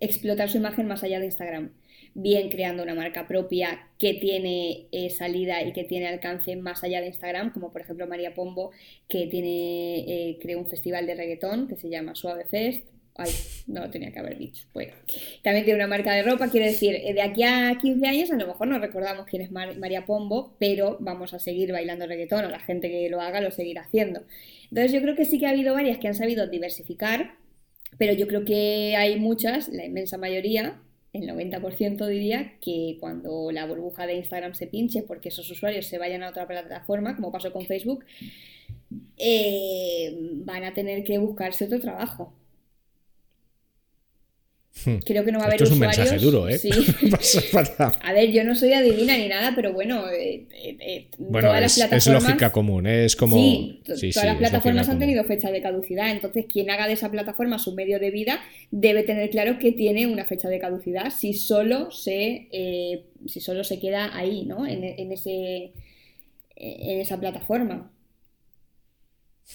explotar 0.00 0.48
su 0.48 0.58
imagen 0.58 0.86
más 0.86 1.02
allá 1.02 1.18
de 1.20 1.26
Instagram. 1.26 1.72
Bien 2.14 2.48
creando 2.48 2.82
una 2.82 2.94
marca 2.94 3.26
propia 3.26 3.88
que 3.98 4.14
tiene 4.14 4.86
eh, 4.92 5.10
salida 5.10 5.62
y 5.62 5.72
que 5.72 5.84
tiene 5.84 6.08
alcance 6.08 6.56
más 6.56 6.82
allá 6.82 7.00
de 7.00 7.08
Instagram, 7.08 7.52
como 7.52 7.70
por 7.70 7.82
ejemplo 7.82 8.06
María 8.06 8.34
Pombo, 8.34 8.70
que 9.08 9.26
tiene, 9.26 9.98
eh, 10.00 10.38
creó 10.40 10.58
un 10.58 10.68
festival 10.68 11.06
de 11.06 11.14
reggaetón 11.14 11.68
que 11.68 11.76
se 11.76 11.88
llama 11.88 12.14
Suave 12.14 12.44
Fest. 12.44 12.86
Ay, 13.20 13.30
no 13.66 13.80
lo 13.80 13.90
tenía 13.90 14.12
que 14.12 14.20
haber 14.20 14.38
dicho. 14.38 14.64
Bueno, 14.72 14.92
también 15.42 15.64
tiene 15.64 15.80
una 15.80 15.88
marca 15.88 16.12
de 16.12 16.22
ropa, 16.22 16.48
quiere 16.50 16.66
decir, 16.66 16.94
eh, 16.94 17.12
de 17.12 17.22
aquí 17.22 17.42
a 17.42 17.76
15 17.80 18.06
años 18.06 18.30
a 18.30 18.36
lo 18.36 18.46
mejor 18.46 18.68
no 18.68 18.78
recordamos 18.78 19.26
quién 19.26 19.42
es 19.42 19.50
María 19.50 20.06
Pombo, 20.06 20.54
pero 20.60 20.98
vamos 21.00 21.34
a 21.34 21.40
seguir 21.40 21.72
bailando 21.72 22.06
reggaetón 22.06 22.44
o 22.44 22.48
la 22.48 22.60
gente 22.60 22.88
que 22.88 23.10
lo 23.10 23.20
haga 23.20 23.40
lo 23.40 23.50
seguirá 23.50 23.82
haciendo. 23.82 24.22
Entonces 24.70 24.92
yo 24.92 25.02
creo 25.02 25.16
que 25.16 25.24
sí 25.24 25.40
que 25.40 25.46
ha 25.46 25.50
habido 25.50 25.74
varias 25.74 25.98
que 25.98 26.06
han 26.06 26.14
sabido 26.14 26.46
diversificar 26.46 27.34
pero 27.98 28.12
yo 28.14 28.26
creo 28.28 28.44
que 28.44 28.94
hay 28.96 29.18
muchas, 29.18 29.68
la 29.68 29.84
inmensa 29.84 30.16
mayoría, 30.16 30.80
el 31.12 31.28
90% 31.28 32.06
diría, 32.06 32.54
que 32.60 32.96
cuando 33.00 33.50
la 33.50 33.66
burbuja 33.66 34.06
de 34.06 34.14
Instagram 34.14 34.54
se 34.54 34.66
pinche 34.66 35.02
porque 35.02 35.30
esos 35.30 35.50
usuarios 35.50 35.86
se 35.86 35.98
vayan 35.98 36.22
a 36.22 36.30
otra 36.30 36.46
plataforma, 36.46 37.16
como 37.16 37.32
pasó 37.32 37.52
con 37.52 37.66
Facebook, 37.66 38.04
eh, 39.16 40.16
van 40.44 40.64
a 40.64 40.74
tener 40.74 41.04
que 41.04 41.18
buscarse 41.18 41.64
otro 41.64 41.80
trabajo. 41.80 42.32
Hmm. 44.84 44.98
Creo 45.04 45.24
que 45.24 45.32
no 45.32 45.38
va 45.38 45.44
a 45.44 45.48
haber 45.48 45.62
Esto 45.62 45.64
es 45.64 45.72
un 45.72 45.78
mensaje 45.80 46.18
duro, 46.18 46.48
¿eh? 46.48 46.58
Sí. 46.58 46.70
a 48.00 48.12
ver, 48.12 48.30
yo 48.30 48.44
no 48.44 48.54
soy 48.54 48.72
adivina 48.72 49.16
ni 49.16 49.28
nada, 49.28 49.52
pero 49.54 49.72
bueno, 49.72 50.08
eh, 50.08 50.46
eh, 50.52 50.76
eh 50.80 51.08
todas 51.18 51.60
las 51.60 51.74
plataformas... 51.74 52.06
es 52.06 52.12
lógica 52.12 52.52
común, 52.52 52.86
¿eh? 52.86 53.04
es 53.04 53.16
como... 53.16 53.36
Sí, 53.36 53.82
todas 54.12 54.26
las 54.26 54.36
plataformas 54.36 54.88
han 54.88 54.98
tenido 54.98 55.24
fecha 55.24 55.50
de 55.50 55.60
caducidad, 55.60 56.10
entonces 56.10 56.46
quien 56.46 56.70
haga 56.70 56.86
de 56.86 56.92
esa 56.92 57.10
plataforma 57.10 57.58
su 57.58 57.74
medio 57.74 57.98
de 57.98 58.10
vida 58.10 58.40
debe 58.70 59.02
tener 59.02 59.30
claro 59.30 59.58
que 59.58 59.72
tiene 59.72 60.06
una 60.06 60.24
fecha 60.24 60.48
de 60.48 60.60
caducidad 60.60 61.10
si 61.10 61.34
solo 61.34 61.90
se, 61.90 62.48
si 63.26 63.40
solo 63.40 63.64
se 63.64 63.80
queda 63.80 64.16
ahí, 64.16 64.44
¿no? 64.44 64.66
En, 64.66 64.84
en, 64.84 65.12
ese, 65.12 65.72
en 66.54 67.00
esa 67.00 67.18
plataforma. 67.18 67.90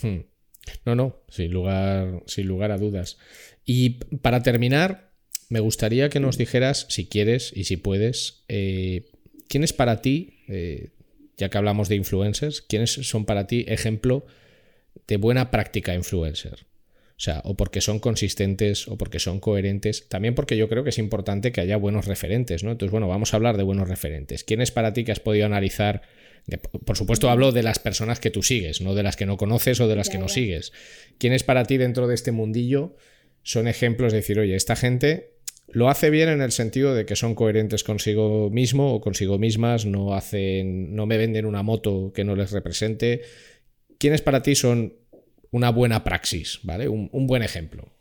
Hmm. 0.02 0.22
No, 0.86 0.96
no, 0.96 1.18
sin 1.30 1.52
lugar, 1.52 2.24
sin 2.26 2.48
lugar 2.48 2.72
a 2.72 2.78
dudas. 2.78 3.18
Y 3.66 3.92
para 4.22 4.44
terminar, 4.44 5.14
me 5.50 5.60
gustaría 5.60 6.10
que 6.10 6.20
nos 6.20 6.38
dijeras, 6.38 6.86
si 6.90 7.08
quieres 7.08 7.52
y 7.56 7.66
si 7.66 7.78
puedes, 7.78 8.44
eh, 8.48 9.12
quién 9.48 9.64
es 9.64 9.74
para 9.74 10.02
ti, 10.02 10.40
eh, 10.48 10.90
ya 11.38 11.50
que 11.50 11.58
hablamos 11.58 11.90
de 11.90 11.96
influencers, 11.96 12.62
quiénes 12.62 12.92
son 12.92 13.26
para 13.26 13.48
ti 13.48 13.66
ejemplo 13.68 14.26
de 15.08 15.18
buena 15.18 15.52
práctica 15.52 15.94
influencer. 15.94 16.66
O 17.16 17.22
sea, 17.24 17.42
o 17.46 17.56
porque 17.56 17.80
son 17.80 18.00
consistentes 18.00 18.88
o 18.88 18.98
porque 18.98 19.20
son 19.20 19.40
coherentes. 19.40 20.10
También 20.10 20.36
porque 20.36 20.58
yo 20.58 20.68
creo 20.68 20.84
que 20.84 20.90
es 20.90 20.98
importante 20.98 21.52
que 21.52 21.62
haya 21.62 21.78
buenos 21.78 22.06
referentes, 22.06 22.64
¿no? 22.64 22.72
Entonces, 22.72 22.92
bueno, 22.92 23.08
vamos 23.08 23.34
a 23.34 23.38
hablar 23.38 23.56
de 23.56 23.64
buenos 23.64 23.88
referentes. 23.88 24.44
¿Quién 24.44 24.62
es 24.62 24.72
para 24.72 24.94
ti 24.94 25.04
que 25.04 25.12
has 25.12 25.20
podido 25.20 25.46
analizar? 25.46 26.02
Por 26.86 26.98
supuesto, 26.98 27.30
hablo 27.30 27.52
de 27.52 27.64
las 27.64 27.80
personas 27.80 28.20
que 28.20 28.30
tú 28.30 28.44
sigues, 28.44 28.82
no 28.82 28.96
de 28.96 29.04
las 29.04 29.16
que 29.16 29.26
no 29.26 29.38
conoces 29.38 29.80
o 29.80 29.88
de 29.88 29.96
las 29.96 30.10
que 30.10 30.18
no 30.18 30.28
sigues. 30.28 30.74
¿Quién 31.20 31.34
es 31.34 31.44
para 31.44 31.64
ti 31.64 31.78
dentro 31.78 32.08
de 32.08 32.16
este 32.16 32.32
mundillo? 32.32 32.96
Son 33.44 33.68
ejemplos 33.68 34.12
de 34.12 34.20
decir, 34.20 34.40
oye, 34.40 34.56
esta 34.56 34.76
gente 34.76 35.34
lo 35.68 35.90
hace 35.90 36.10
bien 36.10 36.30
en 36.30 36.42
el 36.42 36.52
sentido 36.52 36.94
de 36.94 37.06
que 37.06 37.16
son 37.16 37.36
coherentes 37.36 37.84
consigo 37.84 38.50
mismo 38.50 38.94
o 38.94 39.02
consigo 39.02 39.38
mismas, 39.38 39.86
no 39.86 40.14
hacen, 40.14 40.96
no 40.96 41.06
me 41.06 41.18
venden 41.18 41.46
una 41.46 41.64
moto 41.64 42.12
que 42.14 42.24
no 42.24 42.36
les 42.36 42.52
represente. 42.52 43.22
¿Quiénes 43.98 44.22
para 44.22 44.42
ti 44.42 44.56
son 44.56 44.94
una 45.52 45.70
buena 45.72 46.04
praxis, 46.04 46.60
¿vale? 46.64 46.88
Un, 46.88 47.10
un 47.12 47.28
buen 47.28 47.44
ejemplo. 47.44 47.92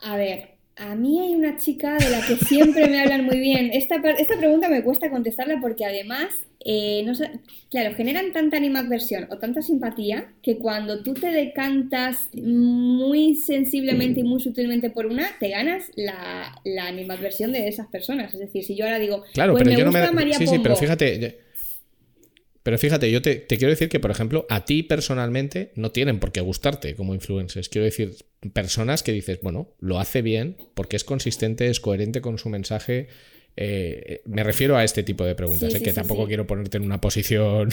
A 0.00 0.16
ver, 0.16 0.53
a 0.76 0.94
mí 0.96 1.20
hay 1.20 1.34
una 1.34 1.56
chica 1.56 1.96
de 1.96 2.10
la 2.10 2.20
que 2.26 2.36
siempre 2.36 2.88
me 2.88 3.00
hablan 3.00 3.24
muy 3.24 3.38
bien. 3.38 3.70
Esta, 3.72 3.96
esta 4.18 4.36
pregunta 4.36 4.68
me 4.68 4.82
cuesta 4.82 5.08
contestarla 5.08 5.60
porque 5.60 5.84
además, 5.84 6.34
eh, 6.64 7.02
no 7.04 7.14
sé, 7.14 7.30
claro, 7.70 7.94
generan 7.94 8.32
tanta 8.32 8.56
animadversión 8.56 9.28
o 9.30 9.38
tanta 9.38 9.62
simpatía 9.62 10.32
que 10.42 10.58
cuando 10.58 11.02
tú 11.02 11.14
te 11.14 11.30
decantas 11.30 12.28
muy 12.34 13.36
sensiblemente 13.36 14.20
y 14.20 14.24
muy 14.24 14.40
sutilmente 14.40 14.90
por 14.90 15.06
una, 15.06 15.28
te 15.38 15.50
ganas 15.50 15.90
la, 15.94 16.60
la 16.64 16.86
animadversión 16.86 17.52
de 17.52 17.68
esas 17.68 17.86
personas. 17.86 18.34
Es 18.34 18.40
decir, 18.40 18.64
si 18.64 18.74
yo 18.74 18.84
ahora 18.84 18.98
digo, 18.98 19.22
claro, 19.32 19.52
pues 19.52 19.64
pero 19.64 19.78
yo 19.78 19.84
no 19.84 19.92
me... 19.92 20.32
sí, 20.34 20.46
sí, 20.46 20.58
pero 20.60 20.74
fíjate, 20.74 21.43
Pero 22.64 22.78
fíjate, 22.78 23.10
yo 23.10 23.20
te, 23.20 23.46
quiero 23.46 23.68
decir 23.68 23.90
que, 23.90 24.00
por 24.00 24.10
ejemplo, 24.10 24.46
a 24.48 24.64
ti 24.64 24.82
personalmente 24.82 25.70
no 25.74 25.92
tienen 25.92 26.18
por 26.18 26.32
qué 26.32 26.40
gustarte 26.40 26.94
como 26.94 27.14
influencers. 27.14 27.68
Quiero 27.68 27.84
decir, 27.84 28.16
personas 28.54 29.02
que 29.02 29.12
dices, 29.12 29.38
bueno, 29.42 29.68
lo 29.80 30.00
hace 30.00 30.22
bien 30.22 30.56
porque 30.72 30.96
es 30.96 31.04
consistente, 31.04 31.68
es 31.68 31.78
coherente 31.78 32.22
con 32.22 32.38
su 32.38 32.48
mensaje, 32.48 33.08
eh, 33.56 34.20
me 34.24 34.42
refiero 34.42 34.76
a 34.76 34.82
este 34.82 35.04
tipo 35.04 35.24
de 35.24 35.36
preguntas, 35.36 35.72
¿eh? 35.72 35.82
que 35.82 35.92
tampoco 35.92 36.26
quiero 36.26 36.44
ponerte 36.44 36.76
en 36.76 36.84
una 36.84 37.00
posición. 37.00 37.68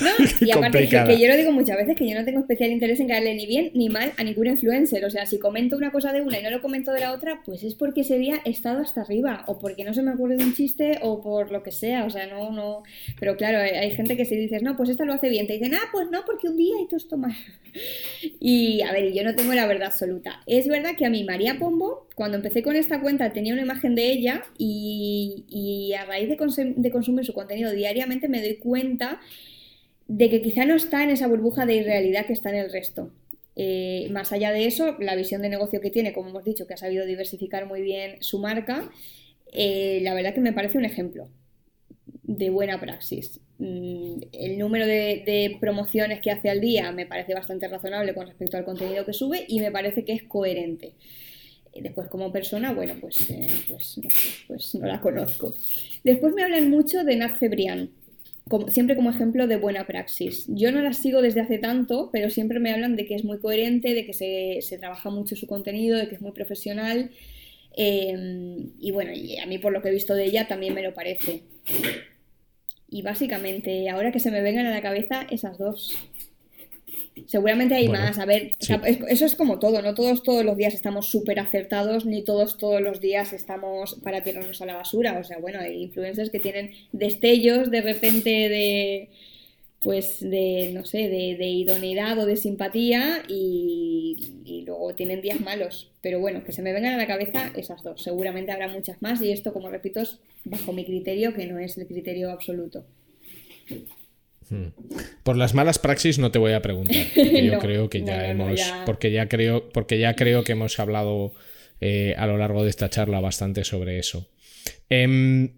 No, 0.00 0.10
y 0.40 0.50
aparte 0.50 0.88
que, 0.88 1.18
yo 1.20 1.28
lo 1.28 1.36
digo 1.36 1.52
muchas 1.52 1.76
veces 1.76 1.96
que 1.96 2.08
yo 2.08 2.18
no 2.18 2.24
tengo 2.24 2.40
especial 2.40 2.70
interés 2.70 2.98
en 2.98 3.06
caerle 3.08 3.34
ni 3.34 3.46
bien 3.46 3.70
ni 3.74 3.88
mal 3.88 4.12
a 4.16 4.24
ningún 4.24 4.48
influencer. 4.48 5.04
O 5.04 5.10
sea, 5.10 5.26
si 5.26 5.38
comento 5.38 5.76
una 5.76 5.92
cosa 5.92 6.12
de 6.12 6.22
una 6.22 6.40
y 6.40 6.42
no 6.42 6.50
lo 6.50 6.60
comento 6.60 6.92
de 6.92 7.00
la 7.00 7.12
otra, 7.12 7.40
pues 7.44 7.62
es 7.62 7.74
porque 7.74 8.00
ese 8.00 8.18
día 8.18 8.40
he 8.44 8.50
estado 8.50 8.80
hasta 8.80 9.02
arriba, 9.02 9.44
o 9.46 9.58
porque 9.58 9.84
no 9.84 9.94
se 9.94 10.02
me 10.02 10.12
ocurre 10.12 10.36
de 10.36 10.44
un 10.44 10.54
chiste, 10.54 10.98
o 11.02 11.20
por 11.20 11.52
lo 11.52 11.62
que 11.62 11.70
sea. 11.70 12.04
O 12.04 12.10
sea, 12.10 12.26
no, 12.26 12.50
no. 12.50 12.82
Pero 13.20 13.36
claro, 13.36 13.58
hay, 13.58 13.92
gente 13.92 14.16
que 14.16 14.24
si 14.24 14.36
dices, 14.36 14.62
no, 14.62 14.76
pues 14.76 14.88
esta 14.88 15.04
lo 15.04 15.12
hace 15.12 15.28
bien, 15.28 15.46
te 15.46 15.52
dicen, 15.52 15.74
ah, 15.74 15.88
pues 15.92 16.10
no, 16.10 16.24
porque 16.24 16.48
un 16.48 16.56
día 16.56 16.74
y 16.82 16.88
tú 16.88 16.96
esto 16.96 17.16
mal. 17.16 17.34
Y 18.38 18.82
a 18.82 18.92
ver, 18.92 19.12
yo 19.12 19.24
no 19.24 19.34
tengo 19.34 19.54
la 19.54 19.66
verdad 19.66 19.88
absoluta. 19.88 20.42
Es 20.46 20.68
verdad 20.68 20.94
que 20.96 21.06
a 21.06 21.10
mí 21.10 21.24
María 21.24 21.58
Pombo, 21.58 22.06
cuando 22.14 22.36
empecé 22.36 22.62
con 22.62 22.76
esta 22.76 23.00
cuenta, 23.00 23.32
tenía 23.32 23.52
una 23.52 23.62
imagen 23.62 23.94
de 23.94 24.12
ella 24.12 24.42
y, 24.58 25.92
a 25.98 26.04
raíz 26.04 26.28
de, 26.28 26.36
consumir 26.90 27.24
su 27.24 27.32
contenido 27.32 27.72
diariamente 27.72 28.28
me 28.28 28.42
doy 28.42 28.56
cuenta 28.56 29.20
de 30.08 30.28
que 30.30 30.42
quizá 30.42 30.64
no 30.64 30.74
está 30.74 31.04
en 31.04 31.10
esa 31.10 31.26
burbuja 31.26 31.66
de 31.66 31.76
irrealidad 31.76 32.26
que 32.26 32.32
está 32.32 32.50
en 32.50 32.56
el 32.56 32.72
resto. 32.72 33.12
Eh, 33.56 34.08
más 34.10 34.32
allá 34.32 34.50
de 34.50 34.66
eso, 34.66 34.96
la 34.98 35.14
visión 35.14 35.42
de 35.42 35.48
negocio 35.48 35.80
que 35.80 35.90
tiene, 35.90 36.12
como 36.12 36.30
hemos 36.30 36.44
dicho, 36.44 36.66
que 36.66 36.74
ha 36.74 36.78
sabido 36.78 37.06
diversificar 37.06 37.66
muy 37.66 37.82
bien 37.82 38.16
su 38.20 38.38
marca, 38.38 38.90
eh, 39.52 40.00
la 40.02 40.14
verdad 40.14 40.34
que 40.34 40.40
me 40.40 40.52
parece 40.52 40.78
un 40.78 40.84
ejemplo 40.84 41.28
de 42.22 42.50
buena 42.50 42.80
praxis. 42.80 43.40
Mm, 43.58 44.20
el 44.32 44.58
número 44.58 44.86
de, 44.86 45.56
promociones 45.60 46.20
que 46.20 46.30
hace 46.30 46.50
al 46.50 46.60
día 46.60 46.90
me 46.92 47.06
parece 47.06 47.34
bastante 47.34 47.68
razonable 47.68 48.14
con 48.14 48.26
respecto 48.26 48.56
al 48.56 48.64
contenido 48.64 49.04
que 49.04 49.12
sube 49.12 49.44
y 49.46 49.60
me 49.60 49.70
parece 49.70 50.04
que 50.04 50.12
es 50.14 50.24
coherente. 50.24 50.94
Después, 51.74 52.08
como 52.08 52.30
persona, 52.30 52.72
bueno, 52.72 52.94
pues, 53.00 53.30
eh, 53.30 53.48
pues, 53.68 53.98
no, 53.98 54.08
pues 54.46 54.74
no 54.74 54.86
la 54.86 55.00
conozco. 55.00 55.54
Después 56.04 56.34
me 56.34 56.42
hablan 56.42 56.68
mucho 56.68 57.02
de 57.02 57.16
Nat 57.16 57.38
Cebrián, 57.38 57.90
como, 58.48 58.68
siempre 58.68 58.94
como 58.94 59.10
ejemplo 59.10 59.46
de 59.46 59.56
buena 59.56 59.86
praxis. 59.86 60.44
Yo 60.48 60.70
no 60.70 60.82
la 60.82 60.92
sigo 60.92 61.22
desde 61.22 61.40
hace 61.40 61.58
tanto, 61.58 62.10
pero 62.12 62.28
siempre 62.28 62.60
me 62.60 62.72
hablan 62.72 62.96
de 62.96 63.06
que 63.06 63.14
es 63.14 63.24
muy 63.24 63.38
coherente, 63.38 63.94
de 63.94 64.04
que 64.04 64.12
se, 64.12 64.78
trabaja 64.78 65.08
mucho 65.08 65.34
su 65.34 65.46
contenido, 65.46 65.96
de 65.96 66.08
que 66.08 66.16
es 66.16 66.20
muy 66.20 66.32
profesional. 66.32 67.10
Eh, 67.76 68.66
y 68.78 68.90
bueno, 68.90 69.12
y 69.12 69.38
a 69.38 69.46
mí 69.46 69.58
por 69.58 69.72
lo 69.72 69.80
que 69.80 69.88
he 69.88 69.92
visto 69.92 70.14
de 70.14 70.26
ella 70.26 70.46
también 70.48 70.74
me 70.74 70.82
lo 70.82 70.92
parece. 70.92 71.42
Y 72.90 73.00
básicamente, 73.00 73.88
ahora 73.88 74.12
que 74.12 74.20
se 74.20 74.30
me 74.30 74.42
vengan 74.42 74.66
a 74.66 74.70
la 74.70 74.82
cabeza 74.82 75.26
esas 75.30 75.56
dos. 75.56 75.96
Seguramente 77.26 77.74
hay 77.74 77.88
más. 77.88 78.18
A 78.18 78.26
ver, 78.26 78.52
eso 79.08 79.26
es 79.26 79.34
como 79.34 79.58
todo, 79.58 79.82
no 79.82 79.94
todos 79.94 80.22
todos 80.22 80.44
los 80.44 80.56
días 80.56 80.74
estamos 80.74 81.08
súper 81.08 81.40
acertados, 81.40 82.06
ni 82.06 82.22
todos 82.22 82.56
todos 82.56 82.80
los 82.80 83.00
días 83.00 83.32
estamos 83.32 84.00
para 84.02 84.22
tirarnos 84.22 84.60
a 84.62 84.66
la 84.66 84.74
basura. 84.74 85.18
O 85.18 85.24
sea, 85.24 85.38
bueno, 85.38 85.60
hay 85.60 85.82
influencers 85.82 86.30
que 86.30 86.40
tienen 86.40 86.72
destellos 86.92 87.70
de 87.70 87.80
repente 87.80 88.30
de, 88.30 89.10
pues 89.82 90.20
de, 90.20 90.70
no 90.72 90.84
sé, 90.84 91.08
de, 91.08 91.48
idoneidad 91.48 92.18
o 92.18 92.26
de 92.26 92.36
simpatía 92.36 93.22
y, 93.28 94.62
luego 94.66 94.94
tienen 94.94 95.20
días 95.20 95.40
malos. 95.40 95.90
Pero 96.00 96.20
bueno, 96.20 96.44
que 96.44 96.52
se 96.52 96.62
me 96.62 96.72
vengan 96.72 96.94
a 96.94 96.98
la 96.98 97.06
cabeza 97.06 97.52
esas 97.56 97.82
dos. 97.82 98.02
Seguramente 98.02 98.52
habrá 98.52 98.68
muchas 98.68 99.02
más 99.02 99.20
y 99.22 99.32
esto, 99.32 99.52
como 99.52 99.70
repito, 99.70 100.00
es 100.00 100.18
bajo 100.44 100.72
mi 100.72 100.84
criterio, 100.84 101.34
que 101.34 101.46
no 101.46 101.58
es 101.58 101.76
el 101.78 101.86
criterio 101.86 102.30
absoluto. 102.30 102.84
Hmm. 104.52 104.68
Por 105.22 105.36
las 105.36 105.54
malas 105.54 105.78
praxis 105.78 106.18
no 106.18 106.30
te 106.30 106.38
voy 106.38 106.52
a 106.52 106.62
preguntar. 106.62 107.06
yo 107.14 107.58
creo 107.58 107.88
que 107.88 108.02
ya 108.02 108.28
hemos. 108.28 108.60
Porque 108.86 109.10
ya 109.10 109.28
creo, 109.28 109.70
porque 109.70 109.98
ya 109.98 110.14
creo 110.14 110.44
que 110.44 110.52
hemos 110.52 110.78
hablado 110.78 111.32
eh, 111.80 112.14
a 112.18 112.26
lo 112.26 112.36
largo 112.36 112.62
de 112.62 112.70
esta 112.70 112.90
charla 112.90 113.20
bastante 113.20 113.64
sobre 113.64 113.98
eso. 113.98 114.28
Em, 114.88 115.54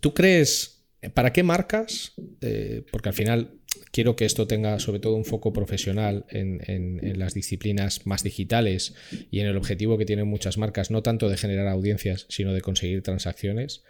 ¿Tú 0.00 0.14
crees 0.14 0.80
¿Para 1.14 1.32
qué 1.32 1.42
marcas? 1.42 2.12
Eh, 2.42 2.82
porque 2.92 3.08
al 3.08 3.14
final 3.14 3.52
quiero 3.90 4.16
que 4.16 4.26
esto 4.26 4.46
tenga 4.46 4.78
sobre 4.78 5.00
todo 5.00 5.14
un 5.14 5.24
foco 5.24 5.52
profesional 5.52 6.26
en, 6.28 7.18
las 7.18 7.32
disciplinas 7.32 8.06
más 8.06 8.22
digitales 8.22 8.94
y 9.30 9.40
en 9.40 9.46
el 9.46 9.56
objetivo 9.56 9.96
que 9.96 10.04
tienen 10.04 10.28
muchas 10.28 10.58
marcas, 10.58 10.90
no 10.90 11.02
tanto 11.02 11.28
de 11.28 11.38
generar 11.38 11.68
audiencias, 11.68 12.26
sino 12.28 12.52
de 12.52 12.60
conseguir 12.60 13.02
transacciones. 13.02 13.82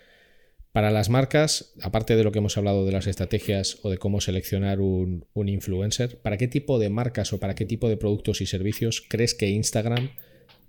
Para 0.73 0.91
las 0.91 1.09
marcas, 1.09 1.75
aparte 1.83 2.15
de 2.15 2.23
lo 2.23 2.31
que 2.31 2.39
hemos 2.39 2.57
hablado 2.57 2.87
de 2.87 2.93
las 2.93 3.07
estrategias 3.07 3.79
o 3.83 3.91
de 3.91 3.99
cómo 3.99 4.21
seleccionar 4.21 4.81
un, 4.81 5.27
influencer, 5.35 6.21
¿para 6.21 6.37
qué 6.37 6.47
tipo 6.47 6.79
de 6.79 6.91
marcas 6.91 7.33
o 7.33 7.41
para 7.41 7.55
qué 7.55 7.65
tipo 7.65 7.89
de 7.89 7.97
productos 7.97 8.41
y 8.41 8.47
servicios 8.47 9.05
crees 9.09 9.35
que 9.35 9.49
Instagram 9.49 10.11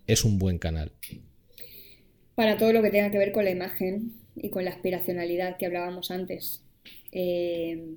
es 0.07 0.25
un 0.25 0.39
buen 0.39 0.57
canal? 0.57 0.91
Para 2.33 2.57
todo 2.57 2.73
lo 2.73 2.81
que 2.81 2.89
tenga 2.89 3.11
que 3.11 3.19
ver 3.19 3.31
con 3.31 3.45
la 3.45 3.51
imagen, 3.51 4.21
y 4.35 4.49
con 4.49 4.65
la 4.65 4.71
aspiracionalidad 4.71 5.57
que 5.57 5.65
hablábamos 5.65 6.11
antes. 6.11 6.63
Eh, 7.11 7.95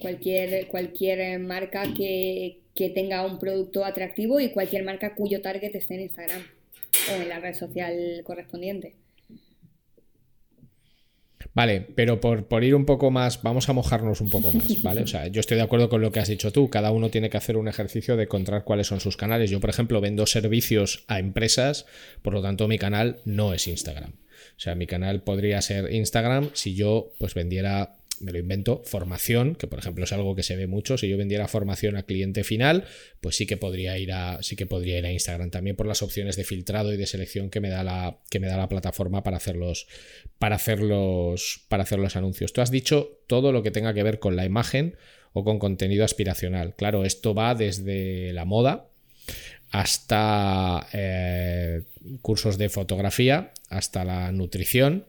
cualquier 0.00 1.38
marca 1.40 1.84
que, 1.96 2.60
tenga 2.94 3.24
un 3.24 3.38
producto 3.38 3.84
atractivo 3.84 4.40
y 4.40 4.50
cualquier 4.50 4.84
marca 4.84 5.14
cuyo 5.14 5.40
target 5.40 5.74
esté 5.74 5.94
en 5.94 6.00
Instagram 6.00 6.42
o 7.12 7.22
en 7.22 7.28
la 7.28 7.38
red 7.38 7.54
social 7.54 8.22
correspondiente. 8.24 8.94
Vale, 11.52 11.86
pero 11.94 12.20
por, 12.20 12.46
por, 12.46 12.64
ir 12.64 12.74
un 12.74 12.86
poco 12.86 13.10
más, 13.10 13.42
vamos 13.42 13.68
a 13.68 13.72
mojarnos 13.72 14.20
un 14.20 14.30
poco 14.30 14.52
más, 14.52 14.82
¿vale? 14.82 15.02
O 15.02 15.06
sea, 15.06 15.26
yo 15.28 15.40
estoy 15.40 15.56
de 15.56 15.62
acuerdo 15.62 15.88
con 15.88 16.00
lo 16.00 16.10
que 16.10 16.20
has 16.20 16.28
dicho 16.28 16.52
tú, 16.52 16.70
cada 16.70 16.90
uno 16.90 17.10
tiene 17.10 17.30
que 17.30 17.36
hacer 17.36 17.56
un 17.56 17.68
ejercicio 17.68 18.16
de 18.16 18.24
encontrar 18.24 18.64
cuáles 18.64 18.86
son 18.86 19.00
sus 19.00 19.16
canales. 19.16 19.50
Yo, 19.50 19.60
por 19.60 19.70
ejemplo, 19.70 20.00
vendo 20.00 20.26
servicios 20.26 21.04
a 21.08 21.18
empresas, 21.18 21.86
por 22.22 22.32
lo 22.32 22.42
tanto 22.42 22.68
mi 22.68 22.78
canal 22.78 23.18
no 23.24 23.52
es 23.52 23.68
Instagram. 23.68 24.14
O 24.56 24.60
sea, 24.60 24.74
mi 24.74 24.86
canal 24.86 25.22
podría 25.22 25.60
ser 25.62 25.92
Instagram 25.92 26.50
si 26.52 26.74
yo 26.74 27.12
pues 27.18 27.34
vendiera 27.34 27.96
me 28.20 28.32
lo 28.32 28.38
invento, 28.38 28.82
formación, 28.84 29.54
que 29.54 29.66
por 29.66 29.78
ejemplo 29.78 30.04
es 30.04 30.12
algo 30.12 30.34
que 30.34 30.42
se 30.42 30.56
ve 30.56 30.66
mucho. 30.66 30.98
Si 30.98 31.08
yo 31.08 31.16
vendiera 31.16 31.48
formación 31.48 31.96
a 31.96 32.04
cliente 32.04 32.44
final, 32.44 32.84
pues 33.20 33.36
sí 33.36 33.46
que 33.46 33.56
podría 33.56 33.98
ir 33.98 34.12
a, 34.12 34.42
sí 34.42 34.56
que 34.56 34.66
podría 34.66 34.98
ir 34.98 35.06
a 35.06 35.12
Instagram. 35.12 35.50
También 35.50 35.76
por 35.76 35.86
las 35.86 36.02
opciones 36.02 36.36
de 36.36 36.44
filtrado 36.44 36.92
y 36.92 36.96
de 36.96 37.06
selección 37.06 37.50
que 37.50 37.60
me 37.60 37.68
da 37.68 37.84
la, 37.84 38.18
que 38.30 38.40
me 38.40 38.46
da 38.46 38.56
la 38.56 38.68
plataforma 38.68 39.22
para 39.22 39.38
hacer 39.38 39.56
los, 39.56 39.86
para 40.38 40.56
hacer 40.56 40.80
para 41.68 41.82
hacer 41.82 41.98
los 41.98 42.16
anuncios. 42.16 42.52
Tú 42.52 42.60
has 42.60 42.70
dicho 42.70 43.20
todo 43.26 43.52
lo 43.52 43.62
que 43.62 43.70
tenga 43.70 43.94
que 43.94 44.02
ver 44.02 44.18
con 44.18 44.36
la 44.36 44.44
imagen 44.44 44.96
o 45.32 45.44
con 45.44 45.58
contenido 45.58 46.04
aspiracional. 46.04 46.74
Claro, 46.76 47.04
esto 47.04 47.34
va 47.34 47.54
desde 47.54 48.32
la 48.32 48.44
moda 48.44 48.88
hasta 49.70 50.86
eh, 50.92 51.82
cursos 52.22 52.58
de 52.58 52.68
fotografía, 52.68 53.52
hasta 53.68 54.04
la 54.04 54.30
nutrición 54.30 55.06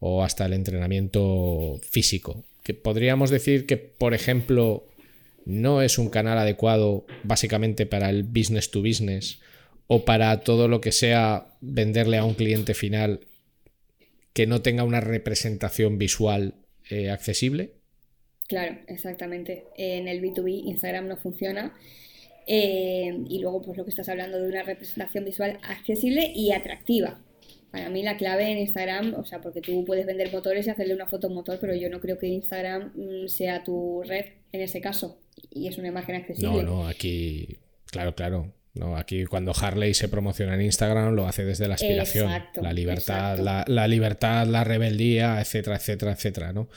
o 0.00 0.24
hasta 0.24 0.46
el 0.46 0.54
entrenamiento 0.54 1.78
físico. 1.88 2.42
Que 2.62 2.74
podríamos 2.74 3.30
decir 3.30 3.66
que, 3.66 3.76
por 3.76 4.14
ejemplo, 4.14 4.84
no 5.44 5.82
es 5.82 5.98
un 5.98 6.10
canal 6.10 6.38
adecuado 6.38 7.06
básicamente 7.22 7.86
para 7.86 8.10
el 8.10 8.24
business 8.24 8.70
to 8.70 8.82
business 8.82 9.40
o 9.86 10.04
para 10.04 10.40
todo 10.40 10.68
lo 10.68 10.80
que 10.80 10.92
sea 10.92 11.48
venderle 11.60 12.18
a 12.18 12.24
un 12.24 12.34
cliente 12.34 12.74
final 12.74 13.20
que 14.32 14.46
no 14.46 14.62
tenga 14.62 14.84
una 14.84 15.00
representación 15.00 15.98
visual 15.98 16.54
eh, 16.88 17.10
accesible. 17.10 17.72
Claro, 18.46 18.78
exactamente. 18.88 19.64
En 19.76 20.08
el 20.08 20.20
B2B 20.22 20.64
Instagram 20.66 21.08
no 21.08 21.16
funciona 21.16 21.74
eh, 22.46 23.16
y 23.28 23.38
luego, 23.40 23.62
pues 23.62 23.78
lo 23.78 23.84
que 23.84 23.90
estás 23.90 24.08
hablando 24.08 24.40
de 24.40 24.48
una 24.48 24.62
representación 24.62 25.24
visual 25.24 25.58
accesible 25.62 26.32
y 26.34 26.52
atractiva. 26.52 27.20
Para 27.70 27.88
mí 27.88 28.02
la 28.02 28.16
clave 28.16 28.50
en 28.50 28.58
Instagram, 28.58 29.14
o 29.16 29.24
sea, 29.24 29.40
porque 29.40 29.60
tú 29.60 29.84
puedes 29.84 30.04
vender 30.06 30.32
motores 30.32 30.66
y 30.66 30.70
hacerle 30.70 30.94
una 30.94 31.06
foto 31.06 31.30
motor, 31.30 31.58
pero 31.60 31.74
yo 31.74 31.88
no 31.88 32.00
creo 32.00 32.18
que 32.18 32.26
Instagram 32.26 32.92
mm, 32.94 33.28
sea 33.28 33.62
tu 33.62 34.02
red 34.04 34.24
en 34.52 34.60
ese 34.60 34.80
caso. 34.80 35.20
Y 35.50 35.68
es 35.68 35.78
una 35.78 35.88
imagen 35.88 36.16
accesible. 36.16 36.62
No, 36.62 36.82
no, 36.82 36.88
aquí, 36.88 37.58
claro, 37.86 38.14
claro. 38.14 38.52
No, 38.74 38.96
aquí 38.96 39.24
cuando 39.24 39.52
Harley 39.52 39.94
se 39.94 40.08
promociona 40.08 40.54
en 40.54 40.62
Instagram 40.62 41.14
lo 41.14 41.26
hace 41.26 41.44
desde 41.44 41.66
la 41.66 41.74
aspiración, 41.74 42.30
la 42.60 42.72
libertad, 42.72 43.38
la, 43.38 43.64
la, 43.66 43.88
libertad, 43.88 44.46
la 44.46 44.62
rebeldía, 44.62 45.40
etcétera, 45.40 45.76
etcétera, 45.76 46.12
etcétera, 46.12 46.52
¿no? 46.52 46.68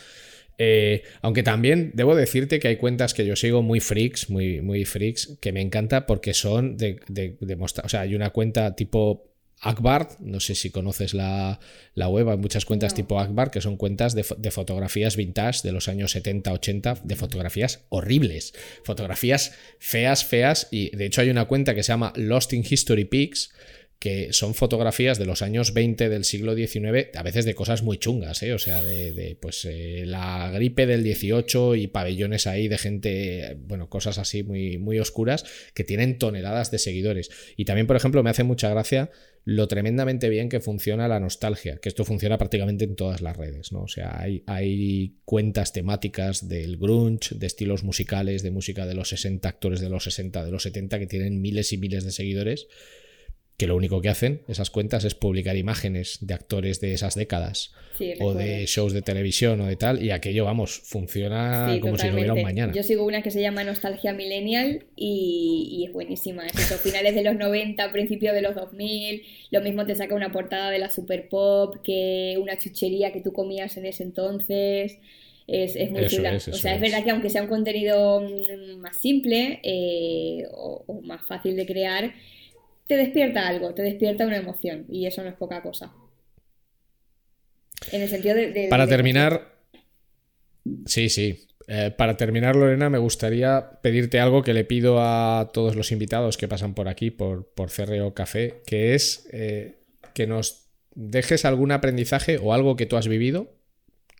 Eh, 0.57 1.03
aunque 1.21 1.43
también 1.43 1.91
debo 1.93 2.15
decirte 2.15 2.59
que 2.59 2.67
hay 2.67 2.77
cuentas 2.77 3.13
que 3.13 3.25
yo 3.25 3.35
sigo 3.35 3.61
muy 3.61 3.79
freaks, 3.79 4.29
muy, 4.29 4.61
muy 4.61 4.85
freaks, 4.85 5.37
que 5.41 5.51
me 5.51 5.61
encanta 5.61 6.05
porque 6.05 6.33
son 6.33 6.77
de, 6.77 6.99
de, 7.07 7.55
mostrar. 7.55 7.85
O 7.85 7.89
sea, 7.89 8.01
hay 8.01 8.15
una 8.15 8.29
cuenta 8.29 8.75
tipo 8.75 9.32
Akbar, 9.64 10.09
no 10.20 10.39
sé 10.39 10.55
si 10.55 10.70
conoces 10.70 11.14
la, 11.14 11.59
web, 11.95 12.30
hay 12.30 12.38
muchas 12.38 12.66
cuentas 12.66 12.93
tipo 12.93 13.20
Akbar 13.20 13.49
que 13.49 13.61
son 13.61 13.78
cuentas 13.78 14.14
de, 14.14 14.26
de, 14.38 14.51
fotografías 14.51 15.16
vintage 15.16 15.61
de 15.64 15.72
los 15.72 15.88
años 15.88 16.11
70, 16.11 16.51
80, 16.51 17.01
de 17.03 17.16
fotografías 17.16 17.86
horribles, 17.89 18.53
fotografías 18.84 19.53
feas, 19.80 20.26
feas, 20.26 20.68
y 20.72 20.95
de 20.95 21.05
hecho 21.05 21.22
hay 21.22 21.30
una 21.30 21.45
cuenta 21.45 21.74
que 21.74 21.84
se 21.84 21.93
llama 21.93 22.14
Lost 22.16 22.53
in 22.53 22.66
History 22.70 23.05
Pics, 23.05 23.51
que 23.99 24.33
son 24.33 24.53
fotografías 24.53 25.17
de 25.17 25.25
los 25.25 25.41
años 25.41 25.73
20 25.73 26.09
del 26.09 26.25
siglo 26.25 26.55
XIX, 26.55 27.15
a 27.15 27.23
veces 27.23 27.45
de 27.45 27.55
cosas 27.55 27.83
muy 27.83 27.97
chungas, 27.97 28.43
¿eh? 28.43 28.53
o 28.53 28.59
sea, 28.59 28.83
de, 28.83 29.37
pues 29.41 29.63
eh, 29.63 30.03
la 30.05 30.51
gripe 30.51 30.85
del 30.85 31.03
18 31.03 31.75
y 31.75 31.87
pabellones 31.87 32.45
ahí 32.45 32.67
de 32.67 32.77
gente, 32.77 33.57
bueno, 33.61 33.89
cosas 33.89 34.17
así 34.17 34.43
muy, 34.43 34.77
muy 34.77 34.99
oscuras 34.99 35.45
que 35.73 35.85
tienen 35.85 36.17
toneladas 36.17 36.69
de 36.69 36.79
seguidores. 36.79 37.29
Y 37.55 37.63
también, 37.63 37.87
por 37.87 37.95
ejemplo, 37.95 38.21
me 38.23 38.29
hace 38.29 38.43
mucha 38.43 38.69
gracia 38.69 39.09
lo 39.45 39.67
tremendamente 39.67 40.29
bien 40.29 40.49
que 40.49 40.59
funciona 40.59 41.07
la 41.07 41.19
nostalgia, 41.19 41.77
que 41.77 41.89
esto 41.89 42.05
funciona 42.05 42.37
prácticamente 42.37 42.85
en 42.85 42.95
todas 42.95 43.21
las 43.21 43.35
redes, 43.35 43.71
¿no? 43.71 43.83
O 43.83 43.87
sea, 43.87 44.19
hay, 44.19 44.43
hay 44.47 45.17
cuentas 45.25 45.73
temáticas 45.73 46.47
del 46.47 46.77
grunge, 46.77 47.35
de 47.35 47.47
estilos 47.47 47.83
musicales, 47.83 48.43
de 48.43 48.51
música 48.51 48.85
de 48.85 48.95
los 48.95 49.09
60, 49.09 49.47
actores 49.47 49.81
de 49.81 49.89
los 49.89 50.03
60, 50.03 50.45
de 50.45 50.51
los 50.51 50.63
70, 50.63 50.99
que 50.99 51.07
tienen 51.07 51.41
miles 51.41 51.73
y 51.73 51.77
miles 51.77 52.05
de 52.05 52.11
seguidores 52.11 52.67
que 53.57 53.67
lo 53.67 53.75
único 53.75 54.01
que 54.01 54.09
hacen 54.09 54.41
esas 54.47 54.71
cuentas 54.71 55.05
es 55.05 55.13
publicar 55.13 55.55
imágenes 55.55 56.17
de 56.21 56.33
actores 56.33 56.81
de 56.81 56.93
esas 56.93 57.13
décadas 57.15 57.71
o 58.19 58.33
de 58.33 58.65
shows 58.65 58.93
de 58.93 59.03
televisión 59.03 59.61
o 59.61 59.67
de 59.67 59.75
tal 59.75 60.01
y 60.03 60.09
aquello 60.09 60.45
vamos 60.45 60.81
funciona 60.83 61.77
como 61.79 61.97
si 61.97 62.07
no 62.07 62.15
hubiera 62.15 62.33
un 62.33 62.41
mañana. 62.41 62.73
Yo 62.73 62.81
sigo 62.81 63.05
una 63.05 63.21
que 63.21 63.29
se 63.29 63.41
llama 63.41 63.63
Nostalgia 63.63 64.11
Millennial 64.13 64.85
y, 64.95 65.85
es 65.87 65.93
buenísima 65.93 66.47
es 66.47 66.55
eso, 66.55 66.77
finales 66.77 67.13
de 67.13 67.23
los 67.23 67.35
90 67.35 67.91
principios 67.91 68.33
de 68.33 68.41
los 68.41 68.55
2000 68.55 69.23
lo 69.51 69.61
mismo 69.61 69.85
te 69.85 69.93
saca 69.93 70.15
una 70.15 70.31
portada 70.31 70.71
de 70.71 70.79
la 70.79 70.89
Super 70.89 71.29
Pop 71.29 71.77
que 71.83 72.37
una 72.41 72.57
chuchería 72.57 73.13
que 73.13 73.21
tú 73.21 73.33
comías 73.33 73.77
en 73.77 73.85
ese 73.85 74.01
entonces 74.01 74.97
es, 75.45 75.91
muy 75.91 76.07
chula. 76.07 76.35
o 76.35 76.39
sea, 76.39 76.75
es, 76.75 76.81
verdad 76.81 77.03
que 77.03 77.11
aunque 77.11 77.29
sea 77.29 77.43
un 77.43 77.49
contenido 77.49 78.21
mm, 78.21 78.79
más 78.79 78.99
simple 78.99 79.59
eh, 79.61 80.45
o 80.51 81.01
más 81.03 81.21
fácil 81.27 81.55
de 81.55 81.65
crear, 81.65 82.13
te 82.88 82.97
despierta 82.97 83.47
algo, 83.47 83.73
te 83.73 83.81
despierta 83.81 84.25
una 84.25 84.38
emoción 84.38 84.86
y 84.89 85.05
eso 85.05 85.23
no 85.23 85.29
es 85.29 85.36
poca 85.36 85.61
cosa. 85.61 85.93
En 87.91 88.01
el 88.01 88.09
sentido 88.09 88.36
de... 88.36 88.67
para 88.69 88.88
terminar... 88.88 89.53
Sí, 90.86 91.09
sí. 91.09 91.47
Eh, 91.67 91.91
para 91.95 92.17
terminar, 92.17 92.55
Lorena, 92.55 92.89
me 92.89 92.97
gustaría 92.97 93.79
pedirte 93.81 94.19
algo 94.19 94.43
que 94.43 94.53
le 94.53 94.65
pido 94.65 94.97
a 94.99 95.51
todos 95.53 95.75
los 95.75 95.91
invitados 95.91 96.38
que 96.38 96.47
pasan 96.47 96.73
por 96.73 96.88
aquí, 96.88 97.11
por, 97.11 97.53
por 97.53 97.71
CRO 97.71 98.13
Café, 98.13 98.61
que 98.65 98.95
es 98.95 99.27
eh, 99.31 99.79
que 100.13 100.27
nos 100.27 100.67
dejes 100.95 101.45
algún 101.45 101.71
aprendizaje 101.71 102.38
o 102.38 102.53
algo 102.53 102.75
que 102.75 102.86
tú 102.86 102.97
has 102.97 103.07
vivido 103.07 103.53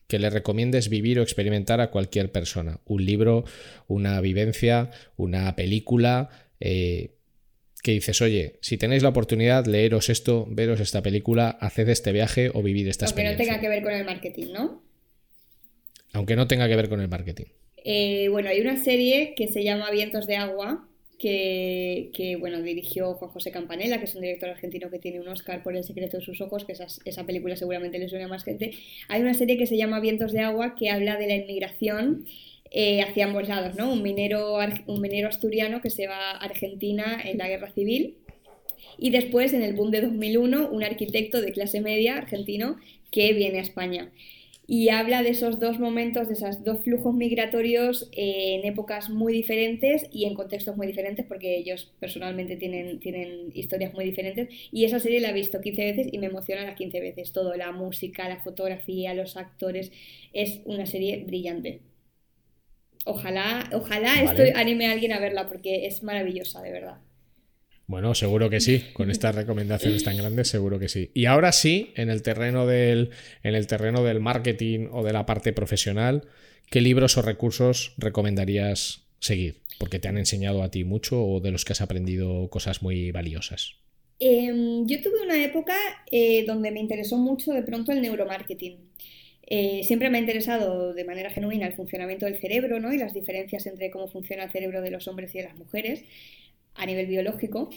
que 0.08 0.20
le 0.20 0.30
recomiendes 0.30 0.90
vivir 0.90 1.20
o 1.20 1.24
experimentar 1.24 1.82
a 1.82 1.90
cualquier 1.90 2.32
persona. 2.32 2.80
Un 2.86 3.04
libro, 3.04 3.46
una 3.88 4.22
vivencia, 4.22 4.92
una 5.16 5.56
película, 5.56 6.30
eh, 6.60 7.16
que 7.84 7.92
dices, 7.92 8.22
oye, 8.22 8.54
si 8.62 8.78
tenéis 8.78 9.04
la 9.04 9.10
oportunidad, 9.10 9.66
leeros 9.66 10.10
esto, 10.10 10.48
veros 10.50 10.80
esta 10.80 11.02
película, 11.04 11.50
haced 11.50 11.90
este 11.90 12.14
viaje 12.14 12.50
o 12.54 12.64
vivir 12.64 12.88
esta 12.88 13.06
Aunque 13.06 13.22
experiencia. 13.22 13.44
Aunque 13.44 13.44
no 13.44 13.60
tenga 13.60 13.62
que 13.62 13.70
ver 13.70 13.84
con 13.84 13.94
el 13.94 14.06
marketing, 14.06 14.54
¿no? 14.54 14.82
Aunque 16.14 16.36
no 16.38 16.48
tenga 16.48 16.68
que 16.70 16.78
ver 16.78 16.88
con 16.88 17.02
el 17.02 17.10
marketing. 17.10 17.46
Eh, 17.84 18.30
bueno, 18.30 18.48
hay 18.48 18.62
una 18.62 18.78
serie 18.78 19.34
que 19.36 19.50
se 19.50 19.66
llama 19.66 19.92
Vientos 19.92 20.28
de 20.28 20.38
Agua, 20.38 20.88
que, 21.20 22.38
bueno, 22.40 22.62
dirigió 22.62 23.14
Juan 23.16 23.32
José 23.32 23.52
Campanella, 23.52 23.98
que 23.98 24.06
es 24.06 24.16
un 24.16 24.22
director 24.22 24.50
argentino 24.50 24.90
que 24.90 25.00
tiene 25.00 25.20
un 25.20 25.28
Oscar 25.28 25.62
por 25.62 25.76
El 25.76 25.84
secreto 25.84 26.18
de 26.18 26.24
sus 26.24 26.40
ojos, 26.40 26.64
que 26.66 26.74
esa, 26.74 26.88
esa 27.06 27.26
película 27.26 27.58
seguramente 27.58 28.00
le 28.00 28.08
suena 28.08 28.26
a 28.26 28.30
más 28.30 28.46
gente. 28.46 28.72
Hay 29.10 29.22
una 29.22 29.34
serie 29.34 29.58
que 29.58 29.68
se 29.68 29.76
llama 29.78 30.00
Vientos 30.00 30.32
de 30.32 30.40
Agua 30.40 30.76
que 30.76 30.90
habla 30.90 31.18
de 31.18 31.28
la 31.28 31.36
inmigración 31.36 32.26
eh, 32.74 33.02
hacia 33.02 33.26
ambos 33.26 33.48
lados, 33.48 33.76
¿no? 33.76 33.94
Un 33.94 34.02
minero, 34.02 34.58
un 34.88 35.02
minero 35.02 35.30
asturiano 35.30 35.82
que 35.82 35.90
se 35.90 36.08
va 36.08 36.32
a 36.32 36.38
Argentina 36.38 37.22
en 37.24 37.38
la 37.38 37.48
guerra 37.48 37.72
civil 37.72 38.18
y 38.98 39.10
después, 39.10 39.54
en 39.54 39.64
el 39.64 39.74
boom 39.74 39.92
de 39.92 40.02
2001, 40.02 40.70
un 40.70 40.84
arquitecto 40.84 41.42
de 41.42 41.52
clase 41.52 41.82
media 41.82 42.18
argentino 42.18 42.78
que 43.12 43.34
viene 43.34 43.60
a 43.60 43.62
España. 43.62 44.12
Y 44.66 44.90
habla 44.90 45.24
de 45.24 45.32
esos 45.32 45.60
dos 45.60 45.78
momentos, 45.78 46.30
de 46.30 46.36
esos 46.36 46.64
dos 46.64 46.80
flujos 46.84 47.14
migratorios 47.14 48.10
eh, 48.14 48.56
en 48.56 48.66
épocas 48.66 49.10
muy 49.10 49.34
diferentes 49.34 50.06
y 50.10 50.24
en 50.24 50.36
contextos 50.36 50.78
muy 50.78 50.88
diferentes, 50.88 51.26
porque 51.26 51.58
ellos 51.58 51.94
personalmente 52.00 52.56
tienen, 52.56 53.00
tienen 53.00 53.52
historias 53.54 53.94
muy 53.94 54.06
diferentes. 54.06 54.48
Y 54.72 54.86
esa 54.86 55.00
serie 55.00 55.20
la 55.20 55.32
he 55.32 55.34
visto 55.34 55.60
15 55.60 55.84
veces 55.84 56.08
y 56.12 56.18
me 56.18 56.28
emociona 56.28 56.64
las 56.64 56.78
15 56.78 57.00
veces. 57.02 57.34
Todo, 57.34 57.56
la 57.56 57.74
música, 57.74 58.30
la 58.30 58.40
fotografía, 58.40 59.14
los 59.14 59.36
actores. 59.36 59.92
Es 60.32 60.62
una 60.66 60.86
serie 60.86 61.24
brillante. 61.26 61.82
Ojalá, 63.06 63.70
ojalá 63.74 64.22
esto 64.22 64.44
anime 64.56 64.88
a 64.88 64.92
alguien 64.92 65.14
a 65.14 65.20
verla 65.20 65.48
porque 65.48 65.86
es 65.88 66.04
maravillosa, 66.04 66.62
de 66.62 66.72
verdad. 66.72 66.98
Bueno, 67.86 68.16
seguro 68.16 68.50
que 68.50 68.62
sí. 68.62 68.86
Con 68.94 69.12
estas 69.12 69.36
recomendaciones 69.36 70.04
tan 70.04 70.18
grandes, 70.18 70.48
seguro 70.48 70.80
que 70.80 70.88
sí. 70.88 71.12
Y 71.14 71.26
ahora 71.26 71.52
sí, 71.52 71.92
en 71.96 72.10
el 72.10 72.22
terreno 72.22 72.66
del, 72.66 73.10
en 73.44 73.56
el 73.56 73.68
terreno 73.68 74.04
del 74.04 74.20
marketing 74.20 74.88
o 74.92 75.04
de 75.04 75.14
la 75.14 75.26
parte 75.26 75.52
profesional, 75.54 76.24
¿qué 76.70 76.82
libros 76.82 77.18
o 77.18 77.22
recursos 77.22 77.94
recomendarías 77.98 79.04
seguir? 79.20 79.62
Porque 79.80 80.00
te 80.00 80.08
han 80.08 80.18
enseñado 80.18 80.64
a 80.64 80.72
ti 80.72 80.86
mucho 80.86 81.24
o 81.24 81.40
de 81.42 81.52
los 81.52 81.66
que 81.66 81.74
has 81.74 81.82
aprendido 81.82 82.50
cosas 82.50 82.82
muy 82.82 83.12
valiosas. 83.12 83.76
Em, 84.20 84.88
yo 84.88 85.02
tuve 85.02 85.22
una 85.22 85.44
época 85.44 85.76
eh, 86.10 86.46
donde 86.46 86.72
me 86.72 86.80
interesó 86.80 87.18
mucho 87.18 87.52
de 87.52 87.64
pronto 87.64 87.92
el 87.92 88.02
neuromarketing. 88.02 88.93
Eh, 89.48 89.84
siempre 89.84 90.10
me 90.10 90.18
ha 90.18 90.22
interesado 90.22 90.94
de 90.94 91.04
manera 91.04 91.30
genuina 91.30 91.68
el 91.68 91.74
funcionamiento 91.74 92.26
del 92.26 92.38
cerebro 92.40 92.80
¿no? 92.80 92.94
y 92.94 92.98
las 92.98 93.14
diferencias 93.14 93.66
entre 93.68 93.92
cómo 93.92 94.08
funciona 94.08 94.44
el 94.44 94.52
cerebro 94.52 94.82
de 94.82 94.92
los 94.92 95.08
hombres 95.08 95.36
y 95.36 95.40
de 95.40 95.46
las 95.46 95.58
mujeres 95.58 96.06
a 96.76 96.86
nivel 96.86 97.08
biológico. 97.08 97.70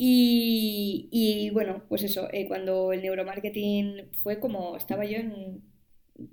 Y, 0.00 1.50
bueno, 1.52 1.82
pues 1.88 2.04
eso, 2.04 2.28
eh, 2.32 2.46
cuando 2.46 2.92
el 2.92 3.02
neuromarketing 3.02 4.10
fue 4.22 4.38
como 4.40 4.76
estaba 4.76 5.04
yo 5.04 5.18
en 5.18 5.62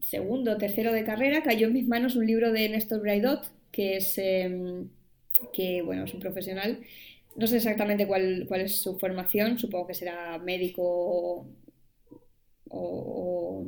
segundo 0.01 0.53
o 0.53 0.57
tercero 0.57 0.91
de 0.93 1.03
carrera, 1.05 1.43
cayó 1.43 1.67
en 1.67 1.73
mis 1.73 1.87
manos 1.87 2.15
un 2.15 2.27
libro 2.27 2.51
de 2.51 2.69
Néstor 2.69 3.01
Braidot, 3.01 3.51
que 3.71 3.97
es, 3.97 4.17
em, 4.17 4.89
que, 5.53 5.81
bueno, 5.81 6.05
es 6.05 6.13
un 6.13 6.19
profesional. 6.19 6.81
No 7.35 7.47
sé 7.47 7.57
exactamente 7.57 8.07
cuál, 8.07 8.45
cuál 8.47 8.61
es 8.61 8.77
su 8.77 8.97
formación, 8.99 9.59
supongo 9.59 9.87
que 9.87 9.93
será 9.95 10.37
médico 10.39 11.47
o 12.69 13.65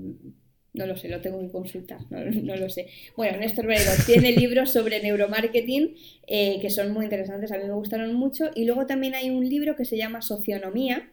no 0.78 0.86
lo 0.86 0.95
sé, 0.95 1.09
lo 1.09 1.21
tengo 1.21 1.39
que 1.39 1.49
consultar, 1.49 1.99
no, 2.09 2.55
lo 2.55 2.69
sé. 2.69 2.88
Bueno, 3.15 3.38
Néstor 3.39 3.65
Brego 3.65 3.91
tiene 4.05 4.32
libros 4.32 4.71
sobre 4.71 5.01
neuromarketing 5.01 5.95
eh, 6.28 6.59
que 6.61 6.69
son 6.69 6.91
muy 6.93 7.05
interesantes, 7.05 7.51
a 7.51 7.57
mí 7.57 7.63
me 7.65 7.73
gustaron 7.73 8.13
mucho. 8.13 8.51
Y 8.55 8.65
luego 8.65 8.86
también 8.86 9.15
hay 9.15 9.30
un 9.30 9.47
libro 9.47 9.75
que 9.75 9.86
se 9.86 9.97
llama 9.97 10.21
Socionomía, 10.21 11.09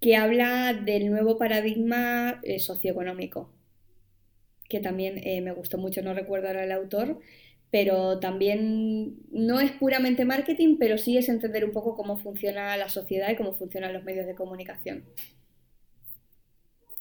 que 0.00 0.16
habla 0.16 0.72
del 0.72 1.10
nuevo 1.10 1.38
paradigma 1.38 2.40
eh, 2.42 2.58
socioeconómico, 2.58 3.52
que 4.68 4.80
también 4.80 5.18
eh, 5.18 5.40
me 5.42 5.52
gustó 5.52 5.78
mucho, 5.78 6.02
no 6.02 6.14
recuerdo 6.14 6.48
ahora 6.48 6.64
el 6.64 6.72
autor, 6.72 7.20
pero 7.70 8.18
también 8.18 9.18
no 9.30 9.60
es 9.60 9.70
puramente 9.72 10.24
marketing, 10.24 10.76
pero 10.78 10.98
sí 10.98 11.18
es 11.18 11.28
entender 11.28 11.64
un 11.64 11.72
poco 11.72 11.94
cómo 11.94 12.16
funciona 12.16 12.76
la 12.76 12.88
sociedad 12.88 13.30
y 13.30 13.36
cómo 13.36 13.52
funcionan 13.52 13.92
los 13.92 14.04
medios 14.04 14.26
de 14.26 14.34
comunicación 14.34 15.04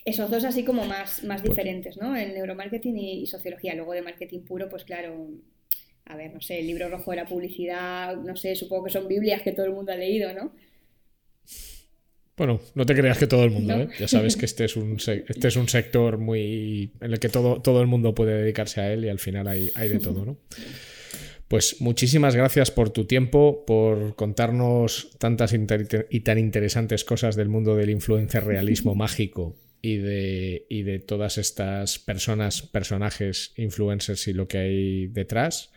esos 0.09 0.29
dos 0.29 0.43
así 0.43 0.63
como 0.63 0.85
más, 0.85 1.23
más 1.23 1.41
pues 1.41 1.51
diferentes, 1.51 1.97
¿no? 1.97 2.15
El 2.15 2.33
neuromarketing 2.33 2.97
y, 2.97 3.25
sociología. 3.25 3.75
Luego 3.75 3.93
de 3.93 4.01
marketing 4.01 4.41
puro, 4.41 4.69
pues 4.69 4.83
claro, 4.83 5.29
a 6.05 6.15
ver, 6.15 6.33
no 6.33 6.41
sé, 6.41 6.59
el 6.59 6.67
libro 6.67 6.89
rojo 6.89 7.11
de 7.11 7.17
la 7.17 7.25
publicidad, 7.25 8.17
no 8.17 8.35
sé, 8.35 8.55
supongo 8.55 8.85
que 8.85 8.91
son 8.91 9.07
Biblias 9.07 9.41
que 9.41 9.51
todo 9.51 9.65
el 9.65 9.73
mundo 9.73 9.91
ha 9.91 9.95
leído, 9.95 10.33
¿no? 10.33 10.53
Bueno, 12.35 12.61
no 12.73 12.85
te 12.85 12.95
creas 12.95 13.17
que 13.17 13.27
todo 13.27 13.43
el 13.43 13.51
mundo, 13.51 13.73
¿eh? 13.73 13.89
Ya 13.99 14.07
sabes 14.07 14.37
que 14.37 14.45
este 14.45 14.63
es 14.63 14.77
un, 14.77 14.95
este 14.95 15.47
es 15.47 15.55
un 15.57 15.67
sector 15.67 16.17
muy 16.17 16.93
en 17.01 17.11
el 17.11 17.19
que 17.19 17.27
todo, 17.27 17.61
todo 17.61 17.81
el 17.81 17.87
mundo 17.87 18.15
puede 18.15 18.41
dedicarse 18.41 18.79
a 18.79 18.93
él 18.93 19.03
y 19.03 19.09
al 19.09 19.19
final 19.19 19.47
hay, 19.47 19.69
hay 19.75 19.89
de 19.89 19.99
todo, 19.99 20.25
¿no? 20.25 20.37
Pues 21.49 21.81
muchísimas 21.81 22.35
gracias 22.35 22.71
por 22.71 22.91
tu 22.91 23.05
tiempo, 23.05 23.65
por 23.65 24.15
contarnos 24.15 25.09
tantas 25.17 25.53
y 26.09 26.19
tan 26.21 26.37
interesantes 26.37 27.03
cosas 27.03 27.35
del 27.35 27.49
mundo 27.49 27.75
del 27.75 27.89
influencer 27.89 28.45
realismo 28.45 28.95
mágico 28.95 29.57
y 29.81 29.97
de, 29.97 30.65
y 30.69 30.83
de 30.83 30.99
todas 30.99 31.37
estas 31.37 31.99
personas, 31.99 32.61
personajes, 32.61 33.53
influencers 33.55 34.27
y 34.27 34.33
lo 34.33 34.47
que 34.47 34.57
hay 34.57 35.07
detrás. 35.07 35.71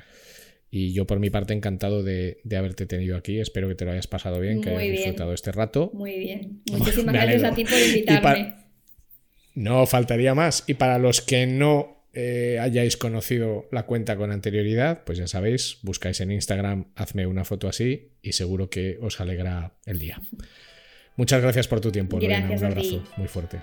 Y 0.70 0.92
yo 0.94 1.06
por 1.06 1.18
mi 1.18 1.28
parte 1.28 1.52
encantado 1.52 2.02
de, 2.02 2.40
haberte 2.56 2.86
tenido 2.86 3.16
aquí. 3.16 3.38
Espero 3.38 3.68
que 3.68 3.74
te 3.74 3.84
lo 3.84 3.92
hayas 3.92 4.06
pasado 4.06 4.40
bien, 4.40 4.62
que 4.62 4.70
hayas 4.70 4.92
disfrutado 4.92 5.34
este 5.34 5.52
rato. 5.52 5.90
Muy 5.92 6.18
bien. 6.18 6.62
Muchísimas 6.72 7.14
gracias 7.14 7.44
a 7.44 7.54
ti 7.54 7.64
por 7.64 7.78
invitarme. 7.78 8.54
No 9.54 9.86
faltaría 9.86 10.34
más. 10.34 10.64
Y 10.66 10.74
para 10.74 10.98
los 10.98 11.20
que 11.20 11.46
no 11.46 12.06
eh, 12.14 12.58
hayáis 12.58 12.96
conocido 12.96 13.68
la 13.70 13.84
cuenta 13.84 14.16
con 14.16 14.32
anterioridad, 14.32 15.04
pues 15.04 15.18
ya 15.18 15.26
sabéis, 15.26 15.78
buscáis 15.82 16.20
en 16.20 16.32
Instagram, 16.32 16.86
hazme 16.94 17.26
una 17.26 17.44
foto 17.44 17.68
así 17.68 18.12
y 18.22 18.32
seguro 18.32 18.70
que 18.70 18.98
os 19.00 19.20
alegra 19.20 19.74
el 19.84 19.98
día. 19.98 20.20
Muchas 21.16 21.42
gracias 21.42 21.68
por 21.68 21.80
tu 21.80 21.92
tiempo, 21.92 22.18
Lorena. 22.18 22.50
Un 22.50 22.64
abrazo 22.64 23.02
muy 23.16 23.28
fuerte. 23.28 23.60